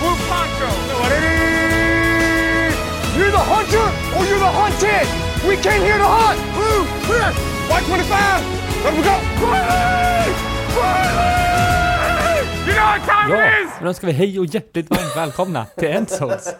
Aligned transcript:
blue 0.00 0.16
poncho. 0.30 0.68
You're 3.18 3.30
the 3.38 3.44
hunter 3.52 3.86
or 4.16 4.22
you're 4.28 4.42
the 4.46 4.52
hunted. 4.60 5.06
We 5.48 5.54
came 5.56 5.82
here 5.88 5.98
to 5.98 6.08
hunt. 6.18 6.38
Blue, 6.56 6.80
clear. 7.06 7.30
White 7.70 7.84
25. 7.86 8.84
Let 8.84 8.92
we 8.96 9.02
go. 9.02 9.16
You 12.66 12.74
know 12.74 12.86
what 12.86 13.00
time 13.06 13.36
Ja, 13.36 13.60
it 13.60 13.66
is? 13.66 13.70
då 13.82 13.94
ska 13.94 14.06
vi 14.06 14.12
hej 14.12 14.38
och 14.38 14.46
hjärtligt 14.46 14.90
varmt 14.90 15.16
välkomna 15.16 15.64
till 15.64 15.88
Endzos 15.88 16.54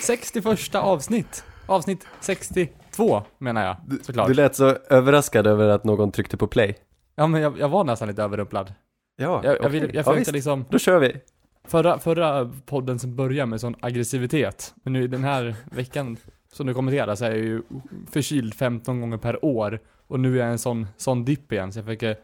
61 0.00 0.74
avsnitt. 0.74 1.44
Avsnitt 1.66 2.06
62 2.20 3.22
menar 3.38 3.64
jag, 3.66 3.76
såklart. 4.04 4.28
Du 4.28 4.34
lät 4.34 4.56
så 4.56 4.76
överraskad 4.90 5.46
över 5.46 5.68
att 5.68 5.84
någon 5.84 6.12
tryckte 6.12 6.36
på 6.36 6.46
play. 6.46 6.76
Ja, 7.16 7.26
men 7.26 7.42
jag, 7.42 7.58
jag 7.58 7.68
var 7.68 7.84
nästan 7.84 8.08
lite 8.08 8.22
överrumplad. 8.22 8.72
Ja, 9.16 9.40
Jag, 9.44 9.56
jag, 9.62 9.68
vill, 9.68 9.82
jag 9.82 9.94
ja, 9.94 10.02
försökte 10.02 10.18
visst. 10.18 10.32
liksom, 10.32 10.64
Då 10.70 10.78
kör 10.78 10.98
vi. 10.98 11.16
Förra, 11.66 11.98
förra 11.98 12.52
podden 12.66 12.98
som 12.98 13.16
började 13.16 13.46
med 13.46 13.60
sån 13.60 13.76
aggressivitet, 13.80 14.74
men 14.82 14.92
nu 14.92 15.08
den 15.08 15.24
här 15.24 15.54
veckan 15.70 16.16
som 16.52 16.66
du 16.66 16.74
kommenterar 16.74 17.14
så 17.14 17.24
är 17.24 17.30
jag 17.30 17.38
ju 17.38 17.62
förkyld 18.10 18.54
15 18.54 19.00
gånger 19.00 19.16
per 19.16 19.44
år. 19.44 19.80
Och 20.08 20.20
nu 20.20 20.34
är 20.34 20.42
jag 20.42 20.50
en 20.50 20.58
sån, 20.58 20.86
sån 20.96 21.24
dipp 21.24 21.52
igen, 21.52 21.72
så 21.72 21.78
jag 21.78 21.84
försöker 21.84 22.16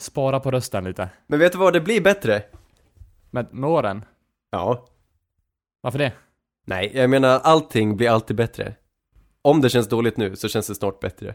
spara 0.00 0.40
på 0.40 0.50
rösten 0.50 0.84
lite. 0.84 1.08
Men 1.26 1.38
vet 1.38 1.52
du 1.52 1.58
vad, 1.58 1.72
det 1.72 1.80
blir 1.80 2.00
bättre. 2.00 2.42
Med, 3.30 3.54
med 3.54 3.70
åren. 3.70 4.04
Ja. 4.50 4.86
Varför 5.80 5.98
det? 5.98 6.12
Nej, 6.64 6.90
jag 6.94 7.10
menar 7.10 7.40
allting 7.40 7.96
blir 7.96 8.10
alltid 8.10 8.36
bättre. 8.36 8.74
Om 9.42 9.60
det 9.60 9.70
känns 9.70 9.88
dåligt 9.88 10.16
nu 10.16 10.36
så 10.36 10.48
känns 10.48 10.66
det 10.66 10.74
snart 10.74 11.00
bättre. 11.00 11.34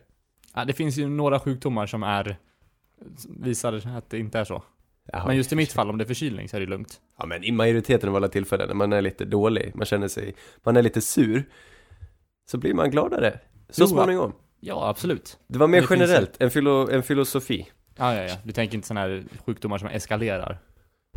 Ja, 0.53 0.65
det 0.65 0.73
finns 0.73 0.97
ju 0.97 1.07
några 1.07 1.39
sjukdomar 1.39 1.85
som 1.85 2.03
är 2.03 2.37
visar 3.29 3.97
att 3.97 4.09
det 4.09 4.19
inte 4.19 4.39
är 4.39 4.43
så. 4.43 4.63
Jaha. 5.11 5.27
Men 5.27 5.37
just 5.37 5.51
i 5.53 5.55
mitt 5.55 5.73
fall, 5.73 5.89
om 5.89 5.97
det 5.97 6.03
är 6.03 6.07
förkylning 6.07 6.49
så 6.49 6.55
är 6.55 6.61
det 6.61 6.65
lugnt. 6.67 6.99
Ja 7.19 7.25
men 7.25 7.43
i 7.43 7.51
majoriteten 7.51 8.09
av 8.09 8.15
alla 8.15 8.27
tillfällen 8.27 8.67
när 8.67 8.75
man 8.75 8.93
är 8.93 9.01
lite 9.01 9.25
dålig, 9.25 9.71
man 9.75 9.85
känner 9.85 10.07
sig, 10.07 10.35
man 10.63 10.77
är 10.77 10.81
lite 10.81 11.01
sur, 11.01 11.43
så 12.51 12.57
blir 12.57 12.73
man 12.73 12.91
gladare. 12.91 13.39
Så 13.69 13.81
Jo, 13.83 13.87
småningom. 13.87 14.33
Ja, 14.59 14.87
absolut. 14.89 15.37
Det 15.47 15.59
var 15.59 15.67
mer 15.67 15.81
det 15.81 15.87
generellt, 15.89 16.31
en, 16.39 16.51
filo, 16.51 16.89
en 16.91 17.03
filosofi. 17.03 17.69
Ja, 17.97 18.15
ja, 18.15 18.23
ja. 18.23 18.35
Du 18.43 18.51
tänker 18.51 18.75
inte 18.75 18.87
sådana 18.87 19.01
här 19.01 19.23
sjukdomar 19.45 19.77
som 19.77 19.87
eskalerar? 19.87 20.57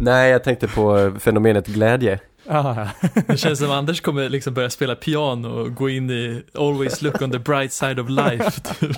Nej, 0.00 0.30
jag 0.30 0.44
tänkte 0.44 0.68
på 0.68 1.12
fenomenet 1.18 1.66
glädje. 1.66 2.20
Det 3.26 3.36
känns 3.36 3.58
som 3.58 3.70
Anders 3.70 4.00
kommer 4.00 4.28
liksom 4.28 4.54
börja 4.54 4.70
spela 4.70 4.94
piano 4.94 5.48
och 5.48 5.74
gå 5.74 5.88
in 5.88 6.10
i 6.10 6.42
Always 6.54 7.02
look 7.02 7.22
on 7.22 7.30
the 7.30 7.38
bright 7.38 7.72
side 7.72 7.98
of 8.00 8.08
life. 8.08 8.60
typ. 8.60 8.96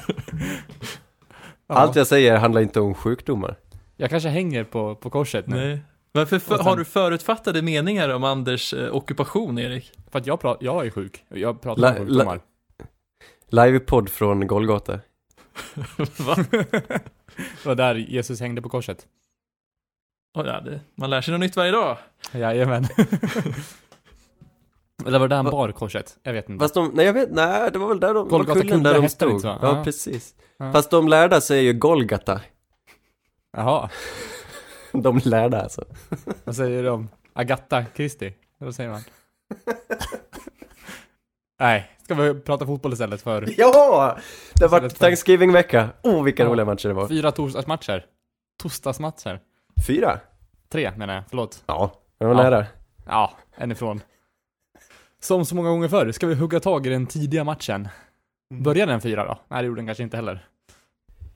Allt 1.66 1.96
jag 1.96 2.06
säger 2.06 2.36
handlar 2.36 2.60
inte 2.60 2.80
om 2.80 2.94
sjukdomar. 2.94 3.56
Jag 4.00 4.10
kanske 4.10 4.28
hänger 4.28 4.64
på, 4.64 4.94
på 4.94 5.10
korset 5.10 5.46
nu. 5.46 5.56
Nej. 5.56 5.80
Varför 6.12 6.38
för, 6.38 6.56
sen- 6.56 6.66
har 6.66 6.76
du 6.76 6.84
förutfattade 6.84 7.62
meningar 7.62 8.08
om 8.08 8.24
Anders 8.24 8.74
eh, 8.74 8.94
ockupation, 8.96 9.58
Erik? 9.58 9.92
För 10.10 10.18
att 10.18 10.26
jag, 10.26 10.40
pratar, 10.40 10.64
jag 10.64 10.86
är 10.86 10.90
sjuk. 10.90 11.24
Jag 11.28 11.60
pratar 11.60 11.82
La- 11.82 11.90
om 11.90 11.96
sjukdomar. 12.06 12.40
Livepodd 13.48 14.08
från 14.10 14.46
Golgata. 14.46 14.92
Va? 16.18 16.36
Det 17.36 17.64
var 17.64 17.74
där 17.74 17.94
Jesus 17.94 18.40
hängde 18.40 18.62
på 18.62 18.68
korset. 18.68 19.06
Oh, 20.38 20.46
ja, 20.46 20.60
det, 20.60 20.80
man 20.94 21.10
lär 21.10 21.20
sig 21.20 21.32
något 21.32 21.40
nytt 21.40 21.56
varje 21.56 21.70
dag. 21.72 21.96
Jajamän. 22.32 22.84
Eller 25.06 25.18
var 25.18 25.28
det 25.28 25.32
där 25.32 25.42
han 25.42 25.50
bar 25.50 25.72
korset? 25.72 26.18
Jag 26.22 26.32
vet 26.32 26.48
inte. 26.48 26.62
Fast 26.64 26.74
de, 26.74 26.90
nej 26.94 27.06
jag 27.06 27.12
vet, 27.12 27.30
nej 27.30 27.70
det 27.72 27.78
var 27.78 27.88
väl 27.88 28.00
där 28.00 28.14
de, 28.14 28.28
Golgata 28.28 28.54
var 28.54 28.60
kullen 28.62 28.78
kulle 28.78 28.92
där 28.92 29.02
de 29.02 29.08
stod. 29.08 29.32
inte? 29.32 29.46
Ja, 29.46 29.58
Ja. 29.62 29.84
precis. 29.84 30.34
Ja. 30.56 30.72
Fast 30.72 30.90
de 30.90 31.08
lärda 31.08 31.40
säger 31.40 31.62
ju 31.62 31.72
Golgata. 31.72 32.40
Jaha. 33.56 33.90
De 34.92 35.20
lärda 35.24 35.62
alltså. 35.62 35.84
Vad 36.44 36.56
säger 36.56 36.82
de? 36.84 37.08
Agatha 37.32 37.84
Christie? 37.94 38.32
Vad 38.58 38.74
säger 38.74 38.90
man? 38.90 39.00
Nej, 41.60 41.90
ska 42.04 42.14
vi 42.14 42.34
prata 42.40 42.66
fotboll 42.66 42.92
istället 42.92 43.22
för 43.22 43.48
Ja! 43.60 44.18
Det 44.54 44.66
var 44.66 44.76
Istället 44.78 44.92
för- 44.98 45.04
Thanksgiving-vecka. 45.04 45.88
Oh, 46.02 46.24
vilka 46.24 46.42
Ja. 46.42 46.48
roliga 46.48 46.64
matcher 46.66 46.88
det 46.88 46.94
var. 46.94 47.08
fyra 47.08 47.32
torsdagsmatcher? 47.32 48.06
Torsdagsmatcher? 48.62 49.40
Fyra? 49.86 50.20
Tre 50.68 50.92
menar 50.96 51.14
jag, 51.14 51.24
förlåt. 51.28 51.62
Ja, 51.66 51.92
det 52.18 52.24
var 52.26 52.34
Ja. 52.34 52.42
nära. 52.42 52.66
Ja, 53.06 53.32
en 53.56 53.70
ifrån. 53.72 54.00
Som 55.20 55.44
så 55.44 55.54
många 55.54 55.68
gånger 55.68 55.88
förr, 55.88 56.12
ska 56.12 56.26
vi 56.26 56.34
hugga 56.34 56.60
tag 56.60 56.86
i 56.86 56.90
den 56.90 57.06
tidiga 57.06 57.44
matchen? 57.44 57.88
Började 58.54 58.92
den 58.92 59.00
fyra 59.00 59.24
då? 59.24 59.38
Nej, 59.48 59.62
det 59.62 59.66
gjorde 59.66 59.78
den 59.80 59.86
kanske 59.86 60.02
inte 60.02 60.16
heller. 60.16 60.46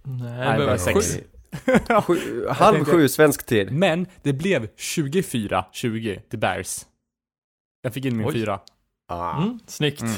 Nej, 0.03 0.53
det 0.59 0.65
det 0.65 0.67
var 0.71 0.77
sex. 0.77 1.15
sju. 1.15 1.21
Sju, 2.07 2.49
halv 2.49 2.75
tänkte- 2.77 2.93
sju 2.93 3.09
svensk 3.09 3.47
tid. 3.47 3.73
Men 3.73 4.07
det 4.23 4.33
blev 4.33 4.67
24-20 4.77 6.21
till 6.31 6.39
Bears. 6.39 6.87
Jag 7.83 7.95
fick 7.95 8.05
in 8.05 8.17
min 8.17 8.27
Oj. 8.27 8.33
fyra. 8.33 8.61
Ah. 9.09 9.43
Mm, 9.43 9.59
snyggt. 9.67 10.01
Mm. 10.03 10.15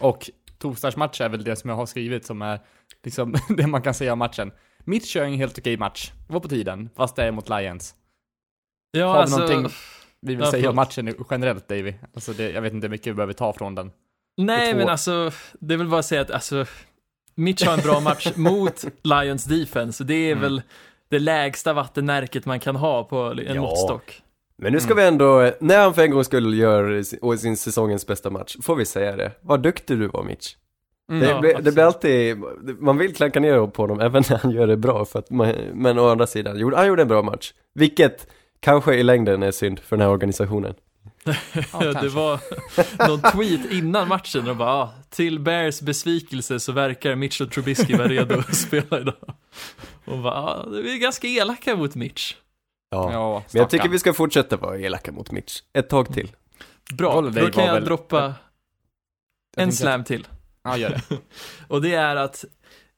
Och 0.00 0.30
torsdagsmatch 0.58 1.20
är 1.20 1.28
väl 1.28 1.44
det 1.44 1.56
som 1.56 1.70
jag 1.70 1.76
har 1.76 1.86
skrivit 1.86 2.26
som 2.26 2.42
är 2.42 2.60
liksom 3.02 3.34
det 3.56 3.66
man 3.66 3.82
kan 3.82 3.94
säga 3.94 4.12
om 4.12 4.18
matchen. 4.18 4.52
Mitch 4.84 5.06
kör 5.06 5.24
en 5.24 5.34
helt 5.34 5.58
okej 5.58 5.76
match. 5.76 6.12
Det 6.26 6.32
var 6.32 6.40
på 6.40 6.48
tiden, 6.48 6.90
fast 6.96 7.16
det 7.16 7.24
är 7.24 7.30
mot 7.32 7.48
Lions. 7.48 7.94
Ja, 8.90 9.06
Har 9.06 9.14
vi 9.14 9.20
alltså, 9.20 9.38
någonting 9.38 9.72
vi 10.20 10.34
vill 10.34 10.46
säga 10.46 10.70
om 10.70 10.76
matchen 10.76 11.14
generellt, 11.30 11.68
Davy? 11.68 11.94
Alltså 12.14 12.32
det, 12.32 12.50
jag 12.50 12.62
vet 12.62 12.72
inte 12.72 12.86
hur 12.86 12.90
mycket 12.90 13.06
vi 13.06 13.14
behöver 13.14 13.32
ta 13.32 13.52
från 13.52 13.74
den. 13.74 13.92
nej 14.36 14.74
men 14.74 14.88
alltså, 14.88 15.30
det 15.60 15.74
är 15.74 15.78
väl 15.78 15.88
bara 15.88 16.02
säga 16.02 16.20
att 16.20 16.30
alltså, 16.30 16.66
Mitch 17.34 17.64
har 17.66 17.74
en 17.74 17.80
bra 17.80 18.00
match 18.00 18.32
mot 18.36 18.84
Lions 19.02 19.44
defense. 19.44 20.04
Det 20.04 20.14
är 20.14 20.32
Mm. 20.32 20.42
väl 20.42 20.62
det 21.10 21.18
lägsta 21.18 21.72
vattenmärket 21.72 22.46
man 22.46 22.60
kan 22.60 22.76
ha 22.76 23.04
på 23.04 23.16
en 23.18 23.54
Ja. 23.54 23.60
måttstock. 23.60 24.20
Men 24.58 24.72
nu 24.72 24.80
ska 24.80 24.92
Mm. 24.92 25.02
vi 25.02 25.08
ändå, 25.08 25.50
när 25.60 25.78
han 25.82 25.94
för 25.94 26.02
en 26.02 26.10
gång 26.10 26.24
skulle 26.24 26.56
göra 26.56 27.04
sin, 27.04 27.38
sin 27.38 27.56
säsongens 27.56 28.06
bästa 28.06 28.30
match, 28.30 28.56
får 28.62 28.76
vi 28.76 28.84
säga 28.84 29.16
det. 29.16 29.32
Vad 29.40 29.62
duktig 29.62 29.98
du 29.98 30.06
var 30.08 30.22
Mitch. 30.22 30.54
Mm. 31.10 31.20
Det, 31.20 31.26
Ja, 31.28 31.40
det 31.40 31.48
absolut. 31.50 31.74
blir 31.74 31.84
alltid, 31.84 32.36
man 32.80 32.98
vill 32.98 33.14
klanka 33.14 33.40
ner 33.40 33.66
på 33.66 33.82
honom 33.82 34.00
även 34.00 34.22
när 34.30 34.36
han 34.38 34.50
gör 34.50 34.66
det 34.66 34.76
bra 34.76 35.04
för 35.04 35.18
att 35.18 35.30
man, 35.30 35.52
men 35.74 35.98
å 35.98 36.08
andra 36.08 36.26
sidan, 36.26 36.72
han 36.74 36.86
gjorde 36.86 37.02
en 37.02 37.08
bra 37.08 37.22
match. 37.22 37.52
Vilket 37.74 38.26
kanske 38.60 38.94
i 38.94 39.02
längden 39.02 39.42
är 39.42 39.50
synd 39.50 39.80
för 39.80 39.96
den 39.96 40.06
här 40.06 40.12
organisationen. 40.12 40.74
Ja, 41.72 41.92
det 42.02 42.08
var 42.08 42.40
någon 43.08 43.20
tweet 43.32 43.72
innan 43.72 44.08
matchen 44.08 44.48
och 44.48 44.56
bara 44.56 44.70
ah, 44.72 44.92
till 45.10 45.40
Bears 45.40 45.80
besvikelse 45.80 46.60
så 46.60 46.72
verkar 46.72 47.14
Mitchell 47.14 47.50
Trubisky 47.50 47.96
vara 47.96 48.08
redo 48.08 48.38
att 48.38 48.54
spela 48.56 49.00
idag. 49.00 49.34
Och 50.04 50.18
bara, 50.18 50.34
ah, 50.34 50.66
vi 50.68 50.94
är 50.94 50.98
ganska 50.98 51.26
elaka 51.26 51.76
mot 51.76 51.94
Mitch. 51.94 52.34
Ja. 52.90 53.12
Ja, 53.12 53.42
Men 53.52 53.60
jag 53.60 53.70
tycker 53.70 53.88
vi 53.88 53.98
ska 53.98 54.12
fortsätta 54.12 54.56
vara 54.56 54.78
elaka 54.78 55.12
mot 55.12 55.30
Mitch. 55.30 55.60
Ett 55.72 55.88
tag 55.88 56.14
till. 56.14 56.32
Bra, 56.92 57.20
då 57.20 57.50
kan 57.50 57.64
jag 57.64 57.74
väl- 57.74 57.84
droppa 57.84 58.16
Jag 58.16 58.26
en 58.26 58.34
tänkte 59.56 59.76
slam 59.76 60.04
till. 60.04 60.26
Ja, 60.64 60.76
gör 60.76 60.90
det. 60.90 61.02
Och 61.68 61.82
det 61.82 61.94
är 61.94 62.16
att 62.16 62.44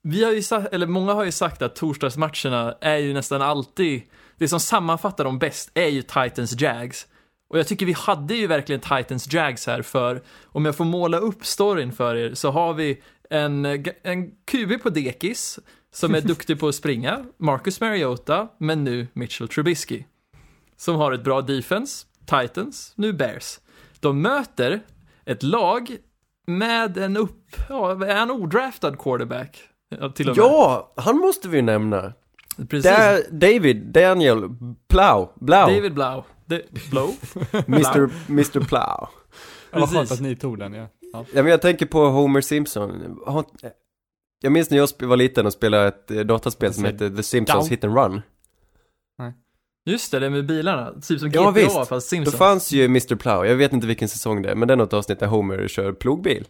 vi 0.03 0.25
har 0.25 0.33
ju 0.33 0.43
sagt, 0.43 0.73
eller 0.75 0.87
många 0.87 1.13
har 1.13 1.25
ju 1.25 1.33
sagt 1.33 1.63
att 1.63 1.77
torsdagsmatcherna 1.77 2.75
är 2.81 2.97
ju 2.97 3.15
nästan 3.15 3.43
alltid, 3.43 4.03
det 4.37 4.49
som 4.49 4.61
sammanfattar 4.61 5.25
dem 5.25 5.39
bäst 5.39 5.71
är 5.75 5.89
ju 5.89 6.03
Titans 6.03 6.61
Jags. 6.61 7.07
Och 7.49 7.59
jag 7.59 7.67
tycker 7.67 7.87
vi 7.87 7.93
hade 7.93 8.35
ju 8.35 8.47
verkligen 8.47 8.81
Titans 8.81 9.33
Jags 9.33 9.67
här 9.67 9.83
för, 9.83 10.23
om 10.45 10.65
jag 10.65 10.77
får 10.77 10.85
måla 10.85 11.19
upp 11.19 11.47
storyn 11.47 11.93
för 11.93 12.15
er, 12.15 12.35
så 12.35 12.51
har 12.51 12.75
vi 12.75 13.03
en, 13.31 13.65
en 14.03 14.31
QB 14.31 14.83
på 14.83 14.91
dekis 14.91 15.59
som 15.93 16.15
är 16.15 16.21
duktig 16.29 16.61
på 16.61 16.69
att 16.69 16.75
springa, 16.75 17.25
Marcus 17.39 17.81
Mariota, 17.81 18.49
men 18.59 18.85
nu 18.85 19.07
Mitchell 19.13 19.49
Trubisky. 19.49 20.05
Som 20.77 20.97
har 20.97 21.13
ett 21.13 21.25
bra 21.25 21.43
defense, 21.43 22.07
Titans, 22.27 22.93
nu 22.97 23.13
Bears. 23.13 23.61
De 24.01 24.23
möter 24.23 24.81
ett 25.25 25.43
lag 25.43 25.97
med 26.47 26.99
en 26.99 27.17
upp, 27.17 27.57
ja, 27.69 28.07
en 28.07 28.31
odraftad 28.31 28.97
quarterback. 28.97 29.59
Ja, 29.89 30.09
till 30.09 30.31
och 30.31 30.37
med. 30.37 30.45
Ja, 30.45 30.93
han 30.97 31.19
måste 31.19 31.49
vi 31.49 31.63
nämna. 31.63 32.13
precis. 32.69 32.91
Da, 32.91 33.19
David, 33.31 33.77
Daniel, 33.77 34.41
Plow, 34.89 35.33
Blau, 35.35 35.75
David 35.75 35.95
Blau. 35.95 36.25
De, 36.47 36.63
Blow? 36.91 37.15
Mr, 37.67 38.11
Mr 38.29 38.61
Plow. 38.65 38.69
Ja, 38.71 39.09
Vad 39.71 39.81
skönt 39.91 39.93
Precis. 40.09 40.13
att 40.13 40.21
ni 40.21 40.37
tog 40.37 40.59
den, 40.59 40.73
ja. 40.75 40.89
ja. 41.13 41.25
Ja, 41.33 41.43
men 41.43 41.47
jag 41.51 41.63
tänker 41.63 41.87
på 41.87 42.07
Homer 42.09 42.41
Simpson. 42.41 43.19
Har- 43.27 43.45
Jag 44.43 44.53
minns 44.53 44.71
när 44.71 44.79
jag 44.79 44.89
var 45.01 45.17
liten 45.17 45.47
och 45.47 45.53
spelade 45.53 45.89
ett 45.89 46.11
eh, 46.11 46.21
dataspel 46.21 46.75
som 46.75 46.85
hette 46.85 47.11
The 47.17 47.23
Simpsons 47.23 47.59
Down. 47.65 47.71
Hit 47.71 47.85
and 47.85 47.97
Run. 47.97 48.23
Just 49.89 50.13
det, 50.13 50.19
det 50.19 50.31
med 50.31 50.47
bilarna. 50.47 50.93
Typ 51.01 51.21
som 51.21 51.31
Ja, 51.31 51.43
GTA 51.43 51.61
visst. 51.61 51.75
fast 51.77 51.91
Då 51.91 52.01
Simpsons. 52.01 52.37
fanns 52.37 52.73
ju 52.73 52.85
Mr 52.85 53.15
Plow, 53.17 53.47
jag 53.47 53.57
vet 53.57 53.73
inte 53.73 53.87
vilken 53.87 54.09
säsong 54.09 54.43
det 54.43 54.51
är, 54.51 54.55
men 54.55 54.69
det 54.69 54.75
är 54.75 54.77
något 54.77 54.93
avsnitt 54.93 55.19
där 55.21 55.27
Homer 55.27 55.69
kör 55.69 55.93
plogbil. 55.93 56.49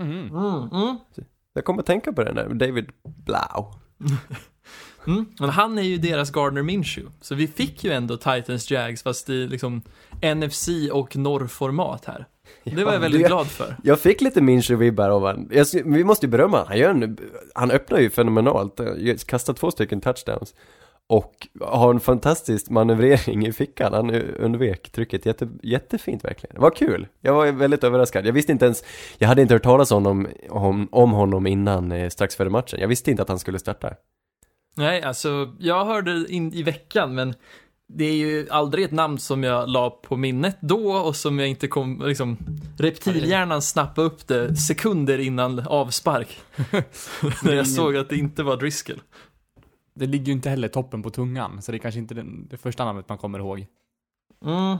Mhm. 0.00 0.10
Mm, 0.12 0.68
mm. 0.72 0.96
Jag 1.52 1.64
kommer 1.64 1.80
att 1.80 1.86
tänka 1.86 2.12
på 2.12 2.24
den 2.24 2.34
där, 2.34 2.48
David 2.48 2.90
Blau. 3.24 3.72
Mm. 5.06 5.26
Men 5.40 5.50
han 5.50 5.78
är 5.78 5.82
ju 5.82 5.96
deras 5.98 6.30
Gardner 6.30 6.62
Minshew. 6.62 7.12
Så 7.20 7.34
vi 7.34 7.46
fick 7.46 7.84
ju 7.84 7.92
ändå 7.92 8.16
Titans 8.16 8.70
Jags 8.70 9.02
fast 9.02 9.28
i 9.30 9.46
liksom 9.46 9.82
NFC 10.36 10.68
och 10.92 11.16
norrformat 11.16 12.04
här. 12.04 12.26
Det 12.64 12.70
var 12.70 12.82
Ja, 12.82 12.92
jag 12.92 13.00
väldigt 13.00 13.22
det- 13.22 13.28
glad 13.28 13.46
för. 13.46 13.76
Jag 13.84 14.00
fick 14.00 14.20
lite 14.20 14.40
Minshew-vibbar 14.40 15.08
av 15.10 15.64
sy- 15.64 15.82
vi 15.86 16.04
måste 16.04 16.26
ju 16.26 16.30
berömma 16.30 16.64
han. 16.68 16.78
Gör 16.78 16.90
en, 16.90 17.18
han 17.54 17.70
öppnar 17.70 17.98
ju 17.98 18.10
fenomenalt. 18.10 18.78
Han 18.78 19.16
kastar 19.26 19.52
två 19.54 19.70
stycken 19.70 20.00
touchdowns. 20.00 20.54
och 21.06 21.48
har 21.60 21.94
en 21.94 22.00
fantastisk 22.00 22.70
manövrering 22.70 23.46
i 23.46 23.52
fickan. 23.52 23.92
Han 23.92 24.10
undvek 24.14 24.90
trycket 24.92 25.26
jätte, 25.26 25.48
jättefint 25.62 26.24
verkligen. 26.24 26.54
Det 26.54 26.60
var 26.60 26.70
kul. 26.70 27.06
Jag 27.20 27.34
var 27.34 27.52
väldigt 27.52 27.84
överraskad. 27.84 28.26
Jag 28.26 28.32
visste 28.32 28.52
inte 28.52 28.64
ens, 28.64 28.84
jag 29.18 29.28
hade 29.28 29.42
inte 29.42 29.54
hört 29.54 29.62
talas 29.62 29.90
om 29.92 30.04
honom, 30.04 30.28
om, 30.50 30.88
om 30.92 31.10
honom 31.12 31.46
innan, 31.46 31.92
eh, 31.92 32.08
strax 32.08 32.36
före 32.36 32.50
matchen. 32.50 32.80
Jag 32.80 32.88
visste 32.88 33.10
inte 33.10 33.22
att 33.22 33.28
han 33.28 33.38
skulle 33.38 33.58
starta. 33.58 33.90
Nej, 34.74 35.02
alltså 35.02 35.52
jag 35.58 35.84
hörde 35.84 36.26
in 36.28 36.54
i 36.54 36.62
veckan, 36.62 37.14
men 37.14 37.34
det 37.86 38.04
är 38.04 38.14
ju 38.14 38.48
aldrig 38.50 38.84
ett 38.84 38.90
namn 38.90 39.18
som 39.18 39.42
jag 39.42 39.68
la 39.68 39.90
på 39.90 40.16
minnet 40.16 40.58
då 40.60 40.92
och 40.92 41.16
som 41.16 41.38
jag 41.38 41.48
inte 41.48 41.68
kom, 41.68 42.02
liksom, 42.06 42.36
reptilhjärnan 42.78 43.62
snappade 43.62 44.06
upp 44.06 44.26
det 44.26 44.56
sekunder 44.56 45.18
innan 45.18 45.58
avspark. 45.66 46.40
När 47.44 47.52
jag 47.54 47.68
såg 47.68 47.96
att 47.96 48.08
det 48.08 48.16
inte 48.16 48.42
var 48.42 48.56
Driscoll. 48.56 49.02
Det 49.94 50.06
ligger 50.06 50.26
ju 50.26 50.32
inte 50.32 50.50
heller 50.50 50.68
toppen 50.68 51.02
på 51.02 51.10
tungan, 51.10 51.62
så 51.62 51.72
det 51.72 51.76
är 51.76 51.80
kanske 51.80 51.98
inte 52.00 52.14
den, 52.14 52.46
det 52.50 52.56
första 52.56 52.84
namnet 52.84 53.08
man 53.08 53.18
kommer 53.18 53.38
ihåg. 53.38 53.66
Mm. 54.44 54.76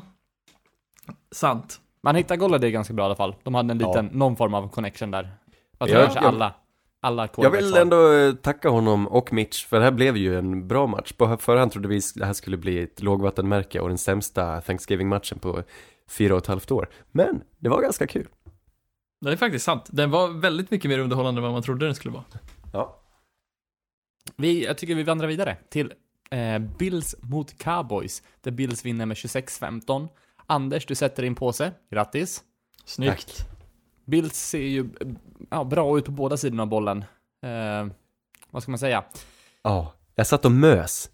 Sant. 1.32 1.80
Man 2.02 2.16
hittar 2.16 2.36
Golladay 2.36 2.70
ganska 2.70 2.94
bra 2.94 3.04
i 3.04 3.06
alla 3.06 3.16
fall. 3.16 3.34
De 3.42 3.54
hade 3.54 3.70
en 3.72 3.80
Ja. 3.80 3.88
liten, 3.88 4.06
någon 4.06 4.36
form 4.36 4.54
av 4.54 4.68
connection 4.68 5.10
där. 5.10 5.30
Jag 5.78 5.88
tror 5.88 6.00
Ja, 6.00 6.04
kanske 6.06 6.24
jag- 6.24 6.34
alla, 6.34 6.54
alla 7.00 7.28
Jag 7.36 7.50
vill 7.50 7.76
ändå 7.76 8.12
eh, 8.12 8.34
tacka 8.34 8.68
honom 8.68 9.08
och 9.08 9.32
Mitch, 9.32 9.66
för 9.66 9.78
det 9.78 9.84
här 9.84 9.92
blev 9.92 10.16
ju 10.16 10.38
en 10.38 10.68
bra 10.68 10.86
match. 10.86 11.12
På 11.12 11.36
förhand 11.36 11.72
trodde 11.72 11.88
vi 11.88 12.00
det 12.14 12.26
här 12.26 12.32
skulle 12.32 12.56
bli 12.56 12.82
ett 12.82 13.02
lågvattenmärke 13.02 13.80
och 13.80 13.88
den 13.88 13.98
sämsta 13.98 14.60
Thanksgiving-matchen 14.60 15.38
på 15.38 15.62
fyra 16.08 16.34
och 16.34 16.38
ett 16.38 16.46
halvt 16.46 16.70
år. 16.70 16.88
Men 17.10 17.42
det 17.58 17.68
var 17.68 17.82
ganska 17.82 18.06
kul. 18.06 18.28
Det 19.20 19.32
är 19.32 19.36
faktiskt 19.36 19.64
sant. 19.64 19.84
Den 19.88 20.10
var 20.10 20.28
väldigt 20.28 20.70
mycket 20.70 20.88
mer 20.88 20.98
underhållande 20.98 21.38
än 21.38 21.42
vad 21.42 21.52
man 21.52 21.62
trodde 21.62 21.86
den 21.86 21.94
skulle 21.94 22.12
vara. 22.14 22.24
Ja. 22.72 23.00
Vi, 24.36 24.64
jag 24.64 24.78
tycker 24.78 24.94
vi 24.94 25.02
vandrar 25.02 25.28
vidare 25.28 25.56
till 25.70 25.92
eh, 26.30 26.58
Bills 26.58 27.14
mot 27.20 27.58
Cowboys. 27.58 28.22
Där 28.40 28.50
Bills 28.50 28.84
vinner 28.84 29.06
med 29.06 29.14
26-15. 29.14 30.08
Anders, 30.46 30.86
du 30.86 30.94
sätter 30.94 31.22
din 31.22 31.34
påse. 31.34 31.72
Grattis. 31.90 32.42
Snyggt. 32.84 33.46
Bills 34.10 34.34
ser 34.36 34.58
ju 34.58 34.88
ja, 35.50 35.64
bra 35.64 35.98
ut 35.98 36.04
på 36.04 36.10
båda 36.10 36.36
sidorna 36.36 36.62
av 36.62 36.68
bollen. 36.68 37.04
Eh, 37.42 37.86
vad 38.50 38.62
ska 38.62 38.70
man 38.72 38.78
säga? 38.78 39.04
Ja, 39.62 39.92
jag 40.14 40.26
satt 40.26 40.44
och 40.44 40.52
mös. 40.52 41.10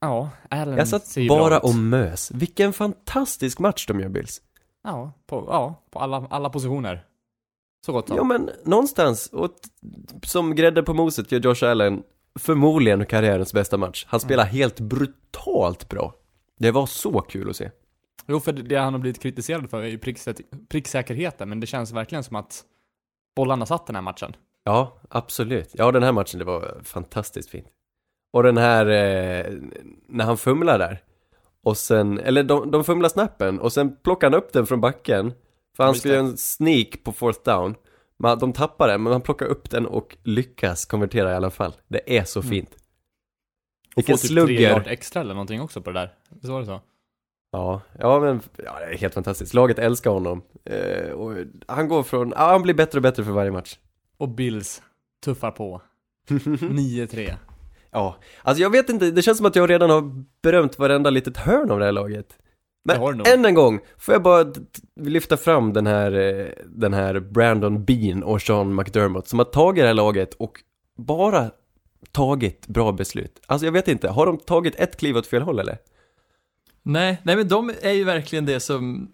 Ja, 0.00 0.30
Allen 0.50 0.78
Jag 0.78 0.88
satt 0.88 1.06
ser 1.06 1.20
ju 1.20 1.28
bra 1.28 1.38
bara 1.38 1.56
ut. 1.56 1.62
och 1.62 1.74
mös. 1.74 2.30
Vilken 2.30 2.72
fantastisk 2.72 3.58
match 3.58 3.86
de 3.86 4.00
gör 4.00 4.08
Bills. 4.08 4.42
Ja, 4.84 5.12
på, 5.26 5.44
ja, 5.48 5.82
på 5.90 5.98
alla, 5.98 6.26
alla 6.30 6.50
positioner. 6.50 7.04
Så 7.86 7.92
gott 7.92 8.08
som. 8.08 8.16
Ja 8.16 8.24
men 8.24 8.50
någonstans, 8.64 9.26
och 9.26 9.48
t- 9.62 9.68
som 10.22 10.54
grädde 10.54 10.82
på 10.82 10.94
moset 10.94 11.32
gör 11.32 11.40
Josh 11.40 11.64
Allen 11.64 12.02
förmodligen 12.38 13.06
karriärens 13.06 13.52
bästa 13.52 13.76
match. 13.76 14.04
Han 14.08 14.20
spelar 14.20 14.44
helt 14.44 14.80
brutalt 14.80 15.88
bra. 15.88 16.14
Det 16.58 16.70
var 16.70 16.86
så 16.86 17.20
kul 17.20 17.50
att 17.50 17.56
se. 17.56 17.70
Jo, 18.30 18.40
för 18.40 18.52
det, 18.52 18.76
han 18.76 18.92
har 18.94 19.00
blivit 19.00 19.22
kritiserad 19.22 19.70
för 19.70 19.82
är 19.82 19.86
ju 19.86 19.98
pricksä- 19.98 20.42
pricksäkerheten, 20.68 21.48
men 21.48 21.60
det 21.60 21.66
känns 21.66 21.92
verkligen 21.92 22.24
som 22.24 22.36
att 22.36 22.64
bollarna 23.36 23.66
satt 23.66 23.86
den 23.86 23.94
här 23.96 24.02
matchen. 24.02 24.36
Ja, 24.64 24.98
absolut. 25.08 25.70
Ja, 25.74 25.92
den 25.92 26.02
här 26.02 26.12
matchen, 26.12 26.38
det 26.38 26.44
var 26.44 26.80
fantastiskt 26.84 27.50
fint. 27.50 27.66
Och 28.32 28.42
den 28.42 28.56
här, 28.56 28.86
eh, 28.86 29.52
när 30.08 30.24
han 30.24 30.38
fumlar 30.38 30.78
där. 30.78 31.02
Och 31.62 31.76
sen, 31.76 32.18
eller 32.18 32.42
de, 32.42 32.70
de 32.70 32.84
fumlar 32.84 33.08
snappen 33.08 33.60
och 33.60 33.72
sen 33.72 33.96
plockar 33.96 34.30
han 34.30 34.38
upp 34.38 34.52
den 34.52 34.66
från 34.66 34.80
backen. 34.80 35.32
För 35.76 35.84
han 35.84 35.94
det. 36.02 36.08
göra 36.08 36.18
en 36.20 36.36
sneak 36.36 37.02
på 37.04 37.12
fourth 37.12 37.40
down. 37.44 37.74
Men 38.16 38.38
de 38.38 38.52
tappar 38.52 38.88
den, 38.88 39.02
men 39.02 39.12
han 39.12 39.22
plockar 39.22 39.46
upp 39.46 39.70
den 39.70 39.86
och 39.86 40.16
lyckas 40.22 40.84
konvertera 40.84 41.32
i 41.32 41.34
alla 41.34 41.50
fall. 41.50 41.72
Det 41.88 42.18
är 42.18 42.24
så 42.24 42.40
Mm. 42.40 42.50
fint. 42.50 42.70
Och 42.74 43.96
Vilken 43.96 44.18
få 44.18 44.26
typ 44.26 44.46
tre 44.46 44.60
yard 44.62 44.86
extra 44.86 45.20
eller 45.20 45.34
någonting 45.34 45.60
också 45.60 45.82
på 45.82 45.90
det 45.90 46.00
där. 46.00 46.14
Visst 46.30 46.48
var 46.48 46.60
det 46.60 46.66
så? 46.66 46.80
Ja, 47.52 47.80
ja 47.98 48.20
men, 48.20 48.40
ja, 48.56 48.78
det 48.78 48.94
är 48.94 48.98
helt 48.98 49.14
fantastiskt. 49.14 49.54
Laget 49.54 49.78
älskar 49.78 50.10
honom. 50.10 50.42
Eh, 50.64 51.10
och 51.10 51.34
han 51.66 51.88
går 51.88 52.02
från, 52.02 52.32
ja 52.36 52.50
han 52.50 52.62
blir 52.62 52.74
bättre 52.74 52.98
och 52.98 53.02
bättre 53.02 53.24
för 53.24 53.32
varje 53.32 53.50
match. 53.50 53.78
Och 54.18 54.28
Bills 54.28 54.82
tuffar 55.24 55.50
på. 55.50 55.82
9-3. 56.28 57.34
Ja, 57.90 58.16
alltså 58.42 58.62
jag 58.62 58.70
vet 58.70 58.88
inte, 58.88 59.10
det 59.10 59.22
känns 59.22 59.38
som 59.38 59.46
att 59.46 59.56
jag 59.56 59.70
redan 59.70 59.90
har 59.90 60.24
berömt 60.42 60.78
varenda 60.78 61.10
litet 61.10 61.36
hörn 61.36 61.70
av 61.70 61.78
det 61.78 61.84
här 61.84 61.92
laget. 61.92 62.38
Men 62.84 63.26
än 63.26 63.44
en 63.44 63.54
gång, 63.54 63.80
får 63.98 64.14
jag 64.14 64.22
bara 64.22 64.52
lyfta 65.00 65.36
fram 65.36 65.72
den 65.72 65.86
här, 65.86 66.12
eh, 66.12 66.46
den 66.66 66.94
här 66.94 67.20
Brandon 67.20 67.84
Bean 67.84 68.22
och 68.22 68.42
Sean 68.42 68.74
McDermott 68.74 69.28
som 69.28 69.38
har 69.38 69.46
tagit 69.46 69.82
det 69.82 69.86
här 69.86 69.94
laget 69.94 70.34
och 70.34 70.52
bara 70.96 71.50
tagit 72.12 72.66
bra 72.66 72.92
beslut. 72.92 73.40
Alltså 73.46 73.66
jag 73.66 73.72
vet 73.72 73.88
inte, 73.88 74.08
har 74.08 74.26
de 74.26 74.38
tagit 74.38 74.80
ett 74.80 74.96
kliv 74.96 75.16
åt 75.16 75.26
fel 75.26 75.42
håll 75.42 75.58
eller? 75.58 75.78
Nej, 76.82 77.18
nej 77.22 77.36
men 77.36 77.48
de 77.48 77.72
är 77.82 77.92
ju 77.92 78.04
verkligen 78.04 78.46
det 78.46 78.60
som 78.60 79.10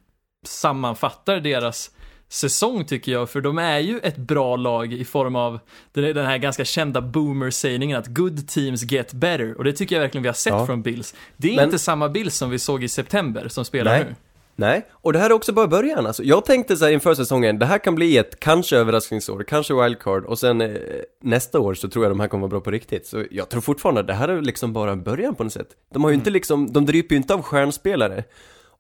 sammanfattar 0.47 1.41
deras 1.41 1.91
säsong 2.29 2.85
tycker 2.85 3.13
jag, 3.13 3.31
för 3.31 3.41
de 3.41 3.59
är 3.59 3.79
ju 3.79 3.99
ett 3.99 4.17
bra 4.17 4.57
lag 4.57 4.93
i 4.93 5.05
form 5.05 5.37
av 5.37 5.59
den 5.93 6.27
här 6.27 6.39
ganska 6.39 6.65
kända 6.65 7.01
boomer-sägningen 7.01 7.99
att 7.99 8.07
good 8.07 8.49
teams 8.49 8.83
get 8.93 9.13
better, 9.13 9.55
och 9.59 9.65
det 9.65 9.73
tycker 9.73 9.97
jag 9.97 10.01
verkligen 10.03 10.23
vi 10.23 10.29
har 10.29 10.35
sett 10.35 10.53
Ja. 10.53 10.67
från 10.67 10.83
Bills. 10.83 11.15
Det 11.37 11.53
är 11.53 11.57
Men- 11.57 11.65
inte 11.65 11.79
samma 11.79 12.09
Bills 12.09 12.37
som 12.37 12.51
vi 12.51 12.59
såg 12.59 12.85
i 12.85 12.89
september 12.89 13.49
som 13.49 13.65
spelar 13.65 13.93
Nej. 13.93 14.05
nu. 14.09 14.15
Nej, 14.59 14.87
och 14.91 15.13
det 15.13 15.19
här 15.19 15.31
är 15.31 15.35
också 15.35 15.53
bara 15.53 15.67
början 15.67 16.07
alltså. 16.07 16.23
Jag 16.23 16.45
tänkte 16.45 16.77
så 16.77 16.85
här 16.85 16.93
inför 16.93 17.15
säsongen, 17.15 17.59
det 17.59 17.67
här 17.67 17.79
kan 17.79 17.95
bli 17.95 18.19
ett 18.19 18.41
kanske 18.41 18.77
överraskningsår, 18.77 19.45
kanske 19.49 19.83
wildcard 19.83 20.25
och 20.25 20.39
sen 20.39 20.61
eh, 20.61 20.77
nästa 21.23 21.61
år 21.61 21.75
så 21.75 21.89
tror 21.89 22.05
jag 22.05 22.11
de 22.11 22.21
här 22.21 22.29
kommer 22.29 22.41
vara 22.41 22.51
bra 22.51 22.61
på 22.61 22.71
riktigt. 22.71 23.07
Så 23.07 23.25
jag 23.31 23.49
tror 23.49 23.61
fortfarande 23.61 24.01
att 24.01 24.07
det 24.07 24.15
här 24.15 24.29
är 24.29 24.43
liksom 24.43 24.73
bara 24.73 24.97
början 24.97 25.35
på 25.35 25.45
något 25.45 25.53
sätt. 25.53 25.69
De 25.93 26.05
har 26.05 26.11
ju 26.11 26.17
inte 26.17 26.31
liksom, 26.31 26.73
de 26.73 26.87
dryper 26.87 27.15
ju 27.15 27.17
inte 27.17 27.35
av 27.35 27.43
stjärnspelare. 27.43 28.25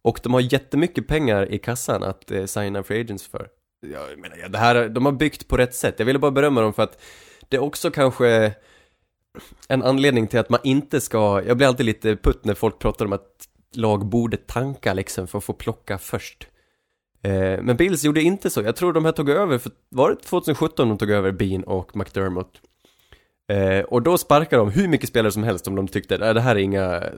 Och 0.03 0.21
de 0.23 0.35
har 0.35 0.41
jättemycket 0.41 1.09
pengar 1.09 1.53
i 1.53 1.59
kassan 1.59 2.03
att 2.03 2.31
eh, 2.31 2.45
signa 2.45 2.83
free 2.83 3.01
agents 3.01 3.27
för. 3.27 3.49
Jag 3.81 4.19
menar, 4.19 4.49
det 4.49 4.59
här, 4.59 4.89
de 4.89 5.07
har 5.07 5.13
byggt 5.13 5.49
på 5.49 5.57
rätt 5.57 5.75
sätt. 5.75 5.95
Jag 5.99 6.07
ville 6.07 6.19
bara 6.19 6.31
berömma 6.31 6.61
dem 6.61 6.73
för 6.73 6.83
att 6.83 7.03
det 7.49 7.57
är 7.57 7.63
också 7.63 7.91
kanske 7.91 8.55
en 9.69 9.83
anledning 9.83 10.27
till 10.27 10.39
att 10.39 10.49
man 10.49 10.61
inte 10.65 11.01
ska, 11.01 11.43
jag 11.47 11.57
blir 11.57 11.67
alltid 11.67 11.87
lite 11.87 12.17
putt 12.17 12.45
när 12.45 12.55
folk 12.55 12.79
pratar 12.79 13.05
om 13.05 13.13
att 13.13 13.49
lag 13.77 14.07
borde 14.07 14.37
tanka 14.37 14.95
liksom 14.95 15.27
för 15.27 15.39
att 15.39 15.45
få 15.45 15.53
plocka 15.53 15.99
först. 15.99 16.47
Eh, 17.23 17.63
men 17.63 17.77
Bills 17.77 18.05
gjorde 18.05 18.23
inte 18.23 18.51
så. 18.51 18.63
Jag 18.63 18.77
tror 18.77 18.93
de 18.93 19.05
här 19.05 19.13
tog 19.13 19.31
över, 19.31 19.59
för 19.59 19.73
var 19.89 20.11
det 20.11 20.17
2017 20.17 20.89
de 20.89 20.99
tog 20.99 21.11
över 21.11 21.33
Bean 21.33 21.65
och 21.65 21.97
McDermott? 21.97 22.61
Eh, 23.49 23.81
och 23.81 24.03
då 24.03 24.19
sparkade 24.19 24.63
de 24.63 24.71
hur 24.71 24.89
mycket 24.89 25.09
spelare 25.09 25.33
som 25.33 25.43
helst 25.43 25.69
om 25.69 25.75
de 25.75 25.89
tyckte 25.89 26.15
att 26.15 26.35
det 26.35 26.41
här 26.41 26.57
är 26.57 26.61
inga 26.61 26.97
eh, 26.97 27.13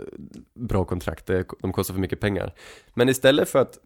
bra 0.55 0.85
kontrakt, 0.85 1.27
de 1.61 1.73
kostar 1.73 1.95
för 1.95 2.01
mycket 2.01 2.21
pengar. 2.21 2.55
Men 2.95 3.09
istället 3.09 3.49
för 3.49 3.59
att 3.59 3.79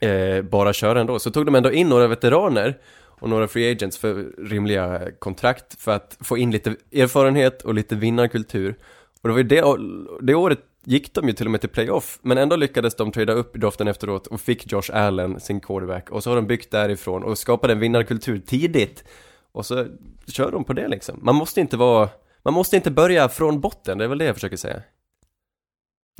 eh, 0.00 0.42
bara 0.42 0.72
köra 0.72 1.00
ändå, 1.00 1.18
så 1.18 1.30
tog 1.30 1.46
de 1.46 1.54
ändå 1.54 1.72
in 1.72 1.88
några 1.88 2.06
veteraner 2.06 2.78
och 3.20 3.28
några 3.28 3.48
free 3.48 3.72
agents 3.72 3.98
för 3.98 4.14
rimliga 4.38 5.08
kontrakt 5.18 5.80
för 5.80 5.92
att 5.92 6.16
få 6.20 6.38
in 6.38 6.50
lite 6.50 6.76
erfarenhet 6.92 7.62
och 7.62 7.74
lite 7.74 7.94
vinnarkultur. 7.94 8.76
Och 9.22 9.28
det 9.28 9.32
var 9.32 9.38
ju 9.38 9.44
det, 9.44 9.64
det 10.26 10.34
året 10.34 10.60
gick 10.86 11.14
de 11.14 11.28
ju 11.28 11.32
till 11.34 11.46
och 11.46 11.50
med 11.50 11.60
till 11.60 11.70
playoff, 11.70 12.18
men 12.22 12.38
ändå 12.38 12.56
lyckades 12.56 12.94
de 12.94 13.12
trada 13.12 13.32
upp 13.32 13.56
i 13.56 13.58
draften 13.58 13.88
efteråt 13.88 14.26
och 14.26 14.40
fick 14.40 14.72
Josh 14.72 14.90
Allen, 14.92 15.40
sin 15.40 15.60
quarterback, 15.60 16.10
och 16.10 16.22
så 16.22 16.30
har 16.30 16.36
de 16.36 16.46
byggt 16.46 16.70
därifrån 16.70 17.22
och 17.22 17.38
skapade 17.38 17.72
en 17.72 17.78
vinnarkultur 17.78 18.38
tidigt. 18.38 19.04
Och 19.52 19.66
så 19.66 19.86
kör 20.26 20.52
de 20.52 20.64
på 20.64 20.72
det 20.72 20.88
liksom. 20.88 21.18
Man 21.22 21.34
måste 21.34 21.60
inte 21.60 21.76
vara, 21.76 22.08
man 22.42 22.54
måste 22.54 22.76
inte 22.76 22.90
börja 22.90 23.28
från 23.28 23.60
botten, 23.60 23.98
det 23.98 24.04
är 24.04 24.08
väl 24.08 24.18
det 24.18 24.24
jag 24.24 24.34
försöker 24.34 24.56
säga. 24.56 24.82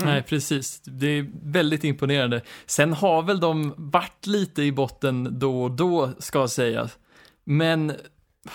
Mm. 0.02 0.12
Nej, 0.12 0.22
precis. 0.22 0.80
Det 0.80 1.06
är 1.06 1.26
väldigt 1.42 1.84
imponerande. 1.84 2.42
Sen 2.66 2.92
har 2.92 3.22
väl 3.22 3.40
de 3.40 3.74
varit 3.76 4.26
lite 4.26 4.62
i 4.62 4.72
botten 4.72 5.38
då 5.38 5.62
och 5.62 5.70
då, 5.70 6.10
ska 6.18 6.48
sägas. 6.48 6.98
Men 7.44 7.92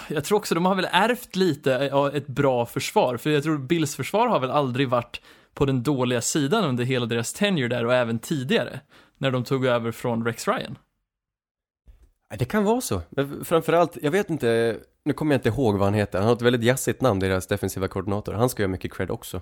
jag 0.07 0.23
tror 0.23 0.37
också 0.37 0.55
de 0.55 0.65
har 0.65 0.75
väl 0.75 0.87
ärvt 0.91 1.35
lite 1.35 1.93
av 1.93 2.15
ett 2.15 2.27
bra 2.27 2.65
försvar, 2.65 3.17
för 3.17 3.29
jag 3.29 3.43
tror 3.43 3.57
Bills 3.57 3.95
försvar 3.95 4.27
har 4.27 4.39
väl 4.39 4.51
aldrig 4.51 4.89
varit 4.89 5.21
på 5.53 5.65
den 5.65 5.83
dåliga 5.83 6.21
sidan 6.21 6.63
under 6.63 6.83
hela 6.83 7.05
deras 7.05 7.33
tenure 7.33 7.67
där 7.67 7.85
och 7.85 7.93
även 7.93 8.19
tidigare, 8.19 8.79
när 9.17 9.31
de 9.31 9.43
tog 9.43 9.65
över 9.65 9.91
från 9.91 10.25
Rex 10.25 10.47
Ryan. 10.47 10.77
Det 12.37 12.45
kan 12.45 12.63
vara 12.63 12.81
så, 12.81 13.01
men 13.09 13.45
framförallt, 13.45 13.97
jag 14.01 14.11
vet 14.11 14.29
inte, 14.29 14.77
nu 15.05 15.13
kommer 15.13 15.33
jag 15.33 15.39
inte 15.39 15.49
ihåg 15.49 15.77
vad 15.77 15.87
han 15.87 15.93
heter, 15.93 16.19
han 16.19 16.27
har 16.27 16.35
ett 16.35 16.41
väldigt 16.41 16.63
jazzigt 16.63 17.01
namn, 17.01 17.19
deras 17.19 17.47
defensiva 17.47 17.87
koordinator, 17.87 18.33
han 18.33 18.49
ska 18.49 18.63
göra 18.63 18.71
mycket 18.71 18.93
cred 18.93 19.11
också. 19.11 19.41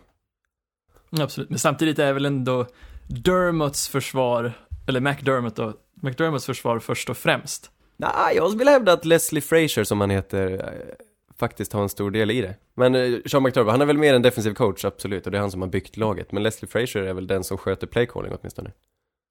Absolut, 1.12 1.50
men 1.50 1.60
samtidigt 1.60 2.00
är 2.00 2.14
väl 2.14 2.26
ändå 2.26 2.66
Dermots 3.08 3.88
försvar, 3.88 4.54
eller 4.88 5.00
McDermott 5.00 5.56
då, 5.56 5.74
McDermotts 6.02 6.46
försvar 6.46 6.80
först 6.80 7.10
och 7.10 7.18
främst. 7.18 7.72
Nej, 7.98 8.36
jag 8.36 8.58
vill 8.58 8.68
hävda 8.68 8.94
att 8.94 9.06
Leslie 9.06 9.42
Frazier, 9.42 9.84
som 9.84 10.02
han 10.02 10.10
heter, 10.10 10.52
eh, 10.52 11.06
faktiskt 11.40 11.74
har 11.74 11.82
en 11.82 11.90
stor 11.90 12.12
del 12.12 12.32
i 12.32 12.42
det. 12.42 12.56
Men 12.76 12.96
eh, 12.96 13.20
Sean 13.26 13.44
McDermott, 13.44 13.72
han 13.72 13.82
är 13.82 13.86
väl 13.86 13.98
mer 13.98 14.14
en 14.14 14.22
defensiv 14.22 14.54
coach, 14.54 14.86
absolut, 14.86 15.26
och 15.26 15.32
det 15.32 15.38
är 15.38 15.42
han 15.42 15.52
som 15.52 15.62
har 15.62 15.70
byggt 15.70 15.98
laget. 15.98 16.32
Men 16.32 16.44
Leslie 16.44 16.70
Frazier 16.70 17.04
är 17.04 17.14
väl 17.14 17.28
den 17.28 17.44
som 17.44 17.58
sköter 17.58 17.88
playcalling 17.88 18.34
åtminstone. 18.40 18.72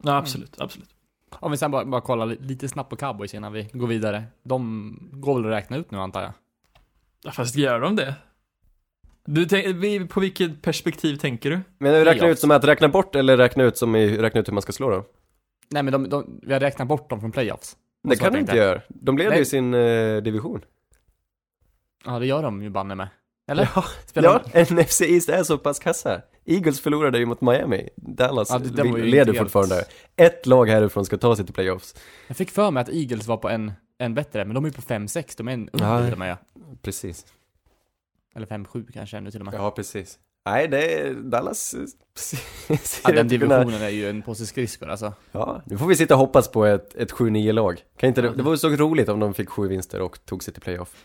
Ja, 0.05 0.17
absolut, 0.17 0.55
absolut. 0.61 0.89
Om 1.31 1.51
vi 1.51 1.57
sen 1.57 1.71
bara, 1.71 1.85
bara 1.85 2.01
kollar 2.01 2.27
li- 2.27 2.39
lite 2.41 2.69
snabbt 2.69 2.91
på 2.91 2.97
cowboys 2.97 3.35
innan 3.35 3.53
vi 3.53 3.69
går 3.73 3.87
vidare. 3.87 4.25
De 4.43 4.99
går 5.13 5.35
väl 5.43 5.53
att 5.53 5.59
räkna 5.59 5.77
ut 5.77 5.91
nu 5.91 5.99
antar 5.99 6.23
jag? 6.23 6.33
Ja, 7.25 7.31
fast 7.31 7.57
gör 7.57 7.81
de 7.81 7.97
det? 7.97 8.15
Du, 9.25 9.45
tänk- 9.47 9.67
vi- 9.77 10.07
på 10.07 10.21
vilket 10.21 10.63
perspektiv 10.63 11.17
tänker 11.17 11.51
du? 11.51 11.61
Men 11.79 12.05
räkna 12.05 12.29
ut 12.29 12.39
som 12.39 12.51
att 12.51 12.65
räkna 12.65 12.89
bort 12.89 13.15
eller 13.17 13.37
räkna 13.37 13.65
ut 13.65 13.77
som 13.77 13.97
i, 13.97 14.17
räkna 14.19 14.41
ut 14.41 14.49
hur 14.49 14.53
man 14.53 14.63
ska 14.63 14.73
slå 14.73 14.91
dem? 14.91 15.03
Nej 15.71 15.83
men 15.83 15.93
de, 15.93 16.09
de, 16.09 16.41
vi 16.43 16.53
har 16.53 16.61
räknat 16.61 16.89
bort 16.89 17.11
dem 17.11 17.21
från 17.21 17.33
playoffs. 17.33 17.77
Det 18.03 18.17
kan 18.17 18.33
du 18.33 18.39
inte 18.39 18.57
göra. 18.57 18.81
De 18.89 19.19
leder 19.19 19.37
ju 19.37 19.45
sin 19.45 19.75
eh, 19.75 20.17
division. 20.17 20.65
Ja 22.05 22.19
det 22.19 22.27
gör 22.27 22.43
de 22.43 22.63
ju 22.63 22.71
banne 22.71 22.95
med. 22.95 23.09
Eller? 23.51 23.69
Ja, 23.75 23.85
Spelar 24.07 24.43
ja 24.55 24.65
NFC 24.65 25.01
East 25.01 25.29
är 25.29 25.43
så 25.43 25.59
pass 25.59 25.79
kassa. 25.79 26.23
Eagles 26.45 26.81
förlorade 26.81 27.19
ju 27.19 27.27
mot 27.27 27.41
Miami. 27.41 27.89
Dallas 27.97 28.51
Ja, 28.51 28.59
det- 28.59 28.83
leder 28.85 29.25
helt- 29.27 29.39
fortfarande. 29.39 29.85
Ett 30.17 30.47
lag 30.47 30.67
härifrån 30.69 31.05
ska 31.05 31.17
ta 31.19 31.37
sig 31.37 31.45
till 31.45 31.55
playoffs. 31.55 31.95
Jag 32.27 32.37
fick 32.37 32.51
för 32.51 32.71
mig 32.71 32.81
att 32.81 32.89
Eagles 32.89 33.27
var 33.27 33.37
på 33.37 33.49
en, 33.49 33.73
en 33.99 34.15
bättre, 34.15 34.45
men 34.45 34.55
de 34.55 34.65
är 34.65 34.69
ju 34.69 34.73
på 34.75 34.83
5-6, 34.83 35.35
de 35.37 35.49
är 35.49 35.53
en 35.53 35.71
Ja. 35.73 35.79
under 35.87 36.05
till 36.05 36.13
och 36.13 36.19
med. 36.19 36.37
Precis. 36.83 37.27
Eller 38.37 38.47
5-7 38.47 38.93
kanske 38.93 39.17
ännu 39.17 39.31
till 39.31 39.41
och 39.41 39.47
med. 39.47 39.55
Ja, 39.55 39.71
precis. 39.71 40.19
Nej, 40.47 40.69
det 40.69 41.01
är 41.01 41.15
Dallas 41.15 41.75
eh, 41.75 41.81
Ja, 42.69 42.77
den 43.05 43.15
kunna- 43.17 43.23
divisionen 43.23 43.83
är 43.83 43.89
ju 43.89 44.11
en 44.11 44.23
påse 44.23 44.47
skridskor 44.47 44.89
alltså. 44.89 45.13
Ja, 45.33 45.63
nu 45.67 45.79
får 45.79 45.87
vi 45.87 45.97
sitta 45.97 46.15
och 46.15 46.21
hoppas 46.21 46.49
på 46.51 46.65
ett, 46.65 46.95
ett 46.95 47.13
7-9-lag. 47.13 47.83
Kan 47.97 48.09
inte 48.09 48.23
det, 48.23 48.31
det 48.31 48.43
vore 48.43 48.59
så 48.59 48.69
roligt 48.69 49.09
om 49.09 49.21
de 49.21 49.35
fick 49.35 49.49
sju 49.49 49.69
vinster 49.69 50.01
och 50.01 50.25
tog 50.25 50.43
sig 50.45 50.55
till 50.55 50.63
playoff. 50.63 51.05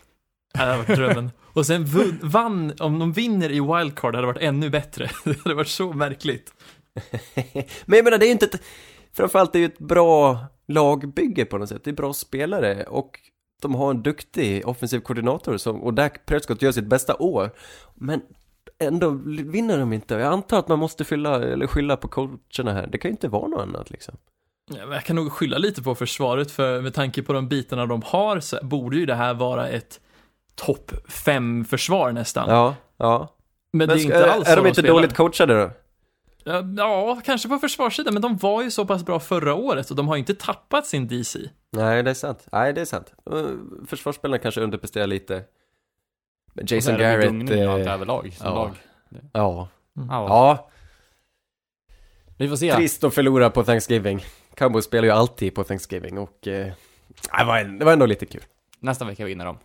Det 0.54 0.60
hade 0.60 0.76
varit 0.76 0.96
drömmen. 0.96 1.30
Och 1.42 1.66
sen 1.66 1.86
vann, 2.22 2.72
om 2.80 2.98
de 2.98 3.12
vinner 3.12 3.50
i 3.50 3.60
wildcard 3.60 4.14
hade 4.14 4.26
det 4.26 4.32
varit 4.32 4.42
ännu 4.42 4.70
bättre. 4.70 5.10
Det 5.24 5.38
hade 5.44 5.54
varit 5.54 5.68
så 5.68 5.92
märkligt. 5.92 6.54
Men 7.84 7.96
jag 7.96 8.04
menar, 8.04 8.18
det 8.18 8.24
är 8.24 8.28
ju 8.28 8.32
inte 8.32 8.46
ett, 8.46 8.62
framförallt 9.12 9.52
det 9.52 9.58
är 9.58 9.60
ju 9.60 9.66
ett 9.66 9.78
bra 9.78 10.38
lagbygge 10.68 11.44
på 11.44 11.58
något 11.58 11.68
sätt. 11.68 11.84
Det 11.84 11.90
är 11.90 11.94
bra 11.94 12.12
spelare 12.12 12.84
och 12.84 13.20
de 13.62 13.74
har 13.74 13.90
en 13.90 14.02
duktig 14.02 14.68
offensiv 14.68 15.00
koordinator 15.00 15.56
som, 15.56 15.82
och 15.82 15.94
Dak 15.94 16.26
Prescott 16.26 16.62
gör 16.62 16.72
sitt 16.72 16.86
bästa 16.86 17.16
år. 17.16 17.50
Men 17.94 18.22
ändå 18.78 19.10
vinner 19.26 19.78
de 19.78 19.92
inte. 19.92 20.14
Jag 20.14 20.32
antar 20.32 20.58
att 20.58 20.68
man 20.68 20.78
måste 20.78 21.04
fylla, 21.04 21.42
eller 21.42 21.66
skylla 21.66 21.96
på 21.96 22.08
coacherna 22.08 22.72
här. 22.72 22.86
Det 22.86 22.98
kan 22.98 23.08
ju 23.08 23.12
inte 23.12 23.28
vara 23.28 23.48
något 23.48 23.60
annat 23.60 23.90
liksom. 23.90 24.16
Jag 24.90 25.04
kan 25.04 25.16
nog 25.16 25.32
skylla 25.32 25.58
lite 25.58 25.82
på 25.82 25.94
försvaret, 25.94 26.50
för 26.50 26.80
med 26.80 26.94
tanke 26.94 27.22
på 27.22 27.32
de 27.32 27.48
bitarna 27.48 27.86
de 27.86 28.02
har 28.02 28.40
så 28.40 28.58
borde 28.62 28.96
ju 28.96 29.06
det 29.06 29.14
här 29.14 29.34
vara 29.34 29.68
ett 29.68 30.00
topp 30.54 30.92
5 31.08 31.64
försvar 31.64 32.12
nästan. 32.12 32.48
Ja, 32.48 32.74
ja. 32.96 33.28
Men, 33.72 33.88
det 33.88 33.94
är 33.94 33.98
inte 33.98 34.32
alls 34.32 34.48
är 34.48 34.56
de 34.56 34.66
inte 34.66 34.80
spelar. 34.80 34.94
dåligt 34.94 35.14
coachade 35.14 35.62
då? 35.62 35.70
Ja, 36.76 37.20
kanske 37.24 37.48
på 37.48 37.58
försvarssidan, 37.58 38.14
men 38.14 38.22
de 38.22 38.36
var 38.36 38.62
ju 38.62 38.70
så 38.70 38.86
pass 38.86 39.04
bra 39.04 39.20
förra 39.20 39.54
året 39.54 39.90
och 39.90 39.96
de 39.96 40.08
har 40.08 40.16
inte 40.16 40.34
tappat 40.34 40.86
sin 40.86 41.08
DC. 41.08 41.38
Nej, 41.72 42.02
det 42.02 42.10
är 42.10 42.14
sant. 42.14 42.46
Nej, 42.52 42.72
det 42.72 42.80
är 42.80 42.84
sant. 42.84 43.12
Uh, 43.32 43.48
Försvarsspelarna 43.86 44.38
kanske 44.38 44.60
underpresterar 44.60 45.06
lite. 45.06 45.44
Men 46.52 46.66
Jason 46.68 46.94
är 46.94 47.18
de 47.18 47.40
ju 47.40 47.46
Garrett... 47.46 47.66
och 47.66 47.74
allt 47.74 47.86
eh, 47.86 47.92
överlag 47.92 48.32
som 48.32 48.46
ja. 48.46 48.54
lag. 48.54 48.70
ja. 49.32 49.68
Ja. 49.94 50.08
Ja, 50.08 50.70
Vi 52.36 52.48
får 52.48 52.56
se. 52.56 52.74
trist 52.74 53.04
att 53.04 53.14
förlora 53.14 53.50
på 53.50 53.64
Thanksgiving. 53.64 54.24
Cowboys 54.54 54.84
spelar 54.84 55.04
ju 55.04 55.10
alltid 55.10 55.54
på 55.54 55.64
Thanksgiving 55.64 56.18
och... 56.18 56.48
Eh, 56.48 56.72
det, 57.38 57.44
var, 57.44 57.64
det 57.78 57.84
var 57.84 57.92
ändå 57.92 58.06
lite 58.06 58.26
kul. 58.26 58.42
Nästa 58.78 59.04
vecka 59.04 59.24
vinner 59.24 59.44
de. 59.44 59.58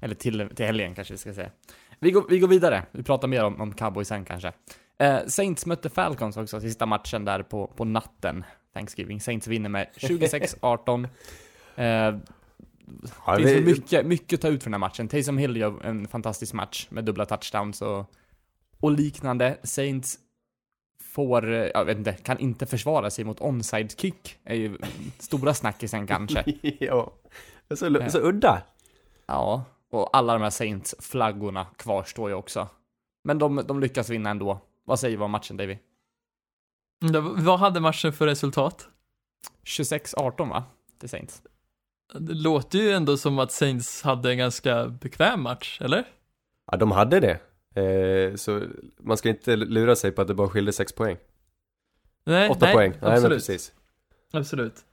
Eller 0.00 0.14
till, 0.14 0.48
till 0.54 0.66
helgen 0.66 0.94
kanske 0.94 1.14
vi 1.14 1.18
ska 1.18 1.34
säga. 1.34 1.50
Vi 1.98 2.10
går, 2.10 2.24
vi 2.28 2.38
går 2.38 2.48
vidare. 2.48 2.82
Vi 2.92 3.02
pratar 3.02 3.28
mer 3.28 3.44
om, 3.44 3.60
om 3.60 3.74
cowboys 3.74 4.08
sen 4.08 4.24
kanske. 4.24 4.52
Eh, 4.98 5.18
Saints 5.26 5.66
mötte 5.66 5.90
Falcons 5.90 6.36
också, 6.36 6.60
sista 6.60 6.86
matchen 6.86 7.24
där 7.24 7.42
på, 7.42 7.66
på 7.66 7.84
natten. 7.84 8.44
Thanksgiving. 8.74 9.20
Saints 9.20 9.46
vinner 9.46 9.68
med 9.68 9.88
26-18. 9.96 11.08
Eh, 11.76 12.14
Ja, 13.26 13.38
det 13.38 13.48
finns 13.48 13.78
mycket, 13.78 14.06
mycket 14.06 14.36
att 14.36 14.40
ta 14.40 14.48
ut 14.48 14.62
från 14.62 14.72
den 14.72 14.82
här 14.82 14.88
matchen. 14.88 15.08
Taysom 15.08 15.38
Hill 15.38 15.56
gör 15.56 15.86
en 15.86 16.08
fantastisk 16.08 16.52
match 16.52 16.86
med 16.90 17.04
dubbla 17.04 17.26
touchdowns 17.26 17.82
och, 17.82 18.14
och 18.80 18.90
liknande. 18.90 19.58
Saints 19.62 20.18
får, 21.02 21.52
eh, 21.52 21.66
jag 21.74 21.84
vet 21.84 21.98
inte, 21.98 22.12
kan 22.12 22.38
inte 22.38 22.66
försvara 22.66 23.10
sig 23.10 23.24
mot 23.24 23.40
onside 23.40 24.00
kick. 24.00 24.38
är 24.44 24.54
ju 24.54 24.78
stora 25.18 25.54
snackisen 25.54 26.06
kanske. 26.06 26.44
ja. 26.78 27.12
Så, 27.74 28.10
så 28.10 28.18
udda. 28.18 28.62
Ja, 29.26 29.64
och 29.90 30.16
alla 30.16 30.32
de 30.32 30.42
här 30.42 30.50
Saints-flaggorna 30.50 31.66
kvarstår 31.76 32.30
ju 32.30 32.34
också. 32.34 32.68
Men 33.24 33.38
de, 33.38 33.62
de 33.66 33.80
lyckas 33.80 34.08
vinna 34.08 34.30
ändå. 34.30 34.60
Vad 34.84 35.00
säger 35.00 35.16
vi 35.16 35.22
om 35.24 35.30
matchen, 35.30 35.56
Davy? 35.56 35.78
Mm, 37.04 37.44
Vad 37.44 37.58
hade 37.58 37.80
matchen 37.80 38.12
för 38.12 38.26
resultat? 38.26 38.88
26-18 39.64 40.48
va? 40.48 40.64
Till 40.98 41.08
Saints. 41.08 41.42
Det 42.18 42.34
låter 42.34 42.78
ju 42.78 42.90
ändå 42.92 43.16
som 43.16 43.38
att 43.38 43.52
Saints 43.52 44.02
hade 44.02 44.30
en 44.30 44.38
ganska 44.38 44.86
bekväm 44.86 45.42
match, 45.42 45.80
eller? 45.80 46.04
Ja, 46.72 46.76
de 46.76 46.90
hade 46.90 47.20
det. 47.20 47.40
Eh, 47.82 48.34
så 48.34 48.62
man 48.98 49.16
ska 49.16 49.28
inte 49.28 49.56
lura 49.56 49.96
sig 49.96 50.12
på 50.12 50.22
att 50.22 50.28
det 50.28 50.34
bara 50.34 50.48
skilde 50.48 50.72
sex 50.72 50.92
poäng. 50.92 51.16
Nej, 52.24 52.50
Åtta 52.50 52.66
nej, 52.66 52.74
poäng. 52.74 52.90
Nej, 53.02 53.12
absolut. 53.12 53.36
precis. 53.36 53.72
Absolut. 54.32 54.84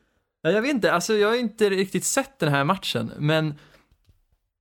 Ja, 0.42 0.52
jag 0.52 0.62
vet 0.62 0.72
inte, 0.72 0.92
alltså 0.94 1.14
jag 1.14 1.28
har 1.28 1.36
inte 1.36 1.70
riktigt 1.70 2.04
sett 2.06 2.40
den 2.40 2.50
här 2.50 2.64
matchen, 2.64 3.12
men 3.20 3.54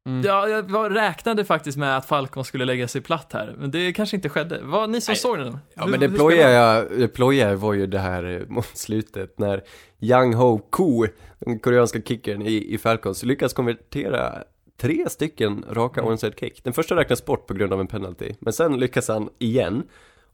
Mm. 0.07 0.23
ja, 0.27 0.49
jag 0.49 0.71
var, 0.71 0.91
räknade 0.91 1.45
faktiskt 1.45 1.79
med 1.79 1.97
att 1.97 2.07
Falcon 2.07 2.45
skulle 2.45 2.65
lägga 2.65 2.89
sig 2.89 3.01
platt 3.01 3.33
här, 3.33 3.55
men 3.59 3.71
det 3.71 3.93
kanske 3.93 4.17
inte 4.17 4.29
skedde. 4.29 4.61
Vad 4.63 4.91
ni 4.91 5.01
som 5.01 5.13
Nej. 5.13 5.17
såg 5.19 5.39
den? 5.39 5.59
Ja 5.75 5.85
Hur- 5.85 5.91
men 5.91 6.01
det 6.01 6.09
plojiga, 6.09 6.85
det 6.85 7.09
plojiga 7.09 7.55
var 7.55 7.73
ju 7.75 7.87
det 7.87 7.99
här 7.99 8.25
eh, 8.41 8.47
mot 8.49 8.67
slutet 8.77 9.39
när 9.39 9.63
Young 10.01 10.35
Ho 10.35 10.59
Koo, 10.71 11.07
den 11.39 11.59
koreanska 11.59 12.01
kickern 12.01 12.43
i, 12.43 12.75
i 12.75 12.79
Falcons, 12.79 13.23
lyckas 13.23 13.53
konvertera 13.53 14.43
tre 14.81 15.05
stycken 15.09 15.65
raka 15.71 16.01
Mm. 16.01 16.13
onside 16.13 16.39
kick. 16.39 16.65
Den 16.65 16.73
första 16.73 16.97
räknas 16.97 17.25
bort 17.25 17.47
på 17.47 17.55
grund 17.55 17.73
av 17.73 17.81
en 17.81 17.87
penalty, 17.87 18.33
men 18.41 18.53
sen 18.53 18.77
lyckas 18.77 19.09
han 19.09 19.29
igen. 19.39 19.83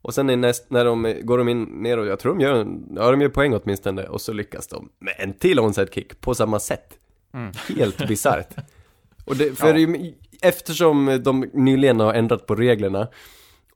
Och 0.02 0.14
sen 0.14 0.26
näst, 0.40 0.70
när 0.70 0.84
de 0.84 1.14
går 1.22 1.38
de 1.38 1.48
in 1.48 1.62
ner 1.62 1.98
och 1.98 2.06
jag 2.06 2.18
tror 2.18 2.34
de 2.34 2.40
gör, 2.40 2.54
en, 2.54 2.92
ja 2.96 3.10
de 3.10 3.20
gör 3.20 3.28
poäng 3.28 3.54
åtminstone, 3.54 4.02
och 4.04 4.20
så 4.20 4.32
lyckas 4.32 4.66
de 4.66 4.88
med 4.98 5.14
en 5.18 5.32
till 5.32 5.60
onside 5.60 5.94
kick 5.94 6.20
på 6.20 6.34
samma 6.34 6.60
sätt. 6.60 6.98
Mm. 7.34 7.52
Helt 7.78 8.08
bisarrt. 8.08 8.48
Och 9.24 9.36
det, 9.36 9.58
för 9.58 9.74
Ja. 9.74 9.96
eftersom 10.42 11.20
de 11.24 11.40
nyligen 11.52 12.00
har 12.00 12.14
ändrat 12.14 12.46
på 12.46 12.54
reglerna 12.54 13.08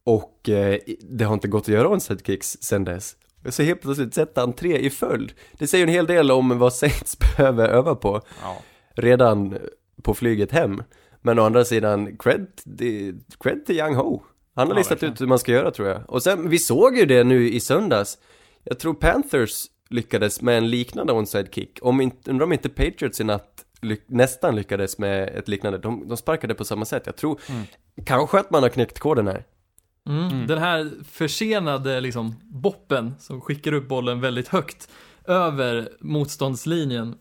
och 0.04 0.48
eh, 0.48 0.78
det 1.00 1.24
har 1.24 1.34
inte 1.34 1.48
gått 1.48 1.62
att 1.62 1.68
göra 1.68 1.88
onside 1.88 2.26
kicks 2.26 2.56
sen 2.60 2.84
dess. 2.84 3.16
Så 3.48 3.62
helt 3.62 3.80
plötsligt 3.82 4.14
sätter 4.14 4.40
han 4.40 4.52
tre 4.52 4.78
i 4.78 4.90
följd. 4.90 5.32
Det 5.58 5.66
säger 5.66 5.86
en 5.86 5.92
hel 5.92 6.06
del 6.06 6.30
om 6.30 6.58
vad 6.58 6.72
Saints 6.72 7.18
behöver 7.36 7.68
öva 7.68 7.94
på 7.94 8.22
Ja. 8.42 8.56
redan 8.94 9.58
på 10.02 10.14
flyget 10.14 10.52
hem. 10.52 10.82
Men 11.22 11.38
å 11.38 11.42
andra 11.42 11.64
sidan, 11.64 12.16
cred, 12.16 12.46
cred 13.40 13.66
till 13.66 13.78
Young 13.78 13.94
Ho. 13.94 14.22
Han 14.54 14.66
har 14.68 14.74
Ja, 14.74 14.78
listat 14.78 14.92
verkligen. 14.92 15.12
ut 15.14 15.20
hur 15.20 15.26
man 15.26 15.38
ska 15.38 15.52
göra 15.52 15.70
tror 15.70 15.88
jag. 15.88 16.10
Och 16.10 16.22
sen, 16.22 16.50
vi 16.50 16.58
såg 16.58 16.96
ju 16.98 17.04
det 17.06 17.24
nu 17.24 17.50
i 17.50 17.60
söndags. 17.60 18.18
Jag 18.64 18.78
tror 18.78 18.94
Panthers 18.94 19.64
lyckades 19.90 20.42
med 20.42 20.58
en 20.58 20.70
liknande 20.70 21.12
onside 21.12 21.48
kick. 21.54 21.78
Om 21.82 22.00
inte, 22.00 22.30
undrar 22.30 22.44
om 22.46 22.52
inte 22.52 22.68
Patriots 22.68 23.20
i 23.20 23.24
natt 23.24 23.64
ly- 23.80 24.00
nästan 24.06 24.56
lyckades 24.56 24.98
med 24.98 25.28
ett 25.28 25.48
liknande. 25.48 25.78
De, 25.78 26.08
de 26.08 26.16
sparkade 26.16 26.54
på 26.54 26.64
samma 26.64 26.84
sätt. 26.84 27.02
Jag 27.06 27.16
tror 27.16 27.40
Mm. 27.48 27.62
kanske 28.04 28.38
att 28.40 28.50
man 28.50 28.62
har 28.62 28.70
knäckt 28.70 28.98
koden 28.98 29.26
här. 29.26 29.44
Mm. 30.08 30.28
Mm. 30.28 30.46
Den 30.46 30.58
här 30.58 30.90
försenade 31.04 32.00
liksom 32.00 32.34
boppen 32.42 33.14
som 33.18 33.40
skickar 33.40 33.72
upp 33.72 33.88
bollen 33.88 34.20
väldigt 34.20 34.48
högt 34.48 34.88
över 35.24 35.88
motståndslinjen. 36.00 37.14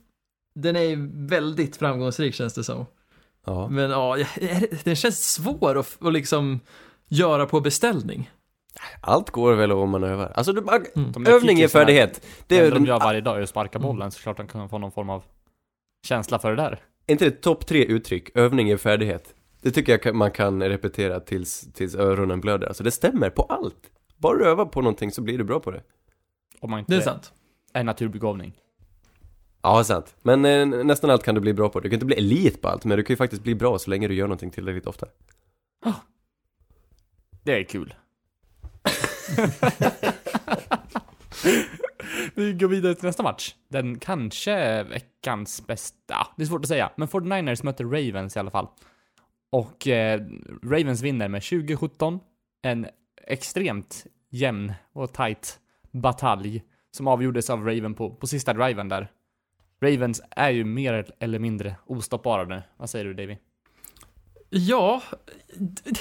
Den 0.56 0.76
är 0.76 0.82
ju 0.82 1.10
väldigt 1.14 1.76
framgångsrik 1.78 2.36
känns 2.36 2.54
det 2.54 2.64
som. 2.64 2.86
Ja. 3.46 3.68
Men 3.68 3.92
ja, 3.92 4.18
den 4.84 4.96
känns 4.96 5.34
svår 5.34 5.80
att, 5.80 5.98
att 6.06 6.14
liksom 6.14 6.60
göra 7.08 7.46
på 7.46 7.62
beställning. 7.62 8.30
Allt 9.02 9.30
går 9.30 9.54
väl 9.54 9.72
om 9.72 9.90
man 9.90 10.04
övar. 10.04 10.32
Alltså, 10.36 10.54
du, 10.54 10.62
Mm. 10.96 11.28
Övning 11.28 11.60
är 11.60 11.68
färdighet. 11.68 12.26
Det 12.48 12.58
är, 12.60 12.72
de 12.72 12.86
gör 12.86 13.00
varje 13.00 13.22
dag 13.22 13.38
är 13.38 13.42
att 13.42 13.50
sparka 13.50 13.80
bollen, 13.80 14.12
så 14.12 14.20
klart 14.22 14.38
de 14.38 14.48
kan 14.48 14.70
få 14.70 14.78
någon 14.78 14.92
form 14.92 15.10
av 15.10 15.24
känsla 16.06 16.40
för 16.40 16.50
det 16.50 16.56
där. 16.56 16.80
Är 17.08 17.12
inte 17.12 17.26
det 17.26 17.32
topp 17.42 17.66
tre 17.66 17.86
uttryck? 17.86 18.30
Övning 18.38 18.70
är 18.70 18.78
färdighet. 18.78 19.34
Det 19.62 19.72
tycker 19.72 20.00
jag 20.04 20.16
man 20.16 20.32
kan 20.32 20.64
repetera 20.64 21.20
tills, 21.20 21.74
tills 21.74 21.96
öronen 21.96 22.42
blöder. 22.42 22.68
Alltså 22.68 22.84
det 22.84 22.92
stämmer 22.92 23.30
på 23.30 23.44
allt. 23.44 23.90
Bara 24.18 24.38
du 24.38 24.46
övar 24.46 24.66
på 24.66 24.82
någonting 24.82 25.12
så 25.12 25.22
blir 25.22 25.38
du 25.38 25.44
bra 25.44 25.60
på 25.60 25.72
det. 25.72 25.84
Om 26.60 26.70
man 26.72 26.80
inte 26.80 26.92
Det 26.92 26.98
är 26.98 27.02
sant. 27.02 27.34
är 27.74 27.84
naturbegåvning. 27.84 28.54
Ja, 29.62 29.84
sant. 29.84 30.16
Men 30.22 30.46
eh, 30.46 30.66
nästan 30.86 31.10
allt 31.10 31.24
kan 31.24 31.36
du 31.36 31.42
bli 31.42 31.54
bra 31.54 31.70
på. 31.70 31.80
Du 31.80 31.90
kan 31.90 31.94
inte 31.94 32.06
bli 32.06 32.16
elit 32.16 32.62
på 32.62 32.68
allt, 32.68 32.86
men 32.86 32.98
du 32.98 33.04
kan 33.04 33.14
ju 33.14 33.18
faktiskt 33.18 33.44
bli 33.44 33.56
bra 33.56 33.80
så 33.80 33.90
länge 33.90 34.08
du 34.08 34.14
gör 34.14 34.28
någonting 34.28 34.52
tillräckligt 34.52 34.88
ofta. 34.88 35.08
Det 37.44 37.60
är 37.60 37.64
kul. 37.64 37.94
Vi 42.36 42.54
går 42.54 42.68
vidare 42.68 42.96
till 42.96 43.06
nästa 43.06 43.24
match. 43.24 43.56
Den 43.68 44.00
kanske 44.00 44.84
veckans 44.84 45.68
bästa. 45.68 46.28
Det 46.38 46.44
är 46.44 46.48
svårt 46.48 46.62
att 46.62 46.68
säga, 46.68 46.92
men 46.96 47.08
49ers 47.08 47.66
möter 47.66 47.84
Ravens 47.84 48.36
i 48.36 48.40
alla 48.40 48.52
fall. 48.52 48.68
Och 49.52 49.88
eh, 49.88 50.22
Ravens 50.64 51.02
vinner 51.02 51.28
med 51.28 51.44
2017. 51.44 52.20
En 52.62 52.88
extremt 53.28 54.06
jämn 54.30 54.74
och 54.94 55.14
tight 55.14 55.60
batalj 55.92 56.64
som 56.92 57.08
avgjordes 57.08 57.50
av 57.50 57.66
Raven 57.66 57.94
på, 57.94 58.16
på 58.16 58.28
sista 58.28 58.54
driven 58.54 58.90
där. 58.90 59.12
Ravens 59.82 60.22
är 60.32 60.50
ju 60.50 60.64
mer 60.64 61.12
eller 61.20 61.40
mindre 61.40 61.76
ostoppbara 61.86 62.44
nu. 62.44 62.62
Vad 62.78 62.90
säger 62.90 63.06
du 63.06 63.14
Davy? 63.14 63.38
Ja, 64.50 65.02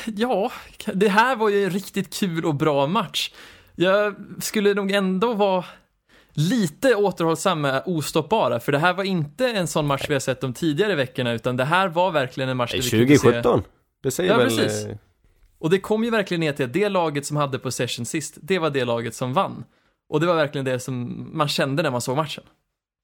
ja, 0.07 0.53
det 0.95 1.09
här 1.09 1.37
var 1.37 1.49
ju 1.49 1.65
en 1.65 1.71
riktigt 1.71 2.15
kul 2.15 2.45
och 2.45 2.55
bra 2.55 2.87
match. 2.87 3.33
Jag 3.75 4.15
skulle 4.39 4.75
nog 4.75 4.91
ändå 4.91 5.35
vara 5.35 5.65
lite 6.35 6.95
återhållsam 6.95 7.61
med 7.61 7.83
ostoppbara, 7.87 8.61
för 8.61 8.73
det 8.73 8.79
här 8.79 8.95
var 8.95 9.05
inte 9.05 9.49
en 9.49 9.67
sån 9.67 9.87
match 9.87 10.05
vi 10.09 10.13
har 10.15 10.21
sett 10.21 10.41
de 10.41 10.53
tidigare 10.53 10.95
veckorna, 10.95 11.33
utan 11.33 11.57
det 11.57 11.65
här 11.65 11.89
var 11.89 12.11
verkligen 12.11 12.51
en 12.51 12.57
match 12.57 12.73
där 12.73 12.83
vi 12.83 12.91
kunde 12.91 13.07
se... 13.07 13.19
2017. 13.19 13.63
Det 14.03 14.11
säger 14.11 14.31
Ja, 14.31 14.37
väl... 14.39 14.47
precis. 14.49 14.85
eh, 14.87 14.97
Och 15.59 15.71
det 15.71 15.79
kom 15.79 16.05
ju 16.05 16.11
verkligen 16.11 16.41
ner 16.41 16.53
till 16.53 16.65
att 16.65 16.73
det 16.73 16.89
laget 16.89 17.27
som 17.27 17.37
hade 17.37 17.59
possession 17.59 18.07
sist, 18.07 18.39
det 18.43 18.59
var 18.59 18.71
det 18.71 18.85
laget 18.85 19.15
som 19.15 19.33
vann. 19.33 19.65
Och 20.09 20.21
det 20.21 20.27
var 20.27 20.35
verkligen 20.35 20.65
det 20.65 20.81
som 20.81 21.29
man 21.33 21.49
kände 21.49 21.83
när 21.83 21.91
man 21.91 22.01
såg 22.01 22.17
matchen. 22.17 22.45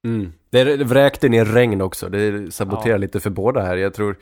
Mm. 0.07 0.33
Det 0.51 0.65
det 0.77 0.85
vräkte 0.85 1.29
ner 1.29 1.45
regn 1.45 1.81
också, 1.81 2.09
det 2.09 2.55
saboterar 2.55 2.91
Ja. 2.91 2.97
lite 2.97 3.21
för 3.21 3.31
båda 3.31 3.61
här. 3.61 3.77
Jag 3.77 3.95
tror 3.95 4.17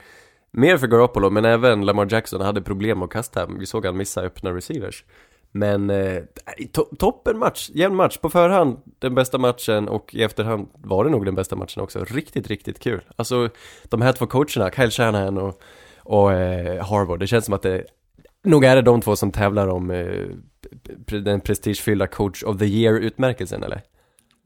mer 0.51 0.77
för 0.77 0.87
Garoppolo, 0.87 1.29
men 1.29 1.45
även 1.45 1.85
Lamar 1.85 2.07
Jackson 2.11 2.41
hade 2.41 2.61
problem 2.61 3.01
att 3.01 3.09
kasta. 3.09 3.45
Vi 3.59 3.65
såg 3.65 3.85
han 3.85 3.97
missa 3.97 4.21
öppna 4.21 4.51
receivers. 4.55 5.03
Men 5.51 5.89
eh, 5.89 6.23
to 6.71 6.83
toppen 6.99 7.37
match, 7.37 7.69
jämn 7.73 7.95
match. 7.95 8.17
På 8.17 8.29
förhand 8.29 8.77
den 8.99 9.15
bästa 9.15 9.37
matchen 9.37 9.87
och 9.89 10.15
i 10.15 10.23
efterhand 10.23 10.69
var 10.73 11.03
det 11.05 11.09
nog 11.09 11.25
den 11.25 11.35
bästa 11.35 11.55
matchen 11.55 11.83
också. 11.83 12.03
Riktigt, 12.03 12.47
riktigt 12.47 12.79
kul. 12.79 13.01
Alltså 13.15 13.49
de 13.83 14.01
här 14.01 14.13
två 14.13 14.27
coacherna, 14.27 14.71
Kyle 14.71 14.91
Shanahan 14.91 15.37
och, 15.37 15.61
och 15.97 16.33
eh, 16.33 16.85
Harvard, 16.85 17.19
det 17.19 17.27
känns 17.27 17.45
som 17.45 17.53
att 17.53 17.61
det 17.61 17.85
nog 18.43 18.63
är 18.65 18.75
det 18.75 18.81
de 18.81 19.01
två 19.01 19.15
som 19.15 19.31
tävlar 19.31 19.67
om 19.67 19.91
eh, 19.91 20.25
den 21.19 21.41
prestigefyllda 21.41 22.07
coach 22.07 22.43
of 22.43 22.57
the 22.59 22.65
year-utmärkelsen 22.65 23.63
eller? 23.63 23.81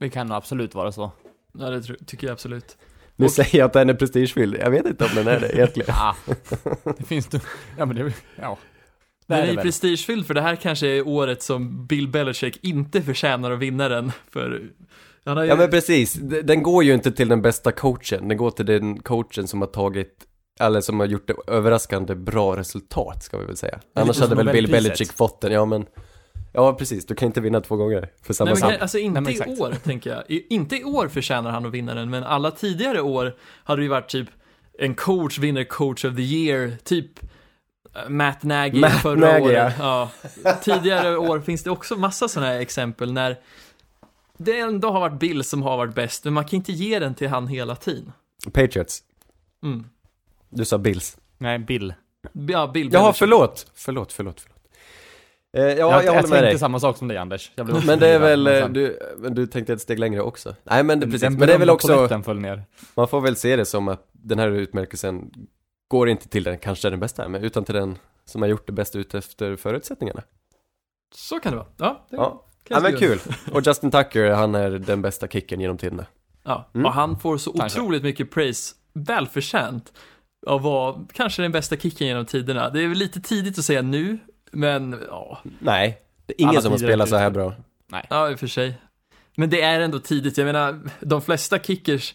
Det 0.00 0.10
kan 0.10 0.26
nog 0.26 0.36
absolut 0.36 0.74
vara 0.74 0.92
så. 0.92 1.10
Ja, 1.58 1.70
det 1.70 1.82
tycker 2.06 2.26
jag 2.26 2.32
absolut. 2.32 2.76
Nu 3.16 3.24
Och- 3.24 3.32
säger 3.32 3.58
jag 3.58 3.66
att 3.66 3.72
den 3.72 3.90
är 3.90 3.94
prestigefylld, 3.94 4.56
jag 4.60 4.70
vet 4.70 4.86
inte 4.86 5.04
om 5.04 5.10
den 5.14 5.28
är 5.28 5.40
det 5.40 5.54
egentligen. 5.54 5.86
Ja, 5.98 6.16
det 6.98 7.04
finns 7.04 7.26
det. 7.26 7.40
Ja 7.78 7.86
men 7.86 7.96
det, 7.96 8.12
ja. 8.40 8.58
Det 9.26 9.34
är 9.34 9.38
är 9.38 9.42
det 9.42 9.48
ju 9.50 9.56
väl. 9.56 9.64
prestigefylld 9.64 10.26
för 10.26 10.34
det 10.34 10.40
här 10.40 10.56
kanske 10.56 10.86
är 10.86 11.08
året 11.08 11.42
som 11.42 11.86
Bill 11.86 12.08
Belichick 12.08 12.58
inte 12.62 13.02
förtjänar 13.02 13.50
att 13.50 13.58
vinna 13.58 13.88
den. 13.88 14.12
För 14.30 14.62
han 15.24 15.36
har 15.36 15.44
ju... 15.44 15.50
Ja 15.50 15.56
men 15.56 15.70
precis, 15.70 16.14
den 16.44 16.62
går 16.62 16.84
ju 16.84 16.94
inte 16.94 17.12
till 17.12 17.28
den 17.28 17.42
bästa 17.42 17.72
coachen, 17.72 18.28
den 18.28 18.36
går 18.36 18.50
till 18.50 18.66
den 18.66 18.98
coachen 18.98 19.48
som 19.48 19.60
har 19.60 19.68
tagit 19.68 20.14
eller 20.60 20.80
som 20.80 21.00
har 21.00 21.06
gjort 21.06 21.28
det 21.28 21.34
överraskande 21.46 22.14
bra 22.14 22.56
resultat, 22.56 23.22
ska 23.22 23.38
vi 23.38 23.44
väl 23.44 23.56
säga. 23.56 23.80
är 23.94 24.00
Annars 24.00 24.20
hade 24.20 24.34
väl 24.34 24.52
Bill. 24.52 24.70
Belichick 24.70 25.12
fått 25.12 25.40
den, 25.40 25.52
ja 25.52 25.64
men 25.64 25.86
Ja 26.56 26.74
precis, 26.74 27.06
du 27.06 27.14
kan 27.14 27.26
inte 27.26 27.40
vinna 27.40 27.60
två 27.60 27.76
gånger 27.76 28.08
för 28.22 28.34
samma 28.34 28.56
sak. 28.56 28.72
alltså 28.80 28.98
inte 28.98 29.20
Nej, 29.20 29.34
i 29.46 29.60
år, 29.60 29.74
tänker 29.84 30.10
jag. 30.10 30.22
I, 30.28 30.54
inte 30.54 30.76
i 30.76 30.84
år 30.84 31.08
förtjänar 31.08 31.50
han 31.50 31.66
att 31.66 31.72
vinna 31.72 31.94
den, 31.94 32.10
men 32.10 32.24
alla 32.24 32.50
tidigare 32.50 33.00
år 33.00 33.36
hade 33.64 33.80
det 33.80 33.84
ju 33.84 33.88
varit 33.88 34.08
typ 34.08 34.28
en 34.78 34.94
coach 34.94 35.38
vinner 35.38 35.64
coach 35.64 36.04
of 36.04 36.16
the 36.16 36.22
year, 36.22 36.72
typ 36.84 37.20
Matt 38.08 38.42
Nagy 38.42 38.80
Matt 38.80 39.02
förra 39.02 39.14
Nagy, 39.32 39.40
året. 39.42 39.74
Ja. 39.78 40.10
Tidigare 40.62 41.16
år 41.18 41.40
finns 41.40 41.62
det 41.62 41.70
också 41.70 41.96
massa 41.96 42.28
sådana 42.28 42.52
här 42.52 42.60
exempel 42.60 43.12
när 43.12 43.36
det 44.38 44.58
ändå 44.58 44.90
har 44.90 45.00
varit 45.00 45.20
Bill 45.20 45.44
som 45.44 45.62
har 45.62 45.76
varit 45.76 45.94
bäst, 45.94 46.24
men 46.24 46.32
man 46.32 46.44
kan 46.44 46.56
inte 46.56 46.72
ge 46.72 46.98
den 46.98 47.14
till 47.14 47.28
han 47.28 47.46
hela 47.48 47.76
tiden. 47.76 48.12
Patriots, 48.52 49.02
Mm. 49.62 49.84
du 50.50 50.64
sa 50.64 50.78
Bills. 50.78 51.16
Nej, 51.38 51.58
Bill. 51.58 51.94
Ja, 52.48 52.66
Bill 52.74 52.88
Jaha, 52.92 53.12
förlåt, 53.12 53.66
förlåt, 53.74 54.12
förlåt, 54.12 54.40
förlåt. 54.42 54.54
Eh, 55.56 55.62
ja, 55.62 55.70
jag, 55.72 55.88
jag, 55.90 55.94
håller 55.94 56.04
jag 56.04 56.14
med 56.14 56.22
tänkte 56.22 56.40
dig. 56.40 56.58
samma 56.58 56.80
sak 56.80 56.96
som 56.96 57.08
dig 57.08 57.16
Anders. 57.16 57.52
Jag 57.54 57.66
blev 57.66 57.76
också 57.76 57.86
Men 57.86 57.98
det 57.98 58.08
är 58.08 58.18
väl, 58.18 58.44
men 58.44 58.62
eh, 58.62 58.68
du, 58.68 58.98
men 59.18 59.34
du 59.34 59.46
tänkte 59.46 59.72
ett 59.72 59.80
steg 59.80 59.98
längre 59.98 60.20
också? 60.20 60.54
Nej 60.64 60.82
men 60.82 61.00
det, 61.00 61.06
precis, 61.06 61.20
den 61.20 61.32
men 61.34 61.48
det 61.48 61.54
är 61.54 61.58
väl 61.58 61.70
också, 61.70 61.94
polletten 61.96 62.22
föll 62.24 62.40
ner. 62.40 62.62
man 62.94 63.08
får 63.08 63.20
väl 63.20 63.36
se 63.36 63.56
det 63.56 63.64
som 63.64 63.88
att 63.88 64.08
den 64.12 64.38
här 64.38 64.48
utmärkelsen 64.48 65.30
går 65.88 66.08
inte 66.08 66.28
till 66.28 66.42
den 66.44 66.58
kanske 66.58 66.90
den 66.90 67.00
bästa, 67.00 67.28
men 67.28 67.44
utan 67.44 67.64
till 67.64 67.74
den 67.74 67.98
som 68.24 68.42
har 68.42 68.48
gjort 68.48 68.66
det 68.66 68.72
bäst 68.72 68.96
ut 68.96 69.14
efter 69.14 69.56
förutsättningarna. 69.56 70.22
Så 71.14 71.40
kan 71.40 71.52
det 71.52 71.58
vara. 71.58 71.68
Ja, 71.76 72.06
det 72.10 72.16
Ja. 72.16 72.44
Ja 72.68 72.80
men 72.80 72.96
kul. 72.96 73.18
Och 73.52 73.66
Justin 73.66 73.90
Tucker, 73.90 74.30
han 74.30 74.54
är 74.54 74.70
den 74.70 75.02
bästa 75.02 75.28
kicken 75.28 75.60
genom 75.60 75.78
tiderna. 75.78 76.06
Ja, 76.42 76.70
Mm. 76.74 76.86
och 76.86 76.92
han 76.92 77.18
får 77.20 77.38
så 77.38 77.50
otroligt 77.50 78.02
mycket 78.02 78.30
praise, 78.30 78.74
välförtjänt, 78.92 79.92
av 80.46 80.56
att 80.56 80.62
vara 80.62 81.04
kanske 81.12 81.42
den 81.42 81.52
bästa 81.52 81.76
kicken 81.76 82.06
genom 82.06 82.26
tiderna. 82.26 82.70
Det 82.70 82.82
är 82.82 82.88
väl 82.88 82.98
lite 82.98 83.20
tidigt 83.20 83.58
att 83.58 83.64
säga 83.64 83.82
nu, 83.82 84.18
men 84.52 85.00
ja, 85.08 85.38
Nej, 85.58 85.98
det 86.26 86.32
är 86.32 86.40
ingen 86.40 86.50
Alla 86.50 86.60
som 86.62 86.70
har 86.70 86.78
spelat 86.78 87.08
så 87.08 87.16
här 87.16 87.30
bra. 87.30 87.54
ja 88.10 88.30
i 88.30 88.34
och 88.34 88.38
för 88.40 88.46
sig. 88.46 88.74
Men 89.36 89.50
det 89.50 89.60
är 89.62 89.80
ändå 89.80 89.98
tidigt, 89.98 90.38
jag 90.38 90.44
menar, 90.44 90.80
de 91.00 91.22
flesta 91.22 91.58
kickers 91.58 92.14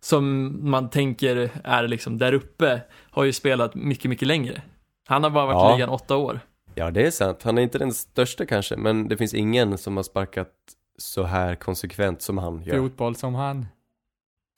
som 0.00 0.56
man 0.70 0.90
tänker 0.90 1.50
är 1.64 1.88
liksom 1.88 2.18
där 2.18 2.32
uppe 2.32 2.80
har 3.10 3.24
ju 3.24 3.32
spelat 3.32 3.74
mycket, 3.74 4.08
mycket 4.08 4.28
längre. 4.28 4.62
Han 5.08 5.22
har 5.22 5.30
bara 5.30 5.46
varit 5.46 5.54
Ja. 5.56 5.70
i 5.70 5.76
ligan 5.76 5.88
åtta 5.88 6.16
år. 6.16 6.40
Ja, 6.74 6.90
det 6.90 7.06
är 7.06 7.10
sant. 7.10 7.42
Han 7.42 7.58
är 7.58 7.62
inte 7.62 7.78
den 7.78 7.92
största 7.92 8.46
kanske, 8.46 8.76
men 8.76 9.08
det 9.08 9.16
finns 9.16 9.34
ingen 9.34 9.78
som 9.78 9.96
har 9.96 10.02
sparkat 10.04 10.50
så 10.98 11.22
här 11.22 11.54
konsekvent 11.54 12.22
som 12.22 12.38
han 12.38 12.62
gör. 12.62 12.78
Fotboll 12.78 13.16
som 13.16 13.34
han. 13.34 13.66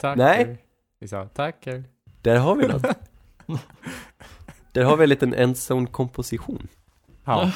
Tacker. 0.01 0.17
Nej. 0.23 0.65
Vi 0.99 1.09
sa 1.09 1.27
tacker. 1.29 1.85
Där 2.23 2.37
har 2.37 2.55
vi 2.57 2.69
något. 2.69 2.83
Där 4.73 4.85
har 4.85 4.97
vi 4.97 5.03
en 5.03 5.09
liten 5.09 5.35
endzone-komposition. 5.35 6.69
Ja. 7.25 7.51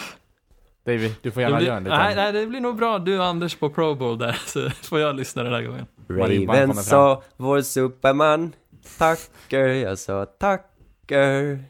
David, 0.85 1.15
du 1.23 1.31
får 1.31 1.43
gärna 1.43 1.57
blir, 1.57 1.67
göra 1.67 1.77
en 1.77 1.85
liten. 1.85 1.99
nej, 1.99 2.15
nej, 2.17 2.33
det 2.33 2.47
blir 2.47 2.61
nog 2.61 2.77
bra. 2.77 2.99
Du 2.99 3.19
och 3.19 3.25
Anders 3.25 3.55
på 3.57 3.71
Pro 3.71 3.95
Bowl 3.95 4.19
där, 4.19 4.33
så 4.47 4.71
får 4.71 5.01
jag 5.01 5.17
lyssna 5.17 5.43
den 5.43 5.53
här 5.53 5.63
gången. 5.63 5.87
Raven 6.09 6.75
sa, 6.75 7.23
vår 7.37 7.63
superman, 7.63 8.53
tacker, 8.99 9.67
jag 9.67 9.99
sa 9.99 10.27
tacker. 10.27 11.65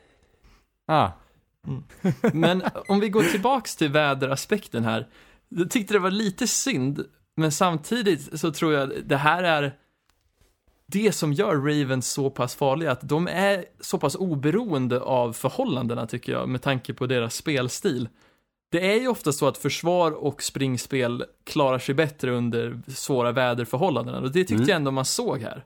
Ah, 0.86 1.10
Men 2.32 2.62
om 2.88 3.00
vi 3.00 3.08
går 3.08 3.22
tillbaks 3.22 3.76
till 3.76 3.90
väderaspekten 3.90 4.84
här. 4.84 5.08
Jag 5.48 5.70
tyckte 5.70 5.94
det 5.94 5.98
var 5.98 6.10
lite 6.10 6.46
synd, 6.46 7.04
men 7.36 7.52
samtidigt 7.52 8.40
så 8.40 8.52
tror 8.52 8.72
jag 8.72 8.92
det 9.04 9.16
här 9.16 9.42
är 9.42 9.78
det 10.86 11.12
som 11.12 11.32
gör 11.32 11.56
Ravens 11.56 12.12
så 12.12 12.30
pass 12.30 12.54
farliga, 12.54 12.92
att 12.92 13.08
de 13.08 13.28
är 13.28 13.64
så 13.80 13.98
pass 13.98 14.14
oberoende 14.14 15.00
av 15.00 15.32
förhållandena 15.32 16.06
tycker 16.06 16.32
jag, 16.32 16.48
med 16.48 16.62
tanke 16.62 16.94
på 16.94 17.06
deras 17.06 17.34
spelstil. 17.34 18.08
Det 18.70 18.92
är 18.92 19.00
ju 19.00 19.08
ofta 19.08 19.32
så 19.32 19.48
att 19.48 19.58
försvar 19.58 20.12
och 20.12 20.42
springspel 20.42 21.24
klarar 21.44 21.78
sig 21.78 21.94
bättre 21.94 22.30
under 22.30 22.80
svåra 22.88 23.32
väderförhållanden, 23.32 24.14
och 24.14 24.22
det 24.22 24.32
tyckte 24.32 24.54
Mm. 24.54 24.68
jag 24.68 24.76
ändå 24.76 24.90
man 24.90 25.04
såg 25.04 25.40
här. 25.40 25.64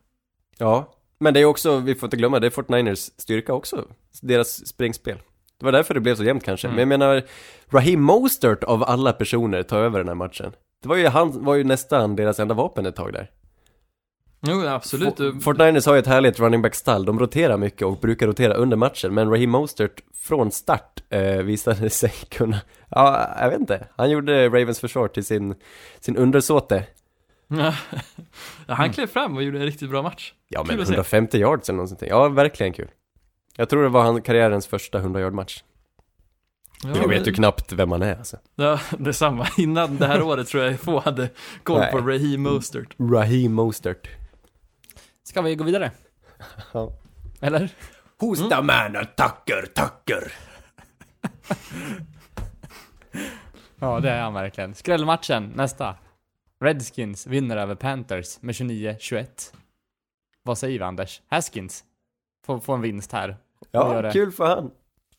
Ja, 0.58 0.92
men 1.18 1.34
det 1.34 1.40
är 1.40 1.44
också, 1.44 1.76
vi 1.78 1.94
får 1.94 2.06
inte 2.06 2.16
glömma, 2.16 2.40
det 2.40 2.46
är 2.46 2.50
Fortniners 2.50 2.98
styrka 2.98 3.52
också. 3.52 3.84
Deras 4.22 4.66
springspel. 4.66 5.18
Det 5.58 5.64
var 5.64 5.72
därför 5.72 5.94
det 5.94 6.00
blev 6.00 6.14
så 6.14 6.24
jämnt 6.24 6.44
kanske. 6.44 6.66
Mm. 6.68 6.74
Men 6.76 6.80
jag 6.80 6.88
menar, 6.98 7.22
Raheem 7.70 8.02
Mostert 8.02 8.64
av 8.64 8.82
alla 8.84 9.12
personer 9.12 9.62
tar 9.62 9.78
över 9.78 9.98
den 9.98 10.08
här 10.08 10.14
matchen. 10.14 10.52
Det 10.82 10.88
var 10.88 10.96
ju, 10.96 11.06
han 11.06 11.44
var 11.44 11.54
ju 11.54 11.64
nästan 11.64 12.16
deras 12.16 12.40
enda 12.40 12.54
vapen 12.54 12.86
ett 12.86 12.96
tag 12.96 13.12
där. 13.12 13.30
Jo, 14.42 14.66
absolut. 14.66 15.16
For- 15.16 15.40
Fortniners 15.40 15.86
har 15.86 15.94
ju 15.94 15.98
ett 15.98 16.06
härligt 16.06 16.40
running 16.40 16.62
back-stall, 16.62 17.04
de 17.04 17.18
roterar 17.18 17.56
mycket 17.56 17.86
och 17.86 17.98
brukar 17.98 18.26
rotera 18.26 18.54
under 18.54 18.76
matchen, 18.76 19.14
men 19.14 19.30
Raheem 19.30 19.50
Mostert 19.50 20.00
från 20.14 20.50
start 20.50 21.02
eh, 21.10 21.22
visade 21.36 21.90
sig 21.90 22.12
kunna, 22.30 22.60
ja, 22.88 23.28
jag 23.40 23.50
vet 23.50 23.60
inte, 23.60 23.86
han 23.96 24.10
gjorde 24.10 24.48
Ravens 24.48 24.80
försvar 24.80 25.08
till 25.08 25.24
sin, 25.24 25.54
sin 26.00 26.16
undersåte. 26.16 26.84
ja, 27.48 27.74
han 28.74 28.92
klev 28.92 29.06
fram 29.06 29.36
och 29.36 29.42
gjorde 29.42 29.58
en 29.58 29.64
riktigt 29.64 29.90
bra 29.90 30.02
match. 30.02 30.32
Ja 30.48 30.60
men 30.62 30.68
Kul 30.70 30.80
att 30.80 30.88
se. 30.88 30.94
150 30.94 31.38
yards 31.38 31.68
eller 31.68 31.76
någonting, 31.76 32.08
ja 32.08 32.28
verkligen 32.28 32.72
kul. 32.72 32.88
Jag 33.56 33.68
tror 33.68 33.82
det 33.82 33.88
var 33.88 34.02
han, 34.02 34.22
karriärens 34.22 34.66
första 34.66 34.98
100 34.98 35.20
yard 35.20 35.32
match. 35.32 35.62
Ja, 36.84 36.90
jag 36.96 37.08
vet 37.08 37.26
ju 37.26 37.32
knappt 37.32 37.72
vem 37.72 37.90
han 37.92 38.02
är 38.02 38.16
alltså. 38.16 38.36
Ja, 38.56 38.80
detsamma. 38.98 39.46
Innan 39.58 39.96
det 39.96 40.06
här 40.06 40.22
året 40.22 40.48
tror 40.48 40.64
jag 40.64 40.80
få 40.80 41.00
hade 41.00 41.28
koll 41.62 41.84
på 41.92 41.98
Raheem 41.98 42.42
Mostert. 42.42 42.94
Raheem 42.98 43.52
Mostert. 43.52 44.08
Ska 45.30 45.42
vi 45.42 45.54
gå 45.54 45.64
vidare? 45.64 45.90
Ja. 46.72 46.92
Eller? 47.40 47.74
Who's 48.20 48.48
the 48.48 48.62
man? 48.62 48.92
Tucker, 48.92 49.66
Tucker. 49.66 50.32
Ja, 53.82 54.00
det 54.00 54.10
är 54.10 54.22
han 54.22 54.34
verkligen. 54.34 54.74
Skrällmatchen, 54.74 55.52
nästa. 55.54 55.96
Redskins 56.60 57.26
vinner 57.26 57.56
över 57.56 57.74
Panthers 57.74 58.42
med 58.42 58.52
29-21. 58.52 59.26
Vad 60.42 60.58
säger 60.58 60.78
vi 60.78 60.84
Anders? 60.84 61.22
Haskins 61.28 61.84
får, 62.46 62.60
får 62.60 62.74
en 62.74 62.80
vinst 62.80 63.12
här. 63.12 63.36
Ja, 63.70 64.10
kul 64.12 64.32
för 64.32 64.46
han. 64.46 64.70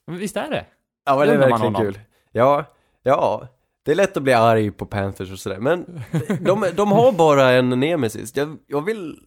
Men 0.08 0.18
visst 0.18 0.38
är 0.38 0.50
det? 0.50 0.66
Ja 1.06 1.18
men 1.18 1.28
det 1.28 1.34
är 1.34 1.38
verkligen 1.38 1.74
kul. 1.74 2.00
Ja, 2.32 2.66
ja. 3.04 3.48
Det 3.84 3.92
är 3.92 3.96
lätt 3.96 4.18
att 4.18 4.24
bli 4.24 4.34
arg 4.34 4.72
på 4.72 4.86
Panthers 4.86 5.32
och 5.32 5.40
sådär, 5.40 5.60
men 5.60 6.04
de, 6.42 6.66
de 6.76 6.92
har 6.92 7.12
bara 7.12 7.50
en 7.52 7.70
nemesis. 7.70 8.36
Jag, 8.36 8.58
jag 8.68 8.86
vill... 8.86 9.20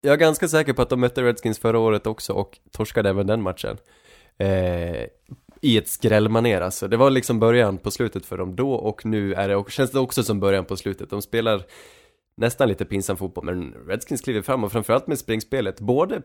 Jag 0.00 0.12
är 0.12 0.16
ganska 0.16 0.48
säker 0.48 0.72
på 0.72 0.82
att 0.82 0.88
de 0.88 1.00
mötte 1.00 1.22
Redskins 1.22 1.58
förra 1.58 1.78
året 1.78 2.06
också 2.06 2.32
och 2.32 2.58
torskade 2.70 3.08
även 3.08 3.26
den 3.26 3.42
matchen. 3.42 3.76
Eh, 4.38 5.06
I 5.60 5.78
ett 5.78 5.88
skrällmanér 5.88 6.60
alltså. 6.60 6.88
Det 6.88 6.96
var 6.96 7.10
liksom 7.10 7.40
början 7.40 7.78
på 7.78 7.90
slutet 7.90 8.26
för 8.26 8.38
dem 8.38 8.56
då 8.56 8.72
och 8.72 9.06
nu 9.06 9.34
är 9.34 9.48
det, 9.48 9.70
känns 9.70 9.90
det 9.90 9.98
också 9.98 10.22
som 10.22 10.40
början 10.40 10.64
på 10.64 10.76
slutet. 10.76 11.10
De 11.10 11.22
spelar 11.22 11.62
nästan 12.36 12.68
lite 12.68 12.84
pinsam 12.84 13.16
fotboll, 13.16 13.44
men 13.44 13.74
Redskins 13.88 14.20
kliver 14.20 14.42
fram 14.42 14.64
och 14.64 14.72
framförallt 14.72 15.06
med 15.06 15.18
springspelet. 15.18 15.80
Både 15.80 16.22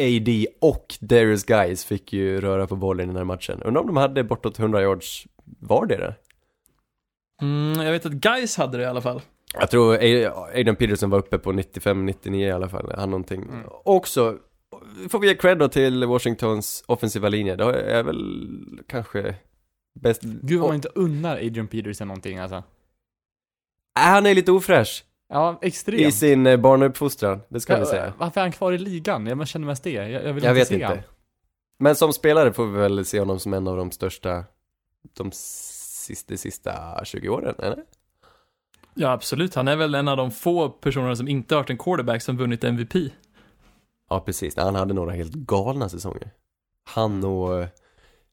AD 0.00 0.46
och 0.60 0.94
Darius 1.00 1.44
Guys 1.44 1.84
fick 1.84 2.12
ju 2.12 2.40
röra 2.40 2.66
på 2.66 2.76
bollen 2.76 3.04
i 3.04 3.06
den 3.06 3.16
här 3.16 3.24
matchen. 3.24 3.62
Undrar 3.62 3.80
om 3.80 3.86
de 3.86 3.96
hade 3.96 4.24
bortåt 4.24 4.58
100 4.58 4.82
yards 4.82 5.26
vardera? 5.60 6.14
Mm, 7.42 7.80
jag 7.86 7.92
vet 7.92 8.06
att 8.06 8.12
Guys 8.12 8.56
hade 8.56 8.78
det 8.78 8.84
i 8.84 8.86
alla 8.86 9.00
fall. 9.00 9.20
Jag 9.54 9.70
tror 9.70 9.94
A- 9.94 10.46
Adrian 10.54 10.76
Peterson 10.76 11.10
var 11.10 11.18
uppe 11.18 11.38
på 11.38 11.52
95-99 11.52 12.34
i 12.36 12.50
alla 12.50 12.68
fall, 12.68 12.92
han 12.96 13.10
någonting. 13.10 13.42
Mm. 13.42 13.60
Också, 13.84 14.38
får 15.08 15.18
vi 15.18 15.28
ge 15.28 15.34
cred 15.34 15.58
då 15.58 15.68
till 15.68 16.04
Washingtons 16.04 16.84
offensiva 16.86 17.28
linje, 17.28 17.56
det 17.56 17.64
är 17.82 18.02
väl 18.02 18.48
kanske 18.86 19.34
bäst... 20.00 20.22
Gud 20.22 20.60
vad 20.60 20.68
man 20.68 20.74
inte 20.74 20.88
unnar 20.94 21.36
Adrian 21.36 21.66
Peterson 21.66 22.08
någonting 22.08 22.38
alltså. 22.38 22.56
Äh, 22.56 22.62
han 23.94 24.26
är 24.26 24.34
lite 24.34 24.52
ofräsch 24.52 25.04
Ja, 25.28 25.58
extremt. 25.62 26.00
i 26.02 26.12
sin 26.12 26.46
eh, 26.46 26.56
barnuppfostran, 26.56 27.40
det 27.48 27.60
ska 27.60 27.74
vi 27.74 27.80
Ja, 27.80 27.86
säga. 27.86 28.12
Varför 28.18 28.40
är 28.40 28.44
han 28.44 28.52
kvar 28.52 28.72
i 28.72 28.78
ligan? 28.78 29.26
Jag 29.26 29.48
känner 29.48 29.66
mest 29.66 29.84
det. 29.84 29.90
Jag, 29.90 30.10
jag 30.10 30.32
vill 30.32 30.44
Jag 30.44 30.50
inte 30.50 30.52
vet 30.52 30.68
se 30.68 30.74
inte. 30.74 30.86
han. 30.86 30.98
Men 31.78 31.96
som 31.96 32.12
spelare 32.12 32.52
får 32.52 32.66
vi 32.66 32.78
väl 32.78 33.04
se 33.04 33.18
honom 33.20 33.40
som 33.40 33.54
en 33.54 33.68
av 33.68 33.76
de 33.76 33.90
största, 33.90 34.44
de 35.16 35.30
sista, 35.32 36.36
sista 36.36 37.04
20 37.04 37.28
åren, 37.28 37.54
eller? 37.58 37.84
Ja, 38.94 39.12
absolut. 39.12 39.54
Han 39.54 39.68
är 39.68 39.76
väl 39.76 39.94
en 39.94 40.08
av 40.08 40.16
de 40.16 40.30
få 40.30 40.68
personerna 40.68 41.16
som 41.16 41.28
inte 41.28 41.54
har 41.54 41.62
varit 41.62 41.70
en 41.70 41.78
quarterback 41.78 42.22
som 42.22 42.36
vunnit 42.36 42.64
MVP. 42.64 42.94
Ja, 44.10 44.20
precis. 44.20 44.56
Han 44.56 44.74
hade 44.74 44.94
några 44.94 45.12
helt 45.12 45.32
galna 45.32 45.88
säsonger. 45.88 46.30
Han 46.84 47.24
och 47.24 47.60
uh, 47.60 47.66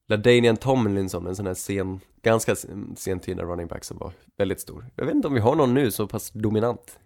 LaDainian 0.09 0.57
Tomlinson, 0.57 1.27
en 1.27 1.35
sån 1.35 1.47
här 1.47 1.53
sen, 1.53 1.99
ganska 2.21 2.55
sen- 2.55 2.95
sentida 2.97 3.43
running 3.43 3.67
back 3.67 3.83
som 3.83 3.97
var 3.97 4.11
väldigt 4.37 4.59
stor. 4.59 4.85
Jag 4.95 5.05
vet 5.05 5.15
inte 5.15 5.27
om 5.27 5.33
vi 5.33 5.39
har 5.39 5.55
någon 5.55 5.73
nu 5.73 5.91
så 5.91 6.07
pass 6.07 6.31
dominant. 6.31 6.99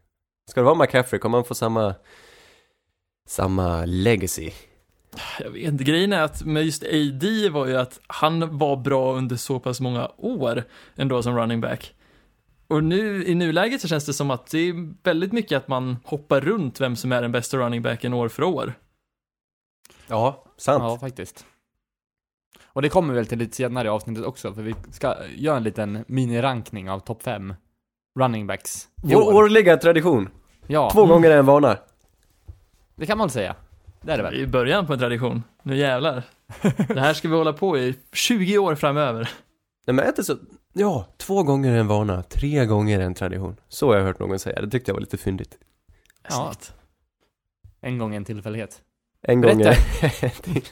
Ska 0.49 0.61
det 0.61 0.65
vara 0.65 0.75
McCaffrey, 0.75 1.19
kommer 1.19 1.37
han 1.37 1.45
få 1.45 1.55
samma, 1.55 1.95
samma 3.27 3.85
legacy? 3.85 4.51
Jag 5.39 5.49
vet 5.49 5.63
inte, 5.67 5.83
grejen 5.83 6.13
är 6.13 6.21
att 6.21 6.45
med 6.45 6.63
just 6.65 6.83
AD 6.83 7.49
var 7.51 7.67
ju 7.67 7.77
att 7.77 7.99
han 8.07 8.57
var 8.57 8.75
bra 8.75 9.13
under 9.13 9.35
så 9.35 9.59
pass 9.59 9.79
många 9.79 10.11
år 10.17 10.63
ändå 10.95 11.23
som 11.23 11.37
running 11.37 11.61
back. 11.61 11.93
Och 12.67 12.83
nu 12.83 13.25
i 13.25 13.35
nuläget 13.35 13.81
så 13.81 13.87
känns 13.87 14.05
det 14.05 14.13
som 14.13 14.31
att 14.31 14.51
det 14.51 14.57
är 14.59 14.93
väldigt 15.03 15.31
mycket 15.31 15.57
att 15.57 15.67
man 15.67 15.97
hoppar 16.05 16.41
runt 16.41 16.81
vem 16.81 16.95
som 16.95 17.11
är 17.11 17.21
den 17.21 17.31
bästa 17.31 17.57
running 17.57 17.81
backen 17.81 18.13
år 18.13 18.29
för 18.29 18.43
år. 18.43 18.73
Ja, 20.07 20.43
sant. 20.57 20.83
Ja, 20.83 20.97
faktiskt. 20.97 21.45
Och 22.65 22.81
det 22.81 22.89
kommer 22.89 23.13
väl 23.13 23.25
till 23.25 23.37
lite 23.39 23.55
senare 23.55 23.87
i 23.87 23.89
avsnittet 23.91 24.25
också, 24.25 24.53
för 24.53 24.61
vi 24.61 24.75
ska 24.91 25.15
göra 25.35 25.57
en 25.57 25.63
liten 25.63 26.05
minirankning 26.07 26.89
av 26.89 26.99
topp 26.99 27.23
5 27.23 27.53
running 28.19 28.47
backs 28.47 28.87
i 29.03 29.13
Vår 29.13 29.21
år. 29.21 29.33
årliga 29.33 29.77
tradition. 29.77 30.29
Ja, 30.67 30.89
Två 30.91 31.05
gånger 31.05 31.31
en 31.31 31.45
vana. 31.45 31.77
det 32.95 33.05
kan 33.05 33.17
man 33.17 33.29
säga. 33.29 33.55
Det 34.01 34.11
är 34.11 34.17
det 34.17 34.23
väl? 34.23 34.37
ju 34.37 34.47
början 34.47 34.87
på 34.87 34.93
en 34.93 34.99
tradition. 34.99 35.43
Nu 35.63 35.77
jävlar. 35.77 36.23
Det 36.87 36.99
här 36.99 37.13
ska 37.13 37.27
vi 37.27 37.35
hålla 37.35 37.53
på 37.53 37.77
i 37.77 37.95
20 38.13 38.57
år 38.57 38.75
framöver. 38.75 39.29
Nej 39.87 39.93
men 39.95 39.99
är 40.05 40.13
det 40.15 40.23
så, 40.23 40.35
ja, 40.73 41.07
två 41.17 41.43
gånger 41.43 41.75
en 41.75 41.87
vana, 41.87 42.23
tre 42.23 42.65
gånger 42.65 42.99
en 42.99 43.13
tradition. 43.13 43.59
Så 43.67 43.87
har 43.87 43.95
jag 43.95 44.03
hört 44.03 44.19
någon 44.19 44.39
säga, 44.39 44.61
det 44.61 44.69
tyckte 44.69 44.89
jag 44.91 44.93
var 44.93 45.01
lite 45.01 45.17
fyndigt. 45.17 45.57
Ja. 46.29 46.29
Snyggt. 46.29 46.73
En 47.81 47.97
gång 47.97 48.15
en 48.15 48.25
tillfällighet. 48.25 48.81
En 49.21 49.41
Berätta. 49.41 49.57
gång 49.57 49.67
är... 50.01 50.63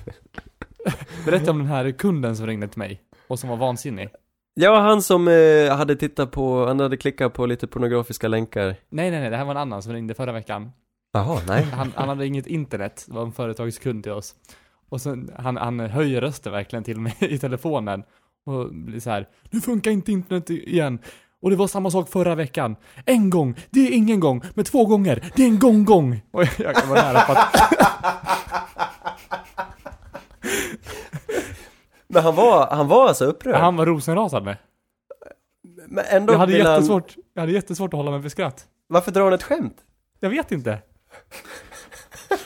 Berätta 1.25 1.51
om 1.51 1.57
den 1.57 1.67
här 1.67 1.91
kunden 1.91 2.37
som 2.37 2.47
ringde 2.47 2.67
till 2.67 2.79
mig 2.79 3.01
och 3.27 3.39
som 3.39 3.49
var 3.49 3.57
vansinnig. 3.57 4.09
Ja, 4.53 4.79
han 4.79 5.01
som 5.01 5.27
eh, 5.27 5.75
hade 5.75 5.95
tittat 5.95 6.31
på, 6.31 6.65
han 6.65 6.79
hade 6.79 6.97
klickat 6.97 7.33
på 7.33 7.45
lite 7.45 7.67
pornografiska 7.67 8.27
länkar. 8.27 8.65
Nej, 8.89 9.11
nej, 9.11 9.19
nej, 9.21 9.29
det 9.29 9.37
här 9.37 9.45
var 9.45 9.51
en 9.51 9.57
annan 9.57 9.81
som 9.83 9.93
ringde 9.93 10.13
förra 10.13 10.31
veckan. 10.31 10.71
Jaha, 11.13 11.41
nej. 11.47 11.63
Han, 11.63 11.91
han 11.95 12.09
hade 12.09 12.25
inget 12.25 12.47
internet, 12.47 13.05
det 13.07 13.13
var 13.13 13.23
en 13.23 13.31
företagskund 13.31 14.03
till 14.03 14.11
oss. 14.11 14.35
Och 14.89 15.01
sen, 15.01 15.31
han, 15.37 15.57
han 15.57 15.79
höjer 15.79 16.21
rösten 16.21 16.51
verkligen 16.51 16.83
till 16.83 16.99
mig 16.99 17.15
i 17.19 17.37
telefonen. 17.37 18.03
Och 18.45 18.73
blir 18.73 18.99
så 18.99 19.09
här, 19.09 19.27
nu 19.49 19.61
funkar 19.61 19.91
inte 19.91 20.11
internet 20.11 20.49
igen. 20.49 20.99
Och 21.41 21.49
det 21.49 21.55
var 21.55 21.67
samma 21.67 21.91
sak 21.91 22.09
förra 22.09 22.35
veckan. 22.35 22.75
En 23.05 23.29
gång, 23.29 23.55
det 23.69 23.79
är 23.87 23.91
ingen 23.91 24.19
gång. 24.19 24.41
Men 24.53 24.65
två 24.65 24.85
gånger, 24.85 25.31
det 25.35 25.43
är 25.43 25.47
en 25.47 25.59
gång-gång. 25.59 26.21
Och 26.31 26.43
jag, 26.59 26.75
kan 26.75 26.89
vara 26.89 27.01
nära 27.01 27.21
på 27.21 27.31
att, 27.31 27.55
Men 32.07 32.23
han 32.23 32.35
var, 32.35 32.67
han 32.75 32.87
var 32.87 33.07
alltså 33.07 33.25
upprörd? 33.25 33.55
han 33.55 33.75
var 33.75 33.85
rosenrasande. 33.85 34.57
Men 35.87 36.05
ändå 36.09 36.33
Jag 36.33 36.39
hade 36.39 36.53
vill 36.53 36.65
han, 36.65 36.73
jättesvårt, 36.73 37.15
jag 37.33 37.41
hade 37.41 37.53
jättesvårt 37.53 37.93
att 37.93 37.97
hålla 37.97 38.11
mig 38.11 38.21
för 38.21 38.29
skratt. 38.29 38.67
Varför 38.87 39.11
drar 39.11 39.23
han 39.23 39.33
ett 39.33 39.43
skämt? 39.43 39.77
Jag 40.19 40.29
vet 40.29 40.51
inte. 40.51 40.79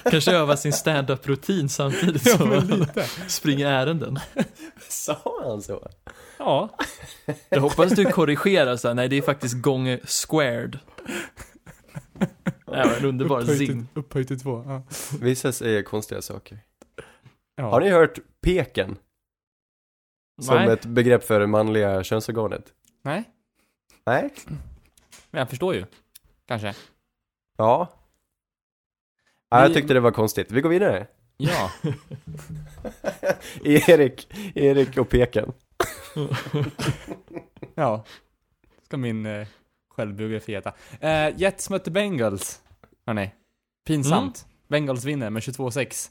Kanske 0.03 0.31
öva 0.31 0.57
sin 0.57 0.73
stand-up-rutin 0.73 1.69
samtidigt 1.69 2.25
Ja, 2.25 2.37
som 2.37 2.51
lite. 2.51 3.03
springer 3.27 3.67
ärenden. 3.67 4.19
Sa 4.89 5.41
han 5.43 5.61
så? 5.61 5.87
Ja. 6.37 6.69
Jag 7.49 7.61
hoppas 7.61 7.91
du 7.91 8.05
korrigerar 8.05 8.77
så 8.77 8.87
här, 8.87 8.95
nej 8.95 9.09
det 9.09 9.15
är 9.15 9.21
faktiskt 9.21 9.55
gånger 9.61 9.99
squared. 10.05 10.79
Det 12.65 12.83
var 12.87 12.97
en 12.97 13.05
underbar 13.05 13.41
Upphöjt 13.41 13.57
zing. 13.57 13.87
upphöjt 13.93 14.27
till 14.27 14.39
två. 14.39 14.63
Ja. 14.67 14.83
Vissa 15.21 15.51
säger 15.51 15.83
konstiga 15.83 16.21
saker. 16.21 16.59
Ja. 17.55 17.63
Har 17.69 17.81
ni 17.81 17.89
hört 17.89 18.19
peken? 18.41 18.97
Som 20.41 20.55
Nej. 20.55 20.69
ett 20.69 20.85
begrepp 20.85 21.23
för 21.23 21.39
det 21.39 21.47
manliga 21.47 22.03
könsorganet? 22.03 22.73
Nej, 23.03 23.23
Nej? 24.05 24.33
men 25.31 25.39
jag 25.39 25.49
förstår 25.49 25.75
ju. 25.75 25.85
Kanske. 26.47 26.73
Ja. 27.57 27.87
Ja 29.55 29.61
jag 29.61 29.73
tyckte 29.73 29.93
det 29.93 29.99
var 29.99 30.11
konstigt. 30.11 30.51
Vi 30.51 30.61
går 30.61 30.69
vidare. 30.69 31.07
Ja. 31.37 31.71
Erik, 33.63 34.33
Erik 34.55 34.97
och 34.97 35.09
peken. 35.09 35.51
Ja. 37.75 38.05
Ska 38.83 38.97
min 38.97 39.25
eh, 39.25 39.47
självbiografi 39.89 40.51
heta. 40.51 40.73
Eh, 40.99 41.39
Jets 41.39 41.69
mötte 41.69 41.91
Bengals. 41.91 42.61
Hörni. 43.05 43.31
Pinsamt. 43.87 44.45
Bengals 44.67 45.03
vinner 45.03 45.29
med 45.29 45.41
22-6. 45.41 46.09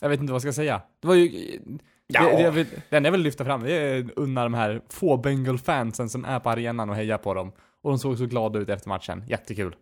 Jag 0.00 0.08
vet 0.08 0.20
inte 0.20 0.32
vad 0.32 0.36
jag 0.36 0.42
ska 0.42 0.52
säga. 0.52 0.82
Det 1.00 1.08
var 1.08 1.14
ju... 1.14 1.58
Ja. 2.06 2.22
Det, 2.22 2.36
det, 2.36 2.42
jag 2.42 2.52
vill, 2.52 2.66
det 2.88 2.96
enda 2.96 3.06
jag 3.06 3.12
vill 3.12 3.20
lyfta 3.20 3.44
fram, 3.44 3.62
det 3.62 3.72
är 3.72 4.10
unna 4.16 4.42
de 4.42 4.54
här 4.54 4.82
få 4.88 5.16
Bengal-fansen 5.16 6.08
som 6.08 6.24
är 6.24 6.40
på 6.40 6.50
arenan 6.50 6.90
och 6.90 6.96
hejar 6.96 7.18
på 7.18 7.34
dem. 7.34 7.52
Och 7.82 7.90
de 7.90 7.98
såg 7.98 8.18
så 8.18 8.26
glada 8.26 8.58
ut 8.58 8.68
efter 8.68 8.88
matchen. 8.88 9.24
Jättekul. 9.28 9.76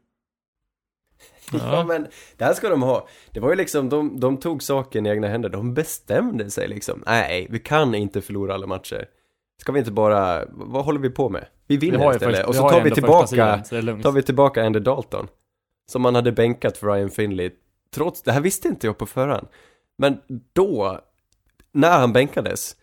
Ja 1.72 1.84
men, 1.84 2.06
det 2.36 2.44
här 2.44 2.54
ska 2.54 2.68
de 2.68 2.82
ha. 2.82 3.08
Det 3.32 3.40
var 3.40 3.50
ju 3.50 3.56
liksom, 3.56 3.88
de, 3.88 4.20
de 4.20 4.36
tog 4.36 4.62
saken 4.62 5.06
i 5.06 5.08
egna 5.08 5.28
händer. 5.28 5.48
De 5.48 5.74
bestämde 5.74 6.50
sig 6.50 6.68
liksom. 6.68 7.02
Nej, 7.06 7.46
vi 7.50 7.58
kan 7.58 7.94
inte 7.94 8.20
förlora 8.20 8.54
alla 8.54 8.66
matcher. 8.66 9.08
Ska 9.60 9.72
vi 9.72 9.78
inte 9.78 9.90
bara, 9.92 10.44
vad 10.50 10.84
håller 10.84 11.00
vi 11.00 11.10
på 11.10 11.28
med? 11.28 11.46
Vi 11.66 11.76
vinner 11.76 11.98
Vi 12.10 12.14
istället. 12.14 12.36
först- 12.36 12.48
och 12.48 12.54
så 12.54 12.68
tar 12.68 12.80
vi 12.80 12.90
tillbaka, 12.90 13.26
sidan, 13.26 14.02
tar 14.02 14.12
vi 14.12 14.22
tillbaka 14.22 14.64
Andy 14.66 14.78
Dalton. 14.80 15.28
Som 15.90 16.02
man 16.02 16.14
hade 16.14 16.32
bänkat 16.32 16.76
för 16.76 16.86
Ryan 16.92 17.10
Finley. 17.10 17.50
Trots, 17.94 18.22
det 18.22 18.32
här 18.32 18.40
visste 18.40 18.68
inte 18.68 18.86
jag 18.86 18.98
på 18.98 19.06
förhand. 19.06 19.46
Men 19.98 20.20
då, 20.52 21.00
när 21.72 21.98
han 21.98 22.12
bänkades, 22.12 22.76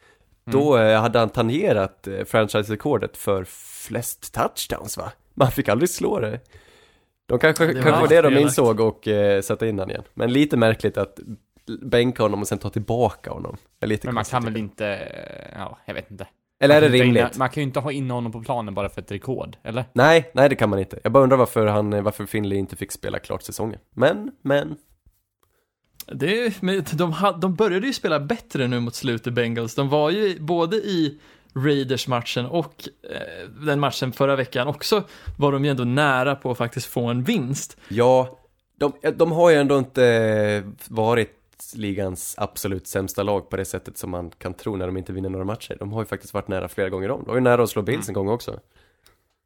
då 0.45 0.75
Mm. 0.75 0.87
eh, 0.95 1.01
hade 1.01 1.19
han 1.19 1.29
tangerat 1.29 2.07
eh, 2.07 2.13
franchise-rekordet 2.25 3.17
för 3.17 3.43
flest 3.87 4.33
touchdowns 4.33 4.97
va? 4.97 5.11
Man 5.33 5.51
fick 5.51 5.69
aldrig 5.69 5.89
slå 5.89 6.19
det. 6.19 6.39
De 7.27 7.39
kanske, 7.39 7.65
Det 7.65 7.73
var 7.73 7.81
kanske 7.81 8.01
var 8.01 8.07
det 8.07 8.21
de 8.29 8.37
insåg 8.41 8.79
och 8.79 9.07
eh, 9.07 9.41
satte 9.41 9.67
in 9.67 9.79
han 9.79 9.89
igen. 9.89 10.03
Men 10.13 10.33
lite 10.33 10.57
märkligt 10.57 10.97
att 10.97 11.19
bänka 11.81 12.23
honom 12.23 12.41
och 12.41 12.47
sen 12.47 12.57
ta 12.57 12.69
tillbaka 12.69 13.31
honom. 13.31 13.57
Är 13.79 13.87
lite 13.87 14.07
Men 14.07 14.13
man 14.15 14.21
konstigt, 14.23 14.31
kan 14.33 14.43
väl 14.45 14.57
inte, 14.57 15.11
ja, 15.55 15.77
jag 15.85 15.93
vet 15.93 16.11
inte. 16.11 16.27
Eller 16.59 16.81
är 16.81 16.81
det 16.81 16.87
Man 16.89 16.91
kan 16.91 16.97
ju 16.97 17.03
inte 17.03 17.07
rimligt? 17.19 17.21
inna- 17.35 17.39
Man 17.39 17.49
kan 17.49 17.61
ju 17.61 17.67
inte 17.67 17.79
ha 17.79 17.91
in 17.91 18.11
honom 18.11 18.31
på 18.31 18.41
planen 18.41 18.73
bara 18.73 18.89
för 18.89 19.01
ett 19.01 19.11
rekord, 19.11 19.57
eller? 19.63 19.85
Nej, 19.93 20.31
nej 20.33 20.49
det 20.49 20.55
kan 20.55 20.69
man 20.69 20.79
inte. 20.79 20.99
Jag 21.03 21.11
bara 21.11 21.23
undrar 21.23 21.37
varför 21.37 21.65
han, 21.67 22.03
varför 22.03 22.25
Finley 22.25 22.57
inte 22.59 22.75
fick 22.75 22.91
spela 22.91 23.19
klart 23.19 23.43
säsongen. 23.43 23.79
Men, 23.95 24.31
men, 24.41 24.75
Det, 26.11 26.45
är- 26.45 26.53
men 26.59 26.83
de, 26.93 27.13
de 27.41 27.55
började 27.55 27.87
ju 27.87 27.93
spela 27.93 28.19
bättre 28.19 28.67
nu 28.67 28.79
mot 28.79 28.95
slutet, 28.95 29.33
Bengals. 29.33 29.75
De 29.75 29.89
var 29.89 30.09
ju 30.09 30.39
både 30.39 30.75
i 30.77 31.19
Raiders-matchen 31.65 32.45
och 32.45 32.89
eh, 33.03 33.49
den 33.65 33.79
matchen 33.79 34.11
förra 34.11 34.35
veckan 34.35 34.67
också 34.67 35.03
var 35.37 35.51
de 35.51 35.65
ju 35.65 35.71
ändå 35.71 35.83
nära 35.83 36.35
på 36.35 36.51
att 36.51 36.57
faktiskt 36.57 36.85
få 36.87 37.05
en 37.05 37.23
vinst. 37.23 37.77
ja, 37.89 38.39
de, 38.79 38.93
de 39.15 39.31
har 39.31 39.49
ju 39.49 39.55
ändå 39.55 39.77
inte 39.77 40.63
varit 40.87 41.33
ligans 41.75 42.35
absolut 42.37 42.87
sämsta 42.87 43.23
lag 43.23 43.49
på 43.49 43.57
det 43.57 43.65
sättet 43.65 43.97
som 43.97 44.09
man 44.11 44.29
kan 44.29 44.53
tro 44.53 44.75
när 44.75 44.85
de 44.85 44.97
inte 44.97 45.13
vinner 45.13 45.29
några 45.29 45.45
matcher. 45.45 45.75
De 45.79 45.93
har 45.93 46.01
ju 46.01 46.05
faktiskt 46.05 46.33
varit 46.33 46.47
nära 46.47 46.67
flera 46.67 46.89
gånger 46.89 47.11
om. 47.11 47.19
De 47.23 47.27
var 47.27 47.35
ju 47.35 47.41
nära 47.41 47.63
att 47.63 47.69
slå 47.69 47.81
Bills 47.81 48.07
en 48.07 48.13
gång 48.13 48.29
också. 48.29 48.59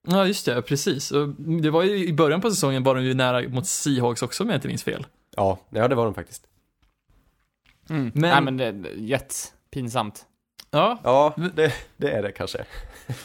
Ja, 0.07 0.25
just 0.27 0.45
det, 0.45 0.61
precis. 0.61 1.11
Och 1.11 1.27
det 1.37 1.69
var 1.69 1.83
ju 1.83 2.05
i 2.07 2.13
början 2.13 2.41
på 2.41 2.49
säsongen 2.49 2.83
var 2.83 2.95
de 2.95 3.03
ju 3.03 3.13
nära 3.13 3.49
mot 3.49 3.67
Seahawks 3.67 4.21
också 4.21 4.43
om 4.43 4.49
jag 4.49 4.57
inte 4.57 4.67
minns 4.67 4.83
fel. 4.83 5.05
Ja, 5.35 5.59
ja 5.69 5.87
det 5.87 5.95
var 5.95 6.05
de 6.05 6.13
faktiskt. 6.13 6.47
Men... 7.87 8.11
Men- 8.15 8.21
Nej 8.21 8.41
men 8.41 8.57
det, 8.57 8.89
Jets, 8.97 9.53
pinsamt. 9.73 10.25
Ja, 10.71 10.99
Ja, 11.03 11.33
det, 11.55 11.73
det 11.97 12.11
är 12.11 12.23
det 12.23 12.31
kanske. 12.31 12.65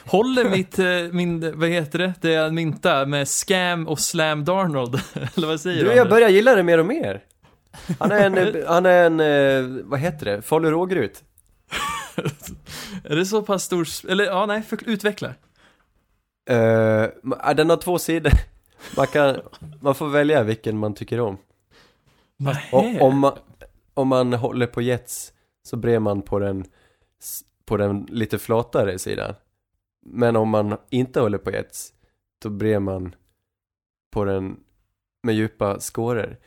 håller 0.04 0.50
mitt, 0.50 0.78
eh, 0.78 0.86
min, 1.12 1.58
vad 1.58 1.68
heter 1.68 1.98
det, 1.98 2.14
det 2.20 2.30
jag 2.30 2.54
mynta 2.54 3.06
med 3.06 3.28
Scam 3.28 3.88
och 3.88 4.00
Slam 4.00 4.44
Darnold, 4.44 4.94
eller 5.36 5.46
vad 5.46 5.60
säger 5.60 5.84
du? 5.84 5.90
Du, 5.90 5.96
jag 5.96 6.08
börjar 6.08 6.28
gilla 6.28 6.54
det 6.54 6.62
mer 6.62 6.78
och 6.78 6.86
mer. 6.86 7.22
Han 7.98 8.12
är 8.12 8.26
en, 8.26 8.38
eh, 8.38 8.68
han 8.68 8.86
är 8.86 9.06
en, 9.06 9.20
eh, 9.20 9.84
vad 9.84 10.00
heter 10.00 10.26
det, 10.26 10.42
Falu 10.42 10.70
rågryt. 10.70 11.24
Är 13.04 13.16
det 13.16 13.26
så 13.26 13.42
pass 13.42 13.62
stor, 13.62 13.88
eller 14.08 14.24
ja 14.24 14.46
nej, 14.46 14.62
för, 14.62 14.78
utveckla. 14.86 15.28
Uh, 16.50 17.54
den 17.56 17.70
har 17.70 17.76
två 17.76 17.98
sidor. 17.98 18.32
Man 18.96 19.06
kan, 19.06 19.40
man 19.80 19.94
får 19.94 20.08
välja 20.08 20.42
vilken 20.42 20.78
man 20.78 20.94
tycker 20.94 21.20
om. 21.20 21.38
Och 22.72 23.02
om 23.02 23.18
man, 23.18 23.32
om 23.94 24.08
man 24.08 24.32
håller 24.32 24.66
på 24.66 24.82
Jets 24.82 25.32
så 25.66 25.76
brer 25.76 25.98
man 25.98 26.22
på 26.22 26.38
den, 26.38 26.64
på 27.64 27.76
den 27.76 28.06
lite 28.10 28.38
flatare 28.38 28.98
sidan. 28.98 29.34
Men 30.06 30.36
om 30.36 30.48
man 30.48 30.76
inte 30.90 31.20
håller 31.20 31.38
på 31.38 31.50
Jets, 31.50 31.92
då 32.42 32.50
brer 32.50 32.78
man 32.78 33.14
på 34.12 34.24
den 34.24 34.60
med 35.22 35.34
djupa 35.34 35.80
skåror. 35.80 36.38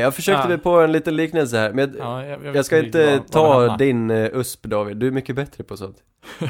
Jag 0.00 0.14
försökte 0.14 0.48
mig 0.48 0.58
på 0.58 0.80
en 0.80 0.92
liten 0.92 1.16
liknelse 1.16 1.56
här, 1.58 1.72
men 1.72 1.94
jag, 1.98 2.06
Ja, 2.06 2.24
jag, 2.26 2.56
jag 2.56 2.64
ska 2.64 2.78
inte 2.78 3.06
vad- 3.18 3.30
ta 3.32 3.76
din 3.76 4.10
uh, 4.10 4.36
USP 4.38 4.62
David, 4.66 4.96
du 4.96 5.06
är 5.06 5.10
mycket 5.10 5.36
bättre 5.36 5.64
på 5.64 5.76
sånt. 5.76 5.96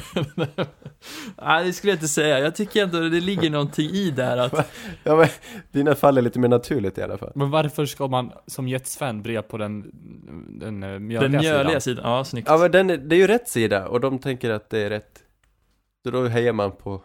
Nej, 1.43 1.65
det 1.67 1.73
skulle 1.73 1.91
jag 1.93 1.97
inte 1.97 2.09
säga. 2.09 2.39
Jag 2.39 2.55
tycker 2.55 2.83
ändå 2.83 3.01
det 3.01 3.21
ligger 3.21 3.51
någonting 3.51 3.91
i 3.91 4.11
där 4.11 4.37
att 4.37 4.53
Ja 5.03 5.17
men, 5.17 5.29
dina 5.73 5.95
faller 5.95 6.23
lite 6.23 6.39
mer 6.39 6.49
naturligt 6.49 6.99
i 6.99 7.03
alla 7.03 7.19
fall. 7.19 7.33
Men 7.35 7.51
varför 7.51 7.87
ska 7.87 8.07
man 8.09 8.33
som 8.47 8.69
Jets-fan 8.69 9.23
bre 9.23 9.43
på 9.43 9.59
den, 9.59 9.91
den 10.61 10.83
eh, 10.83 10.99
mjöliga, 10.99 11.21
den 11.21 11.31
mjöliga 11.41 11.81
sidan? 11.81 11.81
sidan, 11.81 12.11
ja 12.13 12.25
snyggt. 12.25 12.49
Ja 12.49 12.59
men 12.59 12.71
den, 12.71 12.91
är- 12.91 12.97
det 12.97 13.17
är 13.17 13.19
ju 13.19 13.27
rätt 13.27 13.49
sida 13.49 13.89
och 13.89 14.01
de 14.01 14.19
tänker 14.19 14.51
att 14.51 14.71
det 14.71 14.79
är 14.79 14.91
rätt. 14.91 15.23
Så 16.05 16.11
då 16.11 16.27
hejar 16.29 16.53
man 16.53 16.73
på 16.73 17.03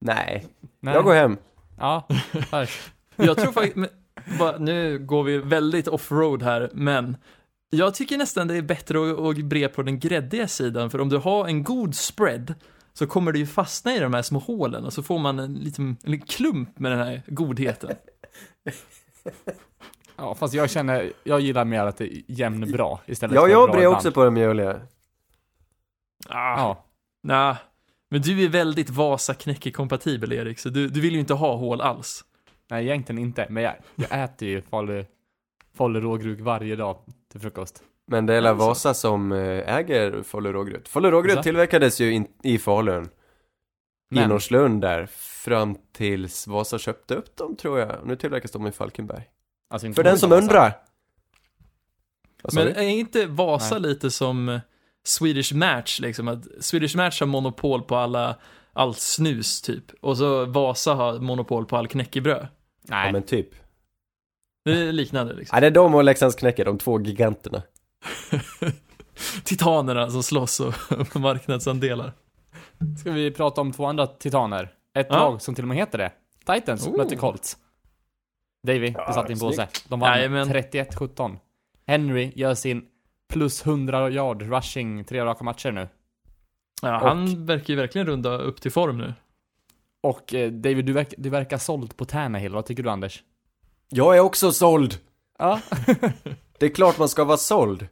Nej, 0.00 0.46
Nej. 0.80 0.94
jag 0.94 1.04
går 1.04 1.14
hem. 1.14 1.36
Ja, 1.78 2.08
tack. 2.50 2.70
Jag 3.16 3.36
tror 3.38 3.52
faktiskt, 3.52 3.92
nu 4.58 4.98
går 4.98 5.22
vi 5.22 5.38
väldigt 5.38 5.88
off-road 5.88 6.42
här, 6.42 6.70
men 6.74 7.16
jag 7.70 7.94
tycker 7.94 8.18
nästan 8.18 8.48
det 8.48 8.56
är 8.56 8.62
bättre 8.62 9.10
att, 9.10 9.18
att 9.18 9.44
bre 9.44 9.68
på 9.68 9.82
den 9.82 9.98
gräddiga 10.00 10.48
sidan, 10.48 10.90
för 10.90 11.00
om 11.00 11.08
du 11.08 11.16
har 11.16 11.46
en 11.46 11.64
god 11.64 11.94
spread 11.94 12.54
så 12.92 13.06
kommer 13.06 13.32
det 13.32 13.38
ju 13.38 13.46
fastna 13.46 13.94
i 13.94 13.98
de 13.98 14.14
här 14.14 14.22
små 14.22 14.38
hålen 14.38 14.84
och 14.84 14.92
så 14.92 15.02
får 15.02 15.18
man 15.18 15.38
en 15.38 15.54
liten, 15.54 15.96
en 16.04 16.10
liten 16.10 16.26
klump 16.26 16.78
med 16.78 16.92
den 16.92 16.98
här 16.98 17.22
godheten. 17.26 17.90
Ja, 20.16 20.34
fast 20.34 20.54
jag 20.54 20.70
känner, 20.70 21.12
jag 21.24 21.40
gillar 21.40 21.64
mer 21.64 21.80
att 21.80 21.96
det 21.96 22.14
är 22.14 22.22
jämn 22.28 22.72
bra 22.72 23.00
istället 23.06 23.34
Ja, 23.34 23.42
för 23.42 23.48
jag 23.48 23.68
bra 23.68 23.76
brer 23.76 23.86
också 23.86 24.12
på 24.12 24.24
den 24.24 24.34
mjöliga. 24.34 24.80
Ah, 26.28 26.56
Ja, 26.56 26.84
nah. 27.22 27.56
Men 28.10 28.22
du 28.22 28.44
är 28.44 28.48
väldigt 28.48 28.90
Vasa-knäcke-kompatibel 28.90 30.32
Erik, 30.32 30.58
så 30.58 30.68
du, 30.68 30.88
du 30.88 31.00
vill 31.00 31.14
ju 31.14 31.20
inte 31.20 31.34
ha 31.34 31.56
hål 31.56 31.80
alls. 31.80 32.24
Nej 32.72 32.84
egentligen 32.86 33.22
inte, 33.22 33.46
men 33.50 33.62
jag, 33.62 33.74
jag 33.94 34.24
äter 34.24 34.48
ju 34.48 34.62
falu, 34.62 35.04
falu 35.74 36.00
rågruk 36.00 36.40
varje 36.40 36.76
dag 36.76 36.96
till 37.32 37.40
frukost. 37.40 37.82
Men 38.06 38.26
det 38.26 38.34
är 38.34 38.40
la 38.40 38.48
Alltså. 38.50 38.66
Vasa 38.68 38.94
som 38.94 39.32
eh, 39.32 39.76
äger 39.76 40.22
Falu 40.22 40.52
rågryt. 40.52 40.88
Falu 40.88 41.16
Alltså? 41.16 41.42
tillverkades 41.42 42.00
ju 42.00 42.12
in, 42.12 42.26
i 42.42 42.58
Falun. 42.58 43.04
I 43.04 43.08
Men- 44.08 44.28
Norrslund 44.28 44.80
där. 44.80 45.06
Fram 45.12 45.76
tills 45.92 46.46
Vasa 46.46 46.78
köpte 46.78 47.14
upp 47.14 47.36
dem 47.36 47.56
tror 47.56 47.78
jag. 47.78 47.96
Nu 48.04 48.16
tillverkas 48.16 48.50
de 48.50 48.66
i 48.66 48.72
Falkenberg. 48.72 49.22
Alltså 49.70 49.86
inte 49.86 49.96
För 49.96 50.04
den 50.04 50.18
som 50.18 50.30
Vasa. 50.30 50.42
undrar. 50.42 50.72
Men 52.54 52.66
du? 52.66 52.72
är 52.72 52.82
inte 52.82 53.26
Vasa 53.26 53.78
Nej. 53.78 53.88
lite 53.90 54.10
som 54.10 54.48
eh, 54.48 54.60
Swedish 55.04 55.54
Match, 55.54 56.00
liksom? 56.00 56.28
Att 56.28 56.44
Swedish 56.60 56.96
Match 56.96 57.20
har 57.20 57.26
monopol 57.26 57.82
på 57.82 57.96
alla, 57.96 58.36
allt 58.72 58.98
snus, 58.98 59.62
typ. 59.62 59.84
Och 60.00 60.16
så 60.16 60.44
Vasa 60.44 60.94
har 60.94 61.18
monopol 61.18 61.66
på 61.66 61.76
all 61.76 61.88
knäckebröd. 61.88 62.46
Nej, 62.88 63.06
Ja 63.06 63.12
men 63.12 63.22
typ. 63.22 63.48
Det 64.64 64.72
är 64.72 64.92
liknande, 64.92 65.34
liksom. 65.34 65.56
Ja, 65.56 65.60
det 65.60 65.66
är 65.66 65.70
de 65.70 65.94
och 65.94 66.04
Leksands 66.04 66.36
knäcker, 66.36 66.64
de 66.64 66.78
två 66.78 67.00
giganterna. 67.00 67.62
Titanerna 69.44 70.10
som 70.10 70.22
slåss 70.22 70.60
och 70.60 70.74
marknadsandelar. 71.20 72.12
ska 73.00 73.10
vi 73.12 73.30
prata 73.30 73.60
om 73.60 73.72
två 73.72 73.86
andra 73.86 74.06
titaner? 74.06 74.74
Ett 74.94 75.06
Ja. 75.10 75.16
lag 75.18 75.42
som 75.42 75.54
till 75.54 75.64
och 75.64 75.68
med 75.68 75.76
heter 75.76 75.98
det. 75.98 76.12
Titans 76.54 76.86
Oh. 76.86 76.96
mötte 76.96 77.16
Colts. 77.16 77.56
Davy, 78.66 78.86
du 79.06 79.12
satt 79.14 79.30
i 79.30 79.32
en 79.32 79.38
påse. 79.38 79.68
De 79.88 80.00
vann 80.00 80.16
Jajamän. 80.16 80.48
31-17. 80.48 81.36
Henry 81.86 82.32
gör 82.36 82.54
sin 82.54 82.84
plus 83.32 83.66
100 83.66 84.10
yard 84.10 84.42
rushing 84.42 85.04
tre 85.04 85.24
raka 85.24 85.44
matcher 85.44 85.70
nu. 85.72 85.88
Ja, 86.82 86.98
han 86.98 87.46
verkar 87.46 87.74
ju 87.74 87.76
verkligen 87.76 88.06
runda 88.06 88.38
upp 88.38 88.60
till 88.60 88.70
form 88.72 88.98
nu. 88.98 89.14
Och 90.02 90.34
eh, 90.34 90.52
David, 90.52 90.84
du, 90.84 90.92
verk, 90.92 91.14
du 91.18 91.28
verkar 91.30 91.58
såld 91.58 91.96
på 91.96 92.04
Tannehill. 92.04 92.52
Vad 92.52 92.66
tycker 92.66 92.82
du 92.82 92.90
Anders? 92.90 93.22
Jag 93.88 94.16
är 94.16 94.20
också 94.20 94.52
såld! 94.52 94.98
Ja. 95.38 95.60
Det 96.58 96.66
är 96.66 96.74
klart 96.74 96.98
man 96.98 97.08
ska 97.08 97.24
vara 97.24 97.36
såld. 97.36 97.88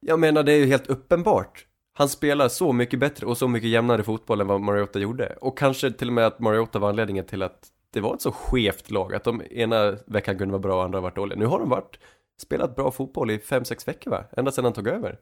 Jag 0.00 0.20
menar, 0.20 0.42
det 0.42 0.52
är 0.52 0.56
ju 0.56 0.66
helt 0.66 0.86
uppenbart. 0.86 1.66
Han 1.94 2.08
spelar 2.08 2.48
så 2.48 2.72
mycket 2.72 3.00
bättre 3.00 3.26
och 3.26 3.38
så 3.38 3.48
mycket 3.48 3.70
jämnare 3.70 4.02
fotboll 4.02 4.40
än 4.40 4.46
vad 4.46 4.60
Mariota 4.60 4.98
gjorde. 4.98 5.36
Och 5.40 5.58
kanske 5.58 5.90
till 5.90 6.08
och 6.08 6.14
med 6.14 6.26
att 6.26 6.38
Mariota 6.38 6.78
var 6.78 6.88
anledningen 6.88 7.24
till 7.24 7.42
att 7.42 7.68
det 7.92 8.00
var 8.00 8.14
ett 8.14 8.22
så 8.22 8.32
skevt 8.32 8.90
lag. 8.90 9.14
Att 9.14 9.24
de 9.24 9.42
ena 9.50 9.96
veckan 10.06 10.38
kunde 10.38 10.52
vara 10.52 10.62
bra 10.62 10.76
och 10.76 10.84
andra 10.84 11.00
varit 11.00 11.16
dåliga. 11.16 11.38
Nu 11.38 11.46
har 11.46 11.58
de 11.58 11.68
varit, 11.68 11.98
spelat 12.40 12.76
bra 12.76 12.90
fotboll 12.90 13.30
i 13.30 13.38
5-6 13.38 13.86
veckor 13.86 14.10
va? 14.10 14.24
Ända 14.36 14.52
sedan 14.52 14.64
han 14.64 14.72
tog 14.72 14.88
över. 14.88 15.18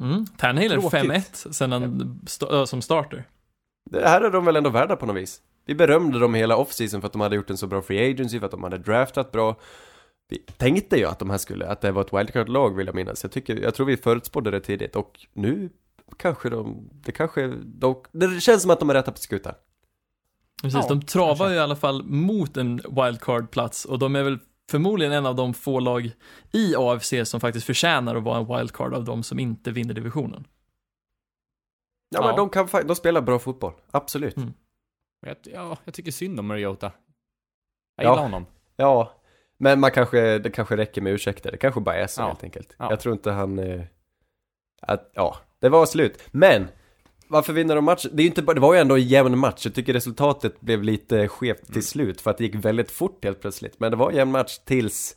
Mm. 0.00 0.26
Tannehill 0.26 0.72
är 0.72 0.80
Tråkigt. 0.80 1.00
5-1 1.00 1.52
sen 1.52 1.72
han 1.72 2.26
äh, 2.50 2.64
som 2.64 2.82
starter. 2.82 3.24
Det 3.90 4.08
här 4.08 4.20
är 4.20 4.30
de 4.30 4.44
väl 4.44 4.56
ändå 4.56 4.70
värda 4.70 4.96
på 4.96 5.06
något 5.06 5.16
vis. 5.16 5.40
Vi 5.66 5.74
berömde 5.74 6.18
dem 6.18 6.34
hela 6.34 6.56
offseason 6.56 7.00
för 7.00 7.06
att 7.06 7.12
de 7.12 7.20
hade 7.20 7.36
gjort 7.36 7.50
en 7.50 7.56
så 7.56 7.66
bra 7.66 7.82
free 7.82 8.10
agency, 8.10 8.38
för 8.38 8.46
att 8.46 8.50
de 8.50 8.62
hade 8.62 8.78
draftat 8.78 9.32
bra. 9.32 9.56
Vi 10.28 10.38
tänkte 10.38 10.96
ju 10.96 11.04
att 11.04 11.18
de 11.18 11.30
här 11.30 11.38
skulle, 11.38 11.66
att 11.66 11.80
det 11.80 11.92
var 11.92 12.02
ett 12.02 12.12
wildcard-lag 12.12 12.76
vill 12.76 12.86
jag 12.86 12.94
minnas. 12.94 13.22
Jag 13.22 13.32
tycker, 13.32 13.56
jag 13.56 13.74
tror 13.74 13.86
vi 13.86 13.96
förutspådde 13.96 14.50
det 14.50 14.60
tidigt 14.60 14.96
och 14.96 15.26
nu 15.32 15.70
kanske 16.16 16.50
de, 16.50 16.88
det 16.92 17.12
kanske, 17.12 17.46
de, 17.64 17.96
det 18.12 18.40
känns 18.40 18.62
som 18.62 18.70
att 18.70 18.80
de 18.80 18.90
är 18.90 18.94
rätta 18.94 19.12
på 19.12 19.18
skutan. 19.18 19.54
Precis, 20.62 20.80
Ja, 20.82 20.88
de 20.88 21.02
travar 21.02 21.36
kanske. 21.36 21.50
ju 21.50 21.56
i 21.56 21.58
alla 21.58 21.76
fall 21.76 22.04
mot 22.04 22.56
en 22.56 22.78
wildcard-plats 22.78 23.84
och 23.84 23.98
de 23.98 24.16
är 24.16 24.22
väl 24.22 24.38
förmodligen 24.70 25.12
en 25.12 25.26
av 25.26 25.36
de 25.36 25.54
få 25.54 25.80
lag 25.80 26.10
i 26.52 26.74
AFC 26.76 27.12
som 27.24 27.40
faktiskt 27.40 27.66
förtjänar 27.66 28.16
att 28.16 28.22
vara 28.22 28.38
en 28.38 28.56
wildcard 28.56 28.94
av 28.94 29.04
de 29.04 29.22
som 29.22 29.38
inte 29.38 29.70
vinner 29.70 29.94
divisionen. 29.94 30.46
Ja, 32.14 32.20
Ja. 32.20 32.26
men 32.26 32.36
de 32.36 32.48
kan 32.50 32.86
de 32.86 32.96
spelar 32.96 33.20
bra 33.20 33.38
fotboll, 33.38 33.72
absolut. 33.90 34.36
Mm. 34.36 34.52
Jag, 35.26 35.36
ja, 35.42 35.76
jag 35.84 35.94
tycker 35.94 36.10
synd 36.12 36.40
om 36.40 36.46
Mariota. 36.46 36.92
Jag 37.96 38.04
Ja. 38.06 38.10
gillar 38.10 38.22
honom. 38.22 38.46
Ja, 38.76 39.12
men 39.58 39.80
man 39.80 39.90
kanske, 39.90 40.38
det 40.38 40.50
kanske 40.50 40.76
räcker 40.76 41.00
med 41.02 41.12
ursäkter, 41.12 41.50
det 41.50 41.56
kanske 41.56 41.80
bara 41.80 41.96
är 41.96 42.06
så 42.06 42.22
Ja. 42.22 42.26
helt 42.26 42.44
enkelt. 42.44 42.74
Ja. 42.78 42.86
Jag 42.90 43.00
tror 43.00 43.12
inte 43.14 43.30
han, 43.30 43.58
eh, 43.58 43.82
att, 44.82 45.10
ja, 45.14 45.36
det 45.58 45.68
var 45.68 45.86
slut. 45.86 46.22
Men, 46.30 46.68
varför 47.28 47.52
vinner 47.52 47.74
de 47.74 47.84
matchen? 47.84 48.10
Det 48.14 48.22
är 48.22 48.26
inte 48.26 48.42
det 48.42 48.60
var 48.60 48.74
ju 48.74 48.80
ändå 48.80 48.94
en 48.94 49.02
jämn 49.02 49.38
match, 49.38 49.64
jag 49.64 49.74
tycker 49.74 49.92
resultatet 49.92 50.60
blev 50.60 50.82
lite 50.82 51.28
skevt 51.28 51.62
till 51.66 51.70
Mm. 51.72 51.82
slut, 51.82 52.20
för 52.20 52.30
att 52.30 52.38
det 52.38 52.44
gick 52.44 52.54
väldigt 52.54 52.90
fort 52.90 53.24
helt 53.24 53.40
plötsligt. 53.40 53.80
Men 53.80 53.90
det 53.90 53.96
var 53.96 54.10
en 54.10 54.16
jämn 54.16 54.32
match 54.32 54.58
tills, 54.58 55.16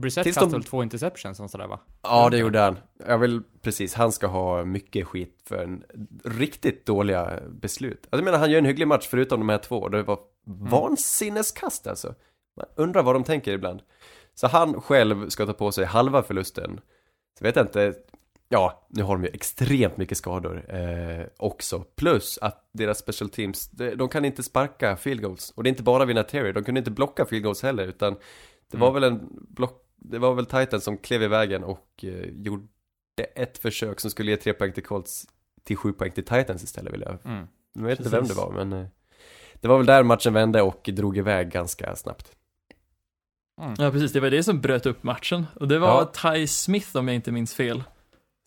Brissett 0.00 0.24
kastade 0.24 0.46
de- 0.46 0.52
väl 0.52 0.64
två 0.64 0.82
interceptions 0.82 1.40
och 1.40 1.50
sådär 1.50 1.66
va? 1.66 1.80
ja 2.02 2.30
det 2.30 2.38
gjorde 2.38 2.60
han. 2.60 2.78
Jag 3.06 3.18
vill, 3.18 3.42
precis, 3.62 3.94
han 3.94 4.12
ska 4.12 4.26
ha 4.26 4.64
mycket 4.64 5.06
skit 5.06 5.42
för 5.48 5.64
en 5.64 5.84
riktigt 6.24 6.86
dåliga 6.86 7.40
beslut. 7.50 7.98
Alltså, 8.02 8.16
jag 8.16 8.24
menar, 8.24 8.38
han 8.38 8.50
gör 8.50 8.58
en 8.58 8.64
hygglig 8.64 8.88
match 8.88 9.06
förutom 9.10 9.40
de 9.40 9.48
här 9.48 9.58
två, 9.58 9.88
det 9.88 10.02
var 10.02 10.18
vansinneskast 10.46 11.86
alltså. 11.86 12.14
Man 12.56 12.66
undrar 12.76 13.02
vad 13.02 13.14
de 13.14 13.24
tänker 13.24 13.52
ibland. 13.52 13.80
Så 14.34 14.46
han 14.46 14.80
själv 14.80 15.28
ska 15.28 15.46
ta 15.46 15.52
på 15.52 15.72
sig 15.72 15.84
halva 15.84 16.22
förlusten. 16.22 16.80
Så 17.38 17.44
vet 17.44 17.56
jag 17.56 17.64
inte, 17.64 17.94
ja, 18.48 18.86
nu 18.88 19.02
har 19.02 19.16
de 19.16 19.24
ju 19.24 19.30
extremt 19.30 19.96
mycket 19.96 20.18
skador 20.18 20.74
eh, 20.74 21.26
också. 21.36 21.84
Plus 21.96 22.38
att 22.42 22.68
deras 22.72 22.98
special 22.98 23.30
teams, 23.30 23.70
de, 23.70 23.94
de 23.94 24.08
kan 24.08 24.24
inte 24.24 24.42
sparka 24.42 24.96
field 24.96 25.22
goals. 25.22 25.50
Och 25.56 25.62
det 25.62 25.68
är 25.68 25.70
inte 25.70 25.82
bara 25.82 26.04
Vinatieri, 26.04 26.52
de 26.52 26.64
kunde 26.64 26.78
inte 26.78 26.90
blocka 26.90 27.24
field 27.24 27.44
goals 27.44 27.62
heller, 27.62 27.86
utan 27.86 28.16
det 28.70 28.76
var 28.78 28.88
Mm. 28.88 29.00
väl 29.02 29.12
en 29.12 29.28
block, 29.48 29.82
det 29.98 30.18
var 30.18 30.34
väl 30.34 30.46
Titan 30.46 30.80
som 30.80 30.98
klev 30.98 31.22
i 31.22 31.28
vägen 31.28 31.64
och 31.64 31.88
eh, 32.02 32.24
gjorde 32.30 32.66
ett 33.34 33.58
försök 33.58 34.00
som 34.00 34.10
skulle 34.10 34.30
ge 34.30 34.36
tre 34.36 34.52
poäng 34.52 34.72
till 34.72 34.84
Colts 34.84 35.26
till 35.64 35.76
sju 35.76 35.92
poäng 35.92 36.10
till 36.12 36.24
Titans 36.24 36.62
istället 36.62 36.92
vill 36.92 37.00
jag. 37.00 37.18
Mm. 37.24 37.46
Jag 37.74 37.82
vet 37.82 37.98
inte 37.98 38.10
vem 38.10 38.26
det 38.26 38.34
var, 38.34 38.52
men 38.52 38.72
eh, 38.72 38.86
det 39.60 39.68
var 39.68 39.76
väl 39.76 39.86
där 39.86 40.02
matchen 40.02 40.32
vände 40.32 40.62
och 40.62 40.90
drog 40.92 41.18
iväg 41.18 41.50
ganska 41.50 41.96
snabbt. 41.96 42.32
Mm. 43.60 43.74
Ja, 43.78 43.90
precis, 43.90 44.12
det 44.12 44.20
var 44.20 44.30
det 44.30 44.42
som 44.42 44.60
bröt 44.60 44.86
upp 44.86 45.02
matchen. 45.02 45.46
Och 45.54 45.68
det 45.68 45.78
var 45.78 45.88
Ja. 45.88 46.32
Ty 46.34 46.46
Smith, 46.46 46.96
om 46.96 47.08
jag 47.08 47.14
inte 47.14 47.32
minns 47.32 47.54
fel. 47.54 47.82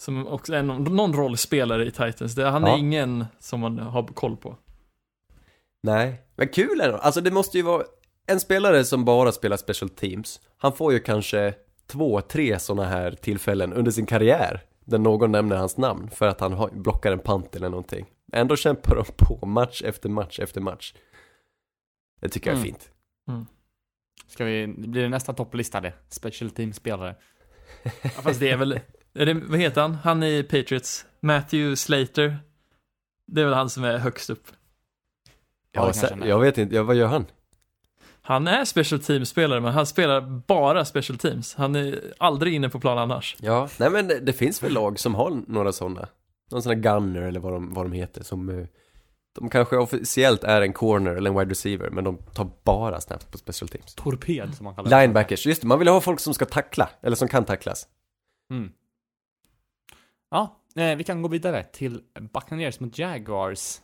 Som 0.02 0.28
också 0.28 0.54
är 0.54 0.64
någon, 0.64 0.96
någon 0.96 1.14
rollspelare 1.14 1.86
i 1.86 1.92
Titans. 1.92 2.36
Det, 2.36 2.50
han 2.50 2.62
Ja. 2.64 2.74
är 2.74 2.78
ingen 2.80 3.26
som 3.40 3.60
man 3.60 3.80
har 3.80 4.08
koll 4.08 4.38
på. 4.38 4.58
Nej, 5.84 6.22
men 6.36 6.48
kul 6.48 6.82
ändå. 6.82 6.98
Alltså 6.98 7.22
det 7.22 7.32
måste 7.32 7.58
ju 7.58 7.64
vara 7.64 7.84
en 8.32 8.40
spelare 8.40 8.86
som 8.86 9.06
bara 9.06 9.32
spelar 9.32 9.58
special 9.58 9.90
teams. 9.90 10.42
Han 10.58 10.74
får 10.74 10.94
ju 10.94 11.00
kanske 11.00 11.54
två, 11.88 12.22
tre 12.22 12.60
sådana 12.60 12.90
här 12.90 13.12
tillfällen 13.12 13.74
under 13.74 13.92
sin 13.92 14.06
karriär. 14.06 14.62
Där 14.86 14.98
någon 14.98 15.32
nämner 15.32 15.56
hans 15.56 15.78
namn 15.78 16.10
för 16.10 16.28
att 16.28 16.40
han 16.40 16.70
blockar 16.82 17.12
en 17.12 17.20
pant 17.20 17.56
eller 17.56 17.70
någonting. 17.70 18.06
Ändå 18.34 18.56
kämpar 18.56 18.96
de 18.96 19.06
på 19.26 19.46
match 19.46 19.82
efter 19.86 20.10
match 20.10 20.40
efter 20.40 20.62
match. 20.62 20.94
Det 22.22 22.30
tycker 22.30 22.50
jag 22.52 22.60
är 22.60 22.64
Mm. 22.64 22.74
fint. 22.74 22.92
Ska 24.28 24.46
vi, 24.46 24.68
blir 24.68 25.02
det 25.02 25.10
nästa 25.10 25.34
topplista 25.34 25.82
det? 25.82 25.94
Special 26.10 26.52
team-spelare. 26.52 27.16
Ja, 28.04 28.10
fast 28.10 28.40
det 28.40 28.50
är 28.50 28.58
väl, 28.58 28.80
är 29.14 29.26
det, 29.26 29.34
vad 29.34 29.60
heter 29.60 29.82
han? 29.82 29.94
Han 29.96 30.24
i 30.24 30.44
Patriots, 30.44 31.06
Matthew 31.20 31.76
Slater. 31.76 32.38
Det 33.28 33.42
är 33.42 33.46
väl 33.46 33.54
han 33.54 33.70
som 33.70 33.84
är 33.84 33.98
högst 33.98 34.30
upp. 34.30 34.48
Ja, 35.72 35.92
Ja, 36.02 36.26
jag 36.26 36.40
vet 36.40 36.58
inte, 36.58 36.76
ja, 36.76 36.84
vad 36.84 36.96
gör 36.96 37.08
han? 37.08 37.26
Han 38.24 38.48
är 38.48 38.66
special 38.66 39.02
team-spelare, 39.02 39.60
men 39.60 39.74
han 39.74 39.86
spelar 39.86 40.22
bara 40.48 40.86
special 40.86 41.18
teams. 41.18 41.56
Han 41.56 41.76
är 41.76 42.14
aldrig 42.18 42.54
inne 42.54 42.70
på 42.70 42.80
plan 42.80 42.98
annars. 42.98 43.36
Ja, 43.40 43.70
nej 43.80 43.90
men 43.90 44.08
det, 44.08 44.20
det 44.20 44.34
finns 44.34 44.64
väl 44.64 44.74
lag 44.74 45.00
som 45.00 45.16
har 45.16 45.42
några 45.48 45.72
sådana. 45.72 46.08
Någon 46.52 46.62
sån 46.62 46.74
här 46.74 46.80
gunner 46.80 47.22
eller 47.22 47.40
vad 47.40 47.54
de, 47.54 47.74
vad 47.74 47.86
de 47.86 47.92
heter 47.92 48.24
som 48.24 48.50
eh, 48.50 48.66
De 49.40 49.50
kanske 49.50 49.78
officiellt 49.78 50.44
är 50.44 50.62
en 50.62 50.74
corner 50.74 51.16
eller 51.16 51.30
en 51.30 51.38
wide 51.38 51.52
receiver 51.52 51.90
men 51.90 52.04
de 52.04 52.18
tar 52.18 52.50
bara 52.64 53.02
snaps 53.02 53.26
på 53.26 53.38
special 53.38 53.70
teams. 53.70 53.96
Torped 53.96 54.56
som 54.56 54.64
man 54.64 54.76
kallar 54.76 54.90
det. 54.90 55.02
Linebackers, 55.02 55.46
just 55.46 55.62
det, 55.62 55.68
man 55.68 55.80
vill 55.80 55.88
ha 55.88 56.02
folk 56.02 56.20
som 56.20 56.34
ska 56.34 56.46
tackla, 56.46 56.90
eller 57.02 57.16
som 57.16 57.28
kan 57.28 57.46
tacklas. 57.46 57.88
Mm. 58.52 58.72
Ja, 60.32 60.62
eh, 60.76 60.96
vi 60.96 61.04
kan 61.04 61.22
gå 61.22 61.28
vidare 61.28 61.64
till 61.64 62.02
Buccaneers 62.34 62.80
mot 62.80 62.98
Jaguars. 62.98 63.82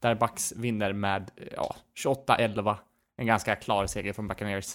Där 0.00 0.14
Bucks 0.14 0.52
vinner 0.56 0.92
med 0.92 1.30
eh, 1.36 1.46
ja, 1.56 1.76
28-11. 2.04 2.76
En 3.16 3.26
ganska 3.26 3.56
klar 3.56 3.86
seger 3.86 4.12
från 4.12 4.28
Buccaneers. 4.28 4.74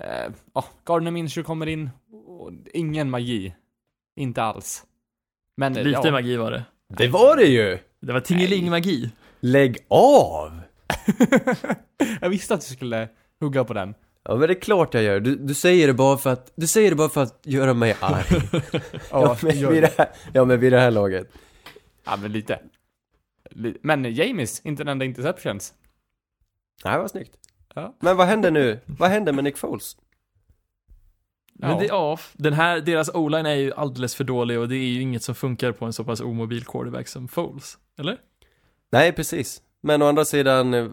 Eh, 0.00 0.32
ja, 0.54 0.64
Gardner 0.84 1.10
Minshew 1.10 1.46
kommer 1.46 1.66
in. 1.66 1.90
Och 2.12 2.50
ingen 2.74 3.10
magi. 3.10 3.54
Inte 4.16 4.42
alls. 4.42 4.84
Men 5.56 5.72
Lite 5.72 6.00
ja, 6.04 6.10
magi 6.10 6.36
var 6.36 6.50
det. 6.50 6.64
Det 6.88 7.08
var 7.08 7.36
det 7.36 7.44
ju! 7.46 7.78
Det 8.00 8.12
var 8.12 8.20
tingeling-magi. 8.20 9.10
Lägg 9.40 9.78
av! 9.88 10.60
jag 12.20 12.28
visste 12.30 12.54
att 12.54 12.60
du 12.60 12.66
skulle 12.74 13.08
hugga 13.40 13.64
på 13.64 13.74
den. 13.74 13.94
Ja 14.22 14.36
men 14.36 14.48
det 14.48 14.54
är 14.54 14.60
klart 14.60 14.94
jag 14.94 15.02
gör, 15.02 15.20
du, 15.20 15.36
du 15.36 15.54
säger 15.54 15.86
det 15.86 15.94
bara 15.94 16.18
för 16.18 16.30
att, 16.32 16.52
du 16.54 16.66
säger 16.66 16.90
det 16.90 16.96
bara 16.96 17.08
för 17.08 17.22
att 17.22 17.40
göra 17.46 17.74
mig 17.74 17.96
arg. 18.00 18.24
ja, 19.10 19.36
men 19.42 19.58
gör 19.58 19.70
vid 19.70 19.82
det. 19.82 19.94
här, 19.98 20.08
ja 20.32 20.44
men 20.44 20.60
vid 20.60 20.72
det 20.72 20.80
här 20.80 20.90
laget. 20.90 21.28
Ja, 22.04 22.16
men 22.16 22.32
lite. 22.32 22.60
Li- 23.50 23.78
Men 23.82 24.14
James, 24.14 24.60
inte 24.60 24.80
den 24.84 24.88
enda 24.88 25.04
interceptions. 25.04 25.74
Nej, 26.84 26.98
vad 26.98 27.10
snyggt. 27.10 27.36
Ja. 27.74 27.96
Men 28.00 28.16
vad 28.16 28.26
händer 28.26 28.50
nu? 28.50 28.80
Vad 28.86 29.10
händer 29.10 29.32
med 29.32 29.44
Nick 29.44 29.56
Foles? 29.58 29.96
Men 31.54 31.70
Ja. 31.70 31.78
det, 31.78 31.86
ja, 31.86 32.18
den 32.32 32.52
här, 32.52 32.80
deras 32.80 33.08
o-line 33.14 33.46
är 33.46 33.54
ju 33.54 33.72
alldeles 33.72 34.14
för 34.14 34.24
dålig 34.24 34.58
och 34.58 34.68
det 34.68 34.76
är 34.76 34.86
ju 34.88 35.00
inget 35.00 35.22
som 35.22 35.34
funkar 35.34 35.72
på 35.72 35.84
en 35.84 35.92
så 35.92 36.04
pass 36.04 36.20
omobil 36.20 36.64
quarterback 36.64 37.08
som 37.08 37.28
Foles. 37.28 37.78
Eller? 37.98 38.18
Nej, 38.92 39.12
precis. 39.12 39.62
Men 39.80 40.02
å 40.02 40.06
andra 40.06 40.24
sidan, 40.24 40.74
eh, 40.74 40.88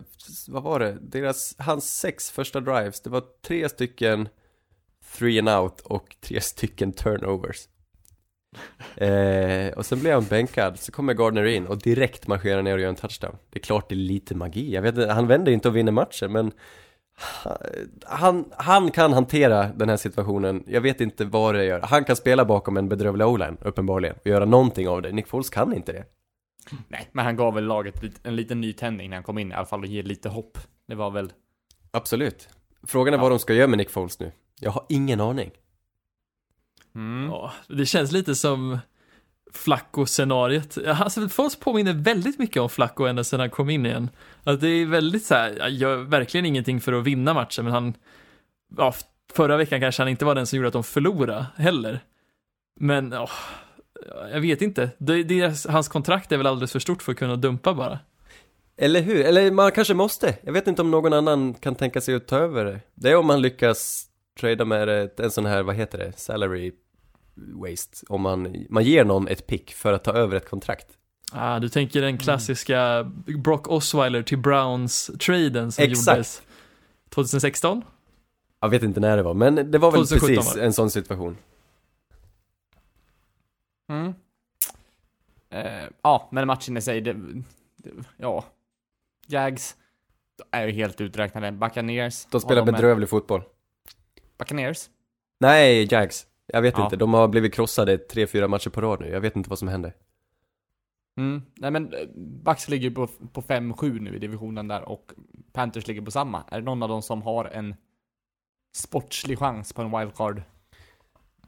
vad 0.48 0.64
var 0.64 0.80
det? 0.80 0.98
Deras, 1.02 1.56
hans 1.58 2.00
sex 2.00 2.32
första 2.32 2.60
drives, 2.60 3.02
det 3.02 3.10
var 3.10 3.24
tre 3.48 3.70
stycken 3.70 4.30
three 5.18 5.40
and 5.40 5.50
out 5.50 5.82
och 5.82 6.16
tre 6.22 6.42
stycken 6.42 6.94
turnovers. 6.94 7.58
Eh, 8.98 9.74
och 9.74 9.86
sen 9.86 10.00
blev 10.00 10.14
han 10.14 10.24
bänkad, 10.26 10.80
så 10.80 10.92
kommer 10.92 11.14
Gardner 11.14 11.46
in 11.46 11.68
och 11.68 11.78
direkt 11.78 12.28
marscherar 12.28 12.62
ner 12.62 12.74
och 12.74 12.80
gör 12.80 12.90
en 12.90 12.96
touchdown. 12.96 13.36
Det 13.50 13.60
är 13.60 13.64
klart 13.64 13.90
det 13.90 13.96
är 13.96 13.98
lite 13.98 14.36
magi, 14.36 14.74
jag 14.74 14.82
vet 14.82 15.10
han 15.10 15.28
vänder 15.28 15.52
inte 15.52 15.68
och 15.68 15.76
vinner 15.76 15.92
matchen 15.92 16.32
men 16.32 16.52
han, 18.06 18.46
han 18.58 18.92
kan 18.92 19.14
hantera 19.14 19.64
den 19.68 19.90
här 19.90 19.98
situationen, 19.98 20.64
jag 20.68 20.82
vet 20.82 21.02
inte 21.02 21.26
vad 21.26 21.56
det 21.56 21.66
gör. 21.66 21.82
Han 21.82 22.04
kan 22.04 22.16
spela 22.16 22.46
bakom 22.46 22.78
en 22.78 22.90
bedrövlig 22.90 23.28
o-line, 23.28 23.58
uppenbarligen, 23.62 24.16
och 24.22 24.28
göra 24.28 24.46
någonting 24.46 24.88
av 24.90 25.02
det. 25.02 25.12
Nick 25.12 25.28
Foles 25.28 25.50
kan 25.50 25.74
inte 25.74 25.92
det. 25.92 26.06
Nej, 26.88 27.10
men 27.12 27.26
han 27.26 27.36
gav 27.36 27.54
väl 27.54 27.64
laget 27.66 28.04
en 28.24 28.36
liten 28.36 28.62
nytändning 28.62 29.10
när 29.10 29.18
han 29.18 29.24
kom 29.24 29.38
in 29.38 29.52
i 29.52 29.56
alla 29.56 29.66
fall 29.66 29.80
och 29.80 29.86
ger 29.88 30.04
lite 30.04 30.30
hopp. 30.30 30.58
Det 30.88 30.96
var 30.96 31.12
väl... 31.12 31.32
Absolut. 31.92 32.50
Frågan 32.88 33.14
är 33.14 33.18
Ja. 33.18 33.22
vad 33.22 33.32
de 33.32 33.40
ska 33.40 33.54
göra 33.54 33.68
med 33.68 33.78
Nick 33.78 33.90
Foles 33.90 34.20
nu. 34.20 34.32
Jag 34.60 34.72
har 34.72 34.86
ingen 34.90 35.22
aning. 35.22 35.52
Mm. 36.98 37.30
Ja, 37.30 37.54
det 37.68 37.86
känns 37.86 38.12
lite 38.12 38.36
som 38.36 38.80
Flacco-scenariet. 39.54 40.78
Alltså, 40.88 41.30
Foles 41.30 41.56
påminner 41.56 41.94
väldigt 41.94 42.40
mycket 42.40 42.62
om 42.62 42.70
Flacco 42.70 43.04
ända 43.06 43.24
sedan 43.24 43.40
han 43.40 43.50
kom 43.50 43.70
in 43.70 43.86
igen. 43.86 44.10
Att 44.44 44.62
det 44.62 44.68
är 44.68 44.86
väldigt 44.86 45.26
så 45.26 45.36
här, 45.36 45.56
jag 45.58 45.70
gör 45.70 45.98
verkligen 45.98 46.46
ingenting 46.46 46.82
för 46.82 46.94
att 46.94 47.04
vinna 47.04 47.34
matchen, 47.34 47.66
men 47.66 47.74
han, 47.74 47.94
ja, 48.78 48.94
förra 49.34 49.58
veckan 49.58 49.80
kanske 49.80 50.02
han 50.02 50.10
inte 50.10 50.26
var 50.26 50.36
den 50.36 50.48
som 50.48 50.58
gjorde 50.58 50.68
att 50.68 50.74
de 50.74 50.84
förlorade 50.84 51.46
heller. 51.56 52.00
Men, 52.80 53.12
ja, 53.12 53.30
jag 54.32 54.42
vet 54.42 54.62
inte. 54.62 54.90
Det, 54.98 55.24
det, 55.24 55.66
hans 55.70 55.88
kontrakt 55.88 56.32
är 56.32 56.38
väl 56.38 56.48
alldeles 56.48 56.72
för 56.72 56.80
stort 56.80 57.04
för 57.04 57.12
att 57.12 57.18
kunna 57.18 57.36
dumpa 57.36 57.74
bara. 57.74 58.00
Eller 58.78 59.02
hur? 59.02 59.26
Eller 59.26 59.52
man 59.52 59.72
kanske 59.72 59.94
måste. 59.94 60.38
Jag 60.42 60.54
vet 60.54 60.68
inte 60.68 60.82
om 60.82 60.92
någon 60.92 61.14
annan 61.14 61.54
kan 61.54 61.76
tänka 61.76 62.02
sig 62.02 62.16
att 62.16 62.28
ta 62.28 62.38
över 62.38 62.66
det. 62.66 62.80
Det 62.96 63.12
är 63.12 63.16
om 63.16 63.28
man 63.28 63.42
lyckas 63.42 64.06
trada 64.40 64.66
med 64.66 65.20
en 65.20 65.32
sån 65.32 65.46
här, 65.46 65.64
vad 65.64 65.76
heter 65.76 65.98
det, 65.98 66.20
salary 66.20 66.72
waste. 67.38 68.06
Om 68.10 68.22
man, 68.22 68.66
man 68.70 68.84
ger 68.84 69.06
någon 69.06 69.28
ett 69.28 69.48
pick 69.48 69.74
för 69.74 69.94
att 69.94 70.04
ta 70.04 70.12
över 70.12 70.36
ett 70.36 70.50
kontrakt. 70.50 70.88
Ah, 71.32 71.60
du 71.60 71.70
tänker 71.70 72.02
den 72.02 72.18
klassiska 72.18 73.04
Brock 73.44 73.68
Osweiler 73.68 74.24
till 74.24 74.38
Browns-traden 74.38 75.72
som 75.72 75.84
Exakt. 75.84 76.18
gjordes 76.18 76.42
2016? 77.10 77.82
Jag 78.60 78.70
vet 78.70 78.84
inte 78.84 79.00
när 79.00 79.18
det 79.18 79.24
var, 79.24 79.34
men 79.34 79.72
det 79.72 79.78
var 79.78 79.92
väl 79.92 80.08
2017 80.08 80.36
precis 80.36 80.56
var 80.56 80.64
en 80.64 80.74
sån 80.74 80.90
situation. 80.90 81.38
Mm. 83.90 84.14
Eh, 85.50 85.90
ja, 86.02 86.30
men 86.32 86.48
matchen 86.48 86.78
i 86.78 86.82
sig, 86.82 87.02
det, 87.02 87.14
det, 87.78 87.92
ja. 88.18 88.46
Jags 89.28 89.76
är 90.52 90.68
ju 90.68 90.72
helt 90.72 91.02
uträknade. 91.02 91.52
Buccaneers. 91.52 92.26
De 92.26 92.42
spelar 92.42 92.66
de 92.66 92.72
bedrövlig 92.72 93.10
fotboll. 93.10 93.44
Buccaneers? 94.38 94.90
Nej, 95.40 95.88
Jags. 95.92 96.27
Jag 96.48 96.62
vet 96.62 96.78
Ja. 96.78 96.84
inte, 96.84 96.96
de 96.96 97.14
har 97.14 97.28
blivit 97.28 97.54
krossade 97.54 97.98
tre, 97.98 98.28
fyra 98.28 98.48
matcher 98.48 98.70
på 98.70 98.82
rad 98.82 99.00
nu. 99.02 99.10
Jag 99.10 99.22
vet 99.22 99.36
inte 99.36 99.50
vad 99.50 99.60
som 99.60 99.68
hände. 99.68 99.94
Mm. 101.18 101.42
Nej 101.56 101.72
men, 101.72 101.94
eh, 101.94 102.00
Bucks 102.16 102.70
ligger 102.70 102.90
på, 102.90 103.08
på 103.34 103.42
5-7 103.42 104.00
nu 104.00 104.16
i 104.16 104.20
divisionen 104.20 104.68
där 104.68 104.90
och 104.90 105.12
Panthers 105.54 105.88
ligger 105.88 106.02
på 106.02 106.12
samma. 106.12 106.44
Är 106.52 106.60
det 106.60 106.66
någon 106.66 106.84
av 106.84 106.90
dem 106.90 107.02
som 107.02 107.22
har 107.22 107.46
en 107.46 107.76
sportslig 108.76 109.40
chans 109.40 109.74
på 109.74 109.82
en 109.82 110.00
wildcard? 110.00 110.42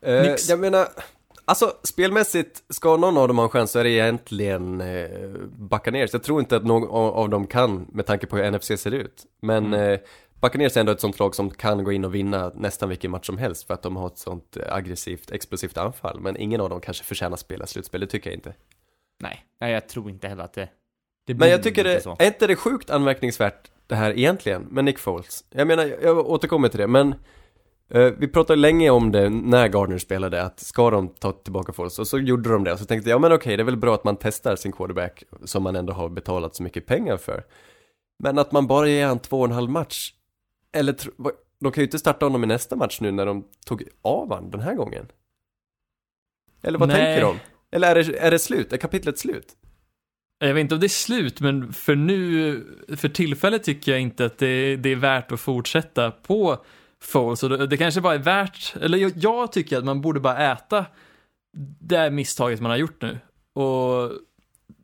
Eh, 0.01 0.35
jag 0.49 0.59
menar, 0.59 0.87
alltså 1.45 1.73
spelmässigt, 1.83 2.63
ska 2.69 2.97
någon 2.97 3.17
av 3.17 3.27
dem 3.27 3.37
ha 3.37 3.43
en 3.43 3.49
chans 3.49 3.71
så 3.71 3.79
är 3.79 3.83
det 3.83 3.89
egentligen 3.89 4.81
eh, 4.81 5.29
Buccaneers. 5.57 6.13
Jag 6.13 6.23
tror 6.23 6.39
inte 6.39 6.55
att 6.57 6.65
någon 6.65 6.83
av 6.89 7.13
av 7.13 7.29
dem 7.29 7.47
kan 7.47 7.85
med 7.91 8.05
tanke 8.05 8.27
på 8.27 8.37
hur 8.37 8.51
NFC 8.51 8.77
ser 8.81 8.91
ut. 8.91 9.25
Men 9.41 9.65
Mm. 9.65 9.93
eh, 9.93 9.99
Buccaneers 10.41 10.75
är 10.77 10.79
ändå 10.79 10.91
ett 10.91 11.01
sånt 11.01 11.19
lag 11.19 11.35
som 11.35 11.49
kan 11.49 11.83
gå 11.83 11.91
in 11.91 12.05
och 12.05 12.15
vinna 12.15 12.51
nästan 12.55 12.89
vilken 12.89 13.11
match 13.11 13.25
som 13.25 13.37
helst 13.37 13.67
för 13.67 13.73
att 13.73 13.81
de 13.83 13.95
har 13.95 14.07
ett 14.07 14.17
sånt 14.17 14.57
eh, 14.57 14.73
aggressivt, 14.75 15.31
explosivt 15.31 15.77
anfall. 15.77 16.19
Men 16.19 16.37
ingen 16.37 16.61
av 16.61 16.69
dem 16.69 16.81
kanske 16.81 17.03
förtjänar 17.03 17.33
att 17.33 17.39
spela 17.39 17.65
slutspel, 17.65 18.01
det 18.01 18.07
tycker 18.07 18.29
jag 18.29 18.37
inte. 18.37 18.53
Nej, 19.23 19.45
nej 19.61 19.71
jag 19.73 19.89
tror 19.89 20.09
inte 20.09 20.27
heller 20.27 20.43
att 20.43 20.53
det, 20.53 20.69
det 21.27 21.33
Men 21.33 21.49
jag 21.49 21.63
tycker 21.63 21.83
det, 21.83 22.01
så. 22.01 22.15
är 22.19 22.27
inte 22.27 22.47
det 22.47 22.55
sjukt 22.55 22.89
anmärkningsvärt 22.89 23.71
det 23.87 23.95
här 23.95 24.17
egentligen 24.17 24.61
med 24.61 24.85
Nick 24.85 24.99
Foles? 24.99 25.43
Jag 25.49 25.67
menar, 25.67 25.85
jag- 26.01 26.29
återkommer 26.29 26.69
till 26.69 26.79
det, 26.79 26.87
men 26.87 27.15
eh, 27.89 28.13
vi 28.17 28.27
pratade 28.27 28.59
länge 28.61 28.89
om 28.89 29.11
det 29.11 29.29
när 29.29 29.67
Gardner 29.67 29.97
spelade, 29.97 30.43
att 30.43 30.59
ska 30.59 30.89
de 30.89 31.07
ta 31.07 31.31
tillbaka 31.31 31.73
Foles? 31.73 31.99
Och 31.99 32.07
så 32.07 32.19
gjorde 32.19 32.49
de 32.49 32.63
det, 32.63 32.73
och 32.73 32.79
så 32.79 32.85
tänkte 32.85 33.09
jag, 33.09 33.15
ja 33.15 33.19
men 33.19 33.31
okej, 33.31 33.57
det 33.57 33.63
är 33.63 33.65
väl 33.65 33.77
bra 33.77 33.93
att 33.95 34.03
man 34.03 34.17
testar 34.17 34.55
sin 34.55 34.71
quarterback 34.71 35.23
som 35.45 35.63
man 35.63 35.75
ändå 35.75 35.93
har 35.93 36.09
betalat 36.09 36.55
så 36.55 36.63
mycket 36.63 36.85
pengar 36.85 37.17
för. 37.17 37.43
Men 38.23 38.39
att 38.39 38.51
man 38.51 38.67
bara 38.67 38.87
ger 38.87 39.05
han 39.07 39.19
två 39.19 39.39
och 39.39 39.45
en 39.45 39.51
halv 39.51 39.69
match, 39.69 40.13
eller 40.73 40.95
de 41.59 41.71
kan 41.71 41.81
ju 41.81 41.85
inte 41.85 41.99
starta 41.99 42.25
honom 42.25 42.43
i 42.43 42.47
nästa 42.47 42.75
match 42.75 42.97
nu 43.01 43.11
när 43.11 43.25
de 43.25 43.47
tog 43.65 43.83
av 44.01 44.33
han 44.33 44.49
den 44.51 44.61
här 44.61 44.73
gången. 44.73 45.07
Eller 46.61 46.79
vad 46.79 46.89
Nej. 46.89 46.97
tänker 46.97 47.21
de? 47.21 47.39
Eller 47.71 47.95
är 47.95 48.03
det, 48.03 48.17
är 48.17 48.31
det 48.31 48.39
slut? 48.39 48.73
Är 48.73 48.77
kapitlet 48.77 49.19
slut? 49.19 49.55
Jag 50.39 50.53
vet 50.53 50.61
inte 50.61 50.75
om 50.75 50.81
det 50.81 50.87
är 50.87 50.87
slut, 50.87 51.41
men 51.41 51.73
för 51.73 51.95
nu, 51.95 52.63
för 52.97 53.09
tillfället 53.09 53.63
tycker 53.63 53.91
jag 53.91 54.01
inte 54.01 54.25
att 54.25 54.37
det, 54.37 54.75
det 54.75 54.89
är 54.89 54.95
värt 54.95 55.31
att 55.31 55.39
fortsätta 55.39 56.11
på 56.11 56.65
Foles. 57.01 57.43
Och 57.43 57.49
det, 57.49 57.67
det 57.67 57.77
kanske 57.77 58.01
bara 58.01 58.13
är 58.13 58.19
värt, 58.19 58.75
eller 58.81 58.97
jag, 58.97 59.11
jag 59.15 59.51
tycker 59.51 59.77
att 59.77 59.85
man 59.85 60.01
borde 60.01 60.19
bara 60.19 60.51
äta 60.51 60.85
det 61.79 62.11
misstaget 62.11 62.61
man 62.61 62.71
har 62.71 62.77
gjort 62.77 63.01
nu. 63.01 63.19
Och 63.53 64.11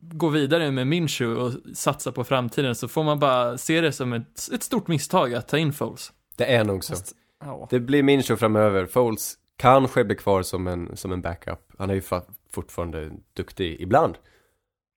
gå 0.01 0.29
vidare 0.29 0.71
med 0.71 0.87
Minshew 0.87 1.41
och 1.43 1.75
satsa 1.77 2.11
på 2.11 2.23
framtiden 2.23 2.75
så 2.75 2.87
får 2.87 3.03
man 3.03 3.19
bara 3.19 3.57
se 3.57 3.81
det 3.81 3.91
som 3.91 4.13
ett, 4.13 4.49
ett 4.53 4.63
stort 4.63 4.87
misstag 4.87 5.33
att 5.33 5.47
ta 5.47 5.57
in 5.57 5.73
Foles. 5.73 6.13
Det 6.37 6.45
är 6.45 6.63
nog 6.63 6.83
så. 6.83 6.93
Fast, 6.93 7.15
ja. 7.43 7.67
Det 7.71 7.79
blir 7.79 8.03
min 8.03 8.23
show 8.23 8.35
framöver. 8.35 8.85
Foles 8.85 9.35
kanske 9.57 10.03
blir 10.03 10.15
kvar 10.17 10.41
som 10.43 10.67
en, 10.67 10.97
som 10.97 11.11
en 11.11 11.21
backup. 11.21 11.59
Han 11.77 11.89
är 11.89 11.93
ju 11.93 11.99
fa- 11.99 12.31
fortfarande 12.51 13.11
duktig 13.33 13.81
ibland. 13.81 14.15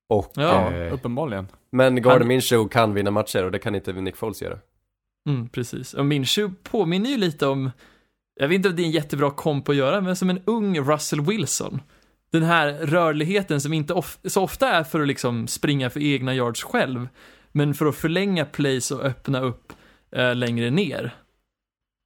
Och, 0.09 0.31
Ja, 0.35 0.71
eh, 0.73 0.93
Uppenbarligen. 0.93 1.47
men 1.71 1.95
Gardner 1.95 2.19
Han- 2.19 2.27
Minshew 2.27 2.69
kan 2.69 2.93
vinna 2.93 3.11
matcher 3.11 3.43
och 3.43 3.51
det 3.51 3.59
kan 3.59 3.75
inte 3.75 3.93
Nick 3.93 4.15
Foles 4.15 4.41
göra. 4.41 4.57
Mm, 5.29 5.49
precis. 5.49 5.93
Och 5.93 6.05
Minshew 6.05 6.55
påminner 6.63 7.09
ju 7.09 7.17
lite 7.17 7.47
om, 7.47 7.71
jag 8.39 8.47
vet 8.47 8.55
inte 8.55 8.69
om 8.69 8.75
det 8.75 8.81
är 8.81 8.85
en 8.85 8.91
jättebra 8.91 9.31
komp 9.31 9.69
att 9.69 9.75
göra, 9.75 10.01
men 10.01 10.15
som 10.15 10.29
en 10.29 10.41
ung 10.45 10.79
Russell 10.79 11.21
Wilson. 11.21 11.81
Den 12.31 12.43
här 12.43 12.73
rörligheten 12.73 13.61
som 13.61 13.73
inte 13.73 13.93
of 13.93 14.17
så 14.23 14.43
ofta 14.43 14.69
är 14.69 14.83
för 14.83 15.01
att 15.01 15.07
liksom 15.07 15.47
springa 15.47 15.89
för 15.89 15.99
egna 15.99 16.35
yards 16.35 16.63
själv, 16.63 17.07
men 17.51 17.73
för 17.73 17.85
att 17.85 17.95
förlänga 17.95 18.45
plays 18.45 18.91
och 18.91 19.01
öppna 19.05 19.41
upp 19.41 19.73
eh, 20.11 20.35
längre 20.35 20.69
ner. 20.69 21.15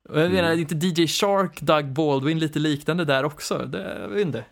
Och 0.10 0.20
jag 0.20 0.32
menar, 0.32 0.52
Mm. 0.52 0.60
inte 0.60 0.76
DJ 1.02 1.08
Shark, 1.08 1.62
Doug 1.62 1.86
Baldwin 1.94 2.40
lite 2.40 2.60
liknande 2.60 3.06
där 3.06 3.26
också? 3.26 3.58
Det, 3.58 3.98
jag 4.02 4.08
vet 4.10 4.22
inte. 4.22 4.46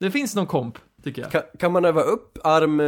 Det 0.00 0.10
finns 0.10 0.34
någon 0.34 0.46
komp, 0.46 0.78
tycker 1.04 1.22
jag. 1.22 1.30
Kan, 1.30 1.42
kan 1.58 1.72
man 1.72 1.84
öva 1.84 2.00
upp 2.02 2.38
arm, 2.44 2.80
eh, 2.80 2.86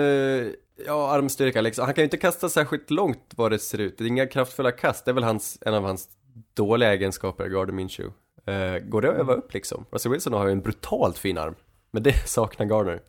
ja 0.87 1.11
armstyrka 1.11 1.61
liksom? 1.61 1.85
Han 1.85 1.95
kan 1.95 2.03
ju 2.03 2.07
inte 2.07 2.17
kasta 2.17 2.49
särskilt 2.49 2.91
långt 2.91 3.33
vad 3.37 3.51
det 3.51 3.59
ser 3.59 3.79
ut. 3.79 3.99
Det 3.99 4.05
är 4.05 4.09
inga 4.09 4.27
kraftfulla 4.27 4.73
kast, 4.73 5.05
det 5.05 5.11
är 5.11 5.13
väl 5.13 5.25
hans, 5.25 5.59
en 5.61 5.75
av 5.75 5.83
hans 5.85 6.09
dåliga 6.55 6.93
egenskaper, 6.93 7.49
Gardner 7.49 7.75
Minshew. 7.75 8.15
Eh, 8.47 8.79
går 8.79 9.03
det 9.03 9.11
att 9.11 9.17
öva 9.19 9.33
upp 9.35 9.55
liksom? 9.55 9.85
Russell 9.93 10.13
Wilson 10.13 10.33
har 10.33 10.47
ju 10.47 10.53
en 10.53 10.61
brutalt 10.61 11.19
fin 11.19 11.39
arm. 11.39 11.55
Men 11.93 12.03
det 12.03 12.13
saknar 12.29 12.67
Gardner. 12.67 13.01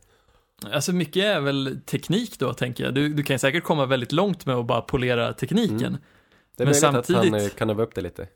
Alltså 0.73 0.93
mycket 0.93 1.23
är 1.23 1.39
väl 1.41 1.79
teknik 1.85 2.39
då, 2.39 2.53
tänker 2.53 2.83
jag. 2.83 2.93
Du, 2.93 3.09
du 3.13 3.23
kan 3.23 3.39
säkert 3.39 3.63
komma 3.63 3.85
väldigt 3.85 4.11
långt 4.11 4.45
med 4.45 4.55
att 4.55 4.65
bara 4.65 4.81
polera 4.81 5.33
tekniken. 5.33 5.77
Mm. 5.87 5.97
Det 6.57 6.63
är 6.63 6.65
Men 6.65 6.67
möjligt 6.67 6.83
att 6.83 6.93
han 6.93 7.03
samtidigt- 7.03 7.51
eh, 7.53 7.57
kan 7.57 7.69
öva 7.69 7.83
upp 7.83 7.95
det 7.95 8.01
lite. 8.01 8.27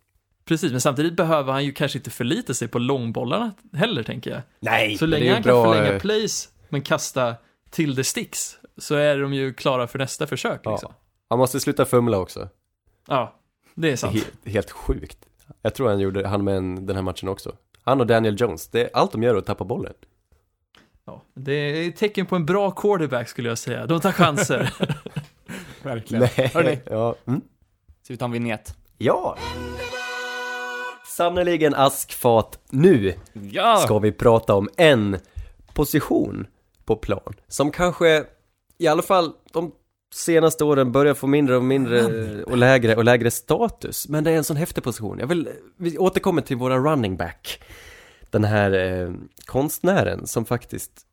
Precis, 0.46 0.72
men 0.72 0.82
samtidigt 0.82 1.14
behöver 1.16 1.54
han 1.54 1.66
ju 1.66 1.72
kanske 1.72 1.98
inte 1.98 2.10
förlita 2.10 2.54
sig 2.54 2.68
på 2.68 2.80
långbollarna 2.80 3.52
heller, 3.74 4.04
tänker 4.04 4.32
jag. 4.32 4.42
Nej! 4.60 4.98
Så 4.98 5.04
men 5.04 5.12
det 5.12 5.18
är 5.18 5.20
länge 5.20 5.34
han 5.34 5.42
bra, 5.44 5.64
kan 5.64 5.74
förlänga 5.74 5.94
eh, 5.94 6.00
plays, 6.02 6.50
men 6.70 6.82
kasta 6.82 7.36
till 7.70 7.96
the 7.96 8.04
sticks, 8.04 8.58
så 8.78 8.96
är 8.96 9.18
de 9.20 9.34
ju 9.34 9.54
klara 9.54 9.88
för 9.88 10.00
nästa 10.00 10.28
försök. 10.28 10.62
Ja. 10.64 10.72
Liksom. 10.72 10.94
Han 11.30 11.40
måste 11.40 11.60
sluta 11.60 11.86
fumla 11.86 12.18
också. 12.20 12.50
Ja, 13.08 13.40
det 13.76 13.88
är 13.88 13.90
Det 13.90 13.94
är 13.94 13.96
sant. 13.96 14.14
helt, 14.14 14.48
helt 14.48 14.72
sjukt. 14.72 15.18
Jag 15.62 15.76
tror 15.76 15.90
han 15.90 16.00
gjorde, 16.00 16.28
han 16.28 16.44
med 16.44 16.58
en, 16.58 16.86
den 16.86 16.96
här 16.96 17.04
matchen 17.04 17.30
också. 17.30 17.56
Han 17.84 18.00
och 18.02 18.08
Daniel 18.08 18.36
Jones, 18.42 18.68
det 18.68 18.82
är 18.84 18.90
allt 18.94 19.12
de 19.12 19.24
gör 19.24 19.34
är 19.34 19.38
att 19.38 19.46
tappa 19.46 19.66
bollen. 19.66 19.94
Ja, 21.08 21.24
det 21.34 21.54
är 21.54 21.90
ett 21.90 21.96
tecken 21.96 22.26
på 22.26 22.36
en 22.36 22.46
bra 22.46 22.72
quarterback 22.72 23.30
skulle 23.30 23.50
jag 23.50 23.58
säga. 23.58 23.86
De 23.86 24.00
tar 24.02 24.12
chanser. 24.12 24.74
Verkligen. 25.84 26.28
Hörrni, 26.54 26.80
ja. 26.86 27.16
Mm. 27.28 27.42
ska 28.04 28.14
vi 28.14 28.18
ta 28.18 28.26
en 28.26 28.32
vignett? 28.32 28.76
Ja! 28.98 29.38
Sannerligen 31.18 31.76
askfat. 31.76 32.60
Nu 32.70 33.14
Ja! 33.52 33.78
ska 33.78 34.00
vi 34.00 34.12
prata 34.12 34.56
om 34.56 34.70
en 34.78 35.18
position 35.74 36.48
på 36.86 36.96
plan 36.96 37.34
som 37.48 37.72
kanske 37.72 38.24
i 38.78 38.88
alla 38.88 39.02
fall 39.02 39.32
de 39.54 39.72
senaste 40.14 40.64
åren 40.64 40.92
börjar 40.92 41.14
få 41.14 41.28
mindre 41.28 41.56
och 41.58 41.64
mindre 41.64 42.04
och 42.44 42.58
lägre 42.58 42.96
och 42.96 43.04
lägre 43.04 43.32
status. 43.32 44.08
Men 44.08 44.24
det 44.24 44.32
är 44.32 44.38
en 44.38 44.44
sån 44.44 44.58
häftig 44.58 44.84
position. 44.84 45.20
Jag 45.20 45.28
vill, 45.28 45.50
vi 45.78 45.98
återkommer 45.98 46.42
till 46.42 46.58
våra 46.58 46.78
running 46.78 47.18
back. 47.18 47.62
Den 48.30 48.44
här 48.44 48.72
eh, 48.72 49.12
konstnären 49.46 50.28
som 50.28 50.46
faktiskt 50.46 51.04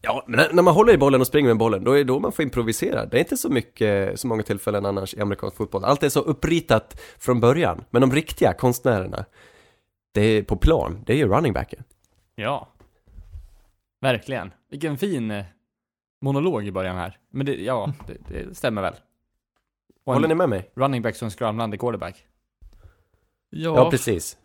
Ja, 0.00 0.24
men 0.26 0.46
när- 0.56 0.62
man 0.62 0.74
håller 0.74 0.92
i 0.92 0.98
bollen 0.98 1.20
och 1.20 1.26
springer 1.26 1.48
med 1.48 1.56
bollen, 1.58 1.84
då 1.84 1.92
är 1.92 1.98
det 1.98 2.04
då 2.04 2.18
man 2.20 2.32
får 2.32 2.42
improvisera. 2.42 3.06
Det 3.06 3.16
är 3.16 3.20
inte 3.20 3.36
så 3.36 3.48
mycket, 3.48 4.20
så 4.20 4.26
många 4.26 4.42
tillfällen 4.42 4.86
annars 4.86 5.14
i 5.14 5.20
amerikansk 5.20 5.56
fotboll. 5.56 5.84
Allt 5.84 6.02
är 6.02 6.08
så 6.08 6.20
uppritat 6.20 7.00
från 7.18 7.40
början. 7.40 7.84
Men 7.90 8.00
de 8.00 8.12
riktiga 8.12 8.52
konstnärerna, 8.54 9.24
det 10.12 10.20
är 10.20 10.42
på 10.42 10.56
plan, 10.56 11.02
det 11.06 11.12
är 11.12 11.16
ju 11.16 11.28
running 11.28 11.52
backen. 11.52 11.84
Ja. 12.34 12.68
Verkligen. 14.00 14.52
Vilken 14.70 14.98
fin 14.98 15.30
eh, 15.30 15.44
monolog 16.20 16.66
i 16.66 16.72
början 16.72 16.96
här. 16.96 17.18
Men 17.30 17.46
det, 17.46 17.54
ja, 17.62 17.92
det, 18.06 18.16
det 18.28 18.54
stämmer 18.56 18.82
väl. 18.82 18.94
Och 20.04 20.14
Håller 20.14 20.28
ni 20.28 20.34
med 20.34 20.48
mig? 20.48 20.70
running 20.74 21.02
back 21.02 21.16
som 21.16 21.30
skramlande 21.30 21.78
quarterback. 21.78 22.26
Ja, 23.50 23.74
Ja, 23.76 23.90
precis. 23.90 24.36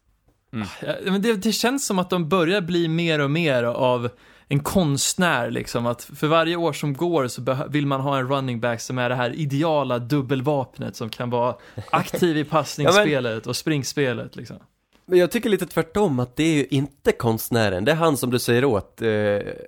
Ja, 0.81 0.95
men 1.05 1.21
det, 1.21 1.33
det 1.33 1.51
känns 1.51 1.85
som 1.85 1.99
att 1.99 2.09
de 2.09 2.29
börjar 2.29 2.61
bli 2.61 2.87
mer 2.87 3.19
och 3.19 3.31
mer 3.31 3.63
av 3.63 4.09
en 4.47 4.59
konstnär 4.59 5.51
liksom. 5.51 5.85
Att 5.85 6.03
för 6.03 6.27
varje 6.27 6.55
år 6.55 6.73
som 6.73 6.93
går 6.93 7.27
så 7.27 7.57
vill 7.69 7.85
man 7.85 8.01
ha 8.01 8.17
en 8.17 8.27
running 8.27 8.59
back 8.59 8.81
som 8.81 8.97
är 8.97 9.09
det 9.09 9.15
här 9.15 9.31
ideala 9.35 9.99
dubbelvapnet 9.99 10.95
som 10.95 11.09
kan 11.09 11.29
vara 11.29 11.55
aktiv 11.91 12.37
i 12.37 12.43
passningsspelet 12.43 13.47
och 13.47 13.55
springspelet 13.55 14.35
liksom. 14.35 14.57
Men 15.05 15.19
jag 15.19 15.31
tycker 15.31 15.49
lite 15.49 15.65
tvärtom 15.65 16.19
att 16.19 16.35
det 16.35 16.43
är 16.43 16.53
ju 16.53 16.65
inte 16.69 17.11
konstnären, 17.11 17.85
det 17.85 17.91
är 17.91 17.95
han 17.95 18.17
som 18.17 18.31
du 18.31 18.39
säger 18.39 18.65
åt, 18.65 19.01
eh, 19.01 19.09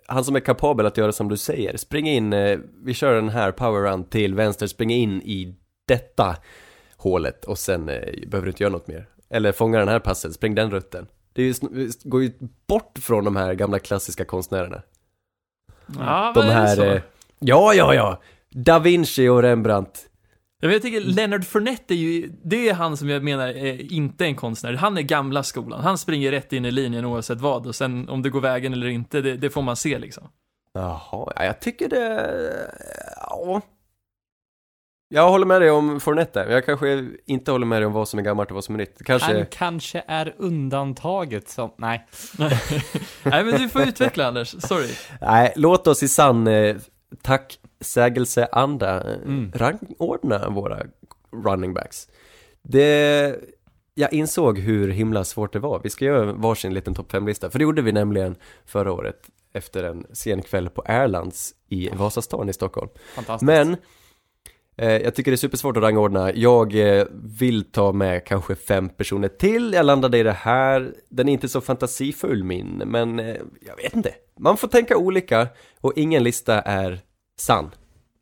han 0.08 0.24
som 0.24 0.36
är 0.36 0.40
kapabel 0.40 0.86
att 0.86 0.98
göra 0.98 1.12
som 1.12 1.30
du 1.30 1.38
säger. 1.38 1.78
Spring 1.78 2.10
in, 2.10 2.34
eh, 2.34 2.60
vi 2.84 2.94
kör 2.94 3.16
den 3.16 3.30
här 3.30 3.52
power 3.52 3.92
run 3.92 4.04
till 4.04 4.36
vänster, 4.36 4.68
spring 4.68 4.92
in 4.92 5.22
i 5.22 5.56
detta 5.86 6.36
hålet 6.98 7.46
och 7.46 7.58
sen 7.58 7.90
eh, 7.90 8.00
behöver 8.28 8.42
du 8.42 8.48
inte 8.50 8.64
göra 8.64 8.74
något 8.74 8.88
mer. 8.88 9.08
Eller 9.30 9.51
fånga 9.51 9.80
den 9.80 9.88
här 9.88 9.99
passen, 9.99 10.34
spring 10.34 10.55
den 10.55 10.71
rutten. 10.71 11.07
Det 11.34 11.41
är 11.43 11.45
ju, 11.45 11.91
går 12.03 12.23
ju 12.23 12.32
bort 12.67 12.99
från 13.01 13.23
de 13.26 13.36
här 13.36 13.53
gamla 13.53 13.80
klassiska 13.80 14.26
konstnärerna. 14.26 14.82
Ja, 15.99 16.32
De 16.36 16.39
vad 16.39 16.45
är 16.45 16.47
det 16.47 16.53
här, 16.53 16.76
så? 16.76 16.84
eh, 16.84 17.01
ja, 17.39 17.73
ja, 17.73 17.93
ja, 17.93 18.21
Da 18.49 18.80
Vinci 18.80 19.28
och 19.28 19.41
Rembrandt. 19.41 20.09
Jag, 20.61 20.69
vet, 20.69 20.73
jag 20.73 20.82
tycker 20.82 21.01
Leonard 21.01 21.45
Fournette 21.45 21.93
är 21.93 21.95
ju, 21.95 22.30
det 22.43 22.69
är 22.69 22.73
han 22.73 22.97
som 22.97 23.09
jag 23.09 23.23
menar 23.23 23.47
är 23.47 23.93
inte 23.93 24.26
en 24.26 24.36
konstnär. 24.36 24.73
Han 24.73 24.97
är 24.97 25.01
gamla 25.01 25.43
skolan. 25.43 25.82
Han 25.84 25.97
springer 25.97 26.32
rätt 26.32 26.53
in 26.53 26.65
i 26.65 26.71
linjen 26.71 27.05
oavsett 27.05 27.41
vad 27.41 27.67
och 27.67 27.76
sen 27.76 28.09
om 28.09 28.21
det 28.21 28.30
går 28.30 28.41
vägen 28.41 28.73
eller 28.73 28.88
inte, 28.88 29.21
det, 29.21 29.38
det 29.38 29.49
får 29.49 29.61
man 29.61 29.76
se 29.76 29.99
liksom. 29.99 30.28
Jaha, 30.73 31.34
ja, 31.36 31.43
jag 31.45 31.59
tycker 31.59 31.89
det... 31.89 32.32
Ja. 33.17 33.61
Jag 35.16 35.30
håller 35.30 35.45
med 35.45 35.61
dig 35.61 35.72
om 35.72 35.99
Fournette 35.99 36.43
där. 36.43 36.51
Jag 36.51 36.66
kanske 36.66 37.09
inte 37.26 37.51
håller 37.51 37.66
med 37.66 37.82
dig 37.82 37.86
om 37.86 37.93
vad 37.93 38.07
som 38.07 38.20
är 38.20 38.24
gammalt 38.24 38.49
och 38.49 38.55
vad 38.55 38.63
som 38.63 38.76
är 38.76 38.80
nytt. 38.80 39.05
Kanske... 39.05 39.34
Han 39.34 39.45
kanske 39.45 40.03
är 40.07 40.36
undantaget 40.38 41.49
som, 41.49 41.72
nej. 41.78 42.07
Nej 43.24 43.43
men 43.43 43.61
du 43.61 43.70
får 43.70 43.82
utveckla 43.82 44.28
Anders, 44.28 44.55
sorry. 44.59 44.89
Nej, 45.22 45.53
låt 45.55 45.88
oss 45.88 46.03
i 46.03 46.07
sann 46.07 46.47
eh, 46.47 46.76
tacksägelseanda 47.22 49.11
eh, 49.11 49.22
Mm. 49.26 49.51
rangordna 49.55 50.49
våra 50.49 50.84
running 51.45 51.74
backs. 51.74 52.07
Det... 52.61 53.36
Jag 53.93 54.13
insåg 54.13 54.59
hur 54.59 54.88
himla 54.91 55.24
svårt 55.24 55.53
det 55.53 55.59
var. 55.59 55.80
Vi 55.84 55.89
ska 55.89 56.05
göra 56.05 56.34
varsin 56.34 56.74
liten 56.74 56.93
topp 56.93 57.11
5-lista, 57.11 57.49
för 57.49 57.59
det 57.59 57.63
gjorde 57.63 57.82
vi 57.82 57.91
nämligen 57.91 58.36
förra 58.66 58.91
året 58.91 59.30
efter 59.53 59.84
en 59.84 60.05
sen 60.13 60.41
kväll 60.41 60.70
på 60.70 60.84
Erlands 60.88 61.53
i 61.70 61.89
Vasastan 61.89 62.49
i 62.49 62.53
Stockholm. 62.53 62.89
Fantastiskt. 63.16 63.45
Men 63.47 63.78
jag 64.76 65.15
tycker 65.15 65.32
det 65.32 65.36
är 65.36 65.38
supersvårt 65.38 65.78
att 65.78 65.84
rangordna. 65.84 66.34
Jag 66.34 66.76
eh, 66.99 67.05
vill 67.11 67.63
ta 67.71 67.91
med 67.91 68.26
kanske 68.26 68.55
fem 68.55 68.89
personer 68.89 69.28
till. 69.28 69.73
Jag 69.73 69.86
landade 69.86 70.17
i 70.17 70.23
det 70.23 70.32
här. 70.32 70.93
Den 71.09 71.30
är 71.30 71.34
inte 71.34 71.49
så 71.49 71.61
fantasifull 71.61 72.43
min, 72.43 72.84
men 72.86 73.19
eh, 73.19 73.36
jag 73.61 73.76
vet 73.76 73.95
inte. 73.95 74.13
Man 74.39 74.57
får 74.57 74.67
tänka 74.67 74.97
olika 74.97 75.47
och 75.82 75.93
ingen 75.95 76.23
lista 76.23 76.61
är 76.61 76.99
sann. 77.39 77.71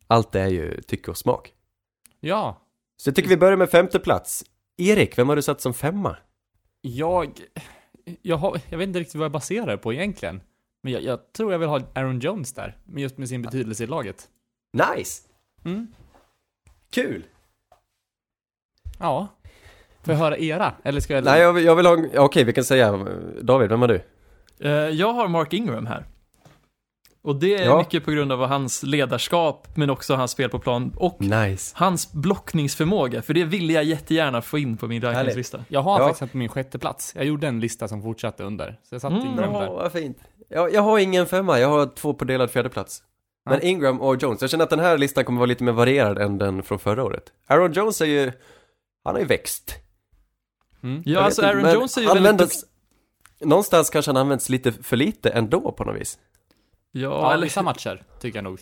Allt 0.06 0.34
är 0.34 0.46
ju 0.48 0.80
tycke 0.82 1.10
och 1.10 1.16
smak. 1.16 1.52
Ja, 2.20 2.66
Så 2.96 3.08
jag 3.08 3.16
tycker 3.16 3.28
vi 3.28 3.36
börjar 3.36 3.56
med 3.56 3.70
femte 3.70 3.98
plats. 3.98 4.44
Erik, 4.76 5.18
vem 5.18 5.28
har 5.28 5.36
du 5.36 5.42
satt 5.42 5.60
som 5.60 5.74
femma? 5.74 6.16
jag, 6.86 7.40
jag, 8.22 8.36
har, 8.36 8.60
jag 8.70 8.78
vet 8.78 8.86
inte 8.88 9.00
riktigt 9.00 9.14
vad 9.14 9.24
jag 9.24 9.32
baserar 9.32 9.66
det 9.66 9.78
på 9.78 9.92
egentligen. 9.92 10.40
Men 10.82 10.92
jag, 10.92 11.02
jag 11.02 11.32
tror 11.32 11.52
jag 11.52 11.58
vill 11.58 11.68
ha 11.68 11.80
Aaron 11.94 12.18
Jones 12.18 12.52
där, 12.52 12.76
just 12.96 13.18
med 13.18 13.28
sin 13.28 13.42
betydelse 13.42 13.84
i 13.84 13.86
laget. 13.86 14.28
Nice! 14.72 15.22
Mm. 15.64 15.86
Kul! 16.94 17.22
Ja. 18.98 19.28
Får 20.02 20.14
jag 20.14 20.18
höra 20.20 20.38
era? 20.38 20.72
Eller 20.82 21.00
ska 21.00 21.14
jag... 21.14 21.24
Nej, 21.24 21.40
jag 21.40 21.52
vill, 21.52 21.64
jag 21.64 21.76
vill 21.76 21.86
ha, 21.86 21.96
okej 22.16 22.44
vi 22.44 22.52
kan 22.52 22.64
säga, 22.64 23.06
David, 23.42 23.68
vem 23.68 23.80
har 23.80 23.88
du? 23.88 24.02
Eh, 24.60 24.70
jag 24.72 25.12
har 25.12 25.28
Mark 25.28 25.52
Ingram 25.52 25.86
här. 25.86 26.04
Och 27.22 27.36
det 27.36 27.54
är 27.54 27.64
Ja. 27.64 27.78
mycket 27.78 28.04
på 28.04 28.10
grund 28.10 28.32
av 28.32 28.46
hans 28.46 28.82
ledarskap, 28.82 29.68
men 29.76 29.90
också 29.90 30.14
hans 30.14 30.30
spel 30.30 30.50
på 30.50 30.58
plan 30.58 30.92
och 30.96 31.20
Nice. 31.20 31.74
hans 31.78 32.12
blockningsförmåga, 32.12 33.22
för 33.22 33.34
det 33.34 33.44
ville 33.44 33.72
jag 33.72 33.84
jättegärna 33.84 34.42
få 34.42 34.58
in 34.58 34.76
på 34.76 34.86
min 34.86 35.02
rankingslista. 35.02 35.64
Jag 35.68 35.80
har 35.82 36.00
Ja. 36.00 36.08
faktiskt 36.08 36.32
på 36.32 36.38
min 36.38 36.48
sjätte 36.48 36.78
plats. 36.78 37.12
Jag 37.16 37.24
gjorde 37.24 37.46
en 37.48 37.60
lista 37.60 37.88
som 37.88 38.02
fortsatte 38.02 38.42
under. 38.44 38.80
Så 38.82 38.94
jag 38.94 39.02
satte 39.02 39.14
Mm, 39.14 39.26
Ingram 39.28 39.52
Ja, 39.52 39.60
där. 39.60 39.66
vad 39.68 39.92
fint. 39.92 40.18
Jag, 40.48 40.72
jag 40.72 40.82
har 40.82 40.98
ingen 40.98 41.26
femma, 41.26 41.58
jag 41.58 41.68
har 41.68 41.86
två 41.86 42.14
på 42.14 42.24
delad 42.24 42.50
fjärde 42.50 42.68
plats. 42.68 43.02
Men. 43.50 43.62
Ingram 43.62 44.00
och 44.00 44.22
Jones, 44.22 44.40
jag 44.40 44.50
känner 44.50 44.64
att 44.64 44.70
den 44.70 44.78
här 44.78 44.98
listan 44.98 45.24
kommer 45.24 45.38
vara 45.38 45.46
lite 45.46 45.64
mer 45.64 45.72
varierad 45.72 46.18
än 46.18 46.38
den 46.38 46.62
från 46.62 46.78
förra 46.78 47.04
året. 47.04 47.32
Aaron 47.46 47.72
Jones 47.72 48.00
är 48.00 48.06
ju, 48.06 48.32
han 49.04 49.14
har 49.14 49.20
ju 49.20 49.26
växt. 49.26 49.74
Mm. 50.82 51.02
Ja, 51.06 51.20
alltså 51.20 51.42
inte, 51.42 51.56
Aaron 51.56 51.74
Jones 51.74 51.96
är 51.96 52.00
ju 52.00 52.20
väldigt. 52.20 52.64
Någonstans 53.40 53.90
kanske 53.90 54.08
han 54.08 54.16
används 54.16 54.48
lite 54.48 54.72
för 54.72 54.96
lite 54.96 55.30
ändå 55.30 55.72
på 55.72 55.84
något 55.84 56.00
vis. 56.00 56.18
Ja, 56.92 57.00
Ja, 57.00 57.32
eller, 57.32 57.44
vissa 57.44 57.62
matcher, 57.62 58.02
tycker 58.20 58.38
jag 58.38 58.44
nog. 58.44 58.60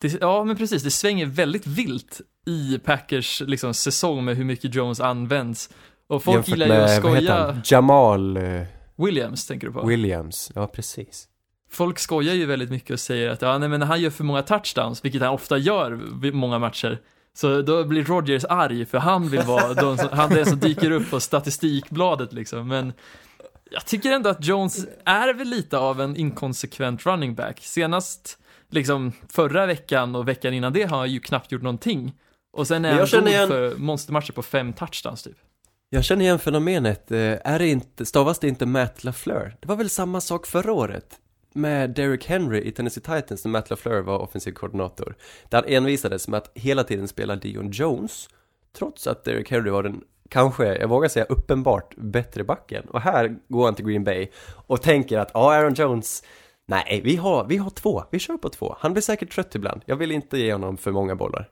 det, 0.00 0.20
ja, 0.20 0.44
men 0.44 0.56
precis. 0.56 0.82
Det 0.82 0.90
svänger 0.90 1.26
väldigt 1.26 1.66
vilt 1.66 2.20
i 2.46 2.78
Packers 2.78 3.42
liksom, 3.46 3.74
säsong 3.74 4.24
med 4.24 4.36
hur 4.36 4.44
mycket 4.44 4.74
Jones 4.74 5.00
används. 5.00 5.70
Och 6.06 6.22
folk 6.22 6.34
Jämfört 6.36 6.48
gillar 6.48 6.76
ju 6.76 6.82
att 6.82 6.96
skoja. 6.96 7.62
Jamal 7.64 8.36
eh, 8.36 8.62
Williams, 8.96 9.46
tänker 9.46 9.66
du 9.66 9.72
på? 9.72 9.86
Williams, 9.86 10.52
ja 10.54 10.66
precis. 10.66 11.28
Folk 11.70 11.98
skojar 11.98 12.34
ju 12.34 12.46
väldigt 12.46 12.70
mycket 12.70 12.90
och 12.90 13.00
säger 13.00 13.30
att 13.30 13.42
ja, 13.42 13.58
nej, 13.58 13.68
men 13.68 13.82
han 13.82 14.00
gör 14.00 14.10
för 14.10 14.24
många 14.24 14.42
touchdowns, 14.42 15.04
vilket 15.04 15.22
han 15.22 15.30
ofta 15.30 15.58
gör 15.58 16.00
vid 16.20 16.34
många 16.34 16.58
matcher, 16.58 16.98
så 17.34 17.62
då 17.62 17.84
blir 17.84 18.04
Rodgers 18.04 18.44
arg 18.48 18.86
för 18.86 18.98
han 18.98 19.28
vill 19.28 19.42
vara 19.42 19.74
de 19.82 19.98
som, 19.98 20.08
han 20.12 20.30
den 20.30 20.46
som 20.46 20.58
dyker 20.58 20.90
upp 20.90 21.10
på 21.10 21.20
statistikbladet 21.20 22.32
liksom. 22.32 22.68
Men 22.68 22.92
jag 23.70 23.86
tycker 23.86 24.12
ändå 24.12 24.30
att 24.30 24.44
Jones 24.44 24.86
är 25.04 25.34
väl 25.34 25.48
lite 25.48 25.78
av 25.78 26.00
en 26.00 26.16
inkonsekvent 26.16 27.06
running 27.06 27.34
back. 27.34 27.60
Senast, 27.62 28.38
liksom 28.70 29.12
förra 29.28 29.66
veckan 29.66 30.14
och 30.14 30.28
veckan 30.28 30.54
innan 30.54 30.72
det 30.72 30.82
har 30.82 30.98
han 30.98 31.10
ju 31.12 31.20
knappt 31.20 31.52
gjort 31.52 31.62
någonting. 31.62 32.12
Och 32.52 32.66
sen 32.66 32.84
är 32.84 32.92
han 32.92 33.06
god 33.22 33.28
igen- 33.28 33.48
för 33.48 33.76
monstermatcher 33.76 34.32
på 34.32 34.42
fem 34.42 34.72
touchdowns 34.72 35.22
typ. 35.22 35.36
Jag 35.90 36.04
känner 36.04 36.22
igen 36.24 36.38
fenomenet, 36.38 37.10
eh, 37.10 37.18
är 37.18 37.58
det 37.58 37.68
inte, 37.68 38.06
stavas 38.06 38.38
det 38.38 38.48
inte 38.48 38.66
Matt 38.66 39.04
LaFleur? 39.04 39.56
Det 39.60 39.68
var 39.68 39.76
väl 39.76 39.90
samma 39.90 40.20
sak 40.20 40.46
förra 40.46 40.72
året? 40.72 41.14
Med 41.56 41.90
Derrick 41.90 42.26
Henry 42.26 42.60
i 42.60 42.72
Tennessee 42.72 43.02
Titans 43.02 43.44
när 43.44 43.52
Matt 43.52 43.70
LaFleur 43.70 44.00
var 44.00 44.18
offensiv 44.18 44.52
koordinator. 44.52 45.16
Där 45.48 45.62
han 45.62 45.72
envisades 45.72 46.28
med 46.28 46.38
att 46.38 46.50
hela 46.54 46.84
tiden 46.84 47.08
spela 47.08 47.36
Dion 47.36 47.70
Jones. 47.70 48.28
Trots 48.78 49.06
att 49.06 49.24
Derrick 49.24 49.50
Henry 49.50 49.70
var 49.70 49.82
den, 49.82 50.00
kanske, 50.28 50.76
jag 50.78 50.88
vågar 50.88 51.08
säga 51.08 51.24
uppenbart 51.24 51.94
bättre 51.96 52.44
backen. 52.44 52.84
Och 52.88 53.00
här 53.00 53.36
går 53.48 53.64
han 53.64 53.74
till 53.74 53.84
Green 53.84 54.04
Bay 54.04 54.28
och 54.66 54.82
tänker 54.82 55.18
att, 55.18 55.30
ja 55.34 55.54
Aaron 55.54 55.74
Jones, 55.74 56.22
nej 56.66 57.00
vi 57.04 57.16
har, 57.16 57.44
vi 57.44 57.56
har 57.56 57.70
två, 57.70 58.04
vi 58.10 58.18
kör 58.18 58.36
på 58.36 58.48
två. 58.48 58.76
Han 58.78 58.92
blir 58.92 59.02
säkert 59.02 59.32
trött 59.32 59.54
ibland, 59.54 59.82
jag 59.86 59.96
vill 59.96 60.12
inte 60.12 60.38
ge 60.38 60.52
honom 60.52 60.76
för 60.76 60.92
många 60.92 61.14
bollar. 61.14 61.50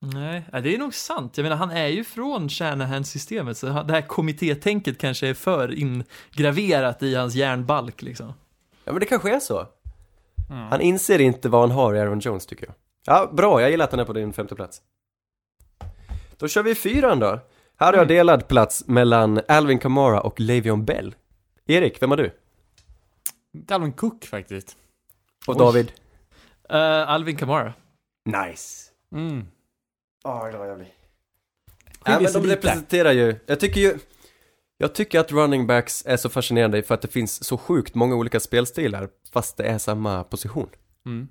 Nej, 0.00 0.44
det 0.52 0.74
är 0.74 0.78
nog 0.78 0.94
sant. 0.94 1.36
Jag 1.36 1.42
menar, 1.42 1.56
han 1.56 1.70
är 1.70 1.86
ju 1.86 2.04
från 2.04 2.48
Shanahan-systemet, 2.48 3.58
så 3.58 3.66
det 3.66 3.92
här 3.92 4.06
kommittétänket 4.06 4.98
kanske 4.98 5.28
är 5.28 5.34
för 5.34 5.74
ingraverat 5.74 7.02
i 7.02 7.14
hans 7.14 7.34
järnbalk 7.34 8.02
liksom. 8.02 8.32
Ja 8.88 8.92
men 8.92 9.00
det 9.00 9.06
kanske 9.06 9.34
är 9.34 9.40
så. 9.40 9.66
Mm. 10.50 10.68
Han 10.68 10.80
inser 10.80 11.18
inte 11.18 11.48
vad 11.48 11.60
han 11.60 11.70
har 11.70 11.94
i 11.94 12.00
Aaron 12.00 12.20
Jones 12.20 12.46
tycker 12.46 12.66
jag. 12.66 12.74
Ja, 13.06 13.30
bra, 13.32 13.60
jag 13.60 13.70
gillar 13.70 13.84
att 13.84 13.90
han 13.90 14.00
är 14.00 14.04
på 14.04 14.12
din 14.12 14.32
femte 14.32 14.54
plats. 14.54 14.82
Då 16.36 16.48
kör 16.48 16.62
vi 16.62 16.74
fyran 16.74 17.18
då. 17.18 17.40
Här 17.76 17.92
har 17.92 17.98
jag 17.98 18.08
delad 18.08 18.48
plats 18.48 18.86
mellan 18.86 19.40
Alvin 19.48 19.78
Kamara 19.78 20.20
och 20.20 20.40
Le'Veon 20.40 20.84
Bell. 20.84 21.14
Erik, 21.66 22.02
vem 22.02 22.10
har 22.10 22.16
du? 22.16 22.30
Dalvin 23.52 23.92
Cook 23.92 24.24
faktiskt. 24.24 24.76
Och 25.46 25.54
Oj. 25.54 25.58
David? 25.58 25.92
Uh, 26.72 27.10
Alvin 27.10 27.36
Kamara. 27.36 27.72
Nice. 28.24 28.90
Mm. 29.14 29.46
Ja, 30.24 30.38
vad 30.38 30.50
glad 30.50 30.68
jag 30.68 30.76
blir. 30.76 30.88
Ja, 32.04 32.20
men 32.20 32.32
de 32.32 32.42
lite. 32.42 32.54
representerar 32.54 33.12
ju, 33.12 33.36
jag 33.46 33.60
tycker 33.60 33.80
ju 33.80 33.98
Jag 34.78 34.94
tycker 34.94 35.20
att 35.20 35.32
running 35.32 35.66
backs 35.66 36.06
är 36.06 36.16
så 36.16 36.28
fascinerande 36.28 36.82
för 36.82 36.94
att 36.94 37.02
det 37.02 37.08
finns 37.08 37.44
så 37.44 37.58
sjukt 37.58 37.94
många 37.94 38.14
olika 38.16 38.40
spelstilar 38.40 39.08
fast 39.32 39.56
det 39.56 39.64
är 39.64 39.78
samma 39.78 40.24
position 40.24 40.68
Mm. 41.06 41.28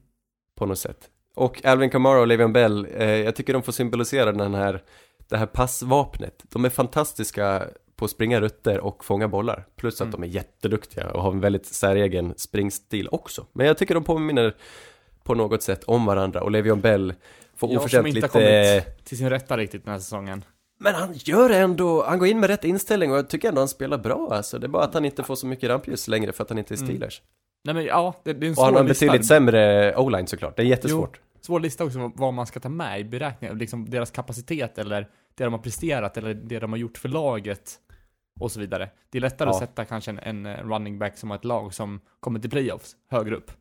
på 0.55 0.65
något 0.65 0.79
sätt. 0.79 1.09
Och 1.35 1.65
Alvin 1.65 1.89
Kamara 1.89 2.19
och 2.21 2.27
Le'Veon 2.27 2.51
Bell, 2.51 2.87
eh, 2.95 3.09
jag 3.11 3.35
tycker 3.35 3.53
de 3.53 3.63
får 3.63 3.71
symbolisera 3.71 4.31
den 4.31 4.53
här, 4.53 4.83
det 5.29 5.37
här 5.37 5.45
passvapnet. 5.45 6.43
De 6.49 6.65
är 6.65 6.69
fantastiska 6.69 7.63
på 7.95 8.05
att 8.05 8.11
springa 8.11 8.41
rutter 8.41 8.79
och 8.79 9.05
fånga 9.05 9.27
bollar. 9.27 9.65
Plus 9.75 10.01
att 10.01 10.07
Mm. 10.07 10.21
de 10.21 10.27
är 10.27 10.31
jätteduktiga 10.31 11.09
och 11.11 11.21
har 11.23 11.31
en 11.31 11.39
väldigt 11.39 11.65
säregen 11.65 12.33
springstil 12.37 13.07
också. 13.11 13.45
Men 13.53 13.67
jag 13.67 13.77
tycker 13.77 13.93
de 13.93 14.03
påminner 14.03 14.55
på 15.23 15.35
något 15.35 15.63
sätt 15.63 15.83
om 15.83 16.05
varandra 16.05 16.41
och 16.43 16.51
Le'Veon 16.51 16.81
Bell 16.81 17.13
får 17.55 17.69
Jag 17.69 17.73
som 17.73 17.77
oförtjänt 17.85 18.07
inte 18.07 18.15
lite... 18.15 18.27
har 18.27 18.75
kommit 18.81 19.05
till 19.05 19.17
sin 19.17 19.29
rätta 19.29 19.57
riktigt 19.57 19.83
den 19.85 19.91
här 19.93 19.99
säsongen. 19.99 20.43
Men 20.77 20.95
han 20.95 21.13
gör 21.13 21.49
ändå, 21.49 22.03
han 22.05 22.19
går 22.19 22.27
in 22.27 22.39
med 22.39 22.49
rätt 22.49 22.63
inställning 22.63 23.11
och 23.11 23.17
jag 23.17 23.29
tycker 23.29 23.49
ändå 23.49 23.61
han 23.61 23.67
spelar 23.67 23.97
bra 23.97 24.29
alltså. 24.31 24.59
Det 24.59 24.65
är 24.65 24.69
bara 24.69 24.83
att 24.83 24.93
han 24.93 25.05
inte 25.05 25.23
får 25.23 25.35
så 25.35 25.47
mycket 25.47 25.69
rampljus 25.69 26.07
längre 26.07 26.31
för 26.33 26.43
att 26.43 26.49
han 26.49 26.57
inte 26.59 26.73
är 26.73 26.77
Mm. 26.77 26.87
Steelers. 26.87 27.21
Nej 27.63 27.75
men 27.75 27.85
ja, 27.85 28.15
det, 28.23 28.33
det 28.33 28.45
är 28.45 28.47
en 28.47 28.51
Och 28.51 28.55
svår 28.55 28.65
han 28.65 28.73
har 28.73 28.81
en 28.81 28.87
lista. 28.87 29.05
betydligt 29.05 29.27
sämre 29.27 29.95
o-line 29.97 30.27
såklart, 30.27 30.55
det 30.55 30.61
är 30.61 30.65
jättesvårt. 30.65 31.21
Svår 31.41 31.59
lista 31.59 31.85
också 31.85 32.11
vad- 32.15 32.33
man 32.33 32.47
ska 32.47 32.59
ta 32.59 32.69
med 32.69 32.99
i 32.99 33.03
beräkningen. 33.03 33.57
Liksom 33.57 33.89
deras 33.89 34.11
kapacitet 34.11 34.77
eller 34.77 35.07
det 35.35 35.43
de 35.43 35.53
har 35.53 35.59
presterat 35.59 36.17
eller 36.17 36.33
det 36.33 36.59
de 36.59 36.71
har 36.71 36.77
gjort 36.79 36.97
för 36.97 37.09
laget. 37.09 37.79
Och 38.39 38.51
så 38.51 38.59
vidare. 38.59 38.89
Det 39.09 39.17
är 39.17 39.21
lättare 39.21 39.47
Ja. 39.49 39.53
att 39.53 39.59
sätta 39.59 39.85
kanske 39.85 40.11
en, 40.11 40.19
en 40.19 40.45
eh, 40.45 40.67
running 40.67 40.99
back 40.99 41.17
som 41.17 41.29
har 41.29 41.37
ett 41.37 41.45
lag 41.45 41.73
som 41.73 41.99
kommer 42.19 42.39
till 42.39 42.49
playoffs 42.49 42.95
högre 43.11 43.35
upp. 43.35 43.51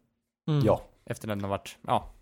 Mm. 0.49 0.65
Ja. 0.65 0.83
Efter 1.07 1.29
den 1.29 1.41
har 1.41 1.49
varit, 1.49 1.79
ja. 1.87 2.13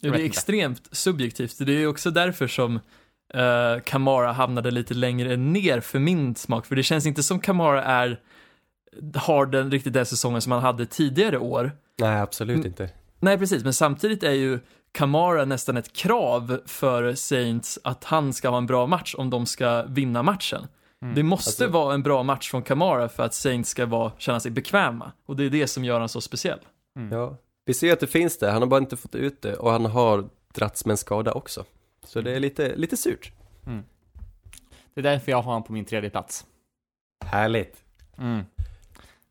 Ja, 0.00 0.10
det 0.10 0.16
är 0.16 0.20
inte. 0.20 0.24
extremt 0.24 0.88
subjektivt. 0.96 1.58
Det 1.66 1.72
är 1.82 1.86
också 1.86 2.10
därför 2.10 2.46
som 2.46 2.80
eh, 3.34 3.80
Kamara 3.84 4.32
hamnade 4.32 4.70
lite 4.70 4.94
längre 4.94 5.36
ner 5.36 5.80
för 5.80 5.98
min 5.98 6.34
smak. 6.34 6.66
För 6.66 6.76
det 6.76 6.82
känns 6.82 7.06
inte 7.06 7.22
som 7.22 7.40
Kamara 7.40 7.84
är, 7.84 8.20
har 9.14 9.46
den 9.46 9.70
riktigt 9.70 9.92
den 9.92 10.06
säsongen 10.06 10.40
som 10.40 10.52
han 10.52 10.62
hade 10.62 10.86
tidigare 10.86 11.38
år. 11.38 11.72
Nej, 12.00 12.20
absolut 12.20 12.54
Mm. 12.56 12.66
inte. 12.66 12.90
Nej, 13.20 13.38
precis, 13.38 13.64
men 13.64 13.72
samtidigt 13.72 14.22
är 14.22 14.32
ju 14.32 14.58
Kamara 14.92 15.44
nästan 15.44 15.76
ett 15.76 15.92
krav 15.92 16.60
för 16.66 17.14
Saints 17.14 17.78
att 17.84 18.04
han 18.04 18.32
ska 18.32 18.48
ha 18.48 18.58
en 18.58 18.66
bra 18.66 18.86
match 18.86 19.14
om 19.18 19.30
de 19.30 19.46
ska 19.46 19.82
vinna 19.82 20.22
matchen. 20.22 20.66
Mm. 21.02 21.14
Det 21.14 21.22
måste 21.22 21.48
Alltså- 21.64 21.78
vara 21.78 21.94
en 21.94 22.02
bra 22.02 22.22
match 22.22 22.50
från 22.50 22.62
Kamara 22.62 23.08
för 23.08 23.22
att 23.22 23.34
Saints 23.34 23.70
ska 23.70 23.86
vara, 23.86 24.12
känna 24.18 24.40
sig 24.40 24.50
bekväma. 24.50 25.12
Och 25.26 25.36
det 25.36 25.44
är 25.44 25.50
det 25.50 25.66
som 25.66 25.84
gör 25.84 25.94
honom 25.94 26.08
så 26.08 26.20
speciell. 26.20 26.58
Mm. 26.98 27.18
Ja. 27.18 27.36
Vi 27.66 27.74
ser 27.74 27.92
att 27.92 28.00
det 28.00 28.06
finns 28.06 28.38
det, 28.38 28.50
han 28.50 28.62
har 28.62 28.66
bara 28.66 28.80
inte 28.80 28.96
fått 28.96 29.14
ut 29.14 29.42
det 29.42 29.54
och 29.56 29.70
han 29.70 29.84
har 29.86 30.28
dragits 30.54 30.84
med 30.86 30.90
en 30.92 30.96
skada 30.96 31.32
också. 31.32 31.64
Så 32.04 32.20
det 32.20 32.36
är 32.36 32.40
lite, 32.40 32.76
lite 32.76 32.96
surt. 32.96 33.32
Det 34.94 35.00
är 35.00 35.02
därför 35.02 35.30
jag 35.30 35.38
har 35.38 35.42
honom 35.42 35.62
på 35.62 35.72
min 35.72 35.84
tredje 35.84 36.10
plats. 36.10 36.46
Härligt. 37.24 37.84
Mm. 38.18 38.44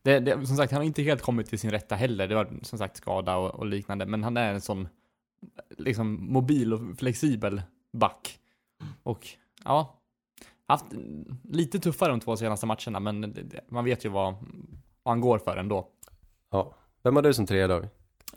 Det, 0.02 0.20
det, 0.20 0.48
som 0.48 0.58
sagt, 0.58 0.72
han 0.72 0.82
har 0.82 0.86
inte 0.86 1.02
helt 1.02 1.22
kommit 1.22 1.50
till 1.50 1.60
sin 1.60 1.72
rätta 1.72 1.96
heller. 1.96 2.28
Det 2.28 2.36
var 2.36 2.48
som 2.62 2.80
sagt 2.80 2.98
skada 2.98 3.36
och, 3.36 3.56
och 3.56 3.66
liknande. 3.66 4.06
Men 4.06 4.24
han 4.24 4.38
är 4.38 4.54
en 4.54 4.62
sån 4.62 4.88
liksom 5.78 6.34
mobil 6.34 6.74
och 6.74 6.98
flexibel 6.98 7.62
back. 7.94 8.40
Och 9.04 9.28
ja, 9.64 10.00
haft 10.68 10.86
lite 11.44 11.80
tuffare 11.80 12.10
de 12.10 12.20
två 12.20 12.38
senaste 12.38 12.66
matcherna. 12.66 13.00
Men 13.00 13.22
det, 13.22 13.28
det, 13.28 13.62
man 13.70 13.86
vet 13.86 14.06
ju 14.06 14.10
vad, 14.10 14.34
vad 15.04 15.12
han 15.12 15.22
går 15.22 15.40
för 15.40 15.58
ändå. 15.58 15.88
Ja. 16.52 16.76
Vem 17.04 17.16
har 17.16 17.24
du 17.24 17.34
som 17.34 17.46
tredje 17.46 17.68
dag? 17.68 17.88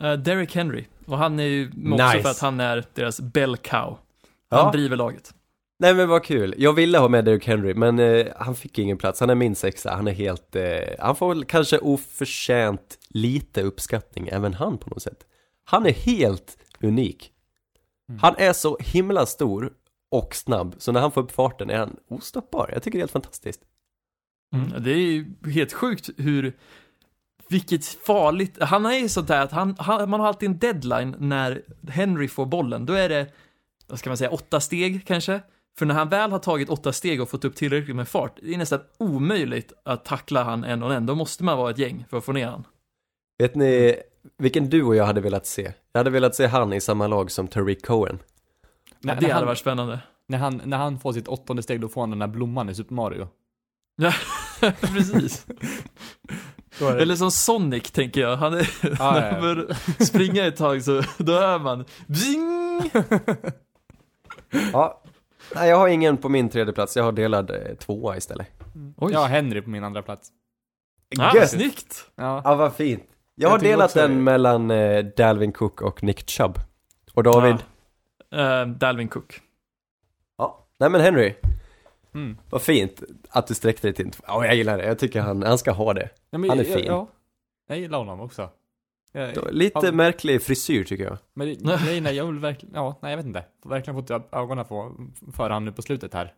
Uh, 0.01 0.13
Derrick 0.13 0.55
Henry, 0.55 0.85
och 1.05 1.17
han 1.17 1.39
är 1.39 1.43
ju 1.43 1.67
också 1.67 1.79
Nice. 1.79 2.21
för 2.21 2.29
att 2.29 2.39
han 2.39 2.59
är 2.59 2.85
deras 2.93 3.21
bell 3.21 3.57
cow. 3.57 3.97
Ja. 4.49 4.63
Han 4.63 4.71
driver 4.71 4.95
laget. 4.95 5.33
Nej 5.79 5.93
men 5.93 6.09
vad 6.09 6.23
kul, 6.23 6.55
jag 6.57 6.73
ville 6.73 6.97
ha 6.97 7.07
med 7.07 7.25
Derrick 7.25 7.47
Henry 7.47 7.73
men 7.73 7.99
eh, 7.99 8.27
han 8.35 8.55
fick 8.55 8.79
ingen 8.79 8.97
plats, 8.97 9.19
han 9.19 9.29
är 9.29 9.35
min 9.35 9.55
sexa, 9.55 9.95
han 9.95 10.07
är 10.07 10.11
helt, 10.11 10.55
eh, 10.55 10.63
han 10.99 11.15
får 11.15 11.29
väl 11.29 11.45
kanske 11.45 11.79
oförtjänt 11.79 12.97
lite 13.09 13.61
uppskattning, 13.61 14.27
även 14.27 14.53
han 14.53 14.77
på 14.77 14.89
något 14.89 15.01
sätt. 15.01 15.23
Han 15.63 15.85
är 15.85 15.93
helt 15.93 16.57
unik. 16.81 17.31
Mm. 18.09 18.19
Han 18.19 18.35
är 18.37 18.53
så 18.53 18.77
himla 18.79 19.25
stor 19.25 19.73
och 20.11 20.35
snabb, 20.35 20.75
så 20.77 20.91
när 20.91 21.01
han 21.01 21.11
får 21.11 21.21
upp 21.21 21.31
farten 21.31 21.69
är 21.69 21.77
han 21.77 21.95
ostoppbar. 22.07 22.69
Jag 22.73 22.83
tycker 22.83 22.97
det 22.97 22.99
är 22.99 23.03
helt 23.03 23.11
fantastiskt. 23.11 23.61
Mm. 24.53 24.83
Det 24.83 24.91
är 24.91 24.97
ju 24.97 25.25
helt 25.51 25.73
sjukt 25.73 26.09
hur, 26.17 26.57
vilket 27.47 27.85
farligt, 27.85 28.57
han 28.61 28.85
är 28.85 28.99
ju 28.99 29.09
sånt 29.09 29.27
där 29.27 29.41
att 29.41 29.51
han, 29.51 29.75
han, 29.79 30.09
man 30.09 30.19
har 30.19 30.27
alltid 30.27 30.49
en 30.49 30.59
deadline 30.59 31.15
när 31.19 31.61
Henry 31.89 32.27
får 32.27 32.45
bollen. 32.45 32.85
Då 32.85 32.93
är 32.93 33.09
det, 33.09 33.27
vad 33.87 33.99
ska 33.99 34.09
man 34.09 34.17
säga, 34.17 34.29
åtta 34.31 34.59
steg 34.59 35.07
kanske? 35.07 35.41
För 35.79 35.85
när 35.85 35.95
han 35.95 36.09
väl 36.09 36.31
har 36.31 36.39
tagit 36.39 36.69
åtta 36.69 36.93
steg 36.93 37.21
och 37.21 37.29
fått 37.29 37.45
upp 37.45 37.55
tillräckligt 37.55 37.95
med 37.95 38.07
fart, 38.07 38.37
det 38.41 38.53
är 38.53 38.57
nästan 38.57 38.79
omöjligt 38.97 39.73
att 39.85 40.05
tackla 40.05 40.43
han 40.43 40.63
en 40.63 40.83
och 40.83 40.93
en. 40.93 41.05
Då 41.05 41.15
måste 41.15 41.43
man 41.43 41.57
vara 41.57 41.71
ett 41.71 41.77
gäng 41.77 42.05
för 42.09 42.17
att 42.17 42.25
få 42.25 42.31
ner 42.33 42.47
han. 42.47 42.63
Vet 43.39 43.55
ni 43.55 43.95
vilken 44.37 44.69
du 44.69 44.83
och 44.83 44.95
jag 44.95 45.05
hade 45.05 45.21
velat 45.21 45.45
se? 45.45 45.73
Jag 45.91 45.99
hade 45.99 46.09
velat 46.09 46.35
se 46.35 46.47
han 46.47 46.73
i 46.73 46.81
samma 46.81 47.07
lag 47.07 47.31
som 47.31 47.47
Tariq 47.47 47.85
Cohen. 47.85 48.19
Ja, 48.89 48.95
När, 48.99 49.15
det 49.15 49.21
hade 49.21 49.33
han, 49.33 49.45
varit 49.45 49.57
spännande. 49.59 49.99
när, 50.27 50.37
han, 50.37 50.61
när 50.65 50.77
han 50.77 50.99
får 50.99 51.13
sitt 51.13 51.27
åttonde 51.27 51.63
steg, 51.63 51.81
då 51.81 51.89
får 51.89 52.01
han 52.01 52.09
den 52.09 52.19
där 52.19 52.27
blomman 52.27 52.69
i 52.69 52.75
Super 52.75 52.95
Mario. 52.95 53.27
Ja, 54.01 54.13
precis. 54.81 55.45
Då 56.79 56.87
är 56.87 56.95
det- 56.95 57.01
Eller 57.01 57.15
som 57.15 57.31
Sonic, 57.31 57.91
tänker 57.91 58.21
jag. 58.21 58.37
Han 58.37 58.53
är, 58.53 58.69
Ja, 58.81 58.89
ja, 58.99 59.11
när 59.13 59.25
ja. 59.25 59.31
han 59.31 59.41
börjar 59.41 60.03
springa 60.05 60.45
ett 60.45 60.57
tag 60.57 60.83
så, 60.83 61.03
då 61.17 61.33
hör 61.33 61.59
man 61.59 61.85
Bing! 62.07 62.91
Ja, 64.73 65.01
nej 65.55 65.69
jag 65.69 65.77
har 65.77 65.87
ingen 65.87 66.17
på 66.17 66.29
min 66.29 66.49
tredje 66.49 66.73
plats. 66.73 66.95
jag 66.95 67.03
har 67.03 67.11
delad 67.11 67.51
eh, 67.51 67.75
tvåa 67.75 68.17
istället. 68.17 68.47
Oj. 68.97 69.13
Jag 69.13 69.19
har 69.19 69.27
Henry 69.27 69.61
på 69.61 69.69
min 69.69 69.83
andra 69.83 70.01
plats. 70.01 70.29
Ah, 71.19 71.35
Gött. 71.35 71.49
snyggt! 71.49 72.05
Ja. 72.15 72.41
Ja, 72.45 72.55
vad 72.55 72.73
fint. 72.75 73.03
Jag, 73.35 73.45
Jag 73.47 73.51
har 73.51 73.59
tycker 73.59 73.71
delat 73.71 73.85
också- 73.85 73.99
den 73.99 74.23
mellan 74.23 74.71
eh, 74.71 75.05
Dalvin 75.05 75.51
Cook 75.51 75.81
och 75.81 76.03
Nick 76.03 76.29
Chubb. 76.29 76.59
Och 77.13 77.23
David? 77.23 77.55
Ja. 78.29 78.61
Eh, 78.61 78.67
Dalvin 78.67 79.07
Cook. 79.07 79.41
Ja. 80.37 80.67
Nej 80.79 80.89
men 80.89 81.01
Henry, 81.01 81.33
Mm. 82.13 82.37
vad 82.49 82.61
fint 82.61 83.03
att 83.29 83.47
du 83.47 83.53
sträckte 83.53 83.87
dig 83.87 83.93
till 83.93 84.05
en 84.05 84.11
två- 84.11 84.23
Ja, 84.27 84.45
jag 84.45 84.55
gillar 84.55 84.77
det. 84.77 84.85
Jag 84.85 84.99
tycker 84.99 85.21
han, 85.21 85.43
han 85.43 85.57
ska 85.57 85.71
ha 85.71 85.93
det. 85.93 86.09
Ja, 86.29 86.37
men, 86.37 86.49
Han 86.49 86.59
är 86.59 86.63
ja, 86.63 86.75
fin. 86.77 86.85
Ja, 86.85 87.07
jag 87.67 87.79
gillar 87.79 87.97
honom 87.97 88.21
också. 88.21 88.49
Jag, 89.19 89.53
Lite 89.53 89.79
Ja. 89.85 89.91
märklig 89.91 90.41
frisyr 90.41 90.83
tycker 90.83 91.03
jag. 91.03 91.17
men 91.33 91.47
grejen 91.85 92.05
är, 92.05 92.11
jag 92.11 92.25
vill 92.25 92.39
verkligen, 92.39 92.75
ja, 92.75 92.99
nej 93.01 93.11
jag 93.11 93.17
vet 93.17 93.25
inte. 93.25 93.45
Får 93.63 93.69
verkligen 93.69 93.99
fått 94.01 94.33
ögonen 94.33 94.65
på, 94.65 94.95
för 95.33 95.49
han 95.49 95.65
nu 95.65 95.71
på 95.71 95.81
slutet 95.81 96.13
här. 96.13 96.33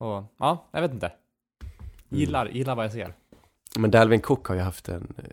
Och, 0.00 0.24
ja, 0.38 0.68
jag 0.72 0.80
vet 0.80 0.92
inte. 0.92 1.12
Gillar, 2.08 2.46
gillar 2.48 2.74
vad 2.76 2.84
jag 2.84 2.92
ser. 2.92 3.14
Men 3.78 3.90
Dalvin 3.90 4.20
Cook 4.20 4.46
har 4.46 4.54
ju 4.54 4.60
haft 4.60 4.88
en 4.88 5.14
eh, 5.18 5.24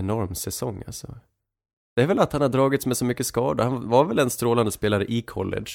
enorm 0.00 0.34
säsong 0.34 0.82
alltså. 0.86 1.14
Det 1.96 2.02
är 2.02 2.06
väl 2.06 2.18
att 2.18 2.32
han 2.32 2.42
har 2.42 2.48
dragits 2.48 2.86
med 2.86 2.96
så 2.96 3.04
mycket 3.04 3.26
skador. 3.26 3.64
Han 3.64 3.88
var 3.88 4.04
väl 4.04 4.18
en 4.18 4.30
strålande 4.30 4.72
spelare 4.72 5.04
i 5.04 5.22
college. 5.22 5.70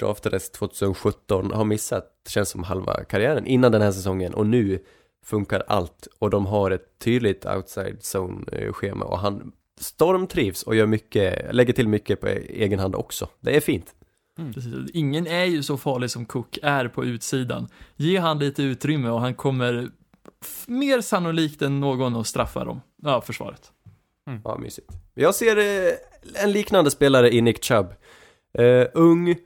Draftades 0.00 0.50
2017, 0.50 1.50
har 1.52 1.64
missat, 1.64 2.12
känns 2.28 2.48
som 2.48 2.64
halva 2.64 3.04
karriären 3.04 3.46
innan 3.46 3.72
den 3.72 3.82
här 3.82 3.92
säsongen. 3.92 4.34
Och 4.34 4.46
nu 4.46 4.84
funkar 5.28 5.62
allt. 5.66 6.08
Och 6.18 6.30
de 6.30 6.46
har 6.46 6.70
ett 6.70 6.98
tydligt 6.98 7.46
outside 7.46 7.98
zone-schema. 8.00 9.04
Och 9.04 9.18
han 9.18 9.52
stormtrivs 9.80 10.62
och 10.62 10.76
gör 10.76 10.86
mycket, 10.86 11.54
lägger 11.54 11.72
till 11.72 11.88
mycket 11.88 12.20
på 12.20 12.26
egen 12.48 12.78
hand 12.78 12.94
också. 12.94 13.28
Det 13.40 13.56
är 13.56 13.60
fint. 13.60 13.94
Mm. 14.38 14.86
Ingen 14.92 15.26
är 15.26 15.44
ju 15.44 15.62
så 15.62 15.76
farlig 15.76 16.10
som 16.10 16.26
Cook 16.26 16.58
är 16.62 16.88
på 16.88 17.04
utsidan. 17.04 17.68
Ge 17.96 18.18
han 18.18 18.38
lite 18.38 18.62
utrymme 18.62 19.10
och 19.10 19.20
han 19.20 19.34
kommer 19.34 19.88
mer 20.66 21.00
sannolikt 21.00 21.62
än 21.62 21.80
någon 21.80 22.16
att 22.16 22.26
straffa 22.26 22.64
dem. 22.64 22.80
Ja, 23.02 23.20
försvaret. 23.20 23.72
Ja, 24.44 24.58
mysigt. 24.58 24.88
Jag 25.14 25.34
ser 25.34 25.56
eh, 25.56 25.92
en 26.44 26.52
liknande 26.52 26.90
spelare 26.90 27.34
i 27.34 27.40
Nick 27.40 27.64
Chubb. 27.64 27.94
Eh, 28.52 28.86
ung, 28.94 29.36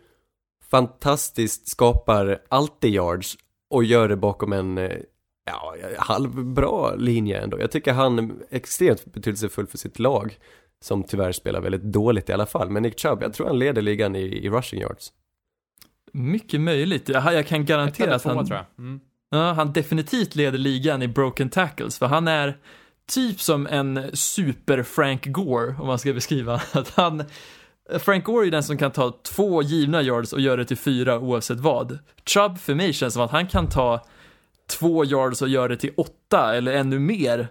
fantastiskt, 0.71 1.69
skapar 1.69 2.43
alltid 2.49 2.95
yards 2.95 3.37
och 3.71 3.85
gör 3.85 4.09
det 4.09 4.17
bakom 4.17 4.53
en 4.53 4.79
eh, 4.79 4.97
ja, 5.53 5.89
halvbra 5.99 6.95
linje 6.95 7.41
ändå. 7.41 7.61
Jag 7.61 7.71
tycker 7.71 7.93
han 7.93 8.19
är 8.19 8.31
extremt 8.51 9.05
betydelsefull 9.05 9.67
för 9.67 9.79
sitt 9.79 9.99
lag 9.99 10.39
som 10.81 11.05
tyvärr 11.05 11.33
spelar 11.33 11.61
väldigt 11.61 11.83
dåligt 11.83 12.29
i 12.29 12.33
alla 12.33 12.47
fall. 12.47 12.71
Men 12.71 12.83
Nick 12.83 13.01
Chubb, 13.01 13.23
jag 13.23 13.35
tror 13.35 13.47
han 13.47 13.59
leder 13.59 13.83
ligan 13.83 14.17
i, 14.17 14.21
i 14.21 14.51
rushing 14.51 14.81
yards. 14.81 15.13
Mycket 16.13 16.61
möjligt. 16.61 17.09
Jag, 17.09 17.35
jag 17.35 17.47
kan 17.47 17.65
garantera 17.65 18.15
att 18.15 18.25
han, 18.25 18.47
tror 18.47 18.59
jag. 18.59 18.85
Mm. 18.85 19.01
ja, 19.31 19.53
han 19.53 19.73
definitivt 19.73 20.35
leder 20.35 20.59
ligan 20.59 21.03
i 21.03 21.09
broken 21.09 21.51
tackles, 21.51 21.99
för 21.99 22.07
han 22.07 22.29
är 22.29 22.57
typ 23.07 23.41
som 23.41 23.67
en 23.67 24.11
super 24.13 24.83
Frank 24.83 25.27
Gore, 25.27 25.75
om 25.81 25.87
man 25.87 25.99
ska 25.99 26.13
beskriva. 26.13 26.55
Att 26.73 26.91
han, 26.91 27.25
Frank 27.99 28.25
Gore 28.25 28.47
är 28.47 28.51
den 28.51 28.63
som 28.63 28.79
kan 28.79 28.91
ta 28.91 29.13
två 29.23 29.63
givna 29.63 30.03
yards 30.03 30.33
och 30.33 30.41
göra 30.41 30.57
det 30.57 30.65
till 30.65 30.77
fyra 30.77 31.19
oavsett 31.19 31.61
vad. 31.61 31.99
Chubb 32.27 32.59
för 32.59 32.75
mig 32.75 32.93
känns 32.93 33.15
som 33.15 33.23
att 33.23 33.31
han 33.31 33.47
kan 33.47 33.69
ta 33.69 34.07
två 34.79 35.05
yards 35.05 35.43
och 35.43 35.49
göra 35.49 35.69
det 35.69 35.77
till 35.77 35.93
åtta 35.97 36.55
eller 36.57 36.73
ännu 36.73 36.99
mer. 36.99 37.49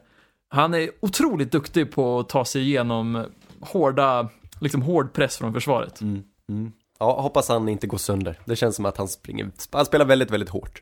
Han 0.49 0.74
är 0.74 0.89
otroligt 0.99 1.51
duktig 1.51 1.91
på 1.91 2.19
att 2.19 2.30
ta 2.30 2.45
sig 2.45 2.61
igenom 2.61 3.26
hårda, 3.61 4.30
liksom 4.61 4.82
hård 4.82 5.13
press 5.13 5.38
från 5.38 5.53
försvaret. 5.53 6.01
Mm. 6.01 6.24
Mm. 6.49 6.72
Ja, 6.99 7.22
hoppas 7.22 7.49
han 7.49 7.69
inte 7.69 7.88
går 7.88 7.97
sönder. 7.97 8.39
Det 8.45 8.55
känns 8.55 8.76
som 8.76 8.86
att 8.86 8.97
han 8.97 9.07
springer, 9.07 9.51
han 9.72 9.86
spelar 9.86 10.05
väldigt, 10.05 10.32
väldigt 10.32 10.49
hårt. 10.49 10.82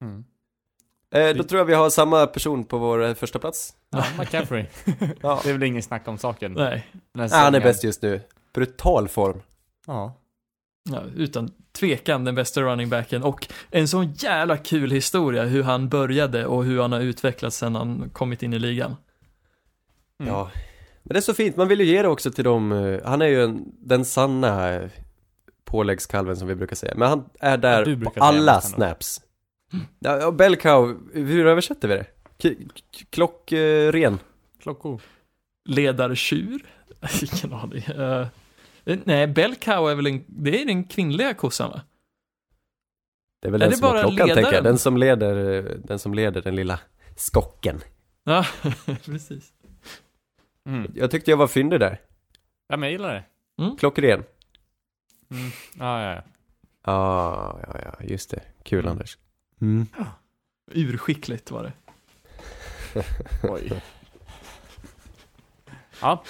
Mm. 0.00 0.24
Eh, 1.14 1.36
då 1.36 1.42
tror 1.42 1.58
jag 1.58 1.64
vi 1.64 1.74
har 1.74 1.90
samma 1.90 2.26
person 2.26 2.64
på 2.64 2.78
vår 2.78 3.04
eh, 3.04 3.14
första 3.14 3.38
plats. 3.38 3.74
Ja, 3.90 4.04
McCaffrey. 4.18 4.66
Ja. 5.20 5.40
Det 5.44 5.48
är 5.48 5.52
väl 5.52 5.62
ingen 5.62 5.82
snack 5.82 6.08
om 6.08 6.18
saken. 6.18 6.52
Nej, 6.52 6.86
Ja, 7.12 7.28
han 7.30 7.54
är 7.54 7.60
bäst 7.60 7.84
just 7.84 8.02
nu. 8.02 8.20
Brutal 8.54 9.08
form. 9.08 9.42
Ja. 9.86 10.14
Ja, 10.90 11.02
utan 11.16 11.50
tvekan 11.72 12.24
den 12.24 12.34
bästa 12.34 12.62
running 12.62 12.88
backen 12.88 13.22
och 13.22 13.48
en 13.70 13.88
sån 13.88 14.12
jävla 14.12 14.56
kul 14.56 14.90
historia 14.90 15.44
hur 15.44 15.62
han 15.62 15.88
började 15.88 16.46
och 16.46 16.64
hur 16.64 16.80
han 16.82 16.92
har 16.92 17.00
utvecklats 17.00 17.56
sen 17.56 17.74
han 17.74 18.10
kommit 18.10 18.42
in 18.42 18.52
i 18.52 18.58
ligan. 18.58 18.96
Mm. 20.20 20.32
Ja. 20.34 20.50
Men 21.02 21.12
det 21.14 21.18
är 21.18 21.20
så 21.20 21.34
fint, 21.34 21.56
man 21.56 21.68
vill 21.68 21.80
ju 21.80 21.86
ge 21.86 22.02
det 22.02 22.08
också 22.08 22.30
till 22.30 22.44
dem. 22.44 22.72
eh, 22.72 23.00
Han 23.04 23.22
är 23.22 23.26
ju 23.26 23.44
en, 23.44 23.64
den 23.78 24.04
sanna 24.04 24.72
eh, 24.74 24.90
påläggskalven 25.64 26.36
som 26.36 26.48
vi 26.48 26.54
brukar 26.54 26.76
säga. 26.76 26.94
Men 26.96 27.08
han 27.08 27.24
är 27.40 27.50
Ja, 27.50 27.56
där 27.56 27.84
du 27.84 28.00
på 28.00 28.12
alla 28.16 28.60
snaps. 28.60 29.20
Ja, 29.98 30.26
och 30.26 30.34
Bellcow, 30.34 30.98
hur 31.14 31.46
översätter 31.46 31.88
vi 31.88 31.94
det? 31.94 32.06
Klockren. 33.10 34.18
Klockor. 34.62 35.00
Ledartjur? 35.64 36.66
Ingen 37.44 37.58
aning. 37.58 37.82
Uh, 38.90 38.98
nej, 39.04 39.26
Bellcow 39.26 39.90
är 39.90 39.94
väl 39.94 40.06
en, 40.06 40.24
det 40.26 40.62
är 40.62 40.66
den 40.66 40.84
kvinnliga 40.84 41.34
kossan 41.34 41.70
va? 41.70 41.82
Det 43.40 43.48
är 43.48 43.52
väl 43.52 43.62
Är 43.62 43.66
den 43.66 43.70
det 43.70 43.76
som 43.76 43.86
har 43.88 44.00
klockan 44.02 44.16
tänker 44.16 44.30
jag. 44.40 44.44
ledaren? 44.44 44.64
Den 44.64 44.78
som 44.78 44.96
leder, 44.96 45.54
eh, 45.54 45.64
den 45.84 45.98
som 45.98 46.14
leder 46.14 46.42
den 46.42 46.56
lilla 46.56 46.80
skocken. 47.16 47.80
Ja, 48.24 48.46
precis. 49.04 49.52
Mm. 50.66 50.92
Jag 50.94 51.10
tyckte 51.10 51.30
jag 51.30 51.38
var 51.38 51.46
fyndig 51.46 51.80
där. 51.80 52.00
Ja, 52.68 52.76
men 52.76 52.82
jag 52.82 52.92
gillar 52.92 53.14
det. 53.14 53.24
Klockren. 53.78 54.24
Mm. 55.30 55.50
Ja, 55.78 56.02
ja, 56.02 56.14
ja. 56.14 56.22
Ja, 56.84 57.60
ja, 57.66 57.80
ja, 57.84 58.04
just 58.06 58.30
det. 58.30 58.42
Kul 58.62 58.78
Mm. 58.80 58.90
Anders. 58.92 59.18
Mm. 59.60 59.86
Urskickligt 60.72 61.50
var 61.50 61.62
det. 61.62 61.72
Oj. 63.48 63.82
ja. 66.00 66.24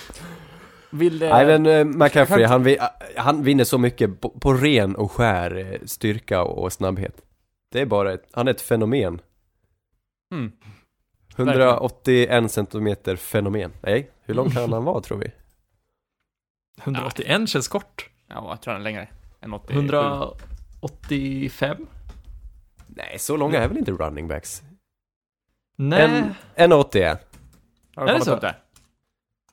Vill... 0.92 1.22
Eh, 1.22 1.28
Nej 1.28 1.46
men 1.46 1.66
eh, 1.66 1.84
McCaffrey, 1.84 2.44
han, 2.44 2.76
han 3.16 3.42
vinner 3.42 3.64
så 3.64 3.78
mycket 3.78 4.20
på, 4.20 4.28
på 4.28 4.52
ren 4.52 4.96
och 4.96 5.12
skär 5.12 5.56
eh, 5.56 5.80
styrka 5.84 6.42
och, 6.42 6.72
snabbhet. 6.72 7.22
Det 7.70 7.80
är 7.80 7.86
bara 7.86 8.12
ett, 8.12 8.28
han 8.32 8.48
är 8.48 8.50
ett 8.50 8.60
fenomen. 8.60 9.20
Mm. 10.32 10.52
181 11.36 12.52
centimeter 12.52 13.16
fenomen. 13.16 13.72
Nej, 13.82 14.10
hur 14.22 14.34
lång 14.34 14.50
kan 14.50 14.72
han 14.72 14.84
vara 14.84 15.00
tror 15.00 15.18
vi? 15.18 15.32
181 16.82 17.48
känns 17.48 17.68
kort. 17.68 18.10
Ja, 18.28 18.46
jag 18.48 18.60
tror 18.60 18.72
han 18.72 18.80
är 18.80 18.84
längre. 18.84 19.08
Än 19.40 19.52
87. 19.52 19.78
185? 19.78 21.86
Nej, 22.86 23.18
så 23.18 23.36
långa 23.36 23.58
är 23.58 23.68
väl 23.68 23.78
inte 23.78 23.92
running 23.92 24.28
backs? 24.28 24.62
Nej. 25.76 26.02
En, 26.02 26.34
en 26.54 26.72
80 26.72 26.98
är. 26.98 27.18
Har 27.94 28.02
Är 28.02 28.06
du 28.06 28.06
det 28.06 28.12
kollat 28.12 28.24
så? 28.24 28.34
upp 28.34 28.40
det? 28.40 28.54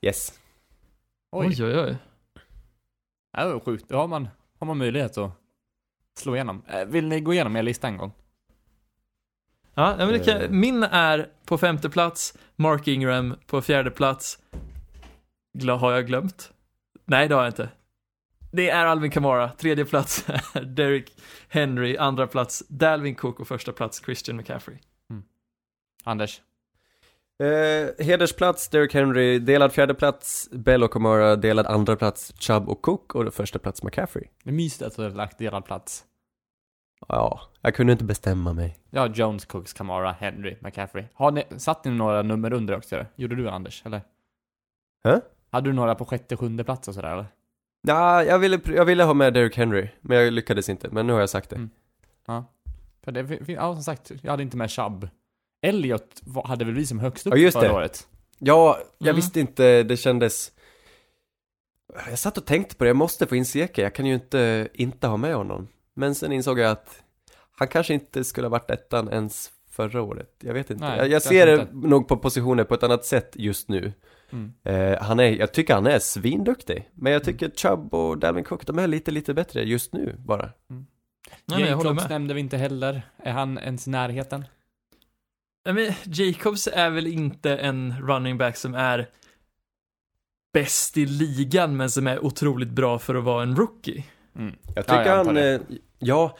Yes. 0.02 0.39
Oj. 1.32 1.46
Oj, 1.46 1.64
oj, 1.64 1.78
oj. 1.78 1.96
Ja, 3.32 3.44
det 3.44 3.52
var 3.52 3.60
sjukt. 3.60 3.88
Då 3.88 3.96
har 3.96 4.08
man, 4.08 4.28
har 4.58 4.66
man 4.66 4.78
möjlighet 4.78 5.18
att 5.18 5.32
slå 6.18 6.34
igenom. 6.34 6.62
Eh, 6.68 6.84
Vill 6.84 7.08
ni 7.08 7.20
gå 7.20 7.32
igenom 7.32 7.56
er 7.56 7.62
lista 7.62 7.88
en 7.88 7.96
gång? 7.96 8.12
Ja, 9.74 9.94
men 9.96 10.08
det 10.08 10.28
Eh. 10.28 10.40
kan, 10.48 10.60
min 10.60 10.82
är 10.82 11.28
på 11.44 11.58
femte 11.58 11.90
plats, 11.90 12.38
Mark 12.56 12.88
Ingram 12.88 13.36
på 13.46 13.62
fjärde 13.62 13.90
plats. 13.90 14.38
Gla, 15.58 15.76
har 15.76 15.92
jag 15.92 16.06
glömt? 16.06 16.52
Nej, 17.04 17.28
det 17.28 17.34
har 17.34 17.42
jag 17.42 17.50
inte. 17.50 17.68
Det 18.52 18.70
är 18.70 18.86
Alvin 18.86 19.10
Kamara, 19.10 19.48
tredje 19.48 19.84
plats 19.84 20.24
är 20.54 20.62
Derek 20.64 21.12
Henry, 21.48 21.96
andra 21.96 22.26
plats 22.26 22.62
Dalvin 22.68 23.14
Cook 23.14 23.40
och 23.40 23.48
första 23.48 23.72
plats 23.72 24.02
Christian 24.04 24.36
McCaffrey. 24.36 24.78
Anders? 26.04 26.42
Eh, 27.40 28.06
hedersplats, 28.06 28.68
Derrick 28.68 28.94
Henry, 28.94 29.38
delad 29.38 29.72
fjärde 29.72 29.94
plats, 29.94 30.48
Bell 30.52 30.82
och 30.82 30.90
Kamara, 30.90 31.36
delad 31.36 31.66
andra 31.66 31.96
plats, 31.96 32.32
Chubb 32.38 32.68
och 32.68 32.82
Cook 32.82 33.14
och 33.14 33.34
första 33.34 33.58
plats 33.58 33.82
McCaffrey. 33.82 34.24
Det 34.44 34.50
är 34.50 34.54
mysigt 34.54 34.82
att 34.82 34.96
du 34.96 35.02
har 35.02 35.10
lagt 35.10 35.38
delad 35.38 35.64
plats. 35.64 36.04
Ja, 37.08 37.40
jag 37.60 37.74
kunde 37.74 37.92
inte 37.92 38.04
bestämma 38.04 38.52
mig. 38.52 38.78
Ja, 38.90 39.06
Jones, 39.06 39.44
Cooks, 39.44 39.72
Kamara, 39.72 40.12
Henry, 40.12 40.56
McCaffrey. 40.60 41.04
Har 41.14 41.30
ni, 41.30 41.44
satt 41.56 41.84
ni 41.84 41.90
några 41.90 42.22
nummer 42.22 42.52
under 42.52 42.76
också? 42.76 43.06
Gjorde 43.16 43.36
du 43.36 43.48
Anders, 43.48 43.82
eller? 43.86 44.02
Hä? 45.04 45.20
Hade 45.50 45.68
du 45.70 45.72
några 45.72 45.94
på 45.94 46.04
sjätte, 46.04 46.36
sjunde 46.36 46.64
plats 46.64 46.88
och 46.88 46.94
sådär 46.94 47.12
eller? 47.12 47.26
Ja, 47.82 48.24
jag 48.24 48.38
ville, 48.38 48.60
jag 48.64 48.84
ville 48.84 49.04
ha 49.04 49.14
med 49.14 49.34
Derrick 49.34 49.56
Henry, 49.56 49.88
men 50.00 50.16
jag 50.18 50.32
lyckades 50.32 50.68
inte, 50.68 50.88
men 50.90 51.06
nu 51.06 51.12
har 51.12 51.20
jag 51.20 51.30
sagt 51.30 51.50
det. 51.50 51.56
Mm. 51.56 51.70
För 53.04 53.12
det, 53.12 53.52
ja 53.52 53.74
som 53.74 53.82
sagt, 53.82 54.12
jag 54.22 54.30
hade 54.30 54.42
inte 54.42 54.56
med 54.56 54.70
Chubb. 54.70 55.08
Elliot 55.62 56.20
var- 56.22 56.46
hade 56.46 56.64
väl 56.64 56.74
vi 56.74 56.86
som 56.86 56.98
högst 57.00 57.26
upp 57.26 57.32
Ja, 57.34 57.38
just 57.38 57.56
förra 57.58 57.68
det. 57.68 57.74
året? 57.74 58.06
Ja, 58.38 58.78
jag 58.98 59.06
Mm. 59.08 59.16
visste 59.16 59.40
inte, 59.40 59.82
det 59.82 59.96
kändes... 59.96 60.52
Jag 62.08 62.18
satt 62.18 62.38
och 62.38 62.46
tänkte 62.46 62.76
på 62.76 62.84
det, 62.84 62.88
jag 62.88 62.96
måste 62.96 63.26
få 63.26 63.36
in 63.36 63.44
Seke, 63.44 63.82
jag 63.82 63.94
kan 63.94 64.06
ju 64.06 64.14
inte 64.14 64.68
inte 64.74 65.06
ha 65.06 65.16
med 65.16 65.34
honom. 65.34 65.68
Men 65.94 66.14
sen 66.14 66.32
insåg 66.32 66.58
jag 66.58 66.70
att 66.70 67.02
han 67.56 67.68
kanske 67.68 67.94
inte 67.94 68.24
skulle 68.24 68.46
ha 68.46 68.50
varit 68.50 68.70
ettan 68.70 69.08
ens 69.08 69.50
förra 69.70 70.02
året. 70.02 70.34
Jag 70.40 70.54
vet 70.54 70.70
inte. 70.70 70.84
Nej, 70.84 70.98
jag, 70.98 71.08
jag 71.08 71.22
ser 71.22 71.46
det 71.46 71.52
inte. 71.52 71.88
nog 71.88 72.08
på 72.08 72.16
positioner 72.16 72.64
på 72.64 72.74
ett 72.74 72.82
annat 72.82 73.04
sätt 73.04 73.32
just 73.34 73.68
nu. 73.68 73.92
Mm. 74.32 74.52
Eh, 74.64 75.02
han 75.02 75.20
är, 75.20 75.24
jag 75.24 75.52
tycker 75.52 75.74
han 75.74 75.86
är 75.86 75.98
svinduktig. 75.98 76.90
Men 76.94 77.12
jag 77.12 77.24
tycker 77.24 77.50
Chubb 77.50 77.94
och 77.94 78.18
Dalvin 78.18 78.44
Cook, 78.44 78.66
de 78.66 78.78
är 78.78 78.86
lite, 78.86 79.10
lite 79.10 79.34
bättre 79.34 79.62
just 79.62 79.92
nu 79.92 80.16
bara. 80.18 80.50
Nej, 80.68 80.84
men 81.46 81.60
jag 81.60 81.76
håller 81.76 81.92
med. 81.92 82.10
nämnde 82.10 82.34
vi 82.34 82.40
inte 82.40 82.56
heller. 82.56 83.02
Är 83.22 83.32
han 83.32 83.58
ens 83.58 83.86
i 83.86 83.90
närheten? 83.90 84.44
Nej, 85.64 85.74
men 85.74 85.92
Jacobs 86.14 86.68
är 86.72 86.90
väl 86.90 87.06
inte 87.06 87.56
en 87.56 87.94
running 88.02 88.38
back 88.38 88.56
som 88.56 88.74
är 88.74 89.08
bäst 90.52 90.96
i 90.96 91.06
ligan, 91.06 91.76
men 91.76 91.90
som 91.90 92.06
är 92.06 92.24
otroligt 92.24 92.68
bra 92.70 92.98
för 92.98 93.14
att 93.14 93.24
vara 93.24 93.42
en 93.42 93.56
rookie. 93.56 94.04
Mm. 94.36 94.54
Jag 94.66 94.74
Ja, 94.76 94.82
tycker 94.82 94.94
jag 94.94 95.08
antar 95.18 95.24
han, 95.24 95.34
det. 95.34 95.54
eh, 95.54 95.60
ja, 95.98 96.36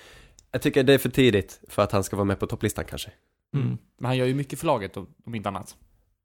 jag 0.52 0.62
tycker 0.62 0.82
det 0.82 0.94
är 0.94 0.98
för 0.98 1.08
tidigt 1.08 1.60
för 1.68 1.82
att 1.82 1.92
han 1.92 2.04
ska 2.04 2.16
vara 2.16 2.24
med 2.24 2.38
på 2.38 2.46
topplistan 2.46 2.84
kanske. 2.84 3.10
Mm. 3.54 3.78
Men 3.98 4.06
han 4.06 4.16
gör 4.16 4.26
ju 4.26 4.34
mycket 4.34 4.58
för 4.58 4.66
laget 4.66 4.96
om, 4.96 5.34
inte 5.34 5.48
annat. 5.48 5.76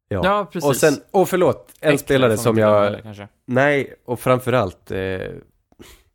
Ja. 0.07 0.21
Ja, 0.23 0.45
precis. 0.51 0.69
och 0.69 0.75
sen, 0.75 0.93
och 1.11 1.29
förlåt, 1.29 1.71
en 1.79 1.87
Eckler 1.93 1.97
spelare 1.97 2.37
som 2.37 2.57
jag, 2.57 3.03
kanske. 3.03 3.27
nej, 3.45 3.93
och 4.05 4.19
framförallt, 4.19 4.91
eh, 4.91 4.99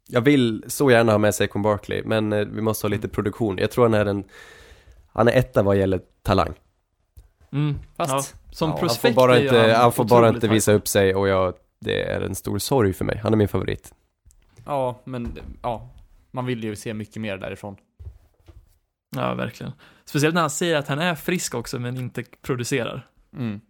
jag 0.08 0.20
vill 0.20 0.64
så 0.66 0.90
gärna 0.90 1.12
ha 1.12 1.18
med 1.18 1.34
Saquon 1.34 1.62
Barkley, 1.62 2.02
men 2.04 2.32
eh, 2.32 2.46
vi 2.46 2.60
måste 2.60 2.86
ha 2.86 2.88
lite 2.90 3.08
produktion. 3.08 3.58
Jag 3.58 3.70
tror 3.70 3.84
han 3.84 3.94
är 3.94 4.06
en, 4.06 4.24
han 5.12 5.28
är 5.28 5.32
etta 5.32 5.62
vad 5.62 5.76
gäller 5.76 6.00
talang. 6.22 6.54
Mm. 7.52 7.78
Fast- 7.96 8.12
ja, 8.12 8.22
som 8.52 8.68
ja, 8.68 8.72
han 8.74 8.78
Han 8.80 8.88
prospekt 8.88 9.14
får 9.14 9.22
bara 9.22 9.40
inte, 9.40 9.72
han 9.72 9.92
får 9.92 10.04
bara 10.04 10.28
inte 10.28 10.48
visa 10.48 10.72
upp 10.72 10.88
sig 10.88 11.14
och 11.14 11.28
jag, 11.28 11.54
det 11.80 12.02
är 12.02 12.20
en 12.20 12.34
stor 12.34 12.58
sorg 12.58 12.92
för 12.92 13.04
mig. 13.04 13.20
Han 13.22 13.32
är 13.32 13.36
min 13.36 13.48
favorit. 13.48 13.94
Ja, 14.66 15.00
men 15.04 15.38
ja. 15.62 15.90
Man 16.30 16.46
vill 16.46 16.64
ju 16.64 16.76
se 16.76 16.94
mycket 16.94 17.16
mer 17.22 17.36
därifrån. 17.36 17.76
Ja, 19.16 19.34
verkligen. 19.34 19.72
Speciellt 20.04 20.34
när 20.34 20.40
han 20.40 20.50
säger 20.50 20.76
att 20.76 20.88
han 20.88 20.98
är 20.98 21.14
frisk 21.14 21.54
också, 21.54 21.78
men 21.78 21.96
inte 21.96 22.24
producerar. 22.42 23.08
Mm. 23.36 23.60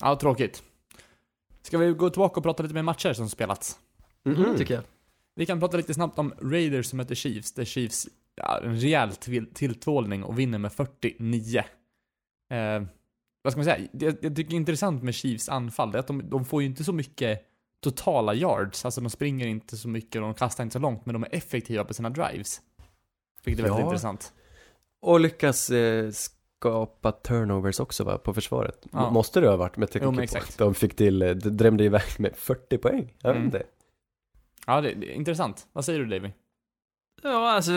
Ja, 0.00 0.16
tråkigt. 0.16 0.62
Ska 1.62 1.78
vi 1.78 1.92
gå 1.92 2.10
tillbaka 2.10 2.40
och 2.40 2.42
prata 2.44 2.62
lite 2.62 2.74
mer 2.74 2.82
matcher 2.82 3.12
som 3.12 3.28
spelats? 3.28 3.78
Mhm. 4.24 4.44
Mm. 4.44 4.56
Tycker 4.56 4.74
jag. 4.74 4.82
Vi 5.36 5.46
kan 5.46 5.60
prata 5.60 5.76
lite 5.76 5.94
snabbt 5.94 6.18
om 6.18 6.34
Raiders 6.42 6.86
som 6.86 6.96
möter 6.96 7.14
Chiefs, 7.14 7.52
där 7.52 7.64
Chiefs, 7.64 8.08
ja, 8.34 8.60
en 8.62 8.76
rejäl 8.80 9.16
till- 9.16 9.54
tilltvålning 9.54 10.24
och 10.24 10.38
vinner 10.38 10.58
med 10.58 10.72
49. 10.72 11.64
Eh, 12.54 12.82
vad 13.42 13.52
ska 13.52 13.58
man 13.58 13.64
säga? 13.64 13.88
Det 13.92 14.22
jag 14.22 14.36
tycker 14.36 14.52
är 14.52 14.56
intressant 14.56 15.02
med 15.02 15.14
Chiefs 15.14 15.48
anfall, 15.48 15.92
det 15.92 15.98
är 15.98 16.00
att 16.00 16.06
de, 16.06 16.30
de 16.30 16.44
får 16.44 16.62
ju 16.62 16.68
inte 16.68 16.84
så 16.84 16.92
mycket 16.92 17.40
totala 17.80 18.34
yards, 18.34 18.84
alltså 18.84 19.00
de 19.00 19.10
springer 19.10 19.46
inte 19.46 19.76
så 19.76 19.88
mycket 19.88 20.14
och 20.14 20.20
de 20.20 20.34
kastar 20.34 20.64
inte 20.64 20.72
så 20.72 20.78
långt, 20.78 21.06
men 21.06 21.12
de 21.12 21.22
är 21.22 21.28
effektiva 21.34 21.84
på 21.84 21.94
sina 21.94 22.10
drives. 22.10 22.60
Vilket 23.44 23.64
är 23.64 23.68
väldigt 23.68 23.80
Ja. 23.80 23.86
intressant. 23.86 24.32
Och 25.00 25.20
lyckas 25.20 25.70
eh, 25.70 26.10
skapa 26.10 27.12
turnovers 27.12 27.80
också 27.80 28.04
va, 28.04 28.18
på 28.18 28.34
försvaret. 28.34 28.86
Ja. 28.92 29.10
Måste 29.10 29.40
det 29.40 29.48
ha 29.48 29.56
varit 29.56 29.76
med 29.76 29.90
tanke 29.90 30.06
på 30.32 30.38
att 30.38 30.58
de 30.58 30.74
fick 30.74 30.96
till, 30.96 31.22
eh, 31.22 31.30
de 31.30 31.50
drämde 31.50 31.84
iväg 31.84 32.02
med 32.18 32.36
40 32.36 32.78
poäng. 32.78 33.14
Jag 33.22 33.30
vet 33.30 33.36
Mm. 33.36 33.44
inte. 33.46 33.62
Ja, 34.66 34.80
det, 34.80 34.94
det 34.94 35.12
är 35.12 35.14
intressant. 35.14 35.66
Vad 35.72 35.84
säger 35.84 35.98
du 36.00 36.06
Davy? 36.06 36.30
Ja, 37.22 37.50
alltså 37.52 37.72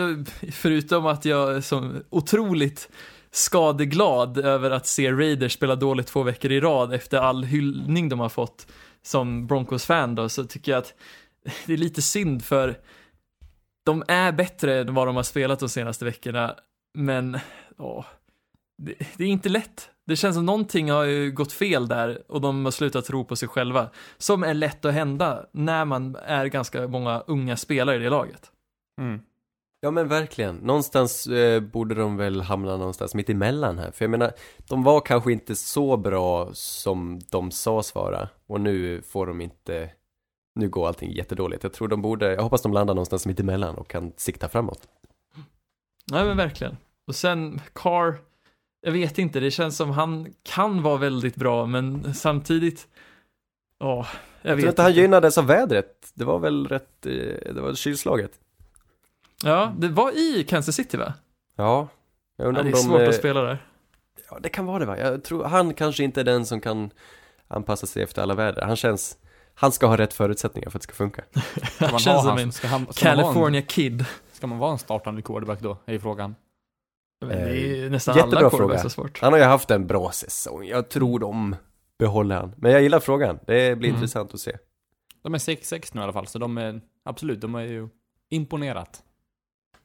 förutom 0.52 1.06
att 1.06 1.24
jag 1.24 1.56
är 1.56 1.60
så 1.60 1.92
otroligt 2.10 2.90
skadeglad 3.30 4.38
över 4.38 4.70
att 4.70 4.86
se 4.86 5.12
Raiders 5.12 5.52
spela 5.52 5.76
dåligt 5.76 6.06
två 6.06 6.22
veckor 6.22 6.52
i 6.52 6.60
rad 6.60 6.94
efter 6.94 7.18
all 7.18 7.44
hyllning 7.44 8.08
de 8.08 8.20
har 8.20 8.28
fått 8.28 8.66
som 9.02 9.46
Broncos-fan 9.46 10.14
då, 10.14 10.28
så 10.28 10.44
tycker 10.44 10.72
jag 10.72 10.78
att 10.78 10.94
det 11.66 11.72
är 11.72 11.76
lite 11.76 12.02
synd 12.02 12.44
för 12.44 12.78
de 13.84 14.04
är 14.08 14.32
bättre 14.32 14.80
än 14.80 14.94
vad 14.94 15.06
de 15.06 15.16
har 15.16 15.22
spelat 15.22 15.58
de 15.58 15.68
senaste 15.68 16.04
veckorna, 16.04 16.54
men 16.94 17.38
åh, 17.78 18.04
det, 18.82 18.94
det 19.16 19.24
är 19.24 19.28
inte 19.28 19.48
lätt. 19.48 19.90
Det 20.06 20.16
känns 20.16 20.36
som 20.36 20.46
någonting 20.46 20.90
har 20.90 21.04
ju 21.04 21.32
gått 21.32 21.52
fel 21.52 21.88
där 21.88 22.22
och 22.28 22.40
de 22.40 22.64
har 22.64 22.72
slutat 22.72 23.04
tro 23.04 23.24
på 23.24 23.36
sig 23.36 23.48
själva, 23.48 23.90
som 24.18 24.42
är 24.42 24.54
lätt 24.54 24.84
att 24.84 24.94
hända 24.94 25.46
när 25.52 25.84
man 25.84 26.16
är 26.16 26.46
ganska 26.46 26.88
många 26.88 27.20
unga 27.26 27.56
spelare 27.56 27.96
i 27.96 27.98
det 27.98 28.10
laget. 28.10 28.52
Mm. 29.00 29.20
Ja 29.80 29.90
men 29.90 30.08
verkligen. 30.08 30.56
Någonstans 30.56 31.26
eh, 31.26 31.60
borde 31.60 31.94
de 31.94 32.16
väl 32.16 32.40
hamna 32.40 32.76
någonstans 32.76 33.14
mitt 33.14 33.30
emellan 33.30 33.78
här. 33.78 33.90
För 33.90 34.04
jag 34.04 34.10
menar, 34.10 34.32
de 34.68 34.82
var 34.82 35.00
kanske 35.00 35.32
inte 35.32 35.56
så 35.56 35.96
bra 35.96 36.50
som 36.52 37.20
de 37.30 37.50
sades 37.50 37.94
vara. 37.94 38.28
Och 38.46 38.60
nu 38.60 39.02
får 39.02 39.26
de 39.26 39.40
inte, 39.40 39.90
nu 40.54 40.68
går 40.68 40.88
allting 40.88 41.12
jättedåligt. 41.12 41.62
Jag 41.62 41.72
tror 41.72 41.88
de 41.88 42.02
borde, 42.02 42.34
jag 42.34 42.42
hoppas 42.42 42.62
de 42.62 42.72
landar 42.72 42.94
någonstans 42.94 43.26
mitt 43.26 43.40
emellan 43.40 43.74
och 43.74 43.88
kan 43.88 44.12
sikta 44.16 44.48
framåt. 44.48 44.88
Nej 46.12 46.24
men 46.24 46.36
verkligen. 46.36 46.76
Och 47.06 47.14
sen 47.14 47.60
Carr, 47.72 48.18
jag 48.80 48.92
vet 48.92 49.18
inte, 49.18 49.40
det 49.40 49.50
känns 49.50 49.76
som 49.76 49.90
han 49.90 50.34
kan 50.42 50.82
vara 50.82 50.96
väldigt 50.96 51.36
bra 51.36 51.66
men 51.66 52.14
samtidigt, 52.14 52.88
ja, 53.78 54.06
jag, 54.42 54.50
Jag 54.50 54.56
vet 54.56 54.62
tror 54.62 54.70
inte 54.70 54.82
han 54.82 54.92
gynnades 54.92 55.38
av 55.38 55.46
vädret. 55.46 56.12
Det 56.14 56.24
var 56.24 56.38
väl 56.38 56.66
rätt, 56.66 57.06
eh, 57.06 57.54
det 57.54 57.60
var 57.60 57.74
kylslaget. 57.74 58.40
Ja, 59.44 59.72
det 59.78 59.88
var 59.88 60.12
i 60.18 60.44
Kansas 60.48 60.74
City 60.74 60.96
va? 60.96 61.14
Ja. 61.56 61.88
Jag 62.36 62.44
Ja, 62.44 62.48
undrar 62.48 62.62
det 62.62 62.68
är 62.68 62.72
om 62.72 62.80
de, 62.80 62.82
svårt 62.88 63.00
eh, 63.00 63.08
att 63.08 63.14
spela 63.14 63.40
där. 63.42 63.66
Ja, 64.30 64.38
det 64.42 64.48
kan 64.48 64.66
vara 64.66 64.78
det 64.78 64.86
va? 64.86 64.98
Jag 64.98 65.24
tror, 65.24 65.44
han 65.44 65.74
kanske 65.74 66.04
inte 66.04 66.20
är 66.20 66.24
den 66.24 66.46
som 66.46 66.60
kan 66.60 66.90
anpassa 67.48 67.86
sig 67.86 68.02
efter 68.02 68.22
alla 68.22 68.34
väder. 68.34 68.62
Han 68.62 68.76
känns, 68.76 69.18
han 69.54 69.72
ska 69.72 69.86
ha 69.86 69.96
rätt 69.96 70.12
förutsättningar 70.12 70.70
för 70.70 70.78
att 70.78 70.82
det 70.82 70.84
ska 70.84 70.94
funka. 70.94 71.22
Ska 71.74 71.90
man 71.90 71.98
Känns 72.00 72.06
ha 72.06 72.20
som 72.22 72.28
han- 72.30 72.38
en 72.38 72.52
ska 72.52 72.68
han, 72.68 72.92
ska 72.92 73.08
Man 73.08 73.16
vara 73.16 73.26
en, 73.28 73.32
California 73.34 73.62
Kid. 73.62 74.04
ska 74.32 74.46
man 74.46 74.58
vara 74.58 74.72
en 74.72 74.78
startande 74.78 75.22
quarterback 75.22 75.60
då? 75.60 75.76
Är 75.86 75.92
ju 75.92 76.00
frågan. 76.00 76.34
Men 77.20 77.28
det 77.28 77.50
är 77.50 77.54
ju 77.76 77.90
nästan 77.90 78.12
Eh, 78.14 78.16
jättebra 78.18 78.38
alla 78.38 78.50
fråga. 78.50 78.78
så 78.78 78.90
svårt. 78.90 79.20
Han 79.20 79.32
har 79.32 79.40
ju 79.40 79.46
haft 79.46 79.70
en 79.70 79.86
bra 79.86 80.10
säsong. 80.12 80.64
Jag 80.64 80.88
tror 80.88 81.18
de 81.18 81.56
behåller 81.98 82.36
han. 82.36 82.52
Men 82.56 82.72
jag 82.72 82.82
gillar 82.82 83.00
frågan. 83.00 83.38
Det 83.46 83.78
blir 83.78 83.88
Mm. 83.88 83.94
intressant 84.00 84.34
att 84.34 84.40
se. 84.40 84.56
De 85.22 85.34
är 85.34 85.38
6-6 85.38 85.90
nu 85.94 86.00
i 86.00 86.04
alla 86.04 86.12
fall, 86.12 86.26
så 86.26 86.38
de 86.38 86.58
är 86.58 86.80
absolut, 87.04 87.40
de 87.40 87.54
är 87.54 87.62
ju 87.62 87.88
imponerat. 88.30 89.02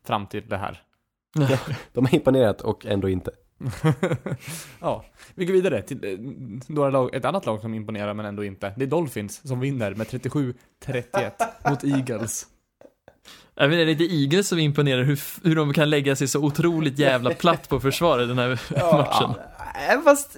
Fram 0.06 0.28
till 0.28 0.44
det 0.50 0.58
här. 0.58 0.82
De 1.94 2.06
har 2.06 2.16
imponerat 2.16 2.62
och 2.62 2.86
ändå 2.86 3.10
inte. 3.10 3.32
ja, 4.80 5.06
vi 5.36 5.46
går 5.46 5.54
vidare 5.54 5.82
till 5.82 6.06
eh, 6.06 6.18
några 6.68 6.90
lag, 6.90 7.16
ett 7.16 7.26
annat 7.26 7.46
lag 7.46 7.62
som 7.62 7.74
imponerar 7.74 8.14
men 8.14 8.26
ändå 8.26 8.44
inte. 8.44 8.74
Det 8.78 8.84
är 8.84 8.88
Dolphins 8.88 9.48
som 9.48 9.60
vinner 9.60 9.94
med 9.96 10.08
37-31 10.08 11.32
mot 11.70 11.84
Eagles. 11.84 12.48
Jag 13.56 13.74
är 13.74 13.86
det 13.86 13.92
inte 13.92 14.04
Eagles 14.04 14.48
som 14.48 14.60
imponerar 14.60 15.04
hur, 15.04 15.20
hur 15.48 15.56
de 15.56 15.74
kan 15.74 15.90
lägga 15.90 16.16
sig 16.16 16.28
så 16.28 16.40
otroligt 16.40 17.00
jävla 17.00 17.34
platt 17.34 17.70
på 17.70 17.80
försvaret 17.80 18.28
den 18.28 18.38
här 18.38 18.50
matchen? 18.98 19.34
Ja, 19.90 20.02
fast... 20.04 20.38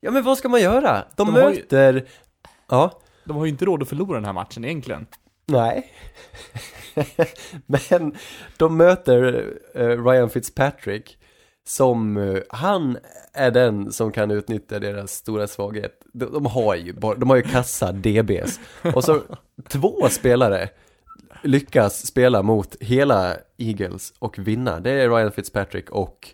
Ja, 0.00 0.10
men 0.10 0.22
vad 0.22 0.38
ska 0.38 0.48
man 0.48 0.60
göra? 0.60 1.04
De, 1.16 1.26
De 1.26 1.34
har 1.34 1.50
ju- 1.50 1.56
möter... 1.56 2.08
Ja. 2.68 3.00
De 3.24 3.36
har 3.36 3.44
ju 3.44 3.50
inte 3.50 3.64
råd 3.64 3.82
att 3.82 3.88
förlora 3.88 4.14
den 4.14 4.24
här 4.24 4.32
matchen 4.32 4.64
egentligen. 4.64 5.06
Nej. 5.46 5.92
Men 7.66 8.14
de 8.56 8.76
möter 8.76 9.52
eh, 9.74 10.04
Ryan 10.04 10.30
Fitzpatrick 10.30 11.18
som, 11.66 12.16
eh, 12.16 12.42
han 12.48 12.98
är 13.32 13.50
den 13.50 13.92
som 13.92 14.12
kan 14.12 14.30
utnyttja 14.30 14.78
deras 14.78 15.12
stora 15.12 15.46
svaghet. 15.46 16.00
De, 16.12 16.24
de 16.32 16.46
har 16.46 16.74
ju 16.74 16.92
bara, 16.92 17.14
de 17.14 17.30
har 17.30 17.36
ju 17.36 17.42
kassa 17.42 17.92
DBs. 17.92 18.60
Och 18.94 19.04
så 19.04 19.20
två 19.68 20.08
spelare 20.10 20.68
lyckas 21.42 22.06
spela 22.06 22.42
mot 22.42 22.76
hela 22.80 23.36
Eagles 23.58 24.12
och 24.18 24.38
vinna. 24.38 24.80
Det 24.80 24.90
är 24.90 25.10
Ryan 25.10 25.32
Fitzpatrick 25.32 25.90
och 25.90 26.28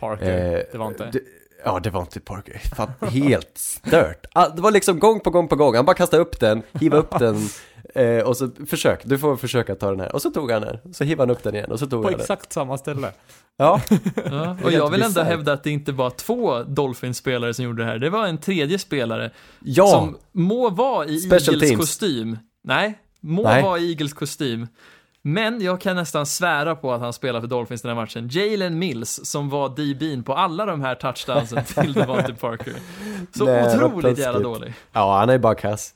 Parker, 0.00 0.54
Eh, 0.54 0.60
det 0.72 0.78
var 0.78 0.88
inte. 0.88 1.20
Ja, 1.64 1.80
det 1.82 1.90
var 1.90 2.00
inte 2.00 2.20
Parker. 2.20 2.58
Fan, 2.76 2.90
helt 3.00 3.58
stört. 3.58 4.26
Ah, 4.32 4.48
Det 4.48 4.62
var 4.62 4.70
liksom 4.70 4.98
gång 4.98 5.20
på 5.20 5.30
gång 5.30 5.48
på 5.48 5.56
gång. 5.56 5.74
Han 5.74 5.84
bara 5.84 5.96
kastade 5.96 6.22
upp 6.22 6.40
den, 6.40 6.62
hiva 6.72 6.96
upp 6.96 7.18
den 7.18 7.36
eh, 7.94 8.18
och 8.24 8.36
så 8.36 8.50
försök, 8.66 9.00
du 9.04 9.18
får 9.18 9.36
försöka 9.36 9.74
ta 9.74 9.90
den 9.90 10.00
här. 10.00 10.14
Och 10.14 10.22
så 10.22 10.30
tog 10.30 10.50
han 10.50 10.62
den. 10.62 10.94
Så 10.94 11.04
hivade 11.04 11.30
han 11.32 11.36
upp 11.36 11.42
den 11.42 11.54
igen 11.54 11.72
och 11.72 11.78
så 11.78 11.86
tog 11.86 12.02
På 12.02 12.06
han 12.08 12.12
den. 12.12 12.20
exakt 12.20 12.52
samma 12.52 12.78
ställe. 12.78 13.10
Ja, 13.56 13.80
Ja, 14.30 14.56
och 14.64 14.72
jag 14.72 14.90
vill 14.90 15.02
ändå 15.02 15.20
hävda 15.22 15.52
att 15.52 15.62
det 15.64 15.70
inte 15.70 15.92
var 15.92 16.10
två 16.10 16.62
Dolphins-spelare 16.62 17.54
som 17.54 17.64
gjorde 17.64 17.82
det 17.82 17.88
här. 17.88 17.98
Det 17.98 18.10
var 18.10 18.26
en 18.26 18.38
tredje 18.38 18.78
spelare 18.78 19.30
ja. 19.60 19.86
som 19.86 20.16
må 20.32 20.70
vara 20.70 21.06
i 21.06 21.18
Special 21.20 21.54
Eagles 21.54 21.68
teams. 21.70 21.80
kostym. 21.80 22.38
Nej, 22.64 22.98
må 23.20 23.42
Nej. 23.42 23.62
vara 23.62 23.78
i 23.78 23.90
Eagles 23.90 24.12
kostym. 24.12 24.66
Men 25.26 25.60
jag 25.60 25.80
kan 25.80 25.96
nästan 25.96 26.26
svära 26.26 26.76
på 26.76 26.92
att 26.92 27.00
han 27.00 27.12
spelar 27.12 27.40
för 27.40 27.48
Dolphins 27.48 27.82
den 27.82 27.88
här 27.88 27.96
matchen. 28.02 28.28
Jalen 28.32 28.78
Mills, 28.78 29.20
som 29.24 29.48
var 29.50 29.68
DB'n 29.68 30.22
på 30.24 30.34
alla 30.34 30.66
de 30.66 30.80
här 30.80 30.94
touchdownsen 30.94 31.64
till 31.64 31.92
Devontae 31.92 32.34
Parker. 32.34 32.74
Så 33.36 33.44
Nej, 33.44 33.76
otroligt 33.84 34.18
jävla 34.18 34.40
dålig. 34.40 34.74
ja, 34.92 35.18
han 35.18 35.30
är 35.30 35.38
bara 35.38 35.54
kass. 35.54 35.94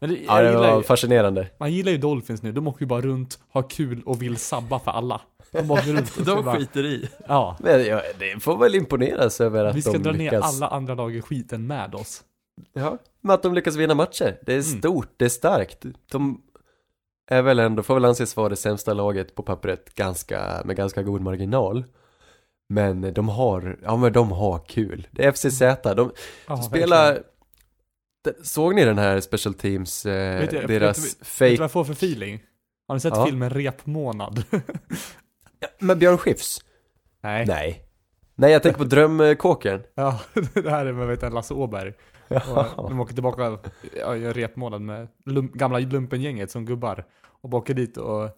Men 0.00 0.10
det, 0.10 0.16
Ja, 0.26 0.42
jag 0.42 0.52
det 0.54 0.58
var 0.58 0.76
ju, 0.76 0.82
fascinerande. 0.82 1.48
man 1.58 1.72
gillar 1.72 1.92
ju 1.92 1.98
Dolphins 1.98 2.42
nu, 2.42 2.52
de 2.52 2.68
åker 2.68 2.80
ju 2.82 2.86
bara 2.86 3.00
runt, 3.00 3.38
har 3.50 3.70
kul 3.70 4.02
och 4.06 4.22
vill 4.22 4.36
sabba 4.36 4.78
för 4.78 4.90
alla. 4.90 5.20
De 5.52 5.70
åker 5.70 5.92
runt 5.92 6.16
och 6.18 6.24
De 6.24 6.44
bara, 6.44 6.56
skiter 6.56 6.84
i. 6.86 7.08
Ja, 7.28 7.56
Men 7.60 7.84
ja, 7.86 8.02
det 8.18 8.42
får 8.42 8.56
väl 8.58 8.74
imponeras 8.74 9.40
över 9.40 9.64
att 9.64 9.76
vi 9.76 9.82
ska 9.82 9.92
de 9.92 9.98
dra 9.98 10.12
ner 10.12 10.18
lyckas. 10.18 10.56
alla 10.56 10.68
andra 10.68 10.94
lag 10.94 11.16
i 11.16 11.22
skiten 11.22 11.66
med 11.66 11.94
oss. 11.94 12.22
Ja, 12.72 12.98
men 13.20 13.34
att 13.34 13.42
de 13.42 13.54
lyckas 13.54 13.76
vinna 13.76 13.94
matcher. 13.94 14.38
Det 14.46 14.52
är 14.52 14.68
Mm. 14.68 14.78
stort, 14.80 15.08
det 15.16 15.24
är 15.24 15.28
starkt. 15.28 15.84
De 16.12 16.40
är 17.30 17.42
väl 17.42 17.58
ändå, 17.58 17.82
får 17.82 17.94
väl 17.94 18.04
anses 18.04 18.36
vara 18.36 18.48
det 18.48 18.56
sämsta 18.56 18.94
laget 18.94 19.34
på 19.34 19.42
pappret 19.42 19.94
ganska, 19.94 20.62
med 20.64 20.76
ganska 20.76 21.02
god 21.02 21.20
marginal. 21.20 21.84
Men 22.68 23.14
de 23.14 23.28
har, 23.28 23.78
ja 23.82 23.96
men 23.96 24.12
de 24.12 24.32
har 24.32 24.58
kul. 24.58 25.06
Det 25.10 25.24
är 25.24 25.32
FCZ, 25.32 25.58
de 25.96 26.10
Ja, 26.48 26.56
spelar 26.62 27.04
verkligen. 27.04 27.24
Såg 28.42 28.74
ni 28.74 28.84
den 28.84 28.98
här 28.98 29.20
Special 29.20 29.54
Teams, 29.54 30.06
eh, 30.06 30.40
Vet 30.40 30.50
du- 30.50 30.66
deras 30.66 30.98
vet 30.98 31.04
Vet 31.04 31.18
du 31.18 31.24
fake, 31.24 31.50
vad 31.56 31.60
jag 31.64 31.70
får 31.72 31.84
för 31.84 31.92
feeling? 31.92 32.42
Har 32.88 32.94
ni 32.94 33.00
sett 33.00 33.16
Ja. 33.16 33.26
filmen 33.26 33.50
Repmånad? 33.50 34.42
med 35.78 35.98
Björn 35.98 36.18
Skifs? 36.18 36.58
Nej. 37.20 37.46
Nej. 37.46 37.84
Nej, 38.34 38.52
jag 38.52 38.62
tänker 38.62 38.78
på 38.78 38.84
Drömkåken. 38.94 39.82
Ja, 39.94 40.20
det 40.54 40.70
här 40.70 40.86
är 40.86 40.92
med 40.92 41.06
vet 41.06 41.20
du, 41.20 41.30
Lasse 41.30 41.54
Åberg. 41.54 41.92
Och 42.76 42.88
de 42.90 43.00
åker 43.00 43.14
tillbaka, 43.14 43.58
ja, 44.00 44.16
gör 44.16 44.32
repmånad 44.34 44.80
med 44.82 45.08
lump, 45.26 45.52
gamla 45.54 45.78
lumpengänget 45.78 46.50
som 46.50 46.64
gubbar. 46.66 47.04
Och 47.42 47.48
bara 47.50 47.56
åker 47.58 47.74
dit 47.74 47.96
och 47.96 48.30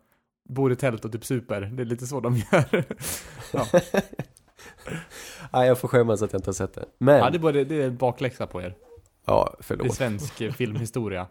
bor 0.48 0.72
i 0.72 0.76
tält 0.76 1.04
och 1.04 1.12
typ 1.12 1.24
super. 1.24 1.60
Det 1.60 1.82
är 1.82 1.84
lite 1.84 2.06
så 2.06 2.20
de 2.20 2.36
gör. 2.36 2.84
ja. 3.52 3.66
Nej, 5.52 5.68
jag 5.68 5.78
får 5.78 5.88
skämmas 5.88 6.22
att 6.22 6.32
jag 6.32 6.38
inte 6.38 6.48
har 6.48 6.54
sett 6.54 6.74
den. 6.74 6.84
Men, 6.98 7.14
ja, 7.18 7.24
ja, 7.24 7.30
det 7.30 7.36
är, 7.36 7.40
bara, 7.40 7.52
det 7.52 7.82
är 7.82 7.90
bakläxa 7.90 8.46
på 8.46 8.62
er. 8.62 8.74
Det 9.24 9.32
är 9.32 9.54
förlåt. 9.60 9.94
svensk 9.94 10.54
filmhistoria. 10.56 11.26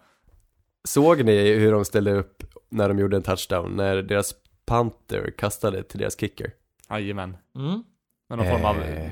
Såg 0.83 1.25
ni 1.25 1.53
hur 1.53 1.71
de 1.71 1.85
ställde 1.85 2.13
upp 2.13 2.43
när 2.69 2.87
de 2.89 2.99
gjorde 2.99 3.17
en 3.17 3.23
touchdown? 3.23 3.75
När 3.75 3.95
deras 4.01 4.35
Panther 4.65 5.31
kastade 5.37 5.83
till 5.83 5.99
deras 5.99 6.19
kicker? 6.19 6.51
Jajamän. 6.89 7.37
Mm. 7.55 7.83
Med 8.29 8.37
någon 8.37 8.47
form 8.47 8.65
av 8.65 8.75
Eh, 8.81 9.11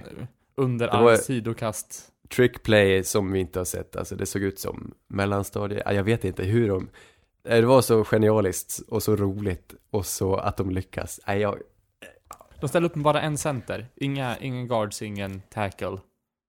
underarm 0.55 1.17
sidokast. 1.17 2.11
Trickplay 2.29 3.03
som 3.03 3.31
vi 3.31 3.39
inte 3.39 3.59
har 3.59 3.65
sett, 3.65 3.95
alltså 3.95 4.15
det 4.15 4.25
såg 4.25 4.41
ut 4.41 4.59
som 4.59 4.93
mellanstadie, 5.07 5.81
Ja, 5.85 5.93
jag 5.93 6.03
vet 6.03 6.25
inte 6.25 6.43
hur 6.43 6.67
de, 6.69 6.89
eh, 7.43 7.55
det 7.61 7.65
var 7.65 7.81
så 7.81 8.03
genialiskt 8.03 8.79
och 8.87 9.03
så 9.03 9.15
roligt 9.15 9.73
och 9.89 10.05
så 10.05 10.35
att 10.35 10.57
de 10.57 10.71
lyckas. 10.71 11.19
Nej, 11.27 11.39
jag, 11.39 11.57
De 12.61 12.67
ställer 12.69 12.85
upp 12.87 12.95
med 12.95 13.03
bara 13.03 13.21
en 13.21 13.37
center. 13.37 13.87
Inga, 13.95 14.37
ingen 14.37 14.67
guards, 14.67 15.01
ingen 15.01 15.41
tackle. 15.49 15.97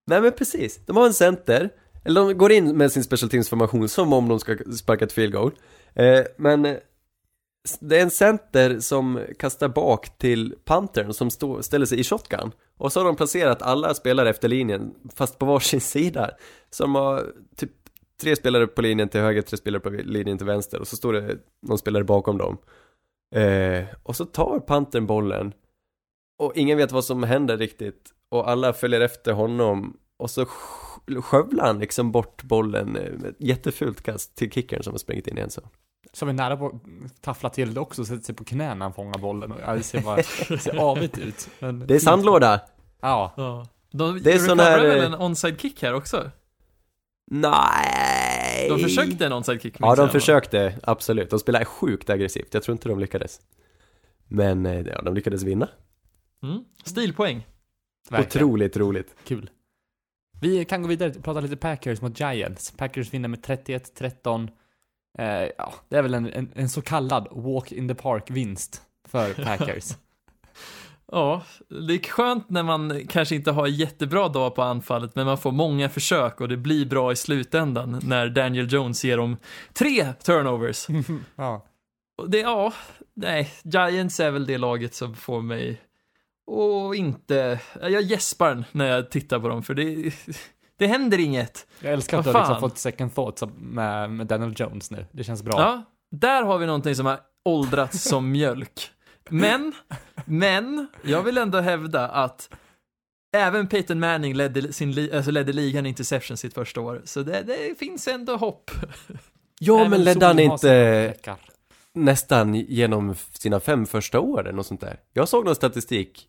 Nej 0.07 0.21
men 0.21 0.33
precis, 0.33 0.81
de 0.87 0.97
har 0.97 1.07
en 1.07 1.15
center, 1.15 1.71
eller 2.05 2.21
de 2.21 2.39
går 2.39 2.53
in 2.53 2.77
med 2.77 2.93
sin 2.93 3.05
special 3.05 3.31
teams 3.31 3.49
formation 3.49 3.89
som 3.89 4.13
om 4.13 4.29
de 4.29 4.41
ska 4.41 4.57
sparka 4.79 5.05
ett 5.05 5.13
field 5.13 5.33
goal. 5.33 5.53
Eh, 5.95 6.21
men 6.37 6.65
eh, 6.65 6.77
det 7.81 7.99
är 7.99 8.03
en 8.03 8.11
center 8.11 8.81
som 8.81 9.21
kastar 9.39 9.69
bak 9.69 10.19
till 10.19 10.55
Pantern 10.65 11.13
som 11.13 11.31
stå, 11.31 11.63
ställer 11.63 11.87
sig 11.87 12.01
i 12.01 12.05
shotgun. 12.05 12.53
Och 12.77 12.93
så 12.93 13.01
har 13.01 13.05
de 13.05 13.17
placerat 13.17 13.63
alla 13.63 13.95
spelare 13.95 14.31
efter 14.31 14.49
linjen, 14.49 14.95
fast 15.15 15.39
på 15.39 15.47
varsin 15.47 15.81
sida. 15.95 16.31
Så 16.71 16.83
de 16.83 16.95
har 16.95 17.33
typ 17.57 17.71
tre 18.21 18.37
spelare 18.37 18.67
på 18.67 18.83
linjen 18.83 19.09
till 19.09 19.21
höger, 19.21 19.43
tre 19.43 19.57
spelare 19.57 19.81
på 19.81 19.91
linjen 19.91 20.39
till 20.39 20.47
vänster 20.47 20.81
och 20.81 20.89
så 20.89 20.97
står 20.97 21.13
det 21.13 21.39
någon 21.63 21.79
spelare 21.79 22.05
bakom 22.05 22.39
dem. 22.39 22.59
Eh, 23.35 23.85
och 24.03 24.17
så 24.17 24.25
tar 24.25 24.61
Pantern 24.61 25.07
bollen 25.07 25.53
och 26.39 26.53
ingen 26.57 26.79
vet 26.79 26.93
vad 26.93 27.05
som 27.05 27.23
händer 27.23 27.57
riktigt 27.57 28.11
och 28.29 28.51
alla 28.51 28.73
följer 28.73 29.01
efter 29.01 29.33
honom 29.33 29.97
och 30.19 30.31
så 30.31 30.45
sk- 30.45 31.21
skövlar 31.23 31.67
han 31.67 31.79
liksom 31.79 32.13
bort 32.13 32.43
bollen 32.43 32.97
eh, 32.97 33.13
med 33.13 33.25
ett 33.31 33.37
jättefult 33.39 34.03
kast 34.03 34.35
till 34.37 34.51
kickern 34.53 34.83
som 34.83 34.93
har 34.93 34.99
sprungit 34.99 35.27
in 35.27 35.39
i 35.39 35.41
en 35.41 35.51
så. 35.51 35.61
Som 36.13 36.29
är 36.29 36.33
nära 36.33 36.57
på 36.57 36.67
att 36.67 37.23
taffla 37.23 37.51
till 37.51 37.75
det 37.75 37.81
också, 37.81 38.05
sätter 38.05 38.23
sig 38.25 38.35
på 38.35 38.45
knä 38.45 38.75
när 38.75 38.85
han 38.85 38.93
fångar 38.95 39.19
bollen. 39.19 39.53
Och, 39.53 39.59
ja, 39.67 39.75
det 39.75 39.83
ser 39.83 40.01
bara 40.01 40.17
det 40.49 40.59
ser 40.59 40.77
avigt 40.77 41.19
ut. 41.19 41.49
Men 41.59 41.87
Det 41.87 41.95
är 41.95 41.99
sandlåda! 41.99 42.61
Ja, 43.01 43.35
Ja. 43.37 43.67
De 43.91 44.21
Det 44.23 44.33
är 44.33 44.39
sån 44.39 44.59
här, 44.61 44.83
väl 44.83 44.99
eh, 44.99 45.05
en 45.07 45.15
onside 45.15 45.61
kick 45.61 45.83
här 45.83 45.95
också? 45.95 46.31
Nej! 47.31 48.69
De 48.69 48.79
försökte 48.79 49.27
en 49.27 49.33
onside 49.33 49.63
kick 49.63 49.77
Ja, 49.79 49.95
de 49.95 50.09
försökte, 50.09 50.79
absolut. 50.83 51.31
De 51.31 51.39
spelade 51.39 51.65
sjukt 51.65 52.11
aggressivt. 52.11 52.55
Jag 52.55 52.63
tror 52.63 52.73
inte 52.73 52.89
de 52.89 52.99
lyckades. 53.01 53.41
Men, 54.27 54.67
eh, 54.67 54.81
ja, 54.87 55.03
de 55.03 55.15
lyckades 55.15 55.43
vinna. 55.43 55.69
Mm. 56.43 56.65
Stilpoäng. 56.85 57.47
verkligen. 58.11 58.47
Otroligt 58.47 58.77
roligt. 58.77 59.15
Kul. 59.25 59.51
Vi 60.41 60.65
kan 60.65 60.83
gå 60.83 60.89
vidare 60.89 61.11
och 61.11 61.25
prata 61.25 61.41
lite 61.41 61.57
Packers 61.57 62.01
mot 62.01 62.21
Giants. 62.21 62.71
Packers 62.77 63.15
vinner 63.15 63.29
med 63.29 63.41
31-13. 63.41 64.49
Eh, 65.19 65.51
ja, 65.59 65.75
det 65.89 65.97
är 65.97 66.03
väl 66.03 66.15
en, 66.15 66.33
en, 66.33 66.53
en 66.55 66.69
så 66.69 66.83
kallad 66.83 67.29
walk 67.31 67.73
in 67.73 67.89
the 67.89 67.95
park-vinst 67.95 68.83
för 69.09 69.35
Packers. 69.45 69.97
Ja, 71.13 71.43
det 71.69 71.95
är 71.95 72.09
skönt 72.09 72.51
när 72.51 72.63
man 72.63 73.07
kanske 73.09 73.35
inte 73.35 73.51
har 73.51 73.67
jättebra 73.67 74.29
dag 74.29 74.55
på 74.55 74.63
anfallet, 74.63 75.15
men 75.15 75.27
man 75.27 75.39
får 75.39 75.53
många 75.53 75.89
försök 75.89 76.41
och 76.41 76.49
det 76.49 76.57
blir 76.57 76.87
bra 76.87 77.13
i 77.13 77.17
slutändan 77.17 78.01
när 78.05 78.29
Daniel 78.29 78.73
Jones 78.73 79.05
ger 79.05 79.17
dem 79.17 79.37
tre 79.73 80.13
turnovers. 80.13 80.87
ja. 81.37 81.65
Det, 82.27 82.39
ja, 82.39 82.73
nej, 83.15 83.51
Giants 83.63 84.21
är 84.21 84.31
väl 84.31 84.47
det 84.47 84.59
laget 84.59 84.95
som 84.95 85.15
får 85.15 85.43
mig 85.43 85.81
och 86.49 86.97
inte, 86.97 87.61
jag 87.81 88.03
gäspar 88.03 88.65
när 88.73 88.87
jag 88.87 89.11
tittar 89.11 89.41
på 89.41 89.49
dem 89.49 89.63
för 89.63 89.75
det, 89.75 90.13
det 90.79 90.87
händer 90.87 91.19
inget. 91.19 91.67
Jag 91.81 91.93
älskar 91.93 92.19
att 92.19 92.25
du 92.25 92.31
har 92.31 92.41
liksom 92.41 92.61
fått 92.61 92.79
second 92.79 93.15
thoughts 93.15 93.43
med, 93.57 94.11
med 94.11 94.27
Daniel 94.27 94.55
Jones 94.57 94.91
nu. 94.91 95.07
Det 95.13 95.25
känns 95.25 95.43
bra. 95.43 95.61
Ja, 95.61 95.83
där 96.11 96.43
har 96.43 96.59
vi 96.59 96.67
någonting 96.67 96.95
som 96.95 97.07
har 97.07 97.21
åldrats 97.45 98.03
som 98.03 98.31
mjölk. 98.33 98.91
Men, 99.29 99.73
men, 100.25 100.87
jag 101.03 101.23
vill 101.23 101.39
ändå 101.39 101.61
hävda 101.61 102.09
att 102.09 102.51
även 103.37 103.67
Peyton 103.67 104.01
Manning 104.01 104.35
ledde, 104.35 104.73
sin, 104.73 105.15
alltså 105.15 105.31
ledde 105.31 105.53
ligan 105.53 105.87
i 105.87 105.89
interception 105.89 106.37
sitt 106.37 106.55
första 106.55 106.81
år, 106.81 107.03
så 107.05 107.23
det, 107.23 107.43
det 107.43 107.79
finns 107.79 108.09
ändå 108.09 108.37
hopp. 108.37 108.71
Ja, 109.61 109.79
Även 109.79 109.91
men 109.91 110.05
ledde 110.05 110.27
han 110.27 110.39
inte 110.39 111.15
nästan 111.95 112.55
genom 112.55 113.15
sina 113.33 113.61
fem 113.61 113.87
första 113.87 114.21
år 114.21 114.41
eller 114.41 114.53
något 114.53 114.67
sånt 114.67 114.81
där? 114.81 115.01
Jag 115.13 115.29
såg 115.29 115.45
någon 115.45 115.55
statistik. 115.55 116.29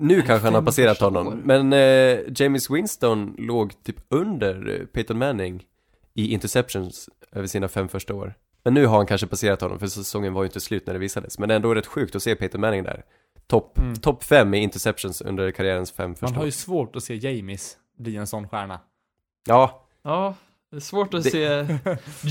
Nu 0.00 0.22
kanske 0.22 0.46
han 0.46 0.54
har 0.54 0.62
passerat 0.62 1.00
honom, 1.00 1.26
år? 1.26 1.40
men 1.44 1.72
eh, 1.72 2.18
James 2.36 2.70
Winston 2.70 3.34
låg 3.38 3.82
typ 3.84 3.96
under 4.08 4.80
eh, 4.80 4.86
Peyton 4.86 5.18
Manning 5.18 5.64
i 6.14 6.32
interceptions 6.32 7.08
över 7.32 7.46
sina 7.46 7.68
fem 7.68 7.88
första 7.88 8.14
år. 8.14 8.34
Men 8.62 8.74
nu 8.74 8.86
har 8.86 8.96
han 8.96 9.06
kanske 9.06 9.26
passerat 9.26 9.60
honom, 9.60 9.78
för 9.78 9.86
säsongen 9.86 10.32
var 10.32 10.42
ju 10.42 10.46
inte 10.46 10.60
slut 10.60 10.86
när 10.86 10.94
det 10.94 11.00
visades. 11.00 11.38
Men 11.38 11.48
det 11.48 11.54
är 11.54 11.56
ändå 11.56 11.74
rätt 11.74 11.86
sjukt 11.86 12.16
att 12.16 12.22
se 12.22 12.34
Peyton 12.34 12.60
Manning 12.60 12.82
där. 12.82 13.04
Topp 13.46 13.78
Mm. 13.78 13.94
top 13.96 14.24
fem 14.24 14.54
i 14.54 14.58
interceptions 14.58 15.20
under 15.20 15.50
karriärens 15.50 15.92
fem 15.92 16.10
Man 16.10 16.16
första 16.16 16.34
har 16.34 16.40
år. 16.42 16.46
ju 16.46 16.52
svårt 16.52 16.96
att 16.96 17.02
se 17.04 17.14
Jamies 17.14 17.76
bli 17.98 18.16
en 18.16 18.26
sån 18.26 18.48
stjärna. 18.48 18.80
Ja, 19.46 19.86
Ja, 20.02 20.34
det 20.70 20.76
är 20.76 20.80
svårt 20.80 21.14
att 21.14 21.24
Det- 21.24 21.30
se 21.30 21.66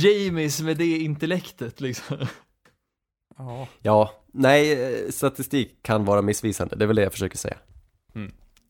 Jamies 0.07 0.61
med 0.61 0.78
det 0.78 0.97
intellektet 0.97 1.82
liksom. 1.82 2.17
Ja. 3.38 3.67
ja, 3.82 4.13
nej, 4.34 4.71
eh, 5.05 5.09
statistik 5.11 5.84
kan 5.84 6.05
vara 6.05 6.21
missvisande, 6.21 6.75
det 6.75 6.86
är 6.86 6.88
väl 6.88 6.95
det 6.95 7.01
jag 7.03 7.11
försöker 7.11 7.38
säga. 7.38 7.57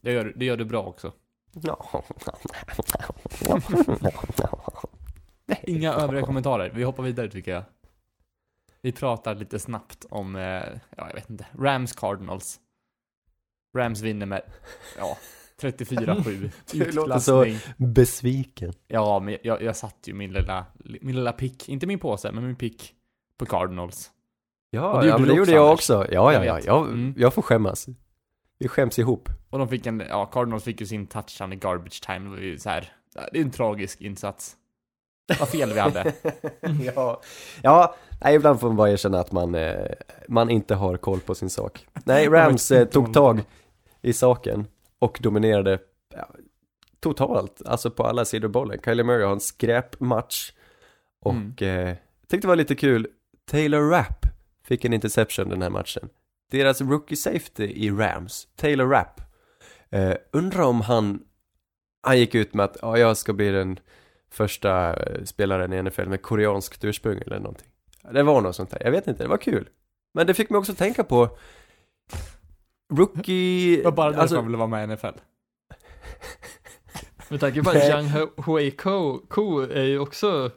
Det 0.01 0.11
gör, 0.11 0.33
det 0.35 0.45
gör 0.45 0.57
du 0.57 0.65
bra 0.65 0.83
också. 0.83 1.13
Ja. 1.53 2.03
Inga 5.63 5.93
övriga 5.93 6.25
kommentarer. 6.25 6.71
Vi 6.75 6.83
hoppar 6.83 7.03
vidare 7.03 7.29
tycker 7.29 7.51
jag. 7.51 7.63
Vi 8.81 8.91
pratar 8.91 9.35
lite 9.35 9.59
snabbt 9.59 10.05
om, 10.09 10.35
eh, 10.35 10.41
ja 10.41 11.07
jag 11.07 11.13
vet 11.13 11.29
inte, 11.29 11.45
Rams 11.59 11.93
Cardinals. 11.93 12.59
Rams 13.77 14.01
vinner 14.01 14.25
med, 14.25 14.41
ja, 14.97 15.17
34-7. 15.61 16.51
Du 16.71 16.91
låter 16.91 17.19
så- 17.19 17.45
Utklassning. 17.45 17.75
Besviken. 17.93 18.73
Ja, 18.87 19.19
men 19.19 19.37
jag, 19.43 19.61
jag 19.61 19.75
satt 19.75 19.97
ju 20.05 20.13
min 20.13 20.33
lilla, 20.33 20.65
min 21.01 21.15
lilla 21.15 21.31
pick, 21.33 21.69
inte 21.69 21.87
min 21.87 21.99
påse, 21.99 22.31
men 22.31 22.45
min 22.47 22.55
pick 22.55 22.93
på 23.37 23.45
Cardinals. 23.45 24.11
Ja, 24.71 24.81
det 25.01 25.07
ja 25.07 25.11
gjorde 25.11 25.19
men 25.19 25.29
det 25.29 25.35
gjorde 25.35 25.51
jag 25.51 25.73
också. 25.73 26.07
Ja, 26.11 26.33
ja, 26.33 26.45
ja, 26.45 26.59
jag, 26.65 26.87
Mm. 26.87 27.13
jag 27.17 27.33
får 27.33 27.41
skämmas. 27.41 27.87
Vi 28.59 28.67
skäms 28.67 28.99
ihop. 28.99 29.29
Och 29.49 29.59
de 29.59 29.67
fick 29.67 29.85
en, 29.85 30.03
ja, 30.09 30.25
Cardinals 30.25 30.63
fick 30.63 30.81
ju 30.81 30.87
sin 30.87 31.07
touchdown 31.07 31.53
i 31.53 31.55
garbage 31.55 32.01
time. 32.05 32.19
Det 32.19 32.29
var 32.29 32.37
ju 32.37 32.59
så 32.59 32.69
här, 32.69 32.91
det 33.31 33.37
är 33.39 33.41
en 33.41 33.51
tragisk 33.51 34.01
insats. 34.01 34.55
Vad 35.39 35.49
fel 35.49 35.73
vi 35.73 35.79
hade. 35.79 36.13
ja, 36.95 37.21
ja 37.61 37.95
nej, 38.21 38.35
ibland 38.35 38.59
får 38.59 38.67
man 38.67 38.75
bara 38.75 38.89
erkänna 38.91 39.19
att 39.19 39.31
man, 39.31 39.55
eh, 39.55 39.85
man 40.27 40.49
inte 40.49 40.75
har 40.75 40.97
koll 40.97 41.19
på 41.19 41.35
sin 41.35 41.49
sak. 41.49 41.87
Nej, 42.05 42.27
Rams 42.29 42.71
eh, 42.71 42.85
tog 42.87 43.13
tag 43.13 43.41
i 44.01 44.13
saken 44.13 44.67
och 44.99 45.19
dominerade 45.21 45.79
ja, 46.15 46.27
totalt, 46.99 47.61
alltså 47.65 47.91
på 47.91 48.03
alla 48.03 48.25
sidor 48.25 48.47
bollen. 48.47 48.79
Kylie 48.85 49.03
Murray 49.03 49.23
har 49.25 49.31
en 49.33 49.39
skräpmatch 49.39 50.51
och 51.21 51.33
Mm. 51.33 51.53
eh, 51.61 51.67
jag 51.69 51.97
tyckte 52.29 52.47
det 52.47 52.47
var 52.47 52.55
lite 52.55 52.75
kul, 52.75 53.07
Taylor 53.51 53.89
Rapp 53.89 54.25
fick 54.69 54.85
en 54.85 54.93
interception 54.93 55.49
den 55.49 55.61
här 55.61 55.69
matchen. 55.69 56.09
Deras 56.51 56.81
rookie 56.81 57.17
safety 57.17 57.63
i 57.63 57.91
Rams, 57.91 58.47
Taylor 58.55 58.87
Rapp. 58.87 59.21
Eh, 59.91 60.13
undrar 60.31 60.63
om 60.63 60.81
han, 60.81 61.19
han 62.03 62.19
gick 62.19 62.35
ut 62.35 62.53
med 62.53 62.63
att 62.63 62.77
ja, 62.81 62.97
jag 62.97 63.17
ska 63.17 63.33
bli 63.33 63.49
den 63.51 63.79
första 64.31 64.93
eh, 65.03 65.23
spelaren 65.23 65.73
i 65.73 65.81
NFL 65.81 66.05
med 66.05 66.21
koreanskt 66.21 66.83
ursprung 66.83 67.17
eller 67.25 67.39
någonting. 67.39 67.67
Det 68.11 68.23
var 68.23 68.41
något 68.41 68.55
sånt 68.55 68.69
där, 68.69 68.81
jag 68.83 68.91
vet 68.91 69.07
inte, 69.07 69.23
det 69.23 69.29
var 69.29 69.37
kul. 69.37 69.69
Men 70.13 70.27
det 70.27 70.33
fick 70.33 70.49
mig 70.49 70.57
också 70.57 70.73
tänka 70.73 71.03
på 71.03 71.37
Rookie... 72.93 73.77
Det 73.77 73.83
var 73.83 73.91
bara 73.91 74.07
därför 74.09 74.21
alltså, 74.21 74.35
han 74.35 74.45
ville 74.45 74.57
vara 74.57 74.67
med 74.67 74.89
i 74.89 74.93
NFL. 74.93 75.19
Med 77.29 77.39
tanke 77.39 77.63
på 77.63 77.69
att 77.69 77.75
Nej. 77.75 77.91
Young 77.91 78.07
Hu- 78.07 78.41
Hui 78.45 78.71
Ko, 78.71 79.19
Ko 79.29 79.59
är 79.59 79.83
ju 79.83 79.99
också, 79.99 80.51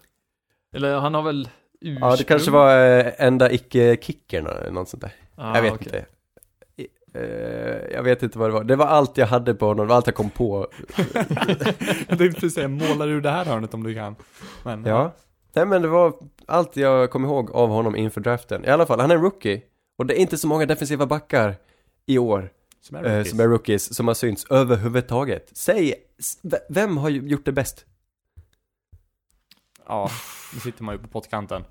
eller 0.75 0.97
han 0.97 1.15
har 1.15 1.23
väl 1.23 1.49
ursprung? 1.83 2.11
Ja, 2.11 2.17
det 2.17 2.25
kanske 2.25 2.51
var 2.51 2.99
eh, 2.99 3.13
enda 3.19 3.51
icke-kickern 3.53 4.47
eller 4.47 4.71
något 4.71 4.89
sånt 4.89 5.01
där. 5.01 5.13
Ah, 5.37 5.55
jag 5.55 5.63
vet 5.63 5.73
okej. 5.73 5.87
inte. 5.87 6.05
Eh, 7.15 7.93
jag 7.95 8.03
vet 8.03 8.23
inte 8.23 8.39
vad 8.39 8.49
det 8.49 8.53
var. 8.55 8.65
Det 8.65 8.77
var 8.77 8.87
allt 8.87 9.17
jag 9.19 9.27
hade 9.27 9.55
på 9.55 9.67
honom, 9.67 9.87
det 9.87 9.89
var 9.89 9.97
allt 9.97 10.07
jag 10.07 10.15
kom 10.17 10.31
på. 10.31 10.67
Jag 12.09 12.19
tänkte 12.19 12.33
precis 12.41 12.55
säga, 12.55 12.69
målar 12.69 13.09
ur 13.09 13.21
det 13.21 13.31
här 13.31 13.45
hörnet 13.45 13.75
om 13.75 13.83
du 13.83 13.95
kan. 13.95 14.17
Men, 14.65 14.85
Ja. 14.85 15.13
Nej 15.55 15.67
men 15.67 15.83
det 15.83 15.89
var 15.89 16.13
allt 16.47 16.77
jag 16.77 17.11
kom 17.11 17.25
ihåg 17.25 17.51
av 17.51 17.69
honom 17.69 17.97
inför 17.97 18.21
draften. 18.21 18.65
I 18.65 18.69
alla 18.69 18.87
fall, 18.87 19.01
han 19.01 19.11
är 19.11 19.15
en 19.15 19.23
rookie. 19.23 19.63
Och 19.99 20.07
det 20.07 20.15
är 20.19 20.21
inte 20.21 20.39
så 20.39 20.47
många 20.47 20.67
defensiva 20.67 21.07
backar 21.07 21.55
i 22.07 22.19
år 22.19 22.51
Som 22.81 22.97
är 22.97 23.05
eh, 23.05 23.11
rookies. 23.11 23.31
som 23.31 23.41
är 23.41 23.49
rookies 23.49 23.95
som 23.97 24.07
har 24.09 24.15
synts 24.15 24.47
överhuvudtaget. 24.51 25.51
Säg, 25.53 25.95
vem 26.69 26.97
har 26.97 27.11
gjort 27.11 27.45
det 27.45 27.53
bäst? 27.53 27.87
Ja, 29.93 30.11
nu 30.55 30.61
sitter 30.61 30.83
man 30.85 30.95
ju 30.95 30.99
på 30.99 31.09
pottkanten. 31.09 31.65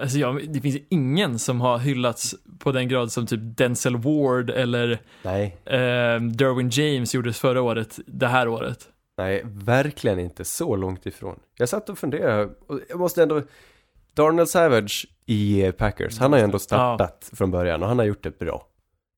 Alltså 0.00 0.18
jag, 0.18 0.52
det 0.52 0.60
finns 0.60 0.76
ingen 0.88 1.38
som 1.38 1.60
har 1.60 1.78
hyllats 1.78 2.34
på 2.58 2.72
den 2.72 2.88
grad 2.88 3.12
som 3.12 3.26
typ 3.26 3.40
Denzel 3.42 3.96
Ward 3.96 4.50
eller 4.50 4.98
Nej. 5.22 5.56
eh, 5.64 6.20
Derwin 6.20 6.70
James 6.70 7.14
gjordes 7.14 7.38
förra 7.38 7.62
året, 7.62 7.98
det 8.06 8.26
här 8.26 8.48
året. 8.48 8.88
Nej, 9.16 9.42
verkligen 9.44 10.18
inte 10.18 10.44
så 10.44 10.76
långt 10.76 11.06
ifrån. 11.06 11.40
Jag 11.58 11.68
satt 11.68 11.88
och 11.88 11.98
funderade, 11.98 12.50
och 12.66 12.80
jag 12.88 12.98
måste 12.98 13.22
ändå... 13.22 13.42
Darnell 14.14 14.46
Savage 14.46 15.06
i 15.26 15.72
Packers, 15.78 16.18
han 16.18 16.32
har 16.32 16.38
ju 16.38 16.44
ändå 16.44 16.58
startat 16.58 17.30
från 17.32 17.50
början 17.50 17.82
och 17.82 17.88
han 17.88 17.98
har 17.98 18.06
gjort 18.06 18.22
det 18.22 18.38
bra. 18.38 18.66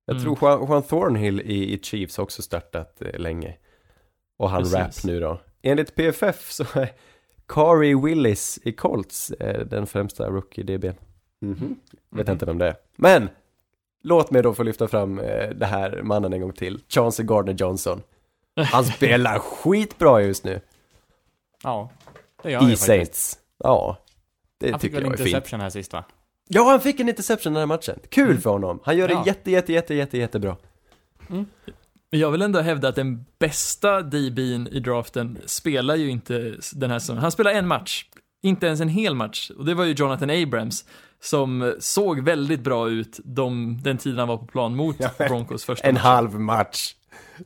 Jag 0.04 0.14
Mm. 0.16 0.24
tror 0.24 0.38
Juan, 0.42 0.66
Juan 0.68 0.82
Thornhill 0.82 1.40
i, 1.40 1.74
i 1.74 1.78
Chiefs 1.82 2.16
har 2.16 2.24
också 2.24 2.42
startat 2.42 3.02
eh, 3.02 3.18
länge. 3.20 3.56
Och 4.38 4.50
han 4.50 4.62
Precis. 4.62 4.74
rap 4.78 5.04
nu 5.04 5.20
då. 5.20 5.40
Enligt 5.62 5.94
PFF 5.94 6.50
så 6.50 6.64
är 6.74 6.88
Kari 7.50 7.94
Willis 7.94 8.58
i 8.62 8.72
Colts 8.72 9.30
eh, 9.30 9.66
den 9.66 9.86
främsta 9.86 10.28
rookie-DBn. 10.30 10.94
Mhm. 11.40 11.76
Vet 12.10 12.26
Mhm. 12.26 12.32
inte 12.32 12.46
vem 12.46 12.58
det 12.58 12.66
är. 12.68 12.74
Men! 12.96 13.28
Låt 14.02 14.30
mig 14.30 14.42
då 14.42 14.54
få 14.54 14.62
lyfta 14.62 14.88
fram 14.88 15.18
eh, 15.18 15.48
det 15.50 15.66
här 15.66 16.00
mannen 16.02 16.32
en 16.32 16.40
gång 16.40 16.52
till. 16.52 16.80
Chauncey 16.88 17.26
Gardner 17.26 17.52
Johnson. 17.54 18.02
Han 18.56 18.84
spelar 18.96 19.38
skitbra 19.38 20.22
just 20.22 20.44
nu. 20.44 20.60
Ja, 21.62 21.90
det 22.42 22.50
gör 22.50 22.58
han 22.60 22.68
I 22.68 22.70
faktiskt. 22.72 22.86
Saints. 22.86 23.38
Ja, 23.58 23.96
det 24.58 24.70
Han 24.70 24.80
fick 24.80 24.90
tycker 24.92 25.02
jag 25.04 25.12
är 25.12 25.16
fint. 25.16 25.28
interception 25.28 25.60
här 25.60 25.70
sist 25.70 25.92
va? 25.92 26.04
Ja, 26.48 26.70
han 26.70 26.80
fick 26.80 27.00
en 27.00 27.08
interception 27.08 27.52
den 27.52 27.60
här 27.60 27.66
matchen. 27.66 27.98
Kul 28.08 28.38
för 28.40 28.50
honom. 28.50 28.80
Han 28.84 28.96
gör 28.96 29.08
det 29.08 29.14
Ja. 29.14 29.22
jätte, 29.26 29.50
jätte, 29.50 29.72
jätte, 29.72 29.94
jätte, 29.94 30.18
jättebra. 30.18 30.56
Men 31.28 31.46
jag 32.10 32.30
vill 32.30 32.42
ändå 32.42 32.60
hävda 32.60 32.88
att 32.88 32.94
den 32.94 33.24
bästa 33.38 34.00
DB'n 34.00 34.68
i 34.68 34.80
draften 34.80 35.38
spelar 35.46 35.94
ju 35.96 36.10
inte 36.10 36.54
den 36.72 36.90
här 36.90 36.98
säsongen. 36.98 37.22
Han 37.22 37.32
spelar 37.32 37.50
en 37.50 37.66
match, 37.66 38.04
inte 38.42 38.66
ens 38.66 38.80
en 38.80 38.88
hel 38.88 39.14
match. 39.14 39.50
Och 39.58 39.64
det 39.64 39.74
var 39.74 39.84
ju 39.84 39.92
Jonathan 39.92 40.30
Abrams 40.30 40.84
som 41.22 41.74
såg 41.78 42.20
väldigt 42.20 42.60
bra 42.60 42.88
ut 42.90 43.20
de, 43.24 43.78
den 43.82 43.98
tiden 43.98 44.18
han 44.18 44.28
var 44.28 44.36
på 44.36 44.46
plan 44.46 44.76
mot 44.76 45.18
Broncos 45.18 45.64
första 45.64 45.88
En 45.88 45.94
match. 45.94 46.02
halv 46.02 46.40
match. 46.40 46.94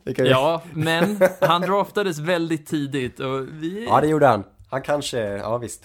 Ju- 0.05 0.15
Ja, 0.27 0.63
men 0.73 1.21
han 1.41 1.61
draftades 1.61 2.19
väldigt 2.19 2.67
tidigt 2.67 3.21
och 3.21 3.41
vi, 3.53 3.87
ja, 3.89 4.01
det 4.01 4.07
gjorde 4.09 4.27
han. 4.27 4.45
Han 4.71 4.83
kanske, 4.83 5.19
ja 5.21 5.59
visst. 5.59 5.85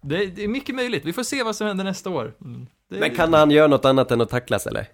det, 0.00 0.26
det 0.26 0.44
är 0.44 0.48
mycket 0.48 0.74
möjligt. 0.74 1.04
Vi 1.04 1.12
får 1.12 1.22
se 1.22 1.42
vad 1.42 1.56
som 1.56 1.66
händer 1.66 1.84
nästa 1.84 2.10
år. 2.10 2.34
Mm. 2.44 2.66
Det, 2.90 3.00
Men 3.00 3.14
kan 3.16 3.34
han 3.34 3.50
göra 3.50 3.66
något 3.66 3.84
annat 3.84 4.10
än 4.10 4.20
att 4.20 4.28
tacklas 4.30 4.66
eller? 4.66 4.86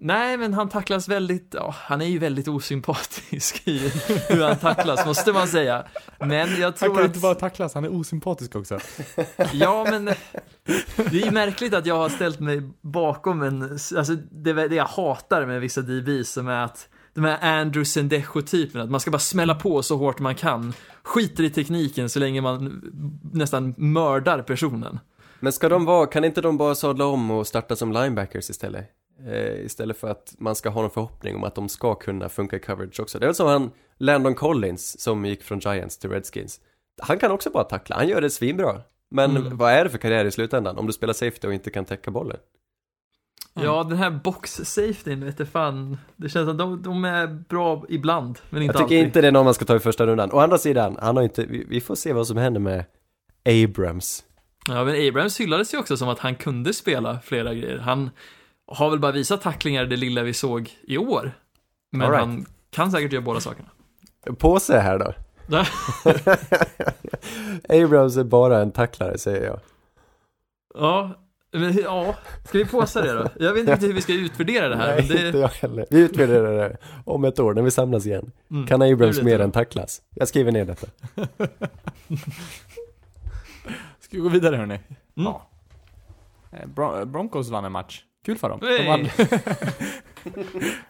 Nej, 0.00 0.36
men 0.36 0.54
han 0.54 0.68
tacklas 0.68 1.08
väldigt, 1.08 1.54
ja, 1.54 1.74
han 1.78 2.00
är 2.00 2.06
ju 2.06 2.18
väldigt 2.18 2.48
osympatisk 2.48 3.68
i 3.68 3.92
hur 4.28 4.42
han 4.42 4.56
tacklas, 4.56 5.06
måste 5.06 5.32
man 5.32 5.48
säga. 5.48 5.86
Men 6.18 6.30
jag 6.30 6.62
Han 6.62 6.72
tror 6.72 6.88
kan 6.88 6.96
ju 6.96 7.00
att... 7.00 7.06
inte 7.06 7.20
bara 7.20 7.34
tacklas, 7.34 7.74
han 7.74 7.84
är 7.84 7.94
osympatisk 7.94 8.56
också. 8.56 8.78
Ja, 9.52 9.86
men 9.90 10.04
det 10.96 11.20
är 11.20 11.24
ju 11.24 11.30
märkligt 11.30 11.74
att 11.74 11.86
jag 11.86 11.96
har 11.96 12.08
ställt 12.08 12.40
mig 12.40 12.62
bakom 12.80 13.42
en, 13.42 13.62
alltså 13.96 14.14
det, 14.30 14.52
det 14.52 14.74
jag 14.74 14.84
hatar 14.84 15.46
med 15.46 15.60
vissa 15.60 15.80
DBs 15.80 16.32
som 16.32 16.48
är 16.48 16.64
att 16.64 16.88
de 17.14 17.24
här 17.24 17.60
Andrew 17.60 17.84
Sendejo-typerna, 17.84 18.84
att 18.84 18.90
man 18.90 19.00
ska 19.00 19.10
bara 19.10 19.18
smälla 19.18 19.54
på 19.54 19.82
så 19.82 19.96
hårt 19.96 20.18
man 20.18 20.34
kan, 20.34 20.74
skiter 21.02 21.44
i 21.44 21.50
tekniken 21.50 22.08
så 22.08 22.18
länge 22.18 22.40
man 22.40 22.82
nästan 23.32 23.74
mördar 23.76 24.42
personen. 24.42 24.98
Men 25.40 25.52
ska 25.52 25.68
de 25.68 25.84
vara, 25.84 26.06
kan 26.06 26.24
inte 26.24 26.40
de 26.40 26.56
bara 26.56 26.74
sadla 26.74 27.06
om 27.06 27.30
och 27.30 27.46
starta 27.46 27.76
som 27.76 27.92
linebackers 27.92 28.50
istället? 28.50 28.95
Eh, 29.26 29.64
istället 29.64 29.96
för 29.96 30.08
att 30.10 30.34
man 30.38 30.54
ska 30.54 30.68
ha 30.68 30.80
någon 30.80 30.90
förhoppning 30.90 31.36
om 31.36 31.44
att 31.44 31.54
de 31.54 31.68
ska 31.68 31.94
kunna 31.94 32.28
funka 32.28 32.56
i 32.56 32.60
coverage 32.60 33.00
också. 33.00 33.18
Det 33.18 33.24
är 33.24 33.28
väl 33.28 33.34
som 33.34 33.46
han, 33.48 33.70
Landon 33.98 34.34
Collins, 34.34 35.00
som 35.00 35.24
gick 35.24 35.42
från 35.42 35.58
Giants 35.58 35.98
till 35.98 36.10
Redskins. 36.10 36.60
Han 37.02 37.18
kan 37.18 37.30
också 37.30 37.50
bara 37.50 37.64
tackla, 37.64 37.96
han 37.96 38.08
gör 38.08 38.20
det 38.20 38.30
svinbra. 38.30 38.80
Men 39.10 39.36
Mm. 39.36 39.56
vad 39.56 39.72
är 39.72 39.84
det 39.84 39.90
för 39.90 39.98
karriär 39.98 40.24
i 40.24 40.30
slutändan 40.30 40.78
om 40.78 40.86
du 40.86 40.92
spelar 40.92 41.14
safety 41.14 41.48
och 41.48 41.54
inte 41.54 41.70
kan 41.70 41.84
täcka 41.84 42.10
bollen? 42.10 42.36
Ja, 43.54 43.82
den 43.88 43.98
här 43.98 44.10
box-safetyn, 44.10 45.24
vet 45.24 45.38
du 45.38 45.46
fan, 45.46 45.98
det 46.16 46.28
känns 46.28 46.48
att 46.48 46.58
de, 46.58 46.82
de 46.82 47.04
är 47.04 47.26
bra 47.26 47.84
ibland, 47.88 48.38
men 48.50 48.62
inte 48.62 48.72
Jag 48.72 48.74
tycker 48.76 48.84
alltid. 48.84 49.06
inte 49.06 49.20
det 49.20 49.26
är 49.28 49.32
någon 49.32 49.44
man 49.44 49.54
ska 49.54 49.64
ta 49.64 49.76
i 49.76 49.78
första 49.78 50.06
rundan. 50.06 50.32
Å 50.32 50.38
andra 50.38 50.58
sidan, 50.58 50.96
han 51.00 51.16
har 51.16 51.22
inte, 51.22 51.44
vi, 51.46 51.64
vi 51.68 51.80
får 51.80 51.94
se 51.94 52.12
vad 52.12 52.26
som 52.26 52.36
händer 52.36 52.60
med 52.60 52.84
Abrams. 53.64 54.24
Ja, 54.68 54.84
men 54.84 55.08
Abrams 55.08 55.40
hyllades 55.40 55.74
ju 55.74 55.78
också 55.78 55.96
som 55.96 56.08
att 56.08 56.18
han 56.18 56.34
kunde 56.34 56.72
spela 56.72 57.20
flera 57.20 57.54
grejer. 57.54 57.78
Han 57.78 58.10
har 58.66 58.90
väl 58.90 58.98
bara 58.98 59.12
visat 59.12 59.42
tacklingar 59.42 59.84
det 59.84 59.96
lilla 59.96 60.22
vi 60.22 60.34
såg 60.34 60.70
i 60.82 60.98
år. 60.98 61.32
Men 61.92 62.10
right. 62.10 62.20
han 62.20 62.46
kan 62.70 62.90
säkert 62.90 63.12
göra 63.12 63.22
båda 63.22 63.40
sakerna. 63.40 63.68
Påse 64.38 64.78
här 64.78 64.98
då. 64.98 65.14
Abrams 67.68 68.16
är 68.16 68.24
bara 68.24 68.58
en 68.58 68.72
tacklare 68.72 69.18
säger 69.18 69.46
jag. 69.46 69.60
Ja, 70.74 71.10
men 71.52 71.76
ja, 71.78 72.14
ska 72.44 72.58
vi 72.58 72.64
påsa 72.64 73.02
det 73.02 73.12
då? 73.12 73.28
Jag 73.44 73.52
vet 73.52 73.60
inte 73.60 73.72
riktigt 73.72 73.88
hur 73.88 73.94
vi 73.94 74.00
ska 74.00 74.12
utvärdera 74.12 74.68
det 74.68 74.76
här. 74.76 74.96
Nej, 74.96 75.08
det, 75.08 75.26
inte 75.26 75.38
jag 75.38 75.48
heller. 75.48 75.86
Vi 75.90 76.00
utvärderar 76.00 76.56
det 76.56 76.76
om 77.04 77.24
ett 77.24 77.40
år 77.40 77.54
när 77.54 77.62
vi 77.62 77.70
samlas 77.70 78.06
igen. 78.06 78.32
Mm, 78.50 78.66
Kan 78.66 78.82
Abrams 78.82 79.22
mer 79.22 79.40
än 79.40 79.52
tacklas? 79.52 80.02
Jag 80.10 80.28
skriver 80.28 80.52
ner 80.52 80.64
detta. 80.64 80.86
Ska 84.00 84.16
vi 84.16 84.18
gå 84.18 84.28
vidare 84.28 84.56
hörni? 84.56 84.74
Mm. 84.74 84.84
Ja. 85.14 85.48
Eh, 86.52 86.66
Bron- 86.66 87.04
Broncos 87.04 87.50
vann 87.50 87.64
en 87.64 87.72
match. 87.72 88.02
Kul 88.26 88.38
för 88.38 88.48
dem. 88.48 88.60
De 88.60 88.86
vann. 88.86 89.08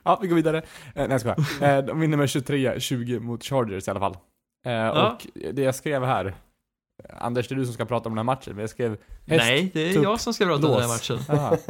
ja, 0.02 0.18
vi 0.22 0.28
går 0.28 0.36
vidare. 0.36 0.58
Eh, 0.58 0.64
nej, 0.94 1.06
jag 1.10 1.20
skojar. 1.20 1.38
Eh, 1.78 1.84
de 1.84 2.00
vinner 2.00 2.16
med 2.16 2.26
23-20 2.26 3.20
mot 3.20 3.44
Chargers 3.44 3.88
i 3.88 3.90
alla 3.90 4.00
fall. 4.00 4.16
Eh, 4.66 4.88
Och 4.88 5.26
det 5.52 5.62
jag 5.62 5.74
skrev 5.74 6.04
här, 6.04 6.34
Anders, 7.10 7.48
det 7.48 7.54
är 7.54 7.56
du 7.56 7.64
som 7.64 7.74
ska 7.74 7.84
prata 7.84 8.08
om 8.08 8.12
den 8.14 8.18
här 8.18 8.24
matchen, 8.34 8.52
men 8.54 8.60
jag 8.60 8.70
skrev 8.70 8.90
häst, 8.90 9.02
nej, 9.46 9.70
det 9.74 9.80
är 9.88 9.92
tupp, 9.94 10.04
jag 10.04 10.20
som 10.20 10.34
ska 10.34 10.44
prata 10.44 10.66
om 10.66 10.72
den 10.72 10.80
här 10.80 10.88
lås. 10.88 11.10
matchen. 11.10 11.36
Aha. 11.38 11.56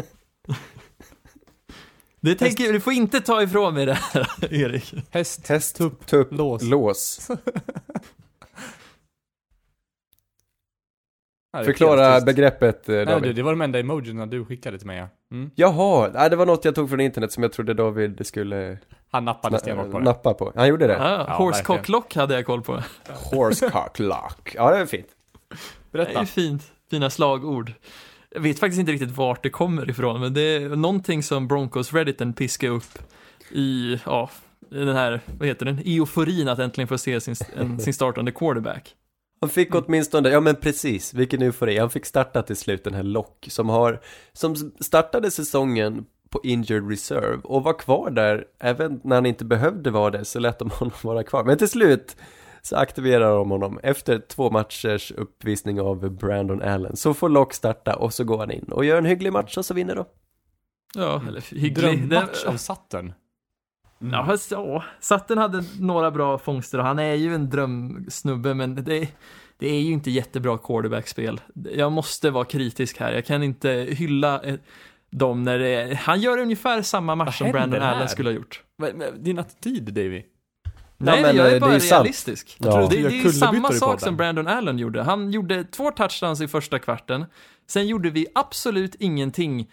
Det 2.20 2.34
tänker, 2.34 2.72
du 2.72 2.80
får 2.80 2.92
inte 2.92 3.20
ta 3.20 3.42
ifrån 3.42 3.74
mig 3.74 3.86
det 3.86 3.94
här, 3.94 4.44
Erik. 4.54 4.94
häst, 5.10 5.48
Häst, 5.48 5.76
tupp, 5.76 6.06
tupp, 6.06 6.32
lås. 6.32 6.62
lås. 6.62 7.26
Ja, 7.28 7.36
det 7.36 7.50
är 11.45 11.45
Förklara 11.64 12.20
begreppet 12.20 12.88
eh, 12.88 12.94
Nej, 12.94 13.06
David. 13.06 13.36
det, 13.36 13.42
var 13.42 13.52
de 13.52 13.60
enda 13.60 13.78
emojierna 13.78 14.26
du 14.26 14.44
skickade 14.44 14.78
till 14.78 14.86
mig 14.86 14.98
ja. 14.98 15.08
Mm. 15.36 15.50
Jaha, 15.54 16.10
nej, 16.14 16.30
det 16.30 16.36
var 16.36 16.46
något 16.46 16.64
jag 16.64 16.74
tog 16.74 16.88
från 16.90 17.00
internet 17.00 17.32
som 17.32 17.42
jag 17.42 17.52
trodde 17.52 17.74
David 17.74 18.26
skulle 18.26 18.78
Han 19.10 19.24
nappade 19.24 19.56
na- 19.56 19.60
stenhårt 19.60 19.90
på 19.90 19.98
det. 19.98 20.04
nappa 20.04 20.34
på. 20.34 20.52
Han 20.56 20.68
gjorde 20.68 20.86
det? 20.86 20.92
Ja, 20.92 21.24
Ja, 21.28 21.34
Horsecock 21.34 21.88
lock 21.88 22.14
hade 22.14 22.34
jag 22.34 22.46
koll 22.46 22.62
på. 22.62 22.82
Horsecock 23.30 23.98
lock. 23.98 24.52
Ja, 24.54 24.70
det 24.70 24.76
är 24.78 24.86
fint. 24.86 25.06
Det 25.48 25.98
är 25.98 26.04
Berätta. 26.04 26.26
fint, 26.26 26.62
fina 26.90 27.10
slagord. 27.10 27.72
Jag 28.30 28.40
vet 28.40 28.58
faktiskt 28.58 28.80
inte 28.80 28.92
riktigt 28.92 29.10
vart 29.16 29.42
det 29.42 29.50
kommer 29.50 29.90
ifrån, 29.90 30.20
men 30.20 30.34
det 30.34 30.40
är 30.40 30.68
någonting 30.68 31.22
som 31.22 31.48
Broncos 31.48 31.92
Redditen 31.92 32.32
piskar 32.32 32.68
upp 32.68 32.98
i, 33.50 34.00
ja, 34.04 34.30
i 34.70 34.78
den 34.78 34.96
här, 34.96 35.20
vad 35.38 35.48
heter 35.48 35.66
den, 35.66 35.78
euforin 35.84 36.48
att 36.48 36.58
äntligen 36.58 36.88
få 36.88 36.98
se 36.98 37.20
sin, 37.20 37.34
en, 37.56 37.80
sin 37.80 37.94
startande 37.94 38.32
quarterback. 38.32 38.94
Han 39.40 39.50
fick 39.50 39.74
åtminstone, 39.74 40.28
ja 40.28 40.40
men 40.40 40.56
precis, 40.56 41.14
vilken 41.14 41.42
eufori. 41.42 41.78
Han 41.78 41.90
fick 41.90 42.06
starta 42.06 42.42
till 42.42 42.56
slut 42.56 42.84
den 42.84 42.94
här 42.94 43.02
Lock 43.02 43.46
som 43.50 43.68
har, 43.68 44.00
som 44.32 44.56
startade 44.80 45.30
säsongen 45.30 46.04
på 46.30 46.40
injured 46.42 46.90
reserve 46.90 47.38
och 47.44 47.62
var 47.64 47.78
kvar 47.78 48.10
där 48.10 48.44
även 48.60 49.00
när 49.04 49.16
han 49.16 49.26
inte 49.26 49.44
behövde 49.44 49.90
vara 49.90 50.10
det 50.10 50.24
så 50.24 50.38
lät 50.38 50.58
de 50.58 50.70
honom 50.74 50.94
vara 51.02 51.22
kvar. 51.24 51.44
Men 51.44 51.58
till 51.58 51.68
slut 51.68 52.16
så 52.62 52.76
aktiverar 52.76 53.30
de 53.36 53.50
honom 53.50 53.78
efter 53.82 54.18
två 54.18 54.50
matchers 54.50 55.12
uppvisning 55.12 55.80
av 55.80 56.10
Brandon 56.10 56.62
Allen. 56.62 56.96
Så 56.96 57.14
får 57.14 57.28
Lock 57.28 57.52
starta 57.54 57.96
och 57.96 58.14
så 58.14 58.24
går 58.24 58.38
han 58.38 58.50
in 58.50 58.64
och 58.72 58.84
gör 58.84 58.98
en 58.98 59.04
hygglig 59.04 59.32
match 59.32 59.56
och 59.56 59.64
så 59.64 59.74
vinner 59.74 59.94
då. 59.96 60.06
Ja, 60.94 61.22
eller 61.28 61.40
hygglig. 61.54 62.08
Drömmatch 62.08 62.42
Den- 62.44 62.52
av 62.52 62.56
Sutton. 63.98 64.12
Ja, 64.12 64.26
fast 64.26 64.50
ja, 64.50 64.84
Satten 65.00 65.38
hade 65.38 65.64
några 65.80 66.10
bra 66.10 66.38
fångster 66.38 66.78
och 66.78 66.84
han 66.84 66.98
är 66.98 67.14
ju 67.14 67.34
en 67.34 67.50
drömsnubbe, 67.50 68.54
men 68.54 68.74
det, 68.74 69.08
det 69.58 69.68
är 69.68 69.80
ju 69.80 69.92
inte 69.92 70.10
jättebra 70.10 70.58
quarterbackspel. 70.58 71.40
Jag 71.72 71.92
måste 71.92 72.30
vara 72.30 72.44
kritisk 72.44 73.00
här, 73.00 73.12
jag 73.12 73.26
kan 73.26 73.42
inte 73.42 73.70
hylla 73.70 74.42
eh, 74.42 74.54
dem 75.10 75.42
när 75.42 75.58
det 75.58 75.68
är, 75.68 75.94
han 75.94 76.20
gör 76.20 76.38
ungefär 76.38 76.82
samma 76.82 77.14
match 77.14 77.38
som 77.38 77.52
Brandon 77.52 77.80
här? 77.80 77.94
Allen 77.94 78.08
skulle 78.08 78.28
ha 78.28 78.34
gjort. 78.34 78.62
Din 79.16 79.38
attityd 79.38 79.84
Davy. 79.84 80.22
Nej, 80.98 81.22
men, 81.22 81.36
jag 81.36 81.46
eh, 81.46 81.52
är 81.52 81.60
bara 81.60 81.70
det 81.70 81.76
är 81.76 81.80
realistisk. 81.80 82.56
Ja. 82.60 82.80
Det, 82.80 82.96
det 82.96 83.02
gör 83.02 83.10
är 83.10 83.14
ju 83.14 83.32
samma 83.32 83.72
sak 83.72 84.00
som 84.00 84.16
Brandon 84.16 84.46
Allen 84.46 84.78
gjorde. 84.78 85.02
Han 85.02 85.30
gjorde 85.30 85.64
två 85.64 85.90
touchdowns 85.90 86.40
i 86.40 86.48
första 86.48 86.78
kvarten. 86.78 87.24
Sen 87.66 87.86
gjorde 87.86 88.10
vi 88.10 88.26
absolut 88.34 88.94
ingenting 88.94 89.70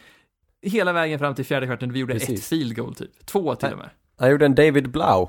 hela 0.61 0.93
vägen 0.93 1.19
fram 1.19 1.35
till 1.35 1.45
fjärde 1.45 1.65
kvarten. 1.65 1.93
Vi 1.93 1.99
gjorde 1.99 2.13
ett 2.13 2.27
Precis. 2.27 2.49
field 2.49 2.75
goal 2.75 2.95
typ. 2.95 3.25
Två 3.25 3.55
till 3.55 3.71
och 3.71 3.77
med. 3.77 3.89
Han 4.17 4.31
gjorde 4.31 4.45
en 4.45 4.55
David 4.55 4.91
Blau, 4.91 5.27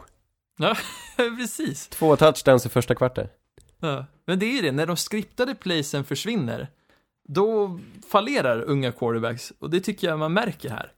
Ja, 0.59 0.77
precis. 1.39 1.89
två 1.89 2.17
touchdowns 2.17 2.67
i 2.67 2.69
första 2.69 2.95
kvarten. 2.95 3.29
Ja. 3.81 4.07
Men 4.27 4.39
det 4.39 4.47
är 4.47 4.53
ju 4.53 4.63
det, 4.63 4.73
när 4.73 4.87
de 4.87 4.97
skriptade 4.97 5.55
playsen 5.55 6.05
försvinner, 6.05 6.69
då 7.29 7.79
fallerar 8.11 8.61
unga 8.63 8.93
quarterbacks. 8.93 9.53
Och 9.59 9.71
det 9.71 9.81
tycker 9.81 10.09
jag 10.09 10.19
man 10.19 10.33
märker 10.33 10.71
här. 10.71 10.93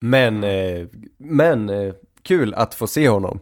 Men, 0.00 0.44
eh, 0.44 0.86
men 1.18 1.68
eh, 1.70 1.94
kul 2.22 2.54
att 2.54 2.74
få 2.74 2.86
se 2.86 3.08
honom. 3.08 3.40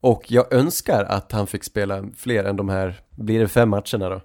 Och 0.00 0.32
jag 0.32 0.52
önskar 0.52 1.04
att 1.04 1.32
han 1.32 1.46
fick 1.46 1.64
spela 1.64 2.04
fler 2.16 2.44
än 2.44 2.56
de 2.56 2.68
här, 2.68 3.00
blir 3.10 3.40
det 3.40 3.48
fem 3.48 3.68
matcherna 3.70 4.08
då? 4.08 4.20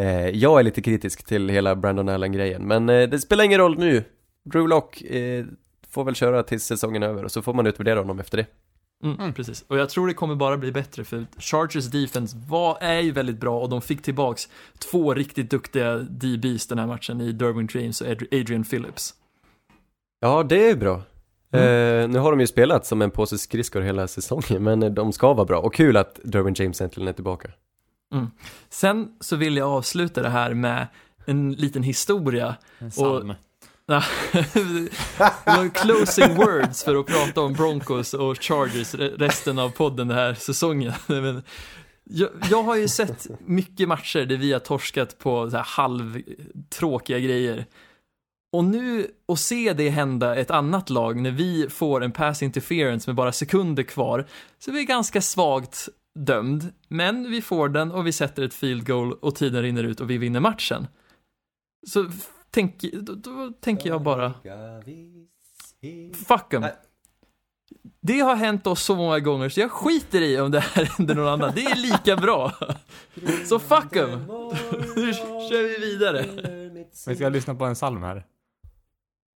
Eh, 0.00 0.28
jag 0.28 0.58
är 0.58 0.62
lite 0.62 0.82
kritisk 0.82 1.26
till 1.26 1.48
hela 1.48 1.76
Brandon 1.76 2.08
Allen-grejen, 2.08 2.62
men 2.68 2.86
det 2.86 3.18
spelar 3.18 3.44
ingen 3.44 3.58
roll 3.60 3.78
nu. 3.78 4.04
Drew 4.44 4.68
Lock 4.68 5.02
får 5.90 6.04
väl 6.04 6.14
köra 6.14 6.42
tills 6.42 6.64
säsongen 6.64 7.02
är 7.02 7.06
över 7.08 7.24
och 7.24 7.32
så 7.32 7.42
får 7.42 7.54
man 7.54 7.66
utvärdera 7.66 7.98
honom 7.98 8.20
efter 8.20 8.36
det. 8.36 8.46
Mm, 9.04 9.16
Mm. 9.20 9.32
Precis. 9.32 9.64
Och 9.68 9.78
jag 9.78 9.88
tror 9.90 10.06
det 10.06 10.14
kommer 10.14 10.34
bara 10.34 10.56
bli 10.56 10.72
bättre 10.72 11.04
för 11.04 11.26
Chargers 11.38 11.86
defense 11.86 12.36
var, 12.48 12.78
är 12.80 13.00
ju 13.00 13.12
väldigt 13.12 13.40
bra 13.40 13.60
och 13.60 13.68
de 13.68 13.82
fick 13.82 14.02
tillbaks 14.02 14.48
två 14.78 15.14
riktigt 15.14 15.50
duktiga 15.50 15.96
DBs 15.98 16.66
den 16.66 16.78
här 16.78 16.86
matchen 16.86 17.20
i 17.20 17.32
Derwin 17.32 17.68
James 17.74 18.00
och 18.00 18.06
Adri- 18.06 18.40
Adrian 18.40 18.64
Phillips. 18.64 19.14
Ja, 20.20 20.42
det 20.42 20.70
är 20.70 20.76
bra. 20.76 20.94
Eh, 21.52 22.08
nu 22.08 22.18
har 22.18 22.30
de 22.30 22.40
ju 22.40 22.46
spelat 22.46 22.86
som 22.86 23.02
en 23.02 23.10
påse 23.10 23.38
skridskor 23.38 23.80
hela 23.80 24.08
säsongen, 24.08 24.62
men 24.62 24.82
eh, 24.82 24.90
de 24.90 25.12
ska 25.12 25.34
vara 25.34 25.44
bra. 25.46 25.58
Och 25.60 25.74
kul 25.74 25.96
att 25.96 26.20
Derwin 26.24 26.54
James 26.58 26.80
äntligen 26.80 27.08
är 27.08 27.12
tillbaka. 27.12 27.48
Sen 28.70 29.16
så 29.20 29.36
vill 29.36 29.56
jag 29.56 29.68
avsluta 29.68 30.22
det 30.22 30.28
här 30.28 30.54
med 30.54 30.86
en 31.26 31.52
liten 31.52 31.82
historia. 31.82 32.56
En 32.78 32.90
psalm. 32.90 33.28
Var 33.28 33.36
closing 35.74 36.34
words 36.34 36.84
för 36.84 36.96
att 37.00 37.06
prata 37.06 37.40
om 37.40 37.52
Broncos 37.52 38.14
och 38.14 38.42
Chargers 38.42 38.94
resten 38.94 39.58
av 39.58 39.70
podden 39.70 40.08
den 40.08 40.16
här 40.16 40.34
säsongen. 40.34 40.92
Men 41.06 41.42
Jag, 42.04 42.30
jag 42.50 42.62
har 42.62 42.76
ju 42.76 42.88
sett 42.88 43.26
mycket 43.40 43.88
matcher 43.88 44.26
där 44.26 44.36
vi 44.36 44.52
har 44.52 44.60
torskat 44.60 45.18
på 45.18 45.50
så 45.50 45.56
här 45.56 45.64
halvtråkiga 45.64 47.18
grejer. 47.18 47.66
Och 48.52 48.64
nu, 48.64 49.06
att 49.32 49.38
se 49.38 49.72
det 49.72 49.88
hända 49.88 50.36
ett 50.36 50.50
annat 50.50 50.90
lag 50.90 51.20
när 51.20 51.30
vi 51.30 51.68
får 51.68 52.04
en 52.04 52.12
pass 52.12 52.42
interference 52.42 53.10
med 53.10 53.16
bara 53.16 53.32
sekunder 53.32 53.82
kvar, 53.82 54.26
så 54.58 54.72
vi 54.72 54.80
är 54.80 54.86
ganska 54.86 55.22
svagt 55.22 55.88
dömd, 56.18 56.72
men 56.88 57.30
vi 57.30 57.42
får 57.42 57.68
den 57.68 57.92
och 57.92 58.06
vi 58.06 58.12
sätter 58.12 58.42
ett 58.42 58.54
field 58.54 58.86
goal 58.86 59.12
och 59.12 59.34
tiden 59.34 59.62
rinner 59.62 59.84
ut 59.84 60.00
och 60.00 60.10
vi 60.10 60.18
vinner 60.18 60.40
matchen. 60.40 60.86
Så 61.86 62.10
tänk, 62.50 62.80
då, 62.92 63.14
då 63.14 63.52
tänker 63.60 63.88
jag 63.90 64.02
bara, 64.02 64.34
fuck 66.26 66.52
'em. 66.54 66.64
Det 68.00 68.20
har 68.20 68.36
hänt 68.36 68.66
oss 68.66 68.82
så 68.84 68.96
många 68.96 69.18
gånger 69.20 69.48
så 69.48 69.60
jag 69.60 69.70
skiter 69.70 70.20
i 70.20 70.40
om 70.40 70.50
det 70.50 70.60
här 70.60 70.84
händer 70.84 71.14
någon 71.14 71.28
annan. 71.28 71.52
Det 71.54 71.64
är 71.64 71.76
lika 71.76 72.16
bra. 72.16 72.52
Så 73.48 73.58
fuck 73.58 73.96
'em. 73.96 74.10
Nu 74.96 75.12
kör 75.14 75.62
vi 75.62 75.78
vidare. 75.86 76.24
Vi 77.06 77.16
ska 77.16 77.28
lyssna 77.28 77.54
på 77.54 77.64
en 77.64 77.74
psalm 77.74 78.02
här. 78.02 78.26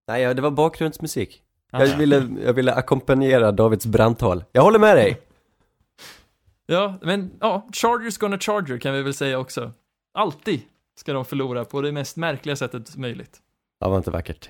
Nej, 0.07 0.21
ja, 0.21 0.33
det 0.33 0.41
var 0.41 0.51
bakgrundsmusik. 0.51 1.41
Ah, 1.71 1.85
Jag 1.85 1.97
ville, 1.97 2.27
jag 2.45 2.53
ville 2.53 2.73
ackompanjera 2.73 3.51
Davids 3.51 3.85
brandtal. 3.85 4.43
Jag 4.51 4.61
håller 4.61 4.79
med 4.79 4.97
dig! 4.97 5.21
Ja, 6.65 6.99
men 7.01 7.31
ja, 7.39 7.67
Chargers 7.73 8.17
gonna 8.17 8.39
Charger 8.39 8.77
kan 8.77 8.93
vi 8.93 9.01
väl 9.01 9.13
säga 9.13 9.39
också. 9.39 9.71
Alltid 10.13 10.61
ska 10.95 11.13
de 11.13 11.25
förlora 11.25 11.65
på 11.65 11.81
det 11.81 11.91
mest 11.91 12.17
märkliga 12.17 12.55
sättet 12.55 12.97
möjligt. 12.97 13.41
Det 13.79 13.87
var 13.87 13.97
inte 13.97 14.11
vackert. 14.11 14.49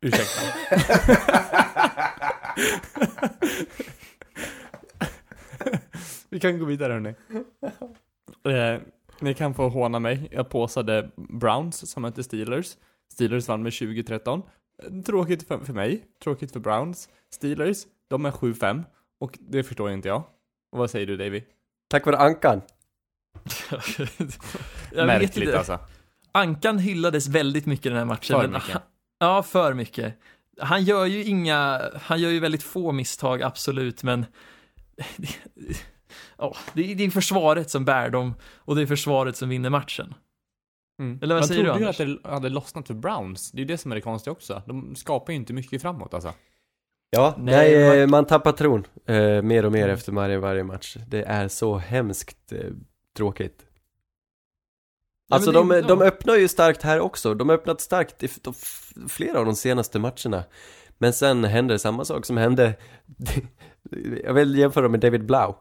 Ursäkta. 0.00 0.40
Vi 6.30 6.40
kan 6.40 6.58
gå 6.58 6.64
vidare 6.64 6.92
hörni. 6.92 7.14
Eh, 8.48 8.80
ni 9.20 9.34
kan 9.34 9.54
få 9.54 9.68
håna 9.68 9.98
mig. 9.98 10.28
Jag 10.30 10.48
påsade 10.48 11.10
Browns 11.16 11.90
som 11.90 12.02
mötte 12.02 12.24
Steelers. 12.24 12.76
Steelers 13.12 13.48
vann 13.48 13.62
med 13.62 13.72
2013. 13.72 14.42
Eh, 14.82 15.02
Tråkigt 15.02 15.48
för, 15.48 15.58
för 15.58 15.72
mig, 15.72 16.04
tråkigt 16.22 16.52
för 16.52 16.60
Browns. 16.60 17.08
Steelers, 17.30 17.86
de 18.08 18.24
är 18.26 18.30
7-5. 18.30 18.84
Och 19.20 19.38
det 19.40 19.64
förstår 19.64 19.90
inte 19.90 20.08
jag. 20.08 20.22
Och 20.72 20.78
vad 20.78 20.90
säger 20.90 21.06
du 21.06 21.16
Davy? 21.16 21.42
Tack 21.88 22.06
vare 22.06 22.16
Ankan. 22.16 22.60
Jag 23.68 24.96
vet 24.96 25.06
Märkligt 25.06 25.36
inte. 25.36 25.58
alltså. 25.58 25.78
Ankan 26.32 26.78
hyllades 26.78 27.28
väldigt 27.28 27.66
mycket 27.66 27.84
den 27.84 27.96
här 27.98 28.04
matchen. 28.04 28.40
För 28.40 28.48
mycket. 28.48 28.72
Han, 28.72 28.82
ja, 29.18 29.42
för 29.42 29.74
mycket. 29.74 30.14
Han 30.60 30.84
gör 30.84 31.06
ju 31.06 31.24
inga, 31.24 31.82
han 32.02 32.20
gör 32.20 32.30
ju 32.30 32.40
väldigt 32.40 32.62
få 32.62 32.92
misstag, 32.92 33.42
absolut, 33.42 34.02
men 34.02 34.26
ja, 36.38 36.56
det, 36.72 36.92
är, 36.92 36.94
det 36.94 37.04
är 37.04 37.10
försvaret 37.10 37.70
som 37.70 37.84
bär 37.84 38.10
dem 38.10 38.34
och 38.56 38.76
det 38.76 38.82
är 38.82 38.86
försvaret 38.86 39.36
som 39.36 39.48
vinner 39.48 39.70
matchen. 39.70 40.14
Mm. 41.00 41.18
Eller 41.22 41.34
vad 41.34 41.42
Man 41.42 41.48
säger 41.48 41.62
du, 41.62 41.66
trodde 41.68 41.80
ju 41.80 41.86
Anders? 41.86 42.00
att 42.00 42.22
det 42.22 42.30
hade 42.30 42.48
lossnat 42.48 42.86
för 42.86 42.94
Browns. 42.94 43.50
Det 43.52 43.58
är 43.58 43.60
ju 43.60 43.64
det 43.66 43.78
som 43.78 43.90
är 43.92 43.96
det 43.96 44.00
konstiga 44.00 44.32
också. 44.32 44.62
De 44.66 44.96
skapar 44.96 45.32
ju 45.32 45.36
inte 45.36 45.52
mycket 45.52 45.82
framåt 45.82 46.14
alltså. 46.14 46.32
Ja, 47.10 47.34
Nej, 47.38 47.72
nej, 47.74 47.88
man- 47.88 47.98
man... 47.98 48.10
man 48.10 48.24
tappar 48.26 48.52
tron 48.52 48.86
eh, 49.06 49.42
mer 49.42 49.64
och 49.64 49.72
mer 49.72 49.88
efter 49.88 50.12
varje, 50.12 50.38
varje 50.38 50.64
match. 50.64 50.96
Det 51.08 51.22
är 51.22 51.48
så 51.48 51.76
hemskt 51.78 52.52
eh, 52.52 52.70
tråkigt. 53.16 53.66
Ja, 55.28 55.36
Alltså 55.36 55.52
men 55.52 55.68
de, 55.68 55.88
de 55.88 56.00
ja. 56.00 56.06
öppnar 56.06 56.36
ju 56.36 56.48
starkt 56.48 56.82
här 56.82 57.00
också. 57.00 57.34
De 57.34 57.48
har 57.48 57.56
öppnat 57.56 57.80
starkt 57.80 58.22
i 58.22 58.28
flera 59.08 59.38
av 59.38 59.44
de 59.44 59.56
senaste 59.56 59.98
matcherna. 59.98 60.44
Men 60.98 61.12
sen 61.12 61.44
händer 61.44 61.78
samma 61.78 62.04
sak 62.04 62.26
som 62.26 62.36
hände, 62.36 62.74
jag 64.24 64.34
vill 64.34 64.58
jämföra 64.58 64.88
med 64.88 65.00
David 65.00 65.26
Blau. 65.26 65.54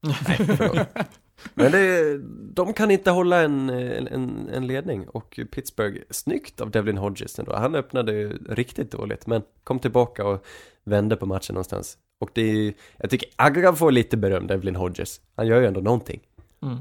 Nej, 0.00 0.56
förlåt. 0.56 0.88
Men 1.54 1.72
det, 1.72 2.18
de 2.54 2.72
kan 2.72 2.90
inte 2.90 3.10
hålla 3.10 3.42
en, 3.42 3.70
en, 3.70 4.48
en, 4.52 4.66
ledning 4.66 5.08
och 5.08 5.40
Pittsburgh, 5.50 6.00
snyggt 6.10 6.60
av 6.60 6.70
Devlin 6.70 6.98
Hodges 6.98 7.38
ändå. 7.38 7.56
Han 7.56 7.74
öppnade 7.74 8.28
riktigt 8.48 8.90
dåligt 8.90 9.26
men 9.26 9.42
kom 9.64 9.78
tillbaka 9.78 10.26
och 10.26 10.44
vände 10.84 11.16
på 11.16 11.26
matchen 11.26 11.54
någonstans. 11.54 11.98
Och 12.20 12.30
det 12.32 12.42
är, 12.42 12.74
jag 12.96 13.10
tycker 13.10 13.28
Agga 13.36 13.72
får 13.72 13.90
lite 13.90 14.16
beröm, 14.16 14.46
Devlin 14.46 14.76
Hodges. 14.76 15.20
Han 15.36 15.46
gör 15.46 15.60
ju 15.60 15.66
ändå 15.66 15.80
någonting. 15.80 16.20
Mm. 16.62 16.76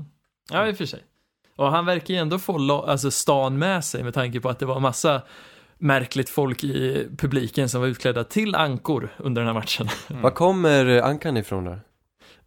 Ja, 0.51 0.67
i 0.67 0.71
och 0.71 0.77
för 0.77 0.85
sig. 0.85 1.03
Och 1.55 1.71
han 1.71 1.85
verkar 1.85 2.13
ju 2.13 2.19
ändå 2.19 2.39
få 2.39 2.81
alltså 2.81 3.11
stan 3.11 3.57
med 3.57 3.85
sig 3.85 4.03
med 4.03 4.13
tanke 4.13 4.39
på 4.39 4.49
att 4.49 4.59
det 4.59 4.65
var 4.65 4.79
massa 4.79 5.21
märkligt 5.77 6.29
folk 6.29 6.63
i 6.63 7.07
publiken 7.17 7.69
som 7.69 7.81
var 7.81 7.87
utklädda 7.87 8.23
till 8.23 8.55
ankor 8.55 9.09
under 9.17 9.41
den 9.41 9.47
här 9.47 9.53
matchen. 9.53 9.87
Var 10.21 10.31
kommer 10.31 11.01
Ankan 11.01 11.37
ifrån 11.37 11.65
då? 11.65 11.77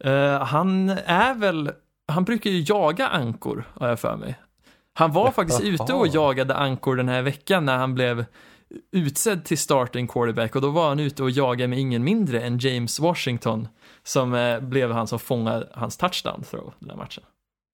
Eh, 0.09 0.43
han 0.43 0.89
är 1.05 1.33
väl, 1.33 1.71
han 2.07 2.23
brukar 2.23 2.49
ju 2.49 2.65
jaga 2.67 3.07
ankor, 3.07 3.63
har 3.73 3.87
jag 3.87 3.99
för 3.99 4.15
mig. 4.15 4.39
Han 4.93 5.11
var 5.11 5.31
faktiskt 5.31 5.61
ute 5.61 5.93
och 5.93 6.07
jagade 6.07 6.55
ankor 6.55 6.95
den 6.95 7.09
här 7.09 7.21
veckan 7.21 7.65
när 7.65 7.77
han 7.77 7.95
blev 7.95 8.25
utsedd 8.91 9.45
till 9.45 9.57
starting 9.57 10.07
quarterback 10.07 10.55
och 10.55 10.61
då 10.61 10.69
var 10.69 10.89
han 10.89 10.99
ute 10.99 11.23
och 11.23 11.31
jagade 11.31 11.67
med 11.67 11.79
ingen 11.79 12.03
mindre 12.03 12.41
än 12.41 12.57
James 12.59 12.99
Washington 12.99 13.67
som 14.03 14.33
eh, 14.33 14.59
blev 14.59 14.91
han 14.91 15.07
som 15.07 15.19
fångade 15.19 15.69
hans 15.73 15.97
touchdown 15.97 16.43
throw 16.43 16.73
den 16.79 16.89
här 16.89 16.97
matchen. 16.97 17.23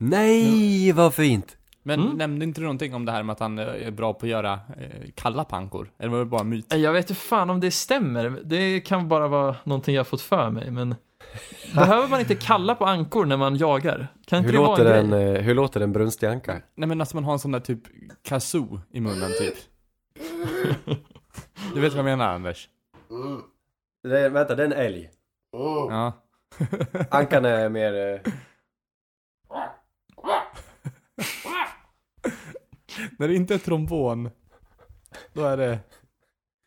Nej, 0.09 0.91
vad 0.91 1.13
fint! 1.13 1.57
Men 1.83 1.99
Mm. 2.01 2.17
nämnde 2.17 2.45
inte 2.45 2.61
du 2.61 2.65
någonting 2.65 2.93
om 2.95 3.05
det 3.05 3.11
här 3.11 3.23
med 3.23 3.33
att 3.33 3.39
han 3.39 3.59
eh, 3.59 3.87
är 3.87 3.91
bra 3.91 4.13
på 4.13 4.25
att 4.25 4.29
göra 4.29 4.53
eh, 4.53 5.09
kalla 5.15 5.43
pankor? 5.43 5.91
Eller 5.99 6.09
var 6.11 6.19
det 6.19 6.25
bara 6.25 6.43
myt? 6.43 6.73
Eh, 6.73 6.79
Jag 6.79 6.93
vet 6.93 7.09
inte 7.09 7.21
fan 7.21 7.49
om 7.49 7.59
det 7.59 7.71
stämmer, 7.71 8.29
det 8.43 8.79
kan 8.81 9.07
bara 9.07 9.27
vara 9.27 9.55
någonting 9.63 9.95
jag 9.95 10.07
fått 10.07 10.21
för 10.21 10.49
mig 10.49 10.71
men 10.71 10.95
Behöver 11.75 12.07
man 12.07 12.19
inte 12.19 12.35
kalla 12.35 12.75
på 12.75 12.85
ankor 12.85 13.25
när 13.25 13.37
man 13.37 13.55
jagar? 13.55 14.07
Kan 14.25 14.39
inte 14.39 14.51
Hur 14.51 14.57
det 14.57 14.63
låter, 14.63 14.83
vara 14.85 14.95
en 14.97 15.05
en, 15.05 15.11
grej? 15.11 15.35
eh, 15.35 15.41
hur 15.41 15.55
låter 15.55 15.81
en 15.81 15.91
brunstig 15.91 16.27
anka? 16.27 16.61
Nej 16.75 16.87
men 16.89 17.01
alltså 17.01 17.17
man 17.17 17.23
har 17.23 17.33
en 17.33 17.39
sån 17.39 17.51
där 17.51 17.59
typ 17.59 17.79
kazoo 18.23 18.79
i 18.91 18.99
munnen 19.01 19.31
typ. 19.39 19.55
Du 21.73 21.81
vet 21.81 21.91
vad 21.93 21.97
jag 21.99 22.05
menar 22.05 22.33
Anders? 22.33 22.69
Det 24.03 24.19
är, 24.19 24.29
vänta, 24.29 24.55
det 24.55 24.63
är 24.63 24.67
en 24.67 24.73
älg. 24.73 25.09
Ja. 25.51 26.13
Ankan 27.11 27.45
är 27.45 27.69
mer... 27.69 27.93
Eh, 28.25 28.31
När 33.19 33.27
det 33.27 33.35
inte 33.35 33.53
är 33.53 33.57
trombon, 33.57 34.29
då 35.33 35.43
är 35.45 35.57
det... 35.57 35.79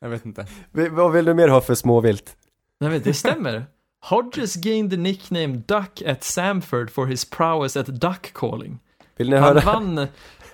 Jag 0.00 0.08
vet 0.08 0.26
inte. 0.26 0.46
vi- 0.72 0.88
vad 0.88 1.12
vill 1.12 1.24
du 1.24 1.34
mer 1.34 1.48
ha 1.48 1.60
för 1.60 1.74
småvilt? 1.74 2.36
Nej 2.80 2.90
men 2.90 3.02
det 3.02 3.14
stämmer. 3.14 3.66
Hodges 4.00 4.54
gained 4.56 4.90
the 4.90 4.96
nickname 4.96 5.46
Duck 5.66 6.02
at 6.06 6.24
Samford 6.24 6.90
for 6.90 7.06
his 7.06 7.30
prowess 7.30 7.76
at 7.76 7.86
duck 7.86 8.32
calling. 8.32 8.78
Vill 9.16 9.30
ni 9.30 9.36
Han 9.36 9.44
höra? 9.56 9.60
vann 9.60 10.06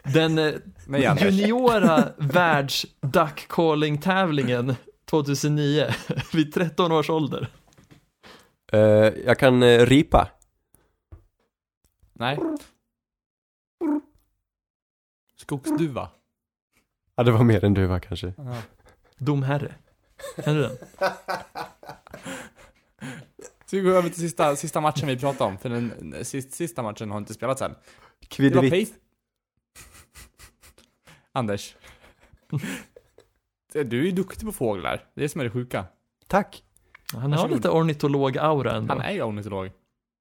den 0.05 0.38
eh, 0.38 0.55
Nej 0.86 1.16
juniora 1.20 2.09
världs 2.16 2.86
duck 3.00 3.46
calling 3.48 3.98
tävlingen 3.98 4.74
2009 5.11 5.86
vid 6.32 6.55
13 6.55 6.93
års 6.93 7.10
ålder. 7.10 7.48
Eh, 8.72 8.81
jag 9.26 9.39
kan 9.39 9.62
eh, 9.62 9.86
ripa. 9.86 10.28
Nej. 12.12 12.39
Skogsduva. 15.43 16.09
Ja, 17.16 17.23
det 17.23 17.31
var 17.32 17.44
mer 17.44 17.64
än 17.64 17.74
duva 17.74 18.01
kanske. 18.01 18.32
Ja. 18.36 18.56
Domherre. 19.19 19.74
Kan 20.44 20.55
du 20.55 20.62
den? 20.62 20.77
Så 23.66 23.77
vi 23.77 23.81
går 23.81 23.90
över 23.90 24.09
till 24.09 24.20
sista, 24.20 24.56
sista 24.56 24.81
matchen 24.81 25.09
vi 25.09 25.19
pratade 25.19 25.51
om, 25.51 25.59
för 25.59 25.69
den 25.69 26.14
sista, 26.24 26.52
sista 26.56 26.82
matchen 26.82 27.10
har 27.10 27.19
inte 27.19 27.35
spelats 27.35 27.62
än. 27.62 27.74
Pate... 28.70 28.86
Anders. 31.32 31.77
Du 33.73 34.01
är 34.01 34.05
ju 34.05 34.10
duktig 34.10 34.47
på 34.47 34.52
fåglar, 34.52 34.97
det 35.14 35.20
är 35.20 35.23
det 35.23 35.28
som 35.28 35.40
är 35.40 35.44
det 35.44 35.51
sjuka. 35.51 35.85
Tack. 36.27 36.64
Han 37.14 37.32
har 37.32 37.48
lite 37.48 37.69
ornitolog-aura 37.69 38.73
ändå. 38.77 38.94
Han 38.94 39.02
är 39.02 39.12
ju 39.12 39.23
ornitolog. 39.23 39.70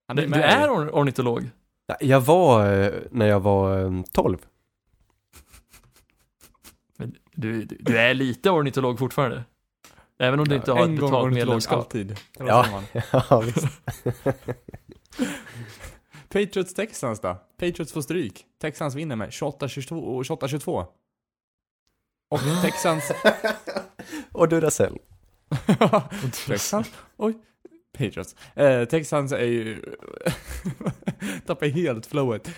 Han 0.07 0.15
Du, 0.17 0.27
med 0.27 0.39
du 0.39 0.43
är 0.43 0.67
or- 0.67 0.89
ornitolog? 0.93 1.49
Ja, 1.85 1.95
Jag 1.99 2.21
var, 2.21 2.73
eh, 2.83 2.93
när 3.11 3.25
jag 3.27 3.39
var 3.39 3.79
eh, 3.85 4.01
12. 4.11 4.37
Du, 7.35 7.65
du, 7.65 7.77
du 7.79 7.97
är 7.97 8.13
lite 8.13 8.49
ornitolog 8.49 8.99
fortfarande? 8.99 9.43
Även 10.19 10.39
om 10.39 10.47
du 10.47 10.55
inte 10.55 10.71
har 10.71 10.83
en 10.83 10.93
ett 10.93 10.99
betalt 10.99 11.33
medlemskap? 11.33 11.77
alltid. 11.77 12.19
Ja. 12.39 12.83
ja, 13.11 13.39
visst. 13.45 13.67
Patriots 16.29 16.73
Texans 16.73 17.19
då? 17.19 17.37
Patriots 17.57 17.93
får 17.93 18.01
stryk. 18.01 18.45
Texans 18.61 18.95
vinner 18.95 19.15
med 19.15 19.29
28-22 19.29 20.01
och 20.01 20.23
28-22. 20.23 20.85
Och 22.29 22.39
Texans... 22.61 23.11
Och 24.31 24.49
Duracell. 24.49 24.97
Texans? 26.47 26.91
Oj. 27.17 27.33
Patriots. 27.97 28.35
Eh, 28.55 28.85
Texans 28.85 29.31
är 29.31 29.45
ju... 29.45 29.95
Tappar 31.45 31.67
helt 31.67 32.05
flowet. 32.05 32.49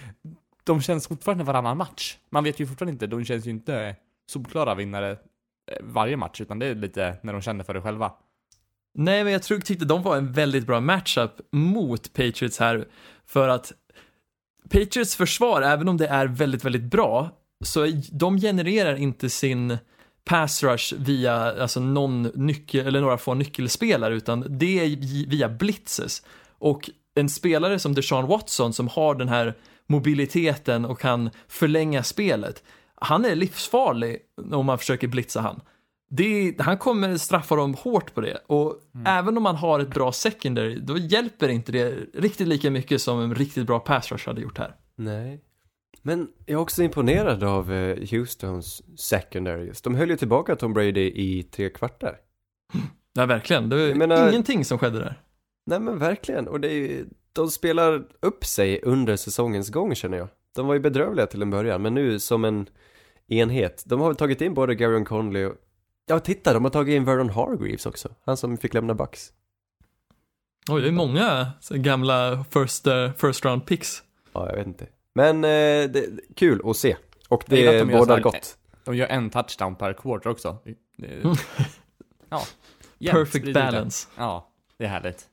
De 0.63 0.81
känns 0.81 1.07
fortfarande 1.07 1.43
varannan 1.43 1.77
match. 1.77 2.17
Man 2.29 2.43
vet 2.43 2.59
ju 2.59 2.67
fortfarande 2.67 2.91
inte, 2.91 3.07
de 3.07 3.25
känns 3.25 3.47
ju 3.47 3.51
inte 3.51 3.95
solklara 4.31 4.75
vinnare 4.75 5.11
eh, 5.11 5.17
varje 5.81 6.17
match, 6.17 6.41
utan 6.41 6.59
det 6.59 6.65
är 6.65 6.75
lite 6.75 7.17
när 7.23 7.33
de 7.33 7.41
känner 7.41 7.63
för 7.63 7.73
det 7.73 7.81
själva. 7.81 8.11
Nej, 8.93 9.23
men 9.23 9.33
jag 9.33 9.43
tror, 9.43 9.59
tyckte 9.59 9.85
de 9.85 10.03
var 10.03 10.17
en 10.17 10.31
väldigt 10.31 10.67
bra 10.67 10.79
matchup 10.79 11.31
mot 11.51 12.13
Patriots 12.13 12.59
här. 12.59 12.87
För 13.25 13.49
att 13.49 13.73
Patriots 14.69 15.15
försvar, 15.15 15.61
även 15.61 15.87
om 15.87 15.97
det 15.97 16.07
är 16.07 16.25
väldigt, 16.25 16.65
väldigt 16.65 16.83
bra, 16.83 17.29
så 17.65 17.87
de 18.11 18.37
genererar 18.37 18.95
inte 18.95 19.29
sin 19.29 19.77
pass 20.25 20.63
rush 20.63 20.95
via 20.97 21.33
alltså 21.33 21.79
någon 21.79 22.23
nyckel, 22.23 22.87
eller 22.87 23.01
några 23.01 23.17
få 23.17 23.33
nyckelspelare, 23.33 24.15
utan 24.15 24.45
det 24.49 24.79
är 24.79 25.27
via 25.27 25.49
blitzes. 25.49 26.23
Och 26.49 26.89
en 27.15 27.29
spelare 27.29 27.79
som 27.79 27.93
Deshaun 27.93 28.27
Watson 28.27 28.73
som 28.73 28.87
har 28.87 29.15
den 29.15 29.29
här 29.29 29.53
mobiliteten 29.87 30.85
och 30.85 30.99
kan 30.99 31.29
förlänga 31.47 32.03
spelet, 32.03 32.63
han 32.95 33.26
är 33.26 33.36
livsfarlig 33.36 34.20
om 34.52 34.65
man 34.65 34.78
försöker 34.78 35.07
blitza 35.07 35.41
han. 35.41 35.61
Det, 36.10 36.56
han 36.60 36.78
kommer 36.78 37.18
straffa 37.18 37.56
dem 37.56 37.74
hårt 37.74 38.14
på 38.14 38.22
det 38.22 38.38
och 38.48 38.76
även 39.06 39.38
om 39.38 39.44
man 39.44 39.56
har 39.56 39.80
ett 39.80 39.94
bra 39.94 40.11
secondary, 40.11 40.76
då 40.80 40.98
hjälper 40.98 41.49
inte 41.49 41.72
det 41.72 41.95
riktigt 42.14 42.48
lika 42.48 42.72
mycket 42.72 43.02
som 43.02 43.20
en 43.20 43.36
riktigt 43.36 43.68
bra 43.68 43.80
pass 43.80 44.11
rush 44.11 44.28
hade 44.28 44.41
gjort 44.41 44.57
här. 44.57 44.76
Nej. 44.95 45.41
Men 46.02 46.28
jag 46.45 46.53
är 46.57 46.61
också 46.61 46.84
imponerad 46.84 47.44
av 47.44 47.74
eh, 47.74 47.98
Houstons 48.11 48.82
secondary. 48.99 49.72
De 49.84 49.95
höll 49.95 50.10
ju 50.10 50.15
tillbaka 50.18 50.56
Tom 50.56 50.74
Brady 50.74 51.11
i 51.15 51.44
tre 51.44 51.70
kvartar. 51.70 52.18
Ja, 53.15 53.26
verkligen. 53.26 53.70
Det 53.70 53.88
var 53.88 53.95
menar- 53.95 54.30
ingenting 54.30 54.65
som 54.65 54.78
skedde 54.80 54.99
där. 54.99 55.22
Nej 55.65 55.80
men 55.80 55.99
verkligen, 55.99 56.48
och 56.48 56.60
det 56.60 56.68
är 56.68 56.74
ju, 56.74 57.06
de 57.34 57.49
spelar 57.52 58.06
upp 58.20 58.45
sig 58.45 58.82
under 58.84 59.15
säsongens 59.15 59.70
gång 59.70 59.95
känner 59.95 60.18
jag. 60.18 60.28
De 60.55 60.67
var 60.67 60.73
ju 60.73 60.80
bedrövliga 60.80 61.27
till 61.27 61.41
en 61.41 61.49
början, 61.49 61.81
men 61.81 61.93
nu 61.93 62.19
som 62.19 62.45
en 62.45 62.67
enhet. 63.27 63.84
De 63.85 64.01
har 64.01 64.07
väl 64.07 64.15
tagit 64.15 64.41
in 64.41 64.53
både 64.53 64.75
Garion 64.75 65.05
Conley 65.05 65.45
och, 65.45 65.55
ja 66.05 66.19
titta, 66.19 66.53
de 66.53 66.63
har 66.63 66.71
tagit 66.71 66.93
in 66.93 67.05
Vernon 67.05 67.30
Hargreaves 67.30 67.85
också. 67.85 68.09
Han 68.25 68.38
som 68.38 68.57
fick 68.57 68.73
lämna 68.73 68.93
Bucks. 68.93 69.34
Oj, 70.69 70.81
det 70.81 70.88
är 70.88 70.91
många 70.91 71.51
gamla 71.69 72.45
first, 72.49 72.88
eh, 72.88 73.11
first 73.13 73.45
round 73.45 73.65
picks. 73.65 74.03
Ja, 74.34 74.49
jag 74.49 74.55
vet 74.55 74.67
inte. 74.67 74.88
Men 75.15 75.43
eh, 75.43 75.89
det, 75.89 76.19
kul 76.35 76.61
att 76.65 76.77
se. 76.77 76.95
Och 77.30 77.43
det 77.47 77.80
de 77.80 77.91
bådar 77.91 78.19
gott. 78.19 78.57
De 78.84 78.95
gör 78.95 79.07
en 79.07 79.30
touchdown 79.30 79.75
per 79.75 79.93
quarter 79.93 80.30
också. 80.30 80.57
Mm. 80.97 81.35
ja. 82.30 82.41
Jämnt 82.97 83.19
Perfect 83.19 83.53
balance. 83.53 84.07
Ja, 84.17 84.51
det 84.77 84.85
är 84.85 84.89
härligt. 84.89 85.30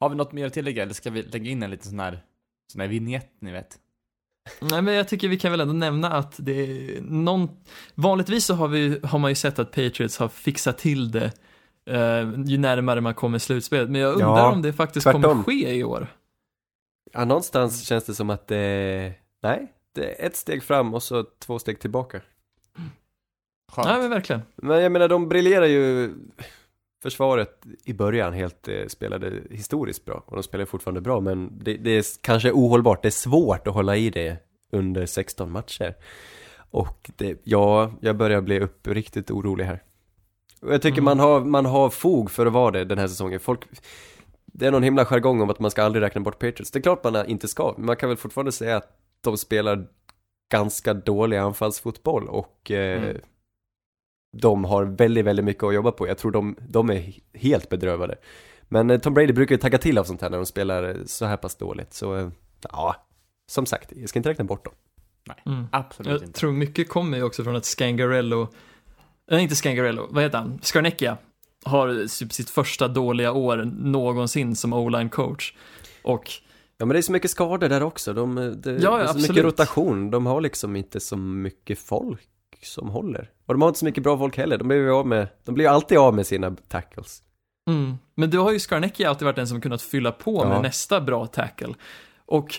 Har 0.00 0.08
vi 0.08 0.16
något 0.16 0.32
mer 0.32 0.46
att 0.46 0.52
tillägga 0.52 0.82
eller 0.82 0.94
ska 0.94 1.10
vi 1.10 1.22
lägga 1.22 1.50
in 1.50 1.62
en 1.62 1.70
liten 1.70 1.90
sån 1.90 2.00
här, 2.00 2.24
sån 2.72 2.80
här 2.80 2.88
vignett 2.88 3.30
ni 3.38 3.52
vet? 3.52 3.78
Nej, 4.60 4.82
men 4.82 4.94
jag 4.94 5.08
tycker 5.08 5.28
vi 5.28 5.38
kan 5.38 5.50
väl 5.50 5.60
ändå 5.60 5.74
nämna 5.74 6.12
att 6.12 6.34
det 6.38 6.52
är 6.52 7.00
någon... 7.00 7.48
Vanligtvis 7.94 8.44
så 8.46 8.54
har, 8.54 8.68
vi, 8.68 9.00
har 9.02 9.18
man 9.18 9.30
ju 9.30 9.34
sett 9.34 9.58
att 9.58 9.70
Patriots 9.70 10.18
har 10.18 10.28
fixat 10.28 10.78
till 10.78 11.10
det 11.10 11.32
eh, 11.90 12.32
ju 12.46 12.58
närmare 12.58 13.00
man 13.00 13.14
kommer 13.14 13.38
slutspelet. 13.38 13.90
Men 13.90 14.00
jag 14.00 14.12
undrar 14.12 14.26
Ja, 14.38 14.52
om 14.52 14.62
det 14.62 14.72
faktiskt 14.72 15.04
tvärtom. 15.04 15.22
kommer 15.22 15.42
ske 15.42 15.74
i 15.74 15.84
år. 15.84 16.06
Ja, 17.12 17.24
någonstans 17.24 17.84
känns 17.84 18.04
det 18.04 18.14
som 18.14 18.30
att 18.30 18.46
det, 18.48 19.14
nej, 19.42 19.72
det 19.94 20.22
är 20.22 20.26
ett 20.26 20.36
steg 20.36 20.62
fram 20.62 20.94
och 20.94 21.02
så 21.02 21.24
två 21.38 21.58
steg 21.58 21.80
tillbaka. 21.80 22.20
Skönt. 23.72 23.88
Nej, 23.88 23.98
men 23.98 24.10
verkligen. 24.10 24.42
Men 24.56 24.82
jag 24.82 24.92
menar, 24.92 25.08
de 25.08 25.28
briljerar 25.28 25.66
ju 25.66 26.14
försvaret 27.06 27.62
i 27.84 27.92
början 27.92 28.32
helt 28.32 28.68
eh, 28.68 28.86
spelade 28.88 29.32
historiskt 29.50 30.04
bra 30.04 30.22
och 30.26 30.36
de 30.36 30.42
spelar 30.42 30.64
fortfarande 30.64 31.00
bra 31.00 31.20
men 31.20 31.58
det, 31.64 31.76
det 31.76 31.90
är 31.90 32.04
kanske 32.20 32.52
ohållbart, 32.52 33.02
det 33.02 33.08
är 33.08 33.10
svårt 33.10 33.66
att 33.66 33.74
hålla 33.74 33.96
i 33.96 34.10
det 34.10 34.36
under 34.72 35.06
16 35.06 35.50
matcher. 35.52 35.94
Och 36.70 37.10
det, 37.16 37.40
ja, 37.44 37.92
jag 38.00 38.16
börjar 38.16 38.40
bli 38.40 38.60
upp 38.60 38.86
riktigt 38.88 39.30
orolig 39.30 39.64
här. 39.64 39.82
Och 40.62 40.72
jag 40.74 40.82
tycker 40.82 40.98
Mm. 40.98 41.04
man, 41.04 41.20
har, 41.20 41.40
man 41.44 41.66
har 41.66 41.90
fog 41.90 42.30
för 42.30 42.46
att 42.46 42.52
vara 42.52 42.70
det 42.70 42.84
den 42.84 42.98
här 42.98 43.08
säsongen. 43.08 43.40
Folk, 43.40 43.60
det 44.46 44.66
är 44.66 44.70
någon 44.70 44.82
himla 44.82 45.04
jargong 45.04 45.40
om 45.40 45.50
att 45.50 45.58
man 45.58 45.70
ska 45.70 45.82
aldrig 45.82 46.02
räkna 46.02 46.20
bort 46.20 46.38
Patriots. 46.38 46.70
Det 46.70 46.78
är 46.78 46.82
klart 46.82 47.04
man 47.04 47.26
inte 47.26 47.48
ska, 47.48 47.74
men 47.76 47.86
man 47.86 47.96
kan 47.96 48.08
väl 48.08 48.18
fortfarande 48.18 48.52
säga 48.52 48.76
att 48.76 48.88
de 49.20 49.36
spelar 49.38 49.86
ganska 50.52 50.94
dålig 50.94 51.36
anfallsfotboll 51.36 52.28
och 52.28 52.70
eh, 52.70 53.02
Mm. 53.02 53.16
De 54.40 54.64
har 54.64 54.84
väldigt, 54.84 55.24
väldigt 55.24 55.44
mycket 55.44 55.64
att 55.64 55.74
jobba 55.74 55.92
på. 55.92 56.08
Jag 56.08 56.18
tror 56.18 56.30
de, 56.30 56.56
de 56.68 56.90
är 56.90 57.12
helt 57.34 57.68
bedrövade. 57.68 58.14
Men 58.68 58.90
eh, 58.90 59.00
Tom 59.00 59.14
Brady 59.14 59.32
brukar 59.32 59.54
ju 59.54 59.58
tagga 59.60 59.78
till 59.78 59.98
av 59.98 60.04
sånt 60.04 60.22
här 60.22 60.30
när 60.30 60.36
de 60.36 60.46
spelar 60.46 60.88
eh, 60.88 60.96
så 61.06 61.24
här 61.24 61.36
pass 61.36 61.56
dåligt. 61.56 61.94
Så 61.94 62.16
eh, 62.16 62.28
ja, 62.72 62.96
som 63.50 63.66
sagt, 63.66 63.92
jag 63.96 64.08
ska 64.08 64.18
inte 64.18 64.28
räkna 64.30 64.44
bort 64.44 64.64
dem. 64.64 64.74
Mm. 65.46 65.66
Absolut 65.72 66.12
Jag 66.12 66.22
inte. 66.22 66.38
tror 66.40 66.52
mycket 66.52 66.88
kommer 66.88 67.18
ju 67.18 67.22
också 67.24 67.44
från 67.44 67.56
att 67.56 67.64
Scangarello, 67.64 68.48
nej 69.30 69.42
inte 69.42 69.56
Scangarello, 69.56 70.08
vad 70.10 70.22
heter 70.22 70.38
han? 70.38 70.58
Scarnecchia 70.62 71.16
har 71.64 72.18
typ 72.18 72.32
sitt 72.32 72.50
första 72.50 72.88
dåliga 72.88 73.32
år 73.32 73.56
någonsin 73.78 74.56
som 74.56 74.72
o-line 74.72 75.08
coach. 75.08 75.54
Och 76.02 76.30
Ja 76.78 76.86
men 76.86 76.94
det 76.94 76.98
är 76.98 77.02
så 77.02 77.12
mycket 77.12 77.30
skador 77.30 77.68
där 77.68 77.82
också. 77.82 78.12
De, 78.12 78.34
det, 78.34 78.70
Ja, 78.70 78.96
det 78.96 79.02
är 79.02 79.04
så 79.04 79.10
absolut. 79.10 79.28
mycket 79.28 79.44
rotation. 79.44 80.10
De 80.10 80.26
har 80.26 80.40
liksom 80.40 80.76
inte 80.76 81.00
så 81.00 81.16
mycket 81.16 81.78
folk 81.78 82.28
som 82.62 82.88
håller. 82.88 83.30
Och 83.46 83.54
de 83.54 83.62
har 83.62 83.68
inte 83.68 83.78
så 83.78 83.84
mycket 83.84 84.02
bra 84.02 84.18
folk 84.18 84.36
heller. 84.36 84.58
De 84.58 84.68
blir 84.68 84.78
ju 84.78 84.90
av 84.92 85.06
med, 85.06 85.28
de 85.44 85.54
blir 85.54 85.68
alltid 85.68 85.98
av 85.98 86.14
med 86.14 86.26
sina 86.26 86.56
tackles. 86.68 87.22
Mm. 87.70 87.94
Men 88.14 88.30
du 88.30 88.38
har 88.38 88.52
ju 88.52 88.58
Scarnecchia 88.58 89.08
alltid 89.08 89.24
varit 89.24 89.36
den 89.36 89.48
som 89.48 89.60
kunnat 89.60 89.82
fylla 89.82 90.12
på 90.12 90.40
Ja. 90.44 90.48
med 90.48 90.62
nästa 90.62 91.00
bra 91.00 91.26
tackle. 91.26 91.74
Och 92.26 92.54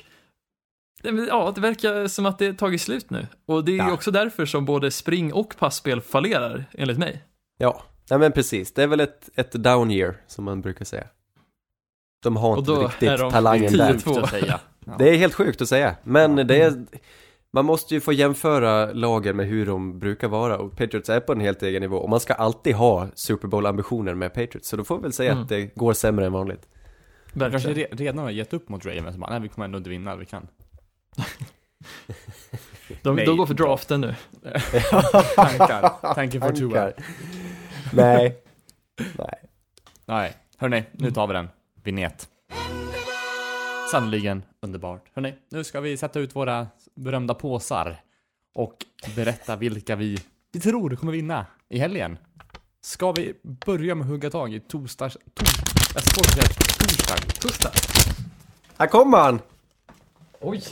ja, 1.30 1.52
det 1.56 1.62
verkar 1.62 2.08
som 2.08 2.26
att 2.26 2.40
det 2.40 2.54
tagit 2.54 2.82
slut 2.82 3.10
nu. 3.10 3.28
Och 3.46 3.66
det 3.66 3.72
är 3.72 3.74
ju 3.74 3.78
Ja. 3.80 3.92
också 3.94 4.12
därför 4.12 4.46
som 4.46 4.66
både 4.66 4.92
spring 4.92 5.34
och 5.34 5.56
passspel 5.58 6.02
fallerar, 6.02 6.66
enligt 6.74 6.98
mig. 6.98 7.24
Ja, 7.58 7.84
nej 8.10 8.20
men 8.20 8.32
precis. 8.32 8.74
Det 8.74 8.84
är 8.84 8.88
väl 8.88 9.00
ett, 9.00 9.30
ett 9.36 9.52
down 9.52 9.92
year 9.92 10.16
som 10.28 10.46
man 10.46 10.62
brukar 10.62 10.86
säga. 10.86 11.08
De 12.24 12.36
har 12.38 12.58
inte 12.58 12.72
då 12.72 12.84
riktigt 12.84 13.18
talangen 13.18 13.74
där. 13.78 14.60
Det 14.98 15.10
är 15.10 15.18
helt 15.18 15.34
sjukt 15.34 15.62
att 15.62 15.70
säga, 15.70 15.96
men 16.04 16.38
Ja. 16.38 16.44
det 16.44 16.62
är 16.62 16.86
man 17.58 17.66
måste 17.66 17.94
ju 17.94 18.02
få 18.02 18.14
jämföra 18.14 18.94
lagen 18.94 19.36
med 19.38 19.48
hur 19.48 19.66
de 19.66 20.00
brukar 20.00 20.28
vara 20.28 20.58
och 20.58 20.78
Patriots 20.78 21.10
är 21.10 21.20
på 21.20 21.32
en 21.32 21.40
helt 21.40 21.64
egen 21.64 21.82
nivå 21.82 21.98
och 21.98 22.10
man 22.10 22.20
ska 22.20 22.34
alltid 22.34 22.76
ha 22.76 23.08
Super 23.16 23.48
Bowl-ambitioner 23.48 24.14
med 24.14 24.34
Patriots 24.34 24.70
så 24.70 24.78
då 24.78 24.84
får 24.84 24.98
vi 24.98 25.02
väl 25.04 25.14
säga 25.14 25.32
Mm. 25.32 25.44
att 25.44 25.50
det 25.50 25.76
går 25.76 25.94
sämre 25.94 26.26
än 26.26 26.32
vanligt. 26.32 26.68
De 27.34 27.52
kanske 27.52 27.74
redan 27.74 28.18
har 28.24 28.30
gett 28.32 28.54
upp 28.54 28.70
mot 28.70 28.86
Ravens, 28.86 29.18
bara, 29.18 29.32
nej 29.32 29.40
vi 29.40 29.50
kommer 29.50 29.66
ändå 29.66 29.78
inte 29.78 29.90
vinna, 29.90 30.16
vi 30.16 30.26
kan. 30.26 30.48
De, 33.02 33.16
Nej. 33.16 33.26
de 33.26 33.38
går 33.38 33.46
för 33.46 33.54
draften 33.54 34.02
nu. 34.02 34.16
Tankar, 35.36 36.14
tanken 36.16 36.42
för 36.42 36.52
Tua. 36.54 36.92
Nej. 37.94 38.42
Nej. 39.18 39.40
Nej, 40.06 40.34
hörni, 40.58 40.84
nu 40.92 41.12
tar 41.12 41.28
vi 41.28 41.34
den. 41.34 41.48
Vignett. 41.84 42.30
Sannoliken 43.92 44.44
underbart. 44.62 45.06
Hörni, 45.14 45.34
nu 45.50 45.64
ska 45.64 45.82
vi 45.82 45.98
sätta 45.98 46.20
ut 46.20 46.36
våra 46.36 46.68
berömda 46.98 47.34
påsar 47.34 48.02
och 48.56 48.76
berätta 49.16 49.56
vilka 49.56 49.96
vi, 49.96 50.18
vi 50.52 50.60
tror 50.60 50.96
kommer 50.96 51.12
vinna 51.12 51.46
i 51.70 51.80
helgen. 51.80 52.18
Ska 52.82 53.12
vi 53.12 53.34
börja 53.66 53.96
med 53.96 54.04
att 54.06 54.10
hugga 54.10 54.30
tag 54.30 54.54
i 54.54 54.60
torsdags... 54.60 55.18
Tors, 55.34 55.50
jag 55.94 56.04
ska 56.04 56.22
torsdag. 56.22 57.42
Torsdag. 57.42 57.72
Här 58.78 58.88
kommer 58.88 59.18
han! 59.18 59.40
Oj. 60.40 60.64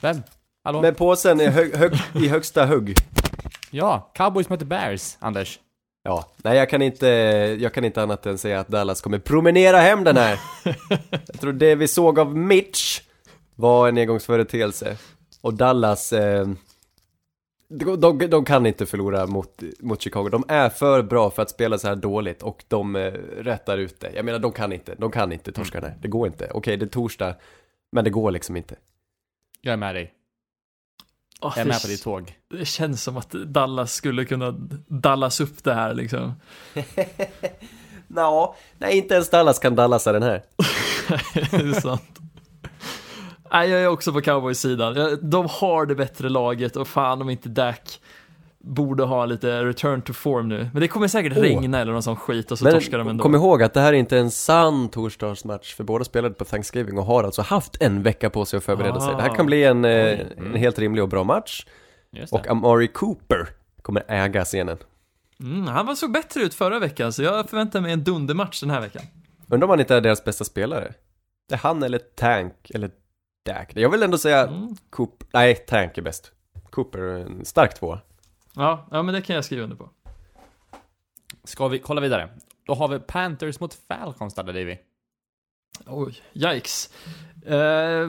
Vem? 0.00 0.22
Hallå? 0.64 0.82
Med 0.82 0.96
påsen 0.96 1.40
i, 1.40 1.46
hög, 1.46 1.76
hög, 1.76 1.92
i 2.14 2.28
högsta 2.28 2.66
hugg. 2.66 2.94
Ja, 3.70 4.10
Cowboys 4.14 4.48
möter 4.48 4.66
Bears, 4.66 5.16
Anders. 5.18 5.60
Ja, 6.02 6.28
nej 6.36 6.56
jag 6.56 6.70
kan 6.70 6.82
inte, 6.82 7.06
jag 7.60 7.74
kan 7.74 7.84
inte 7.84 8.02
annat 8.02 8.26
än 8.26 8.38
säga 8.38 8.60
att 8.60 8.68
Dallas 8.68 9.00
kommer 9.00 9.18
promenera 9.18 9.78
hem 9.78 10.04
den 10.04 10.16
här. 10.16 10.40
jag 11.10 11.40
tror 11.40 11.52
det 11.52 11.74
vi 11.74 11.88
såg 11.88 12.18
av 12.18 12.36
Mitch 12.36 13.00
var 13.54 13.88
en 13.88 13.98
engångsföreteelse. 13.98 14.96
Och 15.40 15.54
Dallas, 15.54 16.12
eh, 16.12 16.48
de, 17.68 18.00
de, 18.00 18.18
de 18.18 18.44
kan 18.44 18.66
inte 18.66 18.86
förlora 18.86 19.26
mot, 19.26 19.62
mot 19.80 20.02
Chicago. 20.02 20.28
De 20.28 20.44
är 20.48 20.68
för 20.68 21.02
bra 21.02 21.30
för 21.30 21.42
att 21.42 21.50
spela 21.50 21.78
så 21.78 21.88
här 21.88 21.96
dåligt 21.96 22.42
och 22.42 22.64
de 22.68 22.96
eh, 22.96 23.12
rättar 23.38 23.78
ut 23.78 24.00
det. 24.00 24.12
Jag 24.14 24.24
menar, 24.24 24.38
de 24.38 24.52
kan 24.52 24.72
inte, 24.72 24.94
de 24.94 25.10
kan 25.10 25.32
inte 25.32 25.52
torska 25.52 25.80
den 25.80 25.90
här. 25.90 25.98
Det 26.02 26.08
går 26.08 26.26
inte. 26.26 26.50
Okej, 26.54 26.76
det 26.76 26.84
är 26.84 26.88
torsdag, 26.88 27.34
men 27.92 28.04
det 28.04 28.10
går 28.10 28.30
liksom 28.30 28.56
inte. 28.56 28.76
Jag 29.60 29.72
är 29.72 29.76
med 29.76 29.94
dig. 29.94 30.14
Åh, 31.40 31.52
Jag 31.56 31.60
är 31.60 31.64
det, 31.64 31.68
med 31.68 31.82
på 31.82 31.88
ditt 31.88 32.02
tåg. 32.02 32.38
det 32.50 32.64
känns 32.64 33.02
som 33.02 33.16
att 33.16 33.30
Dallas 33.30 33.92
skulle 33.94 34.24
kunna 34.24 34.50
Dallas 34.88 35.40
upp 35.40 35.64
det 35.64 35.74
här 35.74 35.94
liksom. 35.94 36.32
Nå, 38.06 38.56
nej 38.78 38.98
inte 38.98 39.14
ens 39.14 39.30
Dallas 39.30 39.58
kan 39.58 39.74
Dallasa 39.74 40.12
den 40.12 40.22
här. 40.22 40.42
det 41.34 41.56
är 41.56 41.80
sant. 41.80 42.18
Nej, 43.52 43.70
jag 43.70 43.80
är 43.82 43.88
också 43.88 44.12
på 44.12 44.20
Cowboys 44.20 44.60
sidan. 44.60 44.94
Jag- 44.96 45.24
De 45.24 45.46
har 45.50 45.86
det 45.86 45.94
bättre 45.94 46.28
laget 46.28 46.76
och 46.76 46.88
fan 46.88 47.22
om 47.22 47.30
inte 47.30 47.48
Dak 47.48 48.00
borde 48.60 49.04
ha 49.04 49.24
lite 49.26 49.64
return 49.64 50.02
to 50.02 50.12
form 50.12 50.48
nu. 50.48 50.70
Men 50.72 50.80
det 50.82 50.88
kommer 50.88 51.08
säkert 51.08 51.32
Åh. 51.36 51.42
regna 51.42 51.78
eller 51.80 51.92
någon 51.92 52.02
sån 52.02 52.16
skit 52.16 52.50
och 52.52 52.58
så 52.58 52.70
torskar 52.70 52.98
de 52.98 53.04
Men 53.04 53.10
ändå. 53.10 53.22
kom 53.22 53.34
ihåg 53.34 53.62
att 53.62 53.74
det 53.74 53.80
här 53.80 53.92
är 53.92 53.96
inte 53.96 54.18
en 54.18 54.30
sann 54.30 54.88
torsdagsmatch 54.88 55.74
för 55.74 55.84
båda 55.84 56.04
spelade 56.04 56.34
på 56.34 56.44
Thanksgiving 56.44 56.98
och 56.98 57.04
har 57.04 57.24
alltså 57.24 57.42
haft 57.42 57.82
en 57.82 58.02
vecka 58.02 58.30
på 58.30 58.44
sig 58.44 58.56
att 58.56 58.64
förbereda 58.64 59.00
sig. 59.00 59.14
Det 59.14 59.22
här 59.22 59.34
kan 59.34 59.46
bli 59.46 59.64
en, 59.64 59.84
eh, 59.84 60.20
en 60.36 60.54
helt 60.54 60.78
rimlig 60.78 61.02
och 61.02 61.08
bra 61.08 61.24
match. 61.24 61.66
Och 62.30 62.48
Amari 62.48 62.88
Cooper 62.88 63.48
kommer 63.82 64.02
äga 64.08 64.44
scenen. 64.44 64.78
Mm, 65.40 65.66
han 65.66 65.86
var 65.86 65.94
så 65.94 66.08
bättre 66.08 66.40
ut 66.42 66.54
förra 66.54 66.78
veckan 66.78 67.12
så 67.12 67.22
jag 67.22 67.50
förväntar 67.50 67.80
mig 67.80 67.92
en 67.92 68.04
dundermatch 68.04 68.60
den 68.60 68.70
här 68.70 68.80
veckan. 68.80 69.02
Undrar 69.50 69.66
om 69.66 69.70
han 69.70 69.80
inte 69.80 69.94
är 69.96 70.00
deras 70.00 70.24
bästa 70.24 70.44
spelare? 70.44 70.92
Det 71.48 71.54
är 71.54 71.58
han 71.58 71.82
eller 71.82 71.98
Tank, 71.98 72.54
eller 72.74 72.90
Dak. 73.48 73.70
Jag 73.74 73.90
vill 73.90 74.02
ändå 74.02 74.18
säga 74.18 74.46
Mm. 74.46 74.76
Coop, 74.90 75.24
nej, 75.32 75.54
Tank 75.54 75.98
är 75.98 76.02
bäst. 76.02 76.32
Cooper 76.70 76.98
är 76.98 77.18
en 77.26 77.44
stark 77.44 77.74
tvåa. 77.78 78.00
Ja, 78.54 78.88
ja, 78.90 79.02
men 79.02 79.14
det 79.14 79.22
kan 79.22 79.36
jag 79.36 79.44
skriva 79.44 79.62
under 79.64 79.76
på. 79.76 79.90
Ska 81.44 81.68
vi 81.68 81.78
kolla 81.78 82.00
vidare? 82.00 82.28
Då 82.66 82.74
har 82.74 82.88
vi 82.88 82.98
Panthers 82.98 83.60
mot 83.60 83.74
Falcons 83.74 84.34
där, 84.34 84.42
Davy. 84.42 84.76
Oj, 85.86 86.22
yikes. 86.32 86.90
Eh, 87.46 88.08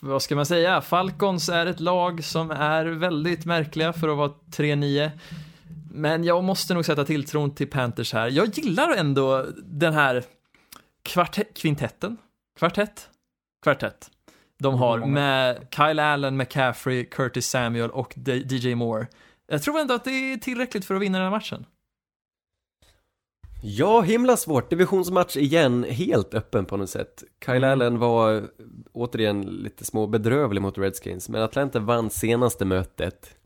vad 0.00 0.22
ska 0.22 0.36
man 0.36 0.46
säga? 0.46 0.80
Falcons 0.80 1.48
är 1.48 1.66
ett 1.66 1.80
lag 1.80 2.24
som 2.24 2.50
är 2.50 2.84
väldigt 2.84 3.44
märkliga 3.44 3.92
för 3.92 4.08
att 4.08 4.16
vara 4.16 4.32
3-9. 4.50 5.10
Men 5.92 6.24
jag 6.24 6.44
måste 6.44 6.74
nog 6.74 6.84
sätta 6.84 7.04
tilltron 7.04 7.54
till 7.54 7.70
Panthers 7.70 8.12
här. 8.12 8.28
Jag 8.28 8.58
gillar 8.58 8.92
ändå 8.96 9.46
den 9.62 9.92
här 9.94 10.24
kvarte- 11.02 11.52
kvintetten. 11.54 12.16
Kvartett? 12.58 13.08
Kvartett. 13.62 14.10
De 14.64 14.74
har 14.74 14.98
med 14.98 15.66
Kyle 15.70 16.00
Allen, 16.00 16.36
McCaffrey, 16.36 17.04
Curtis 17.04 17.46
Samuel 17.46 17.90
och 17.90 18.14
DJ 18.16 18.74
Moore. 18.74 19.06
Jag 19.46 19.62
tror 19.62 19.78
ändå 19.78 19.94
att 19.94 20.04
det 20.04 20.10
är 20.10 20.36
tillräckligt 20.36 20.84
för 20.84 20.94
att 20.94 21.02
vinna 21.02 21.18
den 21.18 21.24
här 21.24 21.30
matchen. 21.30 21.66
Ja, 23.62 24.00
himla 24.00 24.36
svårt. 24.36 24.70
Divisionsmatch 24.70 25.36
igen, 25.36 25.84
helt 25.84 26.34
öppen 26.34 26.64
på 26.64 26.76
något 26.76 26.90
sätt. 26.90 27.24
Kyle 27.44 27.56
Mm. 27.56 27.70
Allen 27.70 27.98
var 27.98 28.48
återigen 28.92 29.42
lite 29.42 29.84
små 29.84 30.06
bedrövlig 30.06 30.62
mot 30.62 30.78
Redskins, 30.78 31.28
men 31.28 31.42
Atlanta 31.42 31.80
vann 31.80 32.10
senaste 32.10 32.64
mötet. 32.64 33.36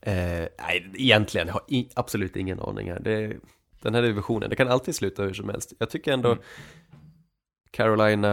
Eh, 0.00 0.14
nej, 0.58 0.90
egentligen, 0.94 1.46
jag 1.46 1.54
har 1.54 1.62
i, 1.68 1.88
absolut 1.94 2.36
ingen 2.36 2.60
aning 2.60 2.90
här. 2.90 3.00
Det, 3.00 3.36
den 3.82 3.94
här 3.94 4.02
divisionen, 4.02 4.50
det 4.50 4.56
kan 4.56 4.68
alltid 4.68 4.94
sluta 4.94 5.22
hur 5.22 5.34
som 5.34 5.48
helst. 5.48 5.72
Jag 5.78 5.90
tycker 5.90 6.12
ändå 6.12 6.28
Mm. 6.32 6.44
Carolina 7.70 8.28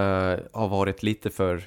har 0.53 0.67
varit 0.67 1.03
lite 1.03 1.29
för 1.29 1.63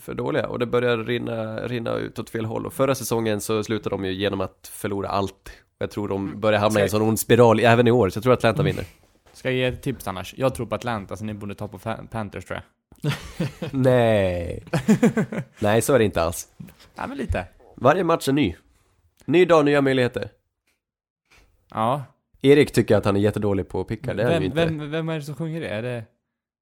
för 0.00 0.14
dåliga 0.14 0.48
och 0.48 0.58
det 0.58 0.66
börjar 0.66 0.98
rinna, 0.98 1.66
rinna 1.66 1.94
ut 1.94 2.18
åt 2.18 2.30
fel 2.30 2.44
håll 2.44 2.66
och 2.66 2.72
förra 2.72 2.94
säsongen 2.94 3.40
så 3.40 3.64
slutade 3.64 3.94
de 3.96 4.04
ju 4.04 4.12
genom 4.12 4.40
att 4.40 4.70
förlora 4.72 5.08
allt 5.08 5.50
jag 5.82 5.90
tror 5.90 6.08
de 6.08 6.40
börjar 6.40 6.60
hamna 6.60 6.80
i 6.80 6.82
en 6.82 6.90
sån 6.90 7.02
ond 7.02 7.20
spiral 7.20 7.60
även 7.60 7.86
i 7.86 7.90
år, 7.90 8.08
så 8.08 8.16
jag 8.16 8.22
tror 8.22 8.32
Atlanta 8.32 8.62
vinner. 8.62 8.84
Ska 9.32 9.50
jag 9.50 9.58
ge 9.58 9.64
ett 9.64 9.82
tips 9.82 10.08
annars? 10.08 10.34
Jag 10.36 10.54
tror 10.54 10.66
på 10.66 10.74
Atlanta, 10.74 11.16
så 11.16 11.24
ni 11.24 11.34
borde 11.34 11.54
ta 11.54 11.68
på 11.68 11.78
Panthers 12.10 12.44
tror 12.44 12.60
jag. 12.60 13.12
Nej. 13.72 14.64
Nej, 15.58 15.82
så 15.82 15.94
är 15.94 15.98
det 15.98 16.04
inte 16.04 16.22
alls. 16.22 16.48
Ja, 16.94 17.06
men 17.06 17.16
lite. 17.18 17.46
Varje 17.76 18.04
match 18.04 18.28
är 18.28 18.32
ny. 18.32 18.56
Ny 19.24 19.44
dag, 19.44 19.64
nya 19.64 19.80
möjligheter. 19.80 20.30
Ja. 21.70 22.04
Erik 22.42 22.72
tycker 22.72 22.96
att 22.96 23.04
han 23.04 23.16
är 23.16 23.20
jättedålig 23.20 23.68
på 23.68 23.80
att 23.80 23.88
picka, 23.88 24.14
det 24.14 24.22
är 24.22 24.28
Vem, 24.28 24.42
inte. 24.42 24.56
vem, 24.56 24.90
vem 24.90 25.08
är 25.08 25.14
det 25.14 25.22
som 25.22 25.34
sjunger 25.34 25.60
det? 25.60 25.68
Är 25.68 25.82
det 25.82 26.04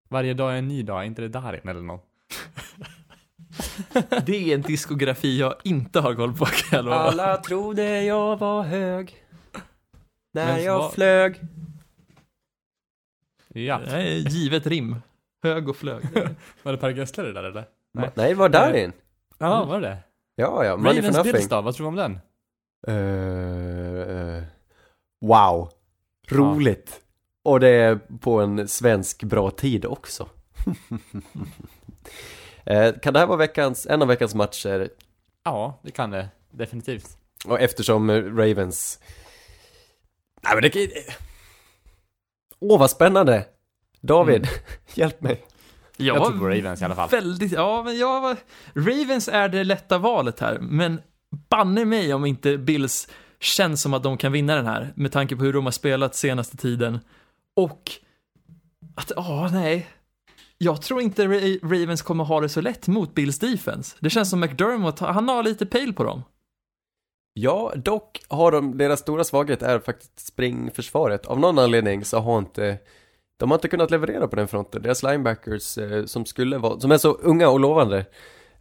Varje 0.09 0.35
dag 0.35 0.53
är 0.53 0.57
en 0.57 0.69
ny 0.69 0.83
dag? 0.83 1.01
Är 1.01 1.05
inte 1.05 1.23
det 1.23 1.29
Darin 1.29 1.69
eller 1.69 1.81
något? 1.81 2.05
Det 4.27 4.51
är 4.51 4.55
en 4.55 4.63
diskografi 4.63 5.39
jag 5.39 5.55
inte 5.65 6.01
har 6.01 6.15
koll 6.15 6.37
på 6.37 6.45
kan 6.45 6.77
jag 6.77 6.85
lova. 6.85 6.97
Alla 6.97 7.37
trodde 7.37 8.03
jag 8.05 8.37
var 8.37 8.63
hög. 8.63 9.25
När 10.35 10.47
Men 10.55 10.65
jag 10.65 10.79
vad- 10.79 10.93
flög. 10.93 11.41
Ja. 13.49 13.79
Det 13.79 13.91
är 13.91 14.05
givet 14.29 14.67
rim. 14.67 14.97
Hög 15.43 15.69
och 15.69 15.77
flög. 15.77 16.03
Var 16.63 16.73
det 16.73 16.79
Per 16.79 16.91
Gessle 16.91 17.23
det 17.23 17.33
där 17.33 17.45
eller? 17.45 17.65
Nej, 17.95 18.11
det 18.15 18.35
var 18.35 18.49
Darin. 18.49 18.93
Ja, 19.39 19.65
var 19.65 19.81
det 19.81 19.89
det? 19.89 19.99
Ja, 20.35 20.65
ja, 20.65 20.77
Money 20.77 20.95
for 20.95 21.01
Ravens 21.01 21.17
nothing. 21.17 21.33
Bills 21.33 21.49
då? 21.49 21.61
Vad 21.61 21.75
tror 21.75 21.85
du 21.85 21.89
om 21.89 21.97
den? 21.97 22.19
Eh, 22.87 24.37
eh, 24.37 24.43
wow. 25.21 25.71
Roligt. 26.29 27.01
Och 27.45 27.61
det 27.61 27.69
är 27.69 27.99
på 28.21 28.41
en 28.41 28.69
svensk 28.69 29.23
bra 29.25 29.51
tid 29.51 29.85
också. 29.85 30.29
Eh, 32.67 32.95
kan 33.03 33.13
det 33.13 33.19
här 33.19 33.27
vara 33.27 33.39
veckans, 33.39 33.87
en 33.87 34.03
av 34.03 34.09
veckans 34.09 34.35
matcher? 34.35 34.89
Ja, 35.45 35.81
det 35.83 35.91
kan 35.91 36.11
det. 36.11 36.29
Definitivt. 36.51 37.19
Och 37.47 37.61
eftersom 37.61 38.11
eh, 38.11 38.23
Ravens... 38.23 39.01
Nej 40.43 40.55
men 40.55 40.63
det 40.63 40.71
kan 40.71 40.89
Åh 42.61 42.79
vad 42.79 42.91
spännande! 42.91 43.47
David, 44.01 44.49
hjälp 44.95 45.21
mig. 45.21 45.45
Jag 45.97 46.17
Jag 46.17 46.27
tror 46.27 46.39
på 46.39 46.49
Ravens 46.49 46.83
i 46.83 46.85
alla 46.85 46.95
fall. 46.95 47.09
Väldigt, 47.09 47.53
ja 47.53 47.83
men 47.83 47.99
jag 47.99 48.21
var... 48.21 48.37
Ravens 48.75 49.29
är 49.29 49.49
det 49.49 49.65
lätta 49.65 49.99
valet 49.99 50.41
här, 50.41 50.59
men 50.61 51.01
banne 51.49 51.85
mig 51.85 52.15
om 52.15 52.25
inte 52.25 52.59
Bills 52.59 53.09
känns 53.41 53.83
som 53.83 53.95
att 53.95 54.03
de 54.03 54.17
kan 54.17 54.33
vinna 54.33 54.57
den 54.57 54.67
här, 54.67 54.93
med 54.97 55.13
tanke 55.13 55.37
på 55.37 55.45
hur 55.45 55.53
de 55.53 55.65
har 55.65 55.73
spelat 55.73 56.15
senaste 56.15 56.57
tiden. 56.57 56.99
Och 57.57 57.91
att, 58.95 59.13
ja, 59.17 59.49
nej. 59.53 59.87
Jag 60.59 60.83
tror 60.83 61.01
inte 61.01 61.27
Ravens 61.63 62.03
kommer 62.03 62.25
ha 62.25 62.41
det 62.41 62.49
så 62.49 62.61
lätt 62.61 62.89
mot 62.89 63.15
Bills 63.15 63.39
defense. 63.39 63.97
Det 64.01 64.11
känns 64.11 64.31
som 64.31 64.41
McDermott, 64.41 64.99
han 64.99 65.29
har 65.29 65.43
lite 65.43 65.67
pejl 65.67 65.95
på 65.95 66.05
dem. 66.05 66.23
Ja, 67.33 67.73
dock 67.77 68.23
har 68.29 68.53
de, 68.53 68.79
deras 68.79 69.01
stora 69.01 69.25
svaghet 69.25 69.63
är 69.63 69.79
faktiskt 69.79 70.27
springförsvaret. 70.27 71.27
Av 71.27 71.41
någon 71.41 71.59
anledning 71.59 72.05
så 72.05 72.19
har 72.19 72.39
inte, 72.39 72.79
de 73.37 73.51
har 73.51 73.59
inte 73.59 73.69
kunnat 73.69 73.91
leverera 73.91 74.29
på 74.29 74.37
den 74.37 74.49
fronten. 74.49 74.83
Deras 74.83 75.03
linebackers 75.03 75.79
eh, 75.79 76.05
som 76.05 76.27
skulle 76.27 76.59
vara, 76.59 76.81
som 76.81 76.93
är 76.93 76.99
så 76.99 77.13
unga 77.13 77.49
och 77.49 77.61
lovande, 77.61 78.07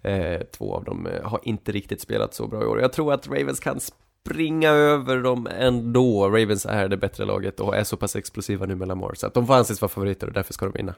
eh, 0.02 0.42
två 0.42 0.76
av 0.76 0.84
dem 0.84 1.08
eh, 1.08 1.24
har 1.24 1.40
inte 1.44 1.72
riktigt 1.72 2.02
spelat 2.02 2.34
så 2.34 2.48
bra 2.48 2.64
i 2.64 2.66
år. 2.66 2.82
Jag 2.82 2.94
tror 2.94 3.14
att 3.14 3.28
Ravens 3.28 3.60
kan 3.60 3.80
springa 3.80 4.70
över 4.70 5.18
dem 5.18 5.48
ändå. 5.60 6.30
Ravens 6.30 6.66
är 6.66 6.88
det 6.88 6.98
bättre 6.98 7.26
laget 7.26 7.60
och 7.60 7.76
är 7.76 7.84
så 7.84 7.98
pass 7.98 8.16
explosiva 8.16 8.66
nu 8.66 8.76
med 8.76 8.88
Lamar, 8.88 9.14
så 9.14 9.28
att 9.28 9.34
de 9.34 9.48
får 9.48 9.54
anses 9.54 9.82
vara 9.82 9.90
favoriter 9.90 10.28
och 10.28 10.34
därför 10.34 10.54
ska 10.54 10.66
de 10.66 10.72
vinna. 10.72 10.96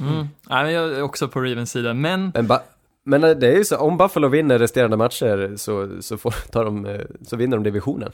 Mm. 0.00 0.26
Nej, 0.48 0.64
men 0.64 0.72
jag 0.72 0.92
är 0.94 1.02
också 1.02 1.28
på 1.28 1.40
Ravens 1.40 1.70
sida, 1.70 1.94
men 1.94 2.32
Men, 2.34 2.48
men 3.04 3.24
eh, 3.24 3.30
det 3.30 3.48
är 3.48 3.56
ju 3.56 3.64
så, 3.64 3.76
om 3.78 3.96
Buffalo 3.96 4.28
vinner 4.28 4.58
resterande 4.58 4.96
matcher 4.96 5.56
så, 5.56 6.02
så, 6.02 6.16
får, 6.18 6.30
tar 6.50 6.64
de, 6.64 6.86
eh, 6.86 7.00
så 7.22 7.36
vinner 7.36 7.56
de 7.56 7.62
divisionen. 7.64 8.12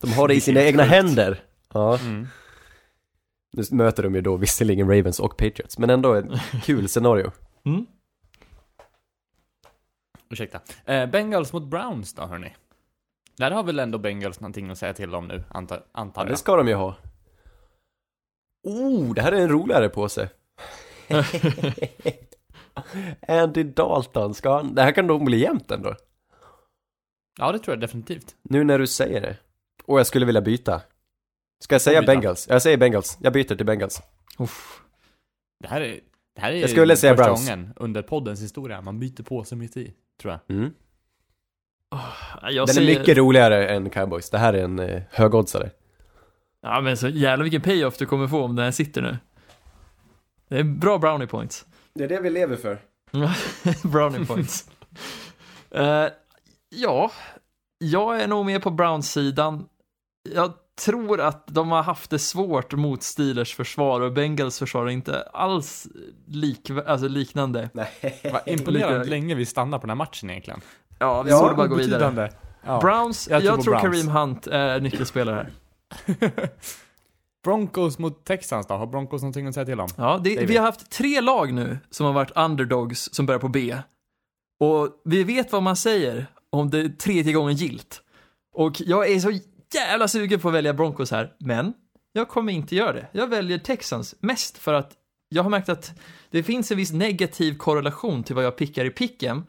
De 0.00 0.12
har 0.12 0.28
det 0.28 0.34
i 0.34 0.40
sina 0.40 0.60
Det 0.60 0.66
egna 0.68 0.82
händer. 0.82 1.40
Ja, 1.72 1.98
Mm. 1.98 2.26
nu 3.52 3.62
möter 3.70 4.02
de 4.02 4.14
ju 4.14 4.20
då 4.20 4.36
visserligen 4.36 4.88
Ravens 4.88 5.20
och 5.20 5.36
Patriots, 5.36 5.78
men 5.78 5.90
ändå 5.90 6.14
ett 6.14 6.26
kul 6.64 6.88
scenario. 6.88 7.30
mm. 7.64 7.86
Ursäkta. 10.30 10.60
Eh, 10.84 11.06
Bengals 11.06 11.52
mot 11.52 11.62
Browns 11.64 12.14
då, 12.14 12.22
hörni. 12.22 12.54
Där 13.36 13.50
har 13.50 13.62
väl 13.62 13.78
ändå 13.78 13.98
Bengals 13.98 14.40
någonting 14.40 14.70
att 14.70 14.78
säga 14.78 14.94
till 14.94 15.14
om 15.14 15.26
nu, 15.28 15.44
antar, 15.48 15.76
Ja, 15.76 16.00
antar 16.00 16.24
det 16.24 16.30
jag. 16.30 16.38
ska 16.38 16.56
de 16.56 16.68
ju 16.68 16.74
ha. 16.74 16.96
Oh, 18.62 19.14
det 19.14 19.22
här 19.22 19.32
är 19.32 19.40
en 19.40 19.48
roligare 19.48 19.88
påse. 19.88 20.28
Andy 23.28 23.62
Dalton, 23.62 24.34
ska 24.34 24.56
han? 24.56 24.74
Det 24.74 24.82
här 24.82 24.92
kan 24.92 25.06
nog 25.06 25.24
bli 25.24 25.38
jämnt 25.38 25.70
ändå. 25.70 25.94
Ja, 27.38 27.52
det 27.52 27.58
tror 27.58 27.72
jag 27.76 27.80
definitivt. 27.80 28.36
Nu 28.42 28.64
när 28.64 28.78
du 28.78 28.86
säger 28.86 29.20
det. 29.20 29.36
Och 29.84 29.98
jag 29.98 30.06
skulle 30.06 30.26
vilja 30.26 30.40
byta. 30.40 30.82
Ska 31.64 31.74
jag 31.74 31.82
säga 31.82 32.00
byta. 32.00 32.12
Bengals? 32.12 32.48
Jag 32.48 32.62
säger 32.62 32.76
Bengals. 32.76 33.18
Jag 33.20 33.32
byter 33.32 33.54
till 33.56 33.66
Bengals. 33.66 34.02
Uff. 34.38 34.82
Det 35.62 35.68
här 35.68 35.80
är, 35.80 36.00
det 36.34 36.40
här 36.40 36.52
är 36.52 36.56
Jag 36.56 36.70
skulle 36.70 36.96
säga 36.96 37.12
första 37.12 37.24
Browns. 37.24 37.48
gången 37.48 37.72
under 37.76 38.02
poddens 38.02 38.42
historia 38.42 38.80
man 38.82 39.00
byter 39.00 39.22
på 39.22 39.44
sig 39.44 39.58
mitt 39.58 39.76
i, 39.76 39.94
tror 40.20 40.32
jag. 40.32 40.56
Mm. 40.56 40.72
jag 42.42 42.66
Den 42.66 42.74
säger... 42.74 42.94
är 42.94 42.98
mycket 42.98 43.16
roligare 43.16 43.68
än 43.68 43.90
Cowboys. 43.90 44.30
Det 44.30 44.38
här 44.38 44.54
är 44.54 44.64
en 44.64 44.78
eh, 44.78 45.02
högoddsare. 45.10 45.70
Ja, 46.60 46.80
men 46.80 46.96
så 46.96 47.08
jävlar 47.08 47.42
vilken 47.42 47.60
payoff 47.62 47.96
du 47.98 48.06
kommer 48.06 48.28
få 48.28 48.42
om 48.42 48.56
den 48.56 48.64
här 48.64 48.72
sitter 48.72 49.02
nu. 49.02 49.16
Det 50.48 50.58
är 50.58 50.62
bra 50.64 50.98
brownie 50.98 51.26
points. 51.26 51.64
Det 51.94 52.04
är 52.04 52.08
det 52.08 52.20
vi 52.20 52.30
lever 52.30 52.56
för. 52.56 52.78
brownie 53.88 54.26
points. 54.26 54.70
Eh, 55.70 56.06
ja, 56.68 57.10
jag 57.78 58.20
är 58.22 58.28
nog 58.28 58.46
med 58.46 58.62
på 58.62 58.70
Browns-sidan. 58.70 59.66
Jag 60.34 60.52
tror 60.84 61.20
att 61.20 61.46
de 61.46 61.70
har 61.70 61.82
haft 61.82 62.10
det 62.10 62.18
svårt 62.18 62.72
mot 62.72 63.02
Steelers 63.02 63.54
försvar 63.54 64.00
och 64.00 64.12
Bengals 64.12 64.58
försvar 64.58 64.86
är 64.86 64.90
inte 64.90 65.22
alls 65.22 65.86
lik, 66.26 66.70
alltså 66.86 67.08
liknande. 67.08 67.70
Nej. 67.72 68.20
Imponerande 68.46 68.98
Lite- 68.98 69.10
länge 69.10 69.34
vi 69.34 69.46
stannar 69.46 69.78
på 69.78 69.82
den 69.82 69.90
här 69.90 69.96
matchen 69.96 70.30
egentligen. 70.30 70.60
Ja, 70.98 71.22
vi 71.22 71.30
Ja, 71.30 71.42
borde 71.42 71.54
bara 71.54 71.66
gå 71.66 71.74
vidare. 71.74 72.30
Ja. 72.66 72.80
Browns, 72.80 73.28
Jag 73.30 73.44
jag 73.44 73.54
tror 73.54 73.62
tror, 73.62 73.74
på 73.74 73.80
Browns. 73.80 74.04
Kareem 74.04 74.16
Hunt 74.16 74.46
är 74.46 74.80
nyckelspelare 74.80 75.50
här. 76.06 76.20
Broncos 77.46 77.98
mot 77.98 78.24
Texans 78.24 78.66
då? 78.66 78.74
Har 78.74 78.86
Broncos 78.86 79.22
någonting 79.22 79.46
att 79.46 79.54
säga 79.54 79.66
till 79.66 79.80
om? 79.80 79.88
Ja, 79.96 80.20
det, 80.24 80.46
vi 80.46 80.56
har 80.56 80.64
haft 80.64 80.90
tre 80.90 81.20
lag 81.20 81.52
nu 81.52 81.78
som 81.90 82.06
har 82.06 82.12
varit 82.12 82.30
underdogs 82.36 83.14
som 83.14 83.26
börjar 83.26 83.38
på 83.38 83.48
B. 83.48 83.76
Och 84.60 85.02
vi 85.04 85.24
vet 85.24 85.52
vad 85.52 85.62
man 85.62 85.76
säger 85.76 86.26
om 86.50 86.70
det 86.70 86.78
är 86.80 86.88
tredje 86.88 87.32
gången 87.32 87.54
gilt. 87.54 88.02
Och 88.54 88.80
jag 88.80 89.10
är 89.10 89.20
så 89.20 89.38
jävla 89.74 90.08
sugen 90.08 90.40
på 90.40 90.48
att 90.48 90.54
välja 90.54 90.74
Broncos 90.74 91.10
här, 91.10 91.32
men 91.38 91.74
jag 92.12 92.28
kommer 92.28 92.52
inte 92.52 92.76
göra 92.76 92.92
det. 92.92 93.06
Jag 93.12 93.26
väljer 93.26 93.58
Texans 93.58 94.14
mest 94.20 94.58
för 94.58 94.74
att 94.74 94.92
jag 95.28 95.42
har 95.42 95.50
märkt 95.50 95.68
att 95.68 95.92
det 96.30 96.42
finns 96.42 96.70
en 96.70 96.76
viss 96.76 96.92
negativ 96.92 97.56
korrelation 97.56 98.22
till 98.22 98.34
vad 98.34 98.44
jag 98.44 98.56
pickar 98.56 98.84
i 98.84 98.90
picken 98.90 99.44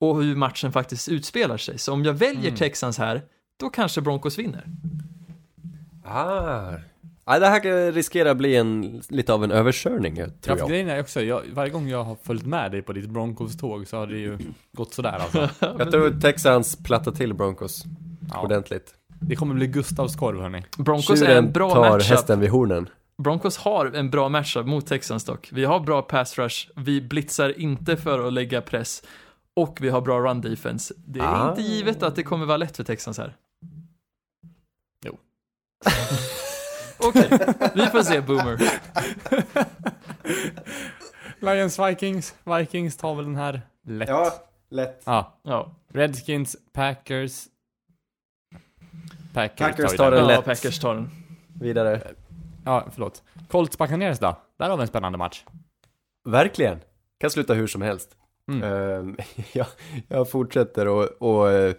och 0.00 0.22
hur 0.22 0.36
matchen 0.36 0.72
faktiskt 0.72 1.08
utspelar 1.08 1.56
sig. 1.56 1.78
Så 1.78 1.92
om 1.92 2.04
jag 2.04 2.14
väljer 2.14 2.48
Mm. 2.48 2.56
Texans 2.56 2.98
här, 2.98 3.22
då 3.60 3.70
kanske 3.70 4.00
Broncos 4.00 4.38
vinner. 4.38 4.64
Ah. 6.04 6.72
Ja, 7.26 7.38
det 7.38 7.46
här 7.46 7.92
riskerar 7.92 8.30
att 8.30 8.36
bli 8.36 8.56
en, 8.56 9.02
lite 9.08 9.32
av 9.32 9.44
en 9.44 9.50
överkörning, 9.50 10.14
tror 10.16 10.28
Ja, 10.46 10.56
jag. 10.58 10.68
grejen 10.68 10.88
är 10.88 11.00
också, 11.00 11.22
jag, 11.22 11.42
varje 11.52 11.70
gång 11.70 11.88
jag 11.88 12.04
har 12.04 12.16
följt 12.22 12.46
med 12.46 12.70
dig 12.72 12.82
på 12.82 12.92
ditt 12.92 13.08
Broncos-tåg 13.10 13.86
så 13.88 13.96
har 13.96 14.06
det 14.06 14.18
ju 14.18 14.38
gått 14.72 14.94
sådär 14.94 15.18
alltså. 15.20 15.48
Jag 15.78 15.90
tror 15.90 16.20
Texans 16.20 16.76
plattar 16.84 17.12
till 17.12 17.34
Broncos 17.34 17.84
Ja, 18.32 18.42
ordentligt. 18.42 18.94
det 19.20 19.36
kommer 19.36 19.54
bli 19.54 19.66
Gustavs 19.66 20.16
korv 20.16 20.40
hörni. 20.40 20.64
Broncos 20.78 21.10
är 21.10 21.14
en 21.14 21.18
Tjuren 21.26 21.52
bra 21.52 21.70
tar 21.74 21.90
matchup. 21.90 22.10
hästen 22.10 22.40
vid 22.40 22.50
hornen. 22.50 22.88
Broncos 23.22 23.56
har 23.56 23.86
en 23.86 24.10
bra 24.10 24.28
matchup 24.28 24.66
mot 24.66 24.86
Texans 24.86 25.24
dock. 25.24 25.48
Vi 25.52 25.64
har 25.64 25.80
bra 25.80 26.02
pass 26.02 26.38
rush, 26.38 26.68
vi 26.76 27.00
blitzar 27.00 27.60
inte 27.60 27.96
för 27.96 28.26
att 28.26 28.32
lägga 28.32 28.60
press 28.60 29.02
och 29.56 29.78
vi 29.80 29.88
har 29.88 30.00
bra 30.00 30.20
run 30.20 30.40
defense. 30.40 30.94
Det 31.06 31.20
är 31.20 31.24
Ah. 31.24 31.50
inte 31.50 31.62
givet 31.62 32.02
att 32.02 32.16
det 32.16 32.22
kommer 32.22 32.46
vara 32.46 32.56
lätt 32.56 32.76
för 32.76 32.84
Texans 32.84 33.18
här. 33.18 33.36
Jo. 35.06 35.18
Okej, 37.08 37.28
vi 37.74 37.86
får 37.86 38.02
se 38.02 38.20
Boomer. 38.20 38.58
Lions 41.54 41.78
Vikings, 41.78 42.34
Vikings 42.58 42.96
tar 42.96 43.14
väl 43.14 43.24
den 43.24 43.36
här 43.36 43.62
lätt. 43.86 44.08
Ja, 44.08 44.32
lätt. 44.70 45.02
Ja. 45.04 45.38
Ja, 45.42 45.74
Redskins, 45.88 46.56
Packers. 46.72 47.44
Packers, 49.34 49.58
Packers 49.58 49.92
vi 49.92 49.96
tar 49.96 50.10
den. 50.10 50.20
den 50.20 50.30
ja 50.30 50.36
lätt. 50.36 50.44
Packers 50.44 50.78
tar 50.78 50.94
den. 50.94 51.10
Vidare. 51.60 52.00
Ja, 52.64 52.84
förlåt. 52.92 53.22
Colts 53.48 53.78
Buccaneers 53.78 54.18
då? 54.18 54.36
Där 54.58 54.70
har 54.70 54.76
vi 54.76 54.80
en 54.82 54.88
spännande 54.88 55.18
match. 55.18 55.44
Verkligen. 56.24 56.80
Kan 57.20 57.30
sluta 57.30 57.54
hur 57.54 57.66
som 57.66 57.82
helst. 57.82 58.16
Mm. 58.48 58.62
Ehm, 58.62 59.16
jag, 59.52 59.66
jag 60.08 60.30
fortsätter 60.30 60.88
och, 60.88 61.04
och, 61.04 61.50
eh, 61.50 61.74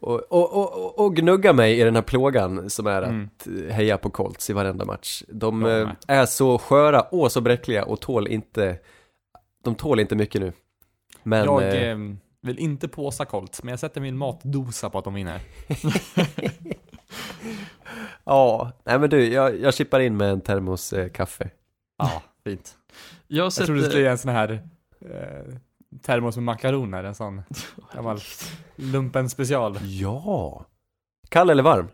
och, 0.00 0.20
och, 0.20 0.52
och, 0.52 0.98
och, 0.98 1.16
gnugga 1.16 1.52
mig 1.52 1.80
i 1.80 1.84
den 1.84 1.94
här 1.94 2.02
plågan 2.02 2.70
som 2.70 2.86
är 2.86 3.02
Mm. 3.02 3.28
att 3.36 3.72
heja 3.72 3.98
på 3.98 4.10
Colts 4.10 4.50
i 4.50 4.52
varenda 4.52 4.84
match. 4.84 5.22
De 5.28 5.62
Jag 5.62 5.80
eh, 5.80 5.90
är 6.08 6.26
så 6.26 6.58
sköra 6.58 7.00
och 7.00 7.32
så 7.32 7.40
bräckliga 7.40 7.84
och 7.84 8.00
tål 8.00 8.28
inte, 8.28 8.78
de 9.64 9.74
tål 9.74 10.00
inte 10.00 10.16
mycket 10.16 10.40
nu. 10.40 10.52
Men, 11.22 11.44
jag 11.44 11.62
eh, 11.62 11.90
eh, 11.90 11.98
vill 12.42 12.58
inte 12.58 12.88
påsa 12.88 13.24
Colts, 13.24 13.62
men 13.62 13.70
jag 13.70 13.78
sätter 13.78 14.00
min 14.00 14.16
matdosa 14.16 14.90
på 14.90 14.98
att 14.98 15.04
de 15.04 15.14
vinner. 15.14 15.40
ja, 18.24 18.72
nej 18.84 18.98
men 18.98 19.10
du, 19.10 19.32
jag, 19.32 19.60
jag 19.60 19.74
chippar 19.74 20.00
in 20.00 20.16
med 20.16 20.30
en 20.30 20.40
termos 20.40 20.92
eh, 20.92 21.08
kaffe. 21.08 21.50
Ja, 21.98 22.22
fint. 22.44 22.74
Jag 23.26 23.46
Jag 23.46 23.52
trodde 23.52 23.80
sätter... 23.80 23.90
skulle 23.90 24.02
ge 24.02 24.08
en 24.08 24.18
sån 24.18 24.30
här 24.32 24.68
eh, 25.00 25.54
termos 26.02 26.36
med 26.36 26.44
makaroner, 26.44 27.04
en 27.04 27.14
sån 27.14 27.42
gammal 27.94 28.18
lumpen 28.76 29.30
special. 29.30 29.78
Ja! 29.82 30.64
Kall 31.28 31.50
eller 31.50 31.62
varm? 31.62 31.88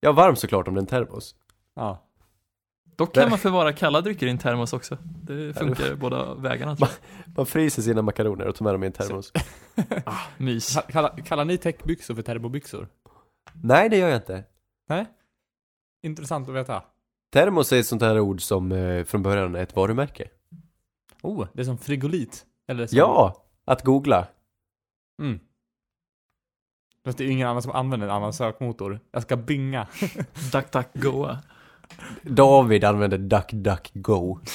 Ja, 0.00 0.12
varm 0.12 0.36
såklart 0.36 0.68
om 0.68 0.74
det 0.74 0.78
är 0.78 0.82
en 0.82 0.86
termos. 0.86 1.34
Ja. 1.74 2.00
Dock 2.96 3.14
kan 3.14 3.30
man 3.30 3.38
förvara 3.38 3.72
kalla 3.72 4.00
drycker 4.00 4.26
i 4.26 4.30
en 4.30 4.38
termos 4.38 4.72
också. 4.72 4.98
Det 5.22 5.54
funkar 5.58 5.94
båda 6.00 6.34
vägarna 6.34 6.76
tror 6.76 6.88
Man 7.36 7.46
fryser 7.46 7.82
sina 7.82 8.02
makaroner 8.02 8.46
och 8.46 8.54
tar 8.54 8.64
med 8.64 8.74
dem 8.74 8.82
i 8.82 8.86
en 8.86 8.92
termos. 8.92 9.32
jag. 9.34 9.42
Ah, 10.06 10.20
mys. 10.38 10.76
Ka- 10.76 10.90
Kallar, 10.92 11.16
kallar 11.16 11.44
ni 11.44 11.58
täckbyxor 11.58 12.14
för 12.14 12.22
termobyxor? 12.22 12.88
Nej, 13.62 13.88
det 13.88 13.96
gör 13.96 14.08
jag 14.08 14.16
inte. 14.18 14.44
Nej? 14.88 15.06
Intressant 16.02 16.48
att 16.48 16.54
veta. 16.54 16.82
Termos 17.32 17.72
är 17.72 17.80
ett 17.80 17.86
sånt 17.86 18.02
här 18.02 18.20
ord 18.20 18.40
som 18.42 18.72
eh, 18.72 19.04
från 19.04 19.22
början 19.22 19.54
är 19.54 19.62
ett 19.62 19.76
varumärke. 19.76 20.28
Oh, 21.22 21.46
det 21.52 21.60
är 21.60 21.64
som 21.64 21.78
frigolit. 21.78 22.46
Eller 22.68 22.86
som, 22.86 22.98
Ja! 22.98 23.44
Att 23.64 23.82
googla. 23.82 24.26
Mm. 25.22 25.40
Fast 27.04 27.18
det 27.18 27.24
är 27.24 27.26
ju 27.26 27.32
ingen 27.32 27.48
annan 27.48 27.62
som 27.62 27.72
använder 27.72 28.06
en 28.06 28.12
annan 28.14 28.32
sökmotor. 28.32 29.00
Jag 29.12 29.22
ska 29.22 29.36
binga. 29.36 29.86
Duck, 30.52 30.72
duck, 30.72 30.86
goa. 30.94 31.38
David 32.22 32.84
använder 32.84 33.18
DuckDuckGo. 33.18 34.38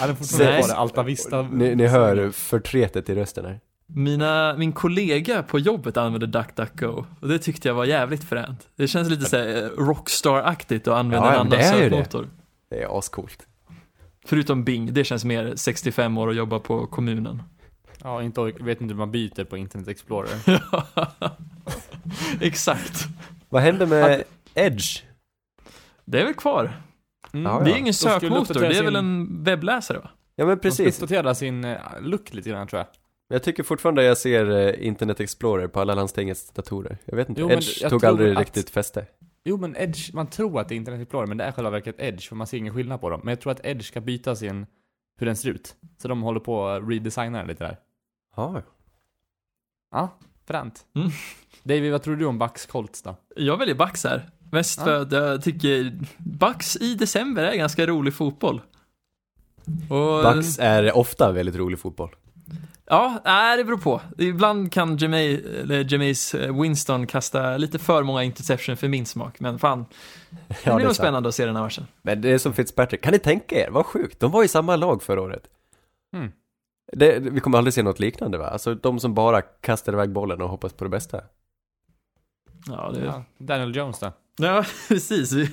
Ja, 0.00 0.06
den 0.06 0.16
fortfarande 0.16 0.58
kvar 0.58 0.68
det. 0.68 0.74
Alta 0.74 1.02
Vista. 1.02 1.42
Ni, 1.42 1.74
ni 1.74 1.86
hör 1.86 2.30
förtretet 2.30 3.08
i 3.10 3.14
rösten 3.14 3.44
här. 3.44 3.60
Mina, 3.86 4.54
min 4.58 4.72
kollega 4.72 5.42
på 5.42 5.58
jobbet 5.58 5.96
använde 5.96 6.26
DuckDuckGo 6.26 7.04
och 7.20 7.28
det 7.28 7.38
tyckte 7.38 7.68
jag 7.68 7.74
var 7.74 7.84
jävligt 7.84 8.24
fränt. 8.24 8.68
Det 8.76 8.88
känns 8.88 9.10
lite 9.10 9.24
såhär 9.24 9.70
Rockstar-aktigt 9.76 10.88
att 10.88 10.94
använda 10.98 11.26
Ja, 11.26 11.32
en 11.34 11.40
annan 11.40 11.52
är 11.52 11.56
det. 11.56 11.64
sökmotor. 11.64 12.28
Det 12.70 12.82
är 12.82 12.98
ascoolt. 12.98 13.46
Förutom 14.24 14.64
Bing, 14.64 14.94
det 14.94 15.04
känns 15.04 15.24
mer 15.24 15.52
65 15.56 16.18
år 16.18 16.26
och 16.28 16.34
jobba 16.34 16.58
på 16.58 16.86
kommunen. 16.86 17.42
Ja, 18.04 18.22
inte 18.22 18.40
vet 18.42 18.80
inte 18.80 18.92
hur 18.94 18.98
man 18.98 19.10
byter 19.10 19.44
på 19.44 19.56
Internet 19.56 19.88
Explorer. 19.88 20.30
Exakt. 22.40 23.04
Vad 23.48 23.62
hände 23.62 23.86
med 23.86 24.24
Edge? 24.54 25.02
Det 26.04 26.20
är 26.20 26.24
väl 26.24 26.34
kvar. 26.34 26.72
Mm. 27.32 27.44
Ja, 27.52 27.60
Det 27.60 27.70
ja. 27.70 27.74
är 27.76 27.78
ingen 27.78 27.86
De 27.86 27.92
skulle 27.92 28.12
sökmotor, 28.20 28.54
det 28.60 28.66
är 28.66 28.72
sin- 28.72 28.84
väl 28.84 28.96
en 28.96 29.44
webbläsare 29.44 29.98
va? 29.98 30.10
Ja 30.36 30.46
men 30.46 30.56
De 30.56 30.60
ska 30.60 30.68
precis. 30.68 31.02
uppdatera 31.02 31.34
sin 31.34 31.64
eh, 31.64 31.76
look 32.00 32.34
lite 32.34 32.50
grann 32.50 32.66
tror 32.66 32.78
jag. 32.78 32.86
Jag 33.28 33.42
tycker 33.42 33.62
fortfarande 33.62 34.04
jag 34.04 34.18
ser 34.18 34.50
eh, 34.50 34.86
Internet 34.86 35.20
Explorer 35.20 35.68
på 35.68 35.80
alla 35.80 35.94
landstingets 35.94 36.50
datorer. 36.50 36.98
Jag 37.04 37.16
vet 37.16 37.28
inte, 37.28 37.40
Jo, 37.40 37.50
Edge 37.50 37.88
tog 37.88 38.04
aldrig 38.04 38.32
att- 38.32 38.38
riktigt 38.38 38.70
fäste. 38.70 39.06
Jo 39.44 39.56
men 39.56 39.76
Edge, 39.76 40.14
man 40.14 40.26
tror 40.26 40.60
att 40.60 40.68
det 40.68 40.74
är 40.74 40.76
Internet 40.76 41.00
Explorer 41.00 41.26
men 41.26 41.36
det 41.36 41.44
är 41.44 41.52
själva 41.52 41.70
verket 41.70 41.94
Edge 41.98 42.28
för 42.28 42.36
man 42.36 42.46
ser 42.46 42.58
ingen 42.58 42.74
skillnad 42.74 43.00
på 43.00 43.10
dem. 43.10 43.20
Men 43.24 43.32
jag 43.32 43.40
tror 43.40 43.52
att 43.52 43.66
Edge 43.66 43.84
ska 43.84 44.00
byta 44.00 44.36
sin, 44.36 44.66
hur 45.18 45.26
den 45.26 45.36
ser 45.36 45.48
ut. 45.50 45.74
Så 45.98 46.08
de 46.08 46.22
håller 46.22 46.40
på 46.40 46.66
att 46.68 46.88
redesigna 46.88 47.38
den 47.38 47.46
lite 47.46 47.64
där. 47.64 47.78
Ja, 48.36 48.62
Ja, 49.90 50.18
fränt. 50.46 50.86
Mm. 50.94 51.08
David, 51.62 51.92
vad 51.92 52.02
tror 52.02 52.16
du 52.16 52.26
om 52.26 52.38
Bucks 52.38 52.66
Colts 52.66 53.02
då? 53.02 53.16
Jag 53.36 53.56
väljer 53.56 53.74
Bucks 53.74 54.04
här. 54.04 54.30
Mest 54.52 54.78
Ja. 54.78 54.84
för 54.84 55.02
att 55.02 55.12
jag 55.12 55.42
tycker 55.42 55.98
Bucks 56.18 56.76
i 56.76 56.94
december 56.94 57.44
är 57.44 57.56
ganska 57.56 57.86
rolig 57.86 58.14
fotboll. 58.14 58.62
Och, 59.90 60.34
Bucks 60.34 60.58
är 60.58 60.96
ofta 60.96 61.32
väldigt 61.32 61.56
rolig 61.56 61.78
fotboll. 61.78 62.10
Ja, 62.86 63.20
nej, 63.24 63.56
det 63.56 63.64
beror 63.64 63.78
på. 63.78 64.00
Ibland 64.18 64.72
kan 64.72 64.96
Jamie, 64.96 65.40
Jameis 65.88 66.34
eh, 66.34 66.60
Winston 66.60 67.06
kasta 67.06 67.56
lite 67.56 67.78
för 67.78 68.02
många 68.02 68.22
interception 68.22 68.76
för 68.76 68.88
min 68.88 69.06
smak, 69.06 69.40
men 69.40 69.58
fan. 69.58 69.86
Det 70.30 70.36
Ja, 70.48 70.56
blir 70.64 70.76
det 70.76 70.82
är 70.82 70.86
nog 70.86 70.94
spännande 70.96 71.28
att 71.28 71.34
se 71.34 71.46
den 71.46 71.56
här 71.56 71.62
matchen. 71.62 71.86
Men 72.02 72.20
det 72.20 72.30
är 72.30 72.38
som 72.38 72.52
Fitzpatrick, 72.52 73.02
kan 73.02 73.12
ni 73.12 73.18
tänka 73.18 73.56
er? 73.66 73.70
Vad 73.70 73.86
sjukt, 73.86 74.20
de 74.20 74.30
var 74.30 74.44
i 74.44 74.48
samma 74.48 74.76
lag 74.76 75.02
förra 75.02 75.20
året. 75.22 75.42
Mm. 76.16 76.32
Det, 76.92 77.18
vi 77.18 77.40
kommer 77.40 77.58
aldrig 77.58 77.74
se 77.74 77.82
något 77.82 78.00
liknande 78.00 78.38
va? 78.38 78.46
Alltså 78.46 78.74
de 78.74 79.00
som 79.00 79.14
bara 79.14 79.42
kastar 79.42 79.92
iväg 79.92 80.12
bollen 80.12 80.40
och 80.42 80.48
hoppas 80.48 80.72
på 80.72 80.84
det 80.84 80.90
bästa. 80.90 81.20
Ja, 82.66 82.90
det... 82.94 83.04
Ja, 83.04 83.24
Daniel 83.38 83.76
Jones 83.76 83.98
då? 83.98 84.12
Ja, 84.36 84.64
precis. 84.88 85.32
Vi, 85.32 85.48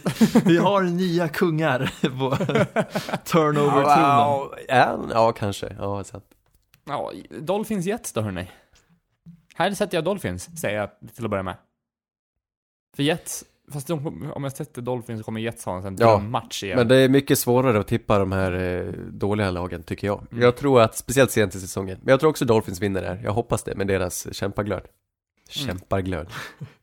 vi 0.45 0.57
har 0.57 0.83
nya 0.83 1.27
kungar 1.27 1.91
på 2.01 2.35
turnover-tronen. 3.25 4.59
Ja, 4.67 4.99
ja, 5.13 5.31
kanske. 5.31 5.75
Ja, 5.79 6.03
sant. 6.03 6.25
Ja, 6.89 7.11
Dolphins 7.39 7.85
Jets 7.85 8.13
då 8.13 8.21
hörni. 8.21 8.51
Här 9.55 9.71
sätter 9.71 9.97
jag 9.97 10.03
Dolphins, 10.03 10.59
säger 10.61 10.77
jag 10.79 10.89
till 11.15 11.23
att 11.25 11.29
börja 11.31 11.43
med. 11.43 11.55
För 12.95 13.03
Jets, 13.03 13.45
fast 13.71 13.87
de, 13.87 14.31
om 14.35 14.43
jag 14.43 14.51
sätter 14.53 14.81
Dolphins 14.81 15.19
så 15.19 15.23
kommer 15.23 15.41
Jets 15.41 15.65
ha 15.65 15.75
en 15.75 15.81
sån 15.81 15.95
Ja, 15.99 16.17
match 16.19 16.63
igen. 16.63 16.77
Men 16.77 16.87
det 16.87 16.95
är 16.95 17.09
mycket 17.09 17.39
svårare 17.39 17.79
att 17.79 17.87
tippa 17.87 18.19
de 18.19 18.31
här 18.31 18.51
eh, 18.51 18.93
dåliga 19.11 19.51
lagen, 19.51 19.83
tycker 19.83 20.07
jag. 20.07 20.25
Mm. 20.31 20.43
Jag 20.43 20.57
tror 20.57 20.81
att, 20.81 20.97
speciellt 20.97 21.31
sent 21.31 21.55
i 21.55 21.59
säsongen, 21.59 21.97
men 22.01 22.11
jag 22.11 22.19
tror 22.19 22.29
också 22.29 22.45
Dolphins 22.45 22.79
vinner 22.81 23.01
där. 23.01 23.21
Jag 23.23 23.31
hoppas 23.33 23.63
det, 23.63 23.75
med 23.75 23.87
deras 23.87 24.33
kämpaglöd. 24.35 24.79
Mm. 24.81 25.67
Kämpaglöd. 25.67 26.29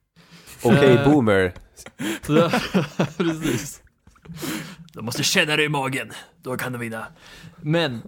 Okej, 0.64 0.92
Eh. 0.96 1.10
boomer. 1.12 1.52
Precis. 3.16 3.82
De 4.92 5.04
måste 5.04 5.22
känna 5.22 5.56
det 5.56 5.64
i 5.64 5.68
magen, 5.68 6.10
då 6.42 6.56
kan 6.56 6.72
de 6.72 6.78
vinna. 6.78 7.06
Men, 7.56 8.02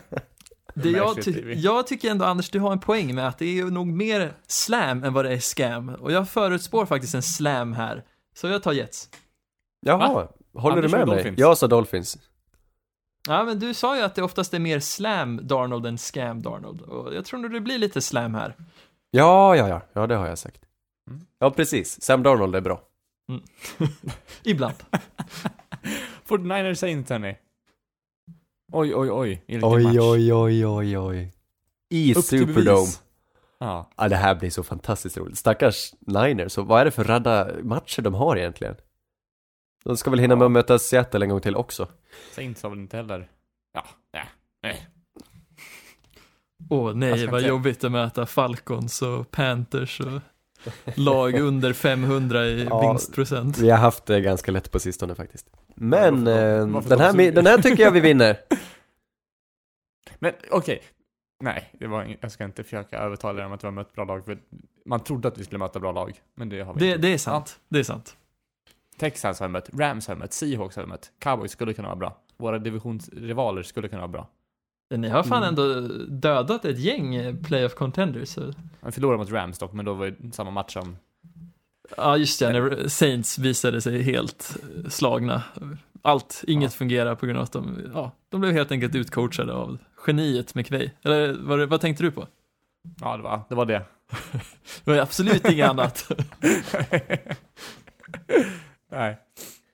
det 0.82 0.90
jag, 0.90 1.22
ty- 1.24 1.52
jag 1.54 1.86
tycker 1.86 2.10
ändå 2.10 2.24
Anders, 2.24 2.50
du 2.50 2.60
har 2.60 2.72
en 2.72 2.80
poäng 2.80 3.14
med 3.14 3.28
att 3.28 3.38
det 3.38 3.58
är 3.58 3.64
nog 3.64 3.86
mer 3.86 4.32
slam 4.46 5.04
än 5.04 5.12
vad 5.12 5.24
det 5.24 5.32
är 5.32 5.38
scam. 5.38 5.88
Och 5.88 6.12
jag 6.12 6.28
förutspår 6.28 6.86
faktiskt 6.86 7.14
en 7.14 7.22
slam 7.22 7.72
här. 7.72 8.04
Så 8.34 8.46
jag 8.48 8.62
tar 8.62 8.72
Jets. 8.72 9.10
Jaha, 9.80 10.28
håller 10.54 10.76
Anders 10.76 10.92
du 10.92 10.98
med 10.98 11.06
mig? 11.08 11.16
Dolphins. 11.16 11.38
Jag 11.38 11.58
sa 11.58 11.66
Dolphins. 11.66 12.18
Ja, 13.28 13.44
men 13.44 13.58
du 13.58 13.74
sa 13.74 13.96
ju 13.96 14.02
att 14.02 14.14
det 14.14 14.22
oftast 14.22 14.54
är 14.54 14.58
mer 14.58 14.80
slam 14.80 15.40
Darnold 15.42 15.86
än 15.86 15.98
scam 15.98 16.42
Darnold. 16.42 16.80
Och 16.80 17.14
jag 17.14 17.24
tror 17.24 17.40
nog 17.40 17.52
det 17.52 17.60
blir 17.60 17.78
lite 17.78 18.00
slam 18.02 18.34
här. 18.34 18.54
Ja, 19.10 19.56
ja, 19.56 19.68
ja, 19.68 19.80
ja, 19.92 20.06
det 20.06 20.14
har 20.16 20.26
jag 20.26 20.38
sagt. 20.38 20.60
Mm. 21.10 21.26
Ja, 21.38 21.50
precis. 21.50 22.02
Sam 22.02 22.22
Darnold 22.22 22.56
är 22.56 22.60
bra. 22.60 22.80
Ibland. 24.42 24.74
49ers 26.28 26.74
Saints 26.74 27.10
hörni. 27.10 27.36
Oj, 28.72 28.94
oj, 28.94 29.10
oj. 29.10 29.42
Vilken 29.46 29.68
Oj, 29.70 29.82
match. 29.84 29.96
oj, 30.00 30.32
oj, 30.34 30.66
oj, 30.66 30.98
oj. 30.98 31.32
I 31.90 32.14
Upp 32.14 32.24
Superdome. 32.24 32.86
Ja. 33.58 33.90
Ja, 33.96 34.08
det 34.08 34.16
här 34.16 34.34
blir 34.34 34.50
så 34.50 34.62
fantastiskt 34.62 35.16
roligt. 35.16 35.38
Stackars 35.38 35.94
Niners, 36.00 36.52
så 36.52 36.62
vad 36.62 36.80
är 36.80 36.84
det 36.84 36.90
för 36.90 37.04
radda 37.04 37.48
matcher 37.62 38.02
de 38.02 38.14
har 38.14 38.36
egentligen? 38.36 38.74
De 39.84 39.96
ska 39.96 40.10
väl 40.10 40.18
hinna 40.18 40.32
Ja. 40.32 40.36
med 40.38 40.46
att 40.46 40.52
möta 40.52 40.78
Seattle 40.78 41.24
en 41.24 41.30
gång 41.30 41.40
till 41.40 41.56
också. 41.56 41.88
Saints 42.34 42.62
har 42.62 42.70
väl 42.70 42.78
inte 42.78 42.96
heller... 42.96 43.28
Ja, 43.74 43.84
nej, 44.12 44.24
nej. 44.62 44.86
Åh 46.70 46.86
Jag 46.88 46.96
nej, 46.96 47.26
vad 47.26 47.40
inte- 47.40 47.48
jobbigt 47.48 47.84
att 47.84 47.92
möta 47.92 48.26
Falcons 48.26 49.02
och 49.02 49.30
Panthers 49.30 50.00
och 50.00 50.20
lag 50.94 51.34
under 51.34 51.72
500 51.72 52.46
i 52.46 52.64
Ja. 52.70 52.80
vinstprocent. 52.90 53.58
Vi 53.58 53.70
har 53.70 53.78
haft 53.78 54.06
det 54.06 54.20
ganska 54.20 54.52
lätt 54.52 54.70
på 54.70 54.78
sistone 54.78 55.14
faktiskt. 55.14 55.46
Men 55.78 56.24
Varför- 56.24 56.58
eh, 56.60 56.66
varför 56.68 56.88
den, 56.90 57.00
här, 57.00 57.32
den 57.32 57.46
här 57.46 57.58
tycker 57.62 57.82
jag 57.82 57.90
vi 57.90 58.00
vinner. 58.00 58.36
Men 60.18 60.32
okej. 60.50 60.82
Nej, 61.44 61.70
det 61.72 61.86
var 61.86 62.04
ing- 62.04 62.16
jag 62.20 62.32
ska 62.32 62.44
inte 62.44 62.64
försöka 62.64 62.98
övertala 62.98 63.42
er 63.42 63.46
om 63.46 63.52
att 63.52 63.62
vi 63.64 63.66
har 63.66 63.72
mött 63.72 63.92
bra 63.92 64.04
lag. 64.04 64.24
För 64.24 64.38
man 64.86 65.00
trodde 65.04 65.28
att 65.28 65.38
vi 65.38 65.44
skulle 65.44 65.58
möta 65.58 65.80
bra 65.80 65.92
lag, 65.92 66.20
men 66.34 66.48
det 66.48 66.60
har 66.60 66.74
vi 66.74 66.80
Det, 66.80 66.86
inte. 66.86 66.98
det 66.98 67.14
är 67.14 67.18
sant. 67.18 67.60
Det 67.68 67.78
är 67.78 67.82
sant. 67.82 68.16
Texans 68.98 69.40
har 69.40 69.46
vi 69.48 69.52
mött, 69.52 69.70
Rams 69.78 70.06
har 70.08 70.14
vi 70.14 70.18
mött, 70.18 70.32
Seahawks 70.32 70.76
har 70.76 70.82
vi 70.82 70.88
mött, 70.88 71.12
Cowboys 71.18 71.50
skulle 71.52 71.72
kunna 71.74 71.88
vara 71.88 71.96
bra. 71.98 72.16
Våra 72.36 72.58
divisionsrivaler 72.58 73.62
skulle 73.62 73.88
kunna 73.88 74.00
vara 74.00 74.08
bra. 74.08 74.28
Ni 74.94 75.08
har 75.08 75.22
fan 75.22 75.42
Mm. 75.42 75.48
ändå 75.48 75.80
dödat 76.08 76.64
ett 76.64 76.78
gäng 76.78 77.36
playoff 77.44 77.74
contenders. 77.74 78.28
Så. 78.28 78.52
Vi 78.80 78.92
förlorade 78.92 79.18
mot 79.18 79.30
Rams 79.30 79.58
dock, 79.58 79.72
men 79.72 79.84
då 79.84 79.94
var 79.94 80.06
det 80.18 80.32
samma 80.34 80.50
match 80.50 80.72
som... 80.72 80.96
Ja, 81.96 82.16
just 82.16 82.40
det, 82.40 82.52
när 82.52 82.88
Saints 82.88 83.38
visade 83.38 83.80
sig 83.80 84.02
helt 84.02 84.56
eh, 84.84 84.90
slagna. 84.90 85.42
Allt, 86.02 86.44
inget 86.46 86.72
Ja. 86.72 86.76
fungerar 86.78 87.14
på 87.14 87.26
grund 87.26 87.38
av 87.38 87.44
att 87.44 87.52
de, 87.52 87.78
ja, 87.94 88.12
de 88.28 88.40
blev 88.40 88.52
helt 88.52 88.72
enkelt 88.72 88.94
utcoachade 88.94 89.52
av 89.52 89.78
geniet 90.06 90.54
McVay. 90.54 90.90
Eller 91.04 91.32
vad, 91.40 91.68
vad 91.68 91.80
tänkte 91.80 92.02
du 92.02 92.10
på? 92.10 92.26
Ja, 93.00 93.16
det 93.16 93.22
var 93.22 93.44
det. 93.48 93.54
Var 93.54 93.66
det. 93.66 93.82
Det 94.84 94.90
var 94.90 94.98
absolut 94.98 95.48
inget 95.50 95.68
annat. 95.68 96.10
Nej. 98.92 99.18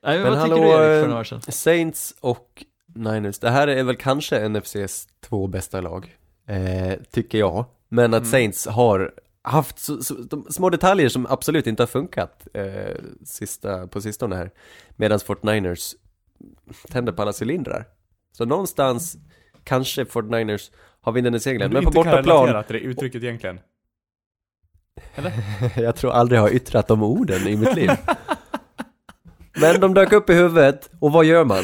Nej, 0.03 0.19
men, 0.19 0.21
Men 0.21 0.29
vad 0.31 0.39
hallå, 0.39 0.55
tycker 0.55 0.67
du 0.67 0.73
Erik 0.73 0.79
för 0.99 1.01
eh, 1.03 1.07
några 1.07 1.19
år 1.19 1.23
sedan? 1.23 1.41
Saints 1.41 2.15
och 2.19 2.63
Niners, 2.95 3.39
det 3.39 3.49
här 3.49 3.67
är 3.67 3.83
väl 3.83 3.95
kanske 3.95 4.49
NFCs 4.49 5.07
två 5.25 5.47
bästa 5.47 5.81
lag, 5.81 6.17
eh, 6.47 6.93
tycker 7.11 7.37
jag. 7.37 7.65
Men 7.89 8.13
att 8.13 8.19
Mm. 8.21 8.31
Saints 8.31 8.67
har 8.67 9.11
haft 9.43 9.79
så, 9.79 10.03
så, 10.03 10.13
de 10.13 10.45
små 10.49 10.69
detaljer 10.69 11.09
som 11.09 11.25
absolut 11.29 11.67
inte 11.67 11.83
har 11.83 11.87
funkat 11.87 12.47
eh, 12.53 12.95
sista, 13.25 13.87
på 13.87 14.01
sistone 14.01 14.35
här. 14.35 14.51
Medan 14.95 15.19
49ers 15.19 15.95
tänder 16.89 17.13
på 17.13 17.21
alla 17.21 17.33
cylindrar. 17.41 17.85
Så 18.31 18.45
någonstans 18.45 19.17
kanske 19.63 20.03
49ers 20.03 20.71
har 21.01 21.11
vinden 21.11 21.35
i 21.35 21.39
seglen, 21.39 21.73
men 21.73 21.83
på 21.83 21.89
inte 21.89 22.03
kan 22.03 22.11
bortaplan, 22.11 22.47
relatera 22.47 22.63
till 22.63 22.75
det 22.75 22.81
uttrycket 22.81 23.23
egentligen. 23.23 23.59
jag 25.75 25.95
tror 25.95 26.11
aldrig 26.11 26.37
jag 26.37 26.43
har 26.43 26.49
yttrat 26.49 26.87
de 26.87 27.03
orden 27.03 27.47
i 27.47 27.55
mitt 27.55 27.75
liv. 27.75 27.89
Men 29.61 29.79
de 29.79 29.93
dök 29.93 30.11
upp 30.11 30.29
i 30.29 30.33
huvudet, 30.33 30.89
och 30.99 31.11
vad 31.11 31.25
gör 31.25 31.45
man? 31.45 31.63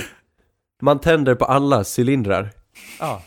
Man 0.81 0.99
tänder 0.99 1.35
på 1.35 1.45
alla 1.45 1.83
cylindrar. 1.97 2.51
Ja. 2.99 3.23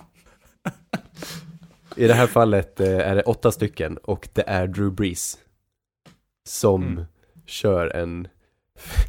I 1.97 2.07
det 2.07 2.15
här 2.15 2.27
fallet 2.27 2.81
eh, 2.81 2.99
är 2.99 3.15
det 3.15 3.23
åtta 3.23 3.53
stycken 3.53 3.97
och 3.97 4.29
det 4.33 4.45
är 4.47 4.67
Drew 4.67 4.93
Brees 4.93 5.39
som 6.49 6.83
Mm. 6.83 7.05
kör 7.47 7.97
en, 7.97 8.29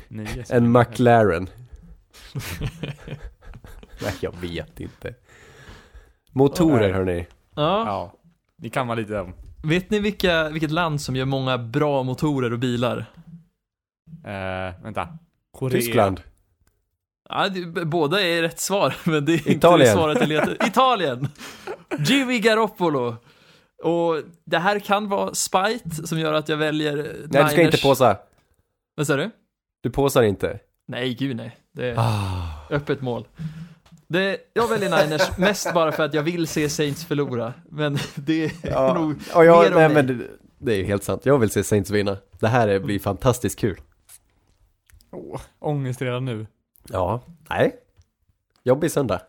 Nio. 0.08 0.44
en 0.50 0.72
McLaren. 0.72 1.50
Nej, 4.02 4.14
jag 4.20 4.36
vet 4.42 4.80
inte. 4.80 5.14
Motorer 6.32 6.80
Nej. 6.80 6.92
hörni. 6.92 7.28
Ja, 7.56 7.86
Ja. 7.86 8.14
Det 8.58 8.70
kan 8.70 8.88
vara 8.88 9.00
lite 9.00 9.20
om. 9.20 9.34
vet 9.64 9.90
ni 9.90 10.00
vilka, 10.00 10.50
vilket 10.50 10.72
land 10.72 11.02
som 11.02 11.16
gör 11.16 11.26
många 11.26 11.58
bra 11.58 12.04
motorer 12.04 12.54
och 12.54 12.60
bilar? 12.60 13.06
Eh, 14.26 14.84
vänta. 14.84 15.18
Korea. 15.58 15.80
Tyskland. 15.80 16.22
Ja, 17.30 17.50
det, 17.50 17.86
båda 17.86 18.22
är 18.22 18.42
rätt 18.42 18.60
svar, 18.60 18.96
men 19.04 19.26
det 19.26 19.32
är 19.34 19.38
inte 19.38 19.52
Italien. 19.52 19.88
det 19.88 19.94
svaret 19.94 20.20
jag 20.20 20.30
letar 20.30 20.68
Italien! 20.68 21.28
Jimmy 22.00 22.40
Garoppolo! 22.40 23.16
Och 23.84 24.22
det 24.46 24.58
här 24.60 24.80
kan 24.80 25.10
vara 25.10 25.34
spite 25.34 26.08
som 26.08 26.20
gör 26.20 26.34
att 26.34 26.50
jag 26.50 26.58
väljer 26.58 26.96
Nej, 27.30 27.44
du 27.44 27.50
ska 27.50 27.62
inte 27.62 27.82
påsa. 27.82 28.18
Vad 28.96 29.08
sa 29.08 29.16
du? 29.16 29.30
Du 29.82 29.90
påsar 29.92 30.24
inte. 30.24 30.60
Nej, 30.88 31.14
gud 31.14 31.36
nej. 31.36 31.58
Det 31.72 31.86
är 31.90 31.96
Ah. 31.98 32.68
öppet 32.70 33.02
mål. 33.02 33.28
Det, 34.08 34.38
jag 34.54 34.68
väljer 34.68 34.90
Niners 35.06 35.22
mest 35.38 35.74
bara 35.74 35.92
för 35.92 36.04
att 36.04 36.14
jag 36.14 36.24
vill 36.24 36.48
se 36.48 36.70
Saints 36.70 37.06
förlora. 37.06 37.54
Men 37.70 37.98
det 38.16 38.44
är 38.46 38.52
Ja, 38.64 38.94
nog 38.94 39.16
och 39.36 39.46
jag, 39.46 39.64
mer 39.64 39.76
nej, 39.80 39.90
men 39.90 40.08
det, 40.08 40.28
det 40.58 40.74
är 40.76 40.84
helt 40.84 41.04
sant. 41.04 41.26
Jag 41.26 41.38
vill 41.40 41.50
se 41.50 41.64
Saints 41.64 41.90
vinna. 41.92 42.18
Det 42.40 42.48
här 42.48 42.68
är, 42.68 42.80
blir 42.80 43.00
fantastiskt 43.00 43.60
kul. 43.60 43.78
Åh, 45.12 45.42
ångest 45.60 46.02
redan 46.02 46.26
nu. 46.26 46.48
Ja. 46.90 47.22
Nej. 47.50 47.76
Jobbig 48.64 48.92
söndag. 48.92 49.22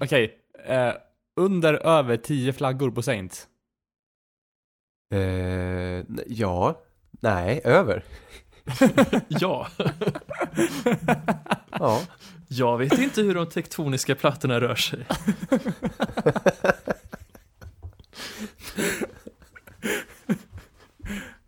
Okej. 0.00 0.38
Eh, 0.66 0.92
under 1.40 1.74
över 1.74 2.16
10 2.16 2.52
flaggor 2.52 2.90
på 2.90 3.02
Saints. 3.02 3.48
Eh, 5.14 6.04
ja. 6.26 6.80
Nej, 7.10 7.60
över. 7.64 8.04
Ja. 9.28 9.66
Ja. 11.78 12.00
Jag 12.48 12.78
vet 12.78 12.98
inte 12.98 13.22
hur 13.22 13.34
de 13.34 13.46
tektoniska 13.48 14.14
plattorna 14.14 14.60
rör 14.60 14.74
sig. 14.74 15.06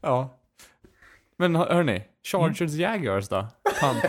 Ja. 0.01 0.39
Men 1.39 1.57
hör- 1.57 1.75
hörni, 1.75 2.03
Chargers 2.25 2.73
Jaguars 2.73 3.29
då? 3.29 3.47
Pant. 3.81 4.05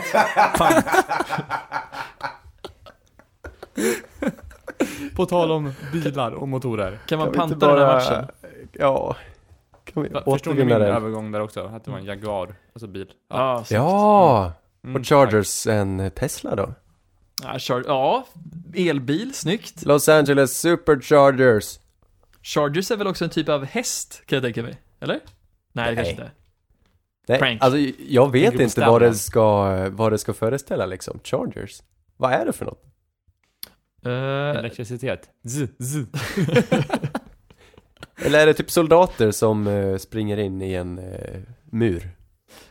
På 5.18 5.26
tal 5.26 5.50
om 5.50 5.72
bilar 5.92 6.30
och 6.32 6.48
motorer. 6.48 6.98
Kan 7.06 7.18
man 7.18 7.32
Kan 7.32 7.48
panta 7.50 7.66
den 7.68 7.78
här 7.78 7.86
bara- 7.86 7.94
matchen? 7.94 8.28
Ja. 8.72 9.16
Kan 9.84 10.02
vi 10.02 10.08
Va, 10.08 10.22
Förstår 10.24 10.50
ni 10.54 10.58
min 10.58 10.68
den? 10.68 10.82
övergång 10.82 11.32
där 11.32 11.40
också? 11.40 11.60
Att 11.66 11.84
det 11.84 11.90
var 11.90 11.98
en 11.98 12.04
Jaguar, 12.04 12.54
alltså 12.72 12.86
bil. 12.86 13.10
Ja, 13.30 13.64
Ja! 13.70 14.52
Mm, 14.84 14.96
Och 15.00 15.06
Chargers 15.06 15.66
en 15.66 16.10
Tesla 16.10 16.54
då? 16.56 16.74
Ja, 17.42 17.48
Char- 17.58 17.84
ja, 17.86 18.26
elbil, 18.74 19.34
snyggt. 19.34 19.84
Los 19.86 20.08
Angeles 20.08 20.58
Superchargers. 20.58 21.78
Chargers 22.42 22.90
är 22.90 22.96
väl 22.96 23.06
också 23.06 23.24
en 23.24 23.30
typ 23.30 23.48
av 23.48 23.64
häst, 23.64 24.22
kan 24.26 24.36
jag 24.36 24.42
tänka 24.42 24.62
mig? 24.62 24.80
Eller? 25.00 25.20
Nej, 25.72 25.90
det 25.90 25.96
kanske 25.96 26.14
Nej. 26.14 26.22
inte. 26.22 26.30
Nej, 27.28 27.38
Prank. 27.38 27.62
alltså 27.62 27.78
jag 28.08 28.32
vet 28.32 28.54
inte 28.60 28.80
vad 28.80 29.02
det, 29.02 29.14
ska, 29.14 29.64
vad 29.90 30.12
det 30.12 30.18
ska 30.18 30.32
föreställa 30.32 30.86
liksom. 30.86 31.20
Chargers. 31.24 31.82
Vad 32.16 32.32
är 32.32 32.46
det 32.46 32.52
för 32.52 32.64
något? 32.64 32.84
Eh, 34.04 34.58
Elektricitet. 34.58 35.28
Z, 35.48 35.72
z. 35.78 36.06
Eller 38.16 38.38
är 38.38 38.46
det 38.46 38.54
typ 38.54 38.70
soldater 38.70 39.30
som 39.30 39.66
eh, 39.66 39.96
springer 39.96 40.36
in 40.36 40.62
i 40.62 40.72
en 40.74 40.98
eh, 40.98 41.40
mur? 41.64 42.08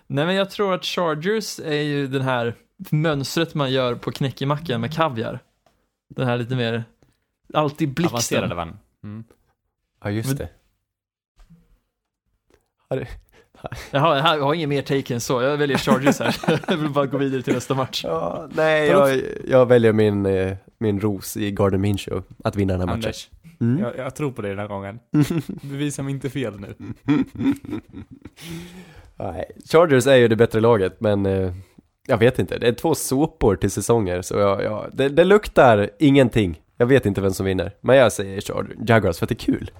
nej, 0.08 0.26
men 0.26 0.36
jag 0.36 0.50
tror 0.50 0.74
att 0.74 0.86
Chargers 0.86 1.60
är 1.60 1.82
ju 1.82 2.08
den 2.08 2.22
här 2.22 2.56
mönstret 2.92 3.54
man 3.54 3.72
gör 3.72 3.96
på 3.96 4.12
knäckemackan 4.12 4.82
med 4.82 4.94
kaviar. 4.94 5.40
Den 6.10 6.28
här 6.28 6.38
lite 6.38 6.56
mer, 6.56 6.84
alltid 7.54 7.90
blixten. 7.94 8.14
Avancerade 8.14 8.56
vän. 8.56 8.80
Mm. 9.04 9.24
Ja, 10.04 10.10
just 10.10 10.30
Men- 10.30 10.38
det. 10.38 10.50
Har 12.90 12.98
det- 12.98 13.08
Jaha, 13.62 13.72
jag 13.92 14.00
har, 14.22 14.36
jag 14.38 14.44
har 14.44 14.54
ingen 14.54 14.70
mer 14.70 14.82
take 14.82 15.14
än 15.14 15.22
så. 15.22 15.42
Jag 15.42 15.58
väljer 15.58 15.78
Chargers 15.78 16.20
här. 16.20 16.36
jag 16.68 16.78
vill 16.78 16.90
bara 16.90 17.06
gå 17.06 17.18
vidare 17.18 17.42
till 17.42 17.54
nästa 17.54 17.74
match. 17.74 18.02
Ja, 18.04 18.48
nej, 18.52 18.88
jag, 18.88 19.22
jag 19.48 19.66
väljer 19.66 19.94
min, 19.94 20.26
eh, 20.26 20.58
min 20.78 21.00
ros 21.00 21.38
i 21.38 21.52
Garden 21.52 21.82
Minshew 21.82 22.28
att 22.44 22.56
vinna 22.56 22.74
den 22.74 22.80
här 22.80 22.88
matchen. 22.96 23.06
Anders, 23.06 23.30
Mm. 23.60 23.80
jag, 23.84 23.98
jag 23.98 24.16
tror 24.16 24.32
på 24.32 24.42
dig 24.42 24.52
den 24.52 24.60
här 24.60 24.68
gången. 24.68 25.00
Bevisa 25.62 26.04
mig 26.04 26.14
inte 26.14 26.30
fel 26.30 26.60
nu. 26.60 26.76
Nej, 29.16 29.52
Chargers 29.66 30.08
är 30.08 30.16
ju 30.16 30.28
det 30.28 30.36
bättre 30.36 30.60
laget, 30.60 31.02
men 31.02 31.26
eh, 31.26 31.54
jag 32.08 32.18
vet 32.18 32.40
inte. 32.40 32.58
Det 32.58 32.68
är 32.68 32.74
två 32.74 32.96
såpor 32.96 33.56
till 33.56 33.72
säsonger, 33.72 34.22
så 34.22 34.36
jag, 34.38 34.64
jag, 34.64 34.90
det, 34.94 35.10
det 35.10 35.24
luktar 35.24 35.90
ingenting. 36.00 36.62
Jag 36.78 36.86
vet 36.86 37.06
inte 37.06 37.22
vem 37.22 37.34
som 37.34 37.46
vinner, 37.46 37.72
men 37.82 37.98
jag 37.98 38.12
säger 38.12 38.42
Chargers, 38.42 38.78
Jaguars 38.90 39.18
för 39.20 39.26
att 39.26 39.30
det 39.30 39.34
är 39.36 39.54
kul. 39.54 39.72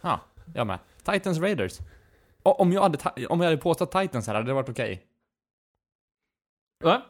Ja, 0.00 0.20
jag 0.54 0.66
med. 0.66 0.78
Titans 1.04 1.38
Raiders. 1.38 1.78
Om 2.42 2.72
jag 2.72 2.82
hade, 2.82 2.98
om 3.28 3.40
jag 3.40 3.46
hade 3.46 3.56
påstått 3.56 3.92
Titans 3.92 4.26
här, 4.26 4.34
hade 4.34 4.46
det 4.46 4.52
varit 4.54 4.68
okej? 4.68 5.02
Va? 6.84 7.02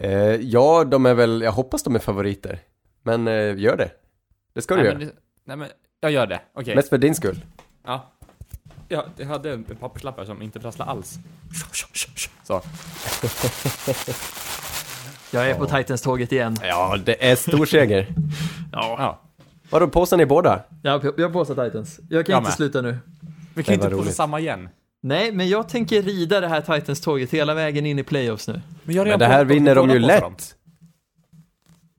Eh, 0.00 0.10
ja, 0.34 0.84
de 0.84 1.06
är 1.06 1.14
väl, 1.14 1.42
jag 1.42 1.52
hoppas 1.52 1.82
de 1.82 1.94
är 1.94 1.98
favoriter. 1.98 2.58
Men 3.02 3.28
eh, 3.28 3.58
gör 3.58 3.76
det. 3.76 3.90
Det 4.54 4.62
ska 4.62 4.74
du 4.74 4.80
nej, 4.80 4.86
göra. 4.90 4.98
men, 4.98 5.06
det- 5.08 5.14
nej 5.44 5.56
men, 5.56 5.68
jag 6.00 6.10
gör 6.12 6.26
det. 6.26 6.40
Okej. 6.54 6.74
Mest 6.76 6.88
för 6.88 6.98
din 6.98 7.14
skull. 7.14 7.44
Ja. 7.84 8.10
ja. 8.88 9.04
Jag 9.16 9.26
hade 9.26 9.52
en 9.52 9.64
papperslapp 9.64 10.18
här 10.18 10.24
som 10.24 10.42
inte 10.42 10.60
prasslar 10.60 10.86
alls. 10.86 11.14
Så. 12.44 12.62
Jag 15.32 15.50
är 15.50 15.54
på 15.54 15.66
Titans-tåget 15.66 16.32
igen. 16.32 16.56
Ja, 16.62 16.96
det 17.04 17.30
är 17.30 17.36
stor 17.36 17.66
seger. 17.66 18.06
Ja, 18.72 18.96
Ja. 18.98 19.20
Vadå, 19.70 19.88
påsar 19.88 20.16
ni 20.16 20.26
båda? 20.26 20.62
jag 20.82 20.98
har 20.98 21.14
jag 21.16 21.26
har 21.28 21.32
påstått 21.32 21.56
Titans. 21.58 22.00
Jag 22.10 22.26
kan 22.26 22.32
Jag 22.32 22.40
inte 22.40 22.48
med. 22.48 22.56
sluta 22.56 22.80
nu. 22.82 22.98
Vi 23.54 23.62
kan 23.62 23.72
Det 23.72 23.74
inte 23.74 23.86
påstå 23.88 24.02
roligt. 24.02 24.14
samma 24.14 24.40
igen. 24.40 24.68
Nej, 25.02 25.32
men 25.32 25.48
jag 25.48 25.68
tänker 25.68 26.02
rida 26.02 26.40
det 26.40 26.48
här 26.48 26.60
Titans-tåget 26.60 27.30
hela 27.30 27.54
vägen 27.54 27.86
in 27.86 27.98
i 27.98 28.02
playoffs 28.02 28.48
nu. 28.48 28.60
Men, 28.84 28.96
Men 28.96 29.18
det 29.18 29.26
här 29.26 29.44
vinner 29.44 29.74
de 29.74 29.90
ju 29.90 29.98
dem. 29.98 30.06
lätt. 30.08 30.56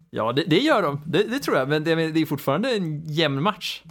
Ja, 0.10 0.32
det, 0.34 0.44
det 0.48 0.60
gör 0.60 0.82
de. 0.82 1.02
Det, 1.06 1.24
det 1.24 1.40
tror 1.40 1.58
jag, 1.58 1.70
men 1.70 1.84
det, 1.84 1.96
det 1.96 2.20
är 2.22 2.26
fortfarande 2.26 2.76
en 2.76 3.06
jämn 3.06 3.44
match. 3.44 3.84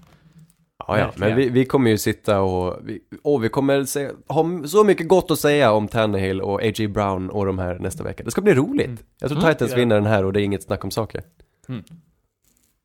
Ja, 0.87 0.99
ja, 0.99 1.13
men 1.17 1.37
vi, 1.37 1.49
vi 1.49 1.65
kommer 1.65 1.91
ju 1.91 1.99
sitta 1.99 2.41
och, 2.41 2.79
vi, 2.83 3.01
och 3.23 3.45
vi 3.45 3.49
kommer 3.49 3.85
se, 3.85 4.11
ha 4.29 4.67
så 4.67 4.85
mycket 4.85 5.09
gott 5.09 5.31
att 5.31 5.39
säga 5.39 5.73
om 5.73 5.89
Tannehill 5.89 6.41
och 6.41 6.63
A.J. 6.63 6.89
Brown 6.89 7.31
och 7.31 7.47
de 7.47 7.59
här 7.59 7.79
nästa 7.79 8.05
vecka. 8.05 8.25
Det 8.25 8.31
ska 8.31 8.41
bli 8.41 8.55
roligt. 8.55 8.87
Mm. 8.87 8.99
Jag 9.21 9.31
tror 9.31 9.41
Mm, 9.41 9.55
Titans 9.55 9.73
vinner 9.77 9.95
den 9.95 10.07
här 10.07 10.25
och 10.25 10.33
det 10.33 10.41
är 10.41 10.45
inget 10.45 10.63
snack 10.63 10.85
om 10.85 10.91
saker. 10.91 11.23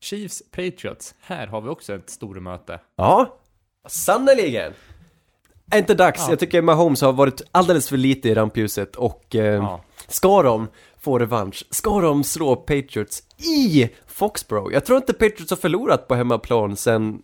Chiefs 0.00 0.42
Patriots. 0.50 1.14
Här 1.20 1.46
har 1.46 1.60
vi 1.60 1.68
också 1.68 1.94
ett 1.94 2.10
stormöte. 2.10 2.80
Ja, 2.96 3.38
sannerligen! 3.88 4.72
Är 5.70 5.78
inte 5.78 5.94
dags? 5.94 6.20
Ja. 6.20 6.30
Jag 6.30 6.38
tycker 6.38 6.62
Mahomes 6.62 7.00
har 7.00 7.12
varit 7.12 7.42
alldeles 7.52 7.88
för 7.88 7.96
lite 7.96 8.28
i 8.28 8.34
rampljuset 8.34 8.96
och 8.96 9.34
eh, 9.34 9.44
Ja. 9.54 9.80
ska 10.08 10.42
de 10.42 10.68
få 11.00 11.18
revansch? 11.18 11.64
Ska 11.70 12.00
de 12.00 12.24
slå 12.24 12.56
Patriots 12.56 13.22
i 13.38 13.88
Foxborough? 14.06 14.72
Jag 14.74 14.84
tror 14.84 14.96
inte 14.96 15.12
Patriots 15.12 15.50
har 15.50 15.56
förlorat 15.56 16.08
på 16.08 16.14
hemmaplan 16.14 16.76
sen, 16.76 17.18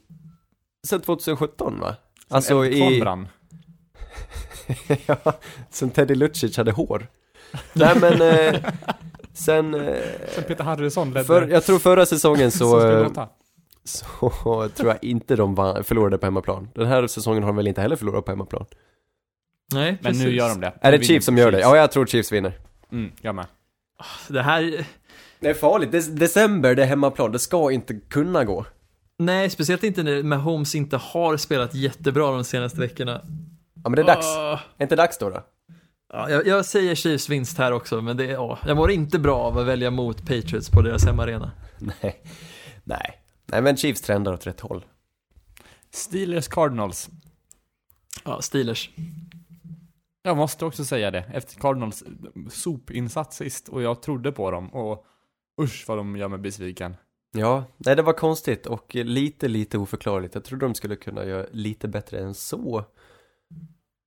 sen 0.87 1.01
2017 1.01 1.81
va? 1.81 1.97
Alltså 2.29 2.65
Elton 2.65 2.93
i... 2.93 3.01
brann. 3.01 3.29
ja, 5.07 5.17
sen 5.71 5.91
Teddy 5.91 6.15
Lucic 6.15 6.57
hade 6.57 6.73
hår. 6.73 7.07
Nej 7.73 7.97
men, 8.01 8.23
eh, 8.23 8.61
sen, 9.35 9.75
eh, 9.75 9.95
Sen 10.35 10.45
Peter 10.49 10.65
Harrison 10.65 11.13
ledde. 11.13 11.25
för, 11.25 11.49
jag 11.49 11.65
tror 11.65 11.79
förra 11.79 12.07
säsongen 12.07 12.51
så. 12.51 12.81
så 13.85 14.69
tror 14.69 14.89
jag 14.89 14.99
inte 15.05 15.37
de 15.37 15.55
vann, 15.55 15.85
förlorade 15.85 16.19
på 16.19 16.27
hemmaplan. 16.27 16.69
Den 16.75 16.87
här 16.87 17.07
säsongen 17.07 17.43
har 17.43 17.49
de 17.51 17.57
väl 17.57 17.69
inte 17.69 17.81
heller 17.81 17.97
förlorat 17.97 18.25
på 18.25 18.31
hemmaplan. 18.33 18.67
Nej, 19.73 19.91
Men 19.91 19.99
precis. 20.13 20.23
nu 20.25 20.31
gör 20.35 20.49
de 20.49 20.61
det. 20.61 20.73
Är 20.81 20.93
det 20.93 21.05
Chiefs 21.05 21.27
som 21.27 21.39
gör 21.39 21.53
det? 21.53 21.61
Ja, 21.61 21.77
jag 21.77 21.93
tror 21.93 22.07
Chiefs 22.07 22.33
vinner. 22.33 22.59
Mm, 22.93 23.13
jag 23.21 23.35
med. 23.35 23.47
Det 24.29 24.43
här, 24.43 24.87
Det 25.41 25.49
är 25.51 25.55
farligt, 25.55 25.91
Dec- 25.91 26.15
december, 26.19 26.75
det 26.75 26.83
är 26.83 26.87
hemmaplan, 26.87 27.33
det 27.33 27.39
ska 27.39 27.71
inte 27.73 27.95
kunna 27.95 28.45
gå. 28.45 28.65
nej, 29.19 29.51
speciellt 29.51 29.85
inte 29.85 30.03
när 30.03 30.23
Mahomes 30.23 30.75
inte 30.75 30.97
har 30.97 31.37
spelat 31.37 31.75
jättebra 31.75 32.31
de 32.33 32.45
senaste 32.45 32.81
veckorna. 32.81 33.21
Ja 33.75 33.89
men 33.89 33.93
det 33.93 34.03
är 34.03 34.07
dags. 34.07 34.27
Åh. 34.27 34.61
Är 34.79 34.83
inte 34.83 34.97
dags 34.97 35.19
då 35.19 35.31
då? 35.31 35.43
Ja, 36.13 36.31
jag, 36.31 36.47
jag 36.47 36.65
säger 36.65 36.95
Chiefs 36.95 37.29
vinst 37.29 37.59
här 37.59 37.73
också, 37.73 38.01
men 38.03 38.17
det 38.17 38.31
är, 38.31 38.39
åh, 38.41 38.59
jag 38.67 38.77
mår 38.77 38.91
inte 38.91 39.19
bra 39.19 39.39
av 39.39 39.59
att 39.59 39.67
välja 39.67 39.91
mot 39.91 40.21
Patriots 40.21 40.71
på 40.71 40.83
deras 40.83 41.05
hemmaarena. 41.05 41.51
Nej. 42.03 42.23
Nej. 42.85 43.22
Nej 43.53 43.63
men 43.63 43.77
Chiefs 43.77 44.01
trendar 44.01 44.33
åt 44.33 44.47
rätt 44.47 44.61
håll. 44.61 44.85
Steelers 45.91 46.49
Cardinals. 46.49 47.11
Ja, 48.25 48.43
Steelers. 48.43 48.91
Jag 50.23 50.37
måste 50.37 50.65
också 50.65 50.85
säga 50.85 51.11
det. 51.11 51.25
Efter 51.35 51.61
Cardinals 51.61 52.05
sopinsats 52.51 53.37
sist 53.37 53.69
och 53.69 53.83
jag 53.83 54.03
trodde 54.03 54.33
på 54.33 54.51
dem 54.51 54.69
och 54.69 55.07
usch 55.63 55.85
vad 55.89 55.99
de 55.99 56.17
gör 56.17 56.29
mig 56.29 56.39
besviken. 56.39 56.97
Ja, 57.33 57.65
nej 57.77 57.97
det 57.97 58.03
var 58.03 58.13
konstigt 58.13 58.67
och 58.67 58.95
lite, 58.95 59.49
lite 59.49 59.79
oförklarligt. 59.79 60.35
Jag 60.35 60.45
trodde 60.45 60.67
de 60.67 60.75
skulle 60.75 60.97
kunna 60.97 61.25
göra 61.25 61.47
lite 61.53 61.89
bättre 61.89 62.21
än 62.21 62.35
så. 62.35 62.85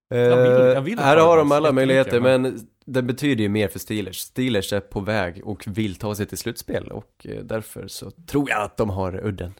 Jag 0.08 0.38
vill- 0.38 0.52
jag 0.52 0.76
Eh, 0.78 0.82
vill 0.84 1.00
här 1.00 1.18
har 1.18 1.38
de 1.38 1.52
alla 1.52 1.72
möjligheter, 1.72 2.20
men- 2.22 2.42
men 2.42 2.68
det 2.86 3.02
betyder 3.02 3.44
ju 3.44 3.50
mer 3.50 3.68
för 3.68 3.80
Steelers. 3.80 4.18
Steelers 4.20 4.74
är 4.74 4.80
på 4.80 5.00
väg 5.00 5.42
och 5.48 5.64
vill 5.68 5.96
ta 5.96 6.16
sig 6.16 6.26
till 6.26 6.38
slutspel 6.38 6.92
och 6.92 7.26
eh, 7.30 7.44
därför 7.44 7.88
så 7.88 8.12
tror 8.12 8.50
jag 8.50 8.62
att 8.64 8.78
de 8.78 8.90
har 8.90 9.26
udden. 9.26 9.54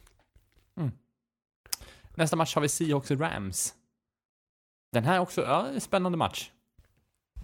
Nästa 2.18 2.36
match 2.36 2.56
har 2.56 2.62
vi 2.62 2.70
Seahawks 2.70 3.12
Rams. 3.12 3.74
Den 4.92 5.04
här 5.04 5.20
också, 5.20 5.42
ja, 5.42 5.68
en 5.68 5.82
spännande 5.82 6.18
match. 6.18 6.52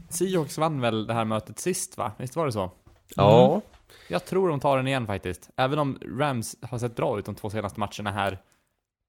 Seahawks 0.09 0.57
vann 0.57 0.81
väl 0.81 1.07
det 1.07 1.13
här 1.13 1.25
mötet 1.25 1.59
sist 1.59 1.97
va? 1.97 2.11
Visst 2.17 2.35
var 2.35 2.45
det 2.45 2.51
så? 2.51 2.71
Ja. 3.15 3.61
Jag 4.07 4.25
tror 4.25 4.49
de 4.49 4.59
tar 4.59 4.77
den 4.77 4.87
igen 4.87 5.07
faktiskt. 5.07 5.49
Även 5.55 5.79
om 5.79 5.99
Rams 6.19 6.55
har 6.61 6.77
sett 6.77 6.95
bra 6.95 7.19
ut 7.19 7.25
de 7.25 7.35
två 7.35 7.49
senaste 7.49 7.79
matcherna 7.79 8.11
här. 8.11 8.37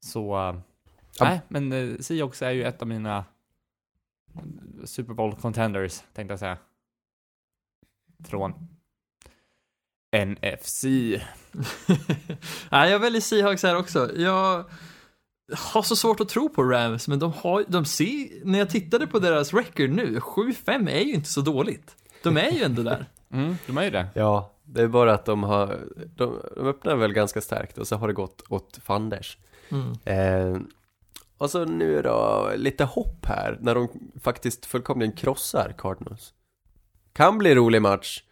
Så... 0.04 0.48
eh, 0.48 0.54
Ja. 1.18 1.24
Nej, 1.24 1.40
men 1.48 1.96
Seahawks 2.02 2.42
är 2.42 2.50
ju 2.50 2.64
ett 2.64 2.82
av 2.82 2.88
mina 2.88 3.24
Super 4.84 5.14
Bowl 5.14 5.36
contenders, 5.36 6.02
tänkte 6.12 6.32
jag 6.32 6.38
säga. 6.38 6.58
Från 8.24 8.54
NFC. 10.16 10.84
Nej, 12.70 12.90
jag 12.90 12.98
väljer 12.98 13.20
Seahawks 13.20 13.62
här 13.62 13.76
också. 13.76 14.10
Jag 14.16 14.64
har 15.52 15.82
så 15.82 15.96
svårt 15.96 16.20
att 16.20 16.28
tro 16.28 16.48
på 16.48 16.62
Rams, 16.62 17.08
men 17.08 17.18
de 17.18 17.32
har, 17.32 17.64
de 17.68 17.84
ser, 17.84 18.44
när 18.44 18.58
jag 18.58 18.70
tittade 18.70 19.06
på 19.06 19.18
deras 19.18 19.54
record 19.54 19.90
nu, 19.90 20.18
7-5 20.18 20.90
är 20.90 21.00
ju 21.00 21.12
inte 21.12 21.28
så 21.28 21.40
dåligt. 21.40 21.96
De 22.22 22.36
är 22.36 22.50
ju 22.50 22.62
ändå 22.62 22.82
där. 22.82 23.06
Mm, 23.32 23.56
de 23.66 23.78
är 23.78 23.82
ju 23.82 23.90
det. 23.90 24.08
Ja, 24.14 24.52
det 24.62 24.82
är 24.82 24.88
bara 24.88 25.14
att 25.14 25.24
de 25.24 25.42
har, 25.42 25.80
de, 26.16 26.40
de 26.56 26.66
öppnar 26.66 26.96
väl 26.96 27.12
ganska 27.12 27.40
starkt 27.40 27.78
och 27.78 27.86
så 27.86 27.96
har 27.96 28.08
det 28.08 28.14
gått 28.14 28.42
åt 28.48 28.80
fanders. 28.84 29.38
Mm. 29.68 29.92
Eh, 30.04 30.60
och 31.42 31.50
så 31.50 31.64
nu 31.64 32.02
då, 32.02 32.50
lite 32.56 32.84
hopp 32.84 33.26
här, 33.26 33.58
när 33.60 33.74
de 33.74 33.88
faktiskt 34.20 34.66
fullkomligen 34.66 35.12
krossar 35.12 35.74
Cardinals. 35.78 36.34
Kan 37.12 37.38
bli 37.38 37.54
rolig 37.54 37.82
match. 37.82 38.22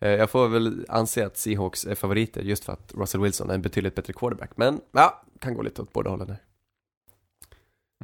Eh, 0.00 0.10
jag 0.10 0.30
får 0.30 0.48
väl 0.48 0.86
anse 0.88 1.26
att 1.26 1.36
Seahawks 1.36 1.86
är 1.86 1.94
favoriter 1.94 2.42
just 2.42 2.64
för 2.64 2.72
att 2.72 2.94
Russell 2.94 3.20
Wilson 3.20 3.50
är 3.50 3.54
en 3.54 3.62
betydligt 3.62 3.94
bättre 3.94 4.12
quarterback. 4.12 4.50
Men 4.56 4.80
ja, 4.92 5.22
kan 5.40 5.54
gå 5.54 5.62
lite 5.62 5.82
åt 5.82 5.92
båda 5.92 6.10
hållen 6.10 6.26
där. 6.26 6.42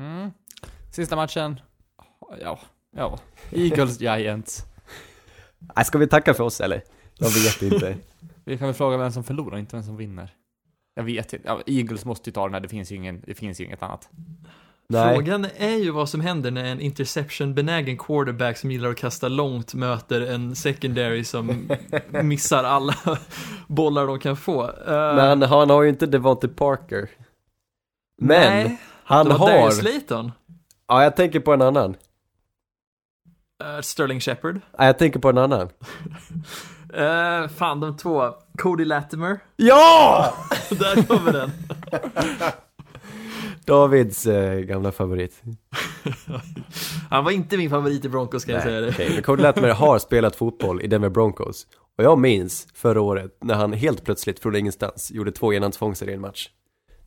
Mm. 0.01 0.31
Sista 0.93 1.17
matchen. 1.17 1.61
Ja, 2.41 2.61
ja. 2.91 3.19
Eagles 3.51 4.01
Giants. 4.01 4.65
Nej, 5.59 5.85
ska 5.85 5.99
vi 5.99 6.07
tacka 6.07 6.35
för 6.35 6.45
oss 6.45 6.61
eller? 6.61 6.83
Jag 7.19 7.31
vet 7.31 7.63
inte. 7.63 7.97
Vi 8.45 8.59
kan 8.59 8.67
väl 8.67 8.75
fråga 8.75 8.97
vem 8.97 9.13
som 9.13 9.25
förlorar, 9.25 9.59
inte 9.59 9.77
vem 9.77 9.85
som 9.85 9.97
vinner. 9.97 10.38
Jag 10.99 11.05
vet 11.05 11.33
inte. 11.33 11.49
Ja, 11.49 11.61
Eagles 11.67 12.05
måste 12.05 12.31
ju 12.31 12.35
ta 12.35 12.45
den 12.45 12.55
här, 12.55 12.61
det 12.61 12.69
finns 12.69 12.93
ju, 12.93 12.97
ingen, 12.97 13.23
det 13.27 13.35
finns 13.35 13.61
ju 13.61 13.65
inget 13.65 13.83
annat. 13.83 14.09
Nej. 14.89 15.15
Frågan 15.15 15.47
är 15.57 15.77
ju 15.77 15.91
vad 15.91 16.09
som 16.09 16.21
händer 16.21 16.51
när 16.51 16.65
en 16.65 16.81
interception-benägen 16.81 17.99
quarterback 17.99 18.57
som 18.57 18.71
gillar 18.71 18.89
att 18.89 18.97
kasta 18.97 19.29
långt 19.29 19.75
möter 19.75 20.21
en 20.21 20.57
secondary 20.57 21.25
som 21.25 21.71
missar 22.23 22.65
alla 22.65 22.95
bollar 23.67 24.07
de 24.07 24.19
kan 24.19 24.37
få. 24.37 24.67
Uh, 24.67 25.15
Men 25.17 25.43
han 25.43 25.71
har 25.71 25.83
ju 25.83 25.89
inte 25.89 26.07
Devonte 26.07 26.49
Parker. 26.49 27.11
Men, 28.21 28.53
nej, 28.53 28.81
han 29.05 29.27
det 29.27 29.33
var 29.33 29.39
har... 29.39 29.49
Darius 29.49 29.77
Slayton. 29.77 30.33
Ja, 30.89 31.03
jag 31.03 31.17
tänker 31.17 31.41
på 31.41 31.53
en 31.53 31.63
annan. 31.63 31.97
Uh, 33.65 33.81
Sterling 33.81 34.21
Shepard. 34.21 34.61
Ja, 34.79 34.85
jag 34.87 34.99
tänker 34.99 35.21
på 35.21 35.29
en 35.29 35.39
annan. 35.39 35.69
Uh, 36.97 37.49
fan, 37.49 37.81
de 37.81 37.97
två. 37.97 38.35
Cody 38.59 38.85
Latimer. 38.85 39.39
Ja! 39.57 40.35
Där 40.71 41.25
vi 41.27 41.33
den. 41.33 41.51
Davids 43.65 44.27
eh, 44.27 44.61
gamla 44.61 44.93
favorit. 44.93 45.43
Han 47.11 47.25
var 47.25 47.31
inte 47.31 47.57
min 47.57 47.71
favorit 47.71 48.05
i 48.05 48.09
Broncos 48.09 48.43
ska 48.43 48.53
jag 48.53 48.63
säga 48.63 48.81
det. 48.81 48.95
Men 49.15 49.23
Cody 49.23 49.43
Latimer 49.43 49.69
har 49.69 49.99
spelat 49.99 50.37
fotboll 50.37 50.83
i 50.83 50.87
Denver 50.87 51.09
Broncos. 51.09 51.67
Och 51.99 52.05
jag 52.05 52.19
minns 52.19 52.69
förra 52.75 53.01
året 53.01 53.37
när 53.41 53.55
han 53.55 53.73
helt 53.73 54.05
plötsligt 54.05 54.41
från 54.41 54.57
ingenstans 54.57 55.11
gjorde 55.11 55.33
två 55.33 55.53
enhandsfångster 55.53 56.09
i 56.09 56.15
en 56.15 56.21
match. 56.21 56.49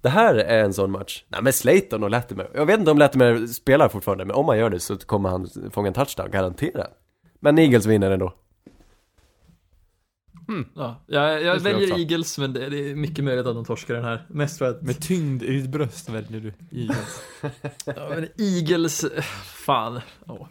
Det 0.01 0.09
här 0.09 0.35
är 0.35 0.63
en 0.63 0.73
sån 0.73 0.91
match. 0.91 1.23
Nej 1.27 1.41
men 1.43 1.53
Slayton 1.53 2.03
och 2.03 2.09
Latimer. 2.09 2.49
Jag 2.53 2.65
vet 2.65 2.79
inte 2.79 2.91
om 2.91 2.97
Latimer 2.97 3.47
spelar 3.47 3.89
fortfarande, 3.89 4.25
men 4.25 4.35
om 4.35 4.47
han 4.47 4.57
gör 4.57 4.69
det 4.69 4.79
så 4.79 4.97
kommer 4.97 5.29
han 5.29 5.49
fånga 5.71 5.87
en 5.87 5.93
touchdown, 5.93 6.31
garanterat. 6.31 6.91
Men 7.39 7.59
Eagles 7.59 7.85
vinner 7.85 8.11
ändå. 8.11 8.33
Ja, 10.75 11.03
jag, 11.07 11.31
jag 11.33 11.43
jag 11.43 11.59
väljer 11.59 11.87
också. 11.91 11.99
Eagles, 11.99 12.37
men 12.37 12.53
det, 12.53 12.69
det 12.69 12.91
är 12.91 12.95
mycket 12.95 13.23
möjligt 13.23 13.45
att 13.45 13.55
de 13.55 13.65
torskar 13.65 13.93
den 13.93 14.03
här. 14.03 14.25
Mest 14.29 14.57
för 14.57 14.69
att 14.69 14.81
Med 14.81 15.01
tyngd 15.01 15.43
i 15.43 15.51
ditt 15.51 15.69
bröst 15.69 16.09
väljer 16.09 16.39
du 16.41 16.53
Eagles. 16.79 17.21
Ja, 17.85 18.09
men 18.09 18.27
Eagles, 18.37 19.05
fan. 19.45 20.01
Åh. 20.27 20.47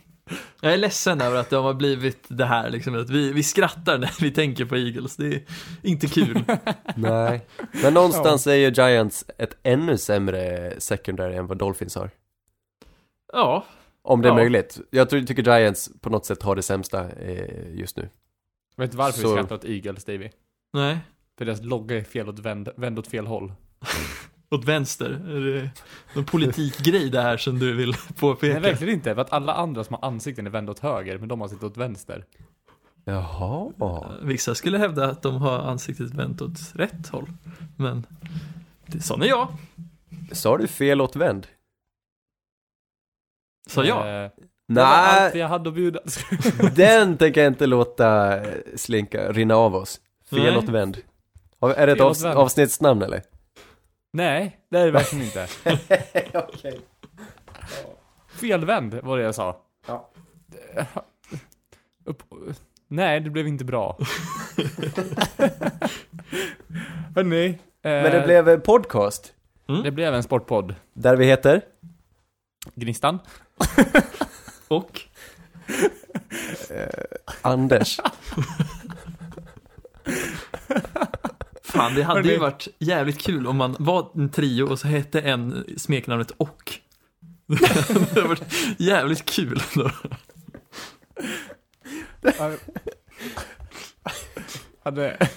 Jag 0.61 0.73
är 0.73 0.77
ledsen 0.79 1.21
över 1.21 1.37
att 1.37 1.51
det 1.51 1.57
har 1.57 1.75
blivit 1.75 2.25
det 2.29 2.45
här 2.45 2.71
liksom, 2.71 2.95
att 3.01 3.11
vi, 3.11 3.33
vi 3.33 3.43
skrattar 3.43 3.99
när 3.99 4.21
vi 4.21 4.31
tänker 4.31 4.65
på 4.65 4.77
Eagles. 4.77 5.17
Det 5.17 5.27
är 5.35 5.43
inte 5.83 6.07
kul. 6.07 6.45
Nej. 6.97 7.47
Men 7.83 7.95
någonstans 7.95 8.47
är 8.47 8.55
ju 8.55 8.71
Giants 8.71 9.25
ett 9.39 9.57
ännu 9.63 9.99
sämre 9.99 10.75
secondary 10.79 11.35
än 11.35 11.47
vad 11.47 11.59
Dolphins 11.59 11.95
har. 11.95 12.11
Ja, 13.33 13.65
Om 14.03 14.23
det 14.23 14.29
är 14.29 14.31
Ja. 14.31 14.35
möjligt. 14.37 14.81
Jag 14.91 15.11
tror, 15.11 15.21
tycker 15.21 15.59
Giants 15.59 15.91
på 16.01 16.11
något 16.11 16.27
sätt 16.27 16.43
har 16.43 16.57
det 16.57 16.63
sämsta 16.63 17.11
eh, 17.11 17.75
just 17.75 17.97
nu. 17.97 18.09
Vet 18.81 18.91
du 18.91 18.97
varför 18.97 19.21
Så- 19.21 19.29
vi 19.29 19.35
skrattar 19.35 19.55
åt 19.57 19.65
Eagles, 19.65 20.05
Davy? 20.05 20.31
nej. 20.73 20.99
För 21.39 21.45
deras 21.45 21.63
logga 21.63 21.97
är 21.99 22.05
fel 22.05 22.29
åt 22.29 22.39
vänd, 22.39 22.69
vänd 22.77 22.99
åt 22.99 23.07
fel 23.09 23.27
håll. 23.27 23.53
Åt 24.53 24.65
vänster. 24.65 25.11
Är 25.11 25.41
det 25.55 25.71
någon 26.15 26.25
politikgrej 26.25 27.11
det 27.11 27.21
här 27.21 27.37
som 27.37 27.59
du 27.59 27.77
vill 27.77 27.93
påpeka? 28.21 28.53
Nej, 28.53 28.63
verkligen 28.63 28.95
inte. 28.95 29.15
För 29.15 29.23
att 29.23 29.33
alla 29.33 29.55
andra 29.55 29.85
som 29.85 29.97
har 30.01 30.09
ansikten 30.09 30.47
är 30.47 30.51
vända 30.51 30.73
åt 30.73 30.79
höger, 30.79 31.19
men 31.19 31.29
de 31.29 31.41
har 31.41 31.49
sitt 31.49 31.63
åt 31.63 31.77
vänster. 31.77 32.25
Jaha. 33.05 33.73
Vissa 34.23 34.55
skulle 34.55 34.79
hävda 34.79 35.05
att 35.11 35.23
de 35.23 35.35
har 35.37 35.59
ansiktet 35.59 36.11
vänt 36.15 36.43
åt 36.43 36.59
rätt 36.75 37.09
håll. 37.09 37.33
Men 37.77 38.07
det 38.87 39.01
sån 39.01 39.23
är 39.23 39.27
jag. 39.27 39.49
Sa 40.33 40.59
du 40.59 40.67
fel 40.69 41.01
åt 41.01 41.17
vänd? 41.17 41.47
Så 43.69 43.85
jag. 43.85 44.25
Eh, 44.25 44.31
Det 44.75 44.81
var 44.81 44.87
allt 44.87 45.33
Nej, 45.35 45.41
jag 45.43 45.49
hade 45.49 45.69
att 45.69 45.75
bjuda. 45.75 46.01
den 46.75 47.17
tänker 47.17 47.41
jag 47.41 47.51
inte 47.53 47.67
låta 47.67 48.37
eh, 48.41 48.47
slinka, 48.77 49.33
rinna 49.33 49.55
av 49.57 49.75
oss. 49.75 50.01
Nej. 50.31 50.43
Fel 50.43 50.57
åt 50.57 50.69
vänd. 50.69 50.97
Har- 51.61 51.71
Är 51.75 51.87
det 51.87 51.93
ett 51.93 51.99
avs- 52.01 52.23
vänd. 52.23 52.39
avsnittsnamn 52.39 53.03
eller? 53.03 53.23
Nej, 54.13 54.59
det 54.71 54.79
är 54.79 54.85
det 54.87 54.91
verkligen 54.91 55.25
inte. 55.25 55.47
Okej. 56.39 56.81
Felvänd 58.41 58.95
var 58.95 59.19
det 59.19 59.25
jag 59.25 59.35
sa. 59.35 59.57
Ja. 59.87 60.11
Upp, 62.05 62.23
nej, 62.89 63.21
det 63.21 63.31
blev 63.31 63.47
inte 63.49 63.65
bra. 63.65 63.99
Hörni. 67.15 67.47
Eh, 67.47 67.57
Men 67.83 68.13
det 68.13 68.23
blev 68.27 68.49
eh, 68.49 68.59
podcast, 68.59 69.33
det 69.85 69.91
blev 69.91 70.15
en 70.15 70.23
sportpodd. 70.23 70.75
där 70.93 71.17
vi 71.17 71.25
heter? 71.27 71.61
Gnistan. 72.75 73.19
Och 74.71 75.01
Anders. 77.43 78.01
fan, 81.63 81.95
det 81.95 82.03
hade 82.03 82.29
ju 82.29 82.39
varit 82.39 82.69
jävligt 82.79 83.19
kul 83.19 83.47
om 83.47 83.57
man 83.57 83.77
var 83.79 84.11
en 84.15 84.31
trio 84.31 84.63
och 84.63 84.79
så 84.79 84.89
hette 84.89 85.21
en 85.21 85.65
smeknamnet 85.77 86.31
Och. 86.37 86.75
det 87.47 87.67
hade 88.15 88.29
varit 88.29 88.55
jävligt 88.79 89.25
kul 89.25 89.63
då. 89.75 89.91
hade, 94.83 95.29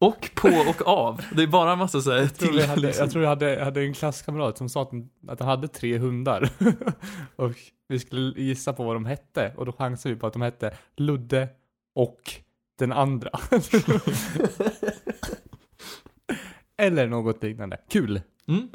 Och 0.00 0.30
på 0.34 0.48
och 0.48 0.88
av. 0.88 1.20
Det 1.32 1.42
är 1.42 1.46
bara 1.46 1.72
en 1.72 1.78
massa 1.78 2.00
så 2.00 2.10
här 2.10 2.18
jag 2.18 2.34
tror 2.34 2.48
till. 2.48 2.58
jag 2.58 2.66
hade, 2.66 2.80
liksom. 2.80 3.02
jag 3.04 3.12
tror 3.12 3.22
jag 3.24 3.30
hade, 3.30 3.64
hade 3.64 3.82
en 3.82 3.94
klasskamrat 3.94 4.58
som 4.58 4.68
sa 4.68 4.82
att, 4.82 4.92
att 5.28 5.40
han 5.40 5.48
hade 5.48 5.68
tre 5.68 5.98
hundar. 5.98 6.50
och 7.36 7.52
vi 7.88 7.98
skulle 7.98 8.42
gissa 8.42 8.72
på 8.72 8.84
vad 8.84 8.96
de 8.96 9.06
hette. 9.06 9.52
Och 9.56 9.66
då 9.66 9.72
chansade 9.72 10.14
vi 10.14 10.20
på 10.20 10.26
att 10.26 10.32
de 10.32 10.42
hette 10.42 10.74
Ludde 10.96 11.48
och 11.94 12.20
den 12.78 12.92
andra. 12.92 13.30
Eller 16.76 17.06
något 17.06 17.42
liknande. 17.42 17.78
Kul. 17.88 18.20
Mm. 18.48 18.68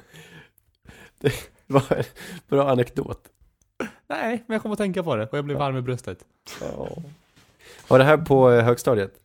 Det 1.20 1.34
var 1.68 1.84
en 1.98 2.04
bra 2.48 2.72
anekdot. 2.72 3.30
Nej, 4.08 4.44
men 4.48 4.54
jag 4.54 4.62
kom 4.62 4.72
att 4.72 4.78
tänka 4.78 5.04
på 5.04 5.16
det 5.16 5.28
och 5.28 5.38
jag 5.38 5.46
blev 5.46 5.58
varm 5.58 5.78
i 5.78 5.82
bröstet. 5.82 6.26
Var 7.88 7.98
det 7.98 8.04
här 8.04 8.18
på 8.18 8.52
eh, 8.52 8.64
högstadiet? 8.64 9.23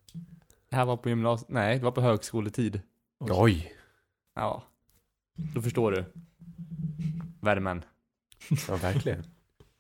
Det 0.71 0.77
här 0.77 0.85
var 0.85 0.97
på 0.97 1.09
gymnasiet, 1.09 1.49
nej 1.51 1.79
det 1.79 1.85
var 1.85 1.91
på 1.91 2.01
högskoletid. 2.01 2.81
Oj. 3.21 3.73
Ja. 4.35 4.63
Då 5.55 5.63
förstår 5.63 5.93
du. 5.93 6.05
Värmen. 7.41 7.85
Ja, 8.69 8.77
verkligen. 8.77 9.25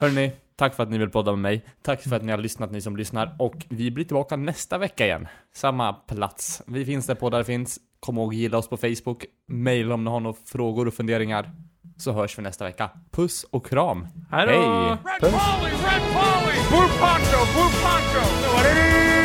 Hörrni, 0.00 0.32
tack 0.56 0.74
för 0.74 0.82
att 0.82 0.90
ni 0.90 0.98
vill 0.98 1.10
podda 1.10 1.30
med 1.30 1.38
mig. 1.38 1.66
Tack 1.82 2.02
för 2.02 2.16
att 2.16 2.22
ni 2.22 2.32
har 2.32 2.38
lyssnat 2.38 2.70
ni 2.70 2.80
som 2.80 2.96
lyssnar. 2.96 3.36
Och 3.38 3.66
vi 3.68 3.90
blir 3.90 4.04
tillbaka 4.04 4.36
nästa 4.36 4.78
vecka 4.78 5.04
igen. 5.04 5.28
Samma 5.54 5.92
plats. 5.92 6.62
Vi 6.66 6.84
finns 6.84 7.06
där 7.06 7.14
poddar 7.14 7.42
finns. 7.42 7.78
Kom 8.00 8.18
ihåg 8.18 8.34
gilla 8.34 8.58
oss 8.58 8.68
på 8.68 8.76
Facebook. 8.76 9.24
Maila 9.48 9.94
om 9.94 10.04
ni 10.04 10.10
har 10.10 10.20
några 10.20 10.36
frågor 10.44 10.88
och 10.88 10.94
funderingar. 10.94 11.50
Så 11.96 12.12
hörs 12.12 12.38
vi 12.38 12.42
nästa 12.42 12.64
vecka. 12.64 12.90
Puss 13.10 13.44
och 13.44 13.66
kram. 13.66 14.06
Hej! 14.30 14.46
Red 14.46 14.98
Polly, 15.20 15.70
Red 15.70 16.02
Polly! 16.14 16.58
Blue 16.68 16.88
Poncho, 17.00 17.40
Blue 17.54 17.70
Poncho! 17.82 19.17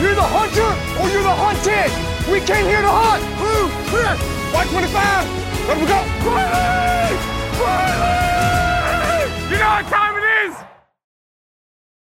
You're 0.00 0.14
the 0.14 0.22
hunter 0.22 0.70
or 1.02 1.08
you're 1.10 1.26
the 1.26 1.34
hunted. 1.34 1.90
We 2.30 2.38
came 2.46 2.66
here 2.66 2.82
to 2.82 2.88
hunt. 2.88 3.18
Blue, 3.34 3.66
clear. 3.90 4.14
White 4.54 4.68
25. 4.70 4.94
Let 5.66 5.76
we 5.76 5.86
go. 5.86 5.98
Riley! 6.22 7.18
Riley! 7.58 9.26
You 9.50 9.58
know 9.58 9.70
what 9.74 9.86
time 9.90 10.07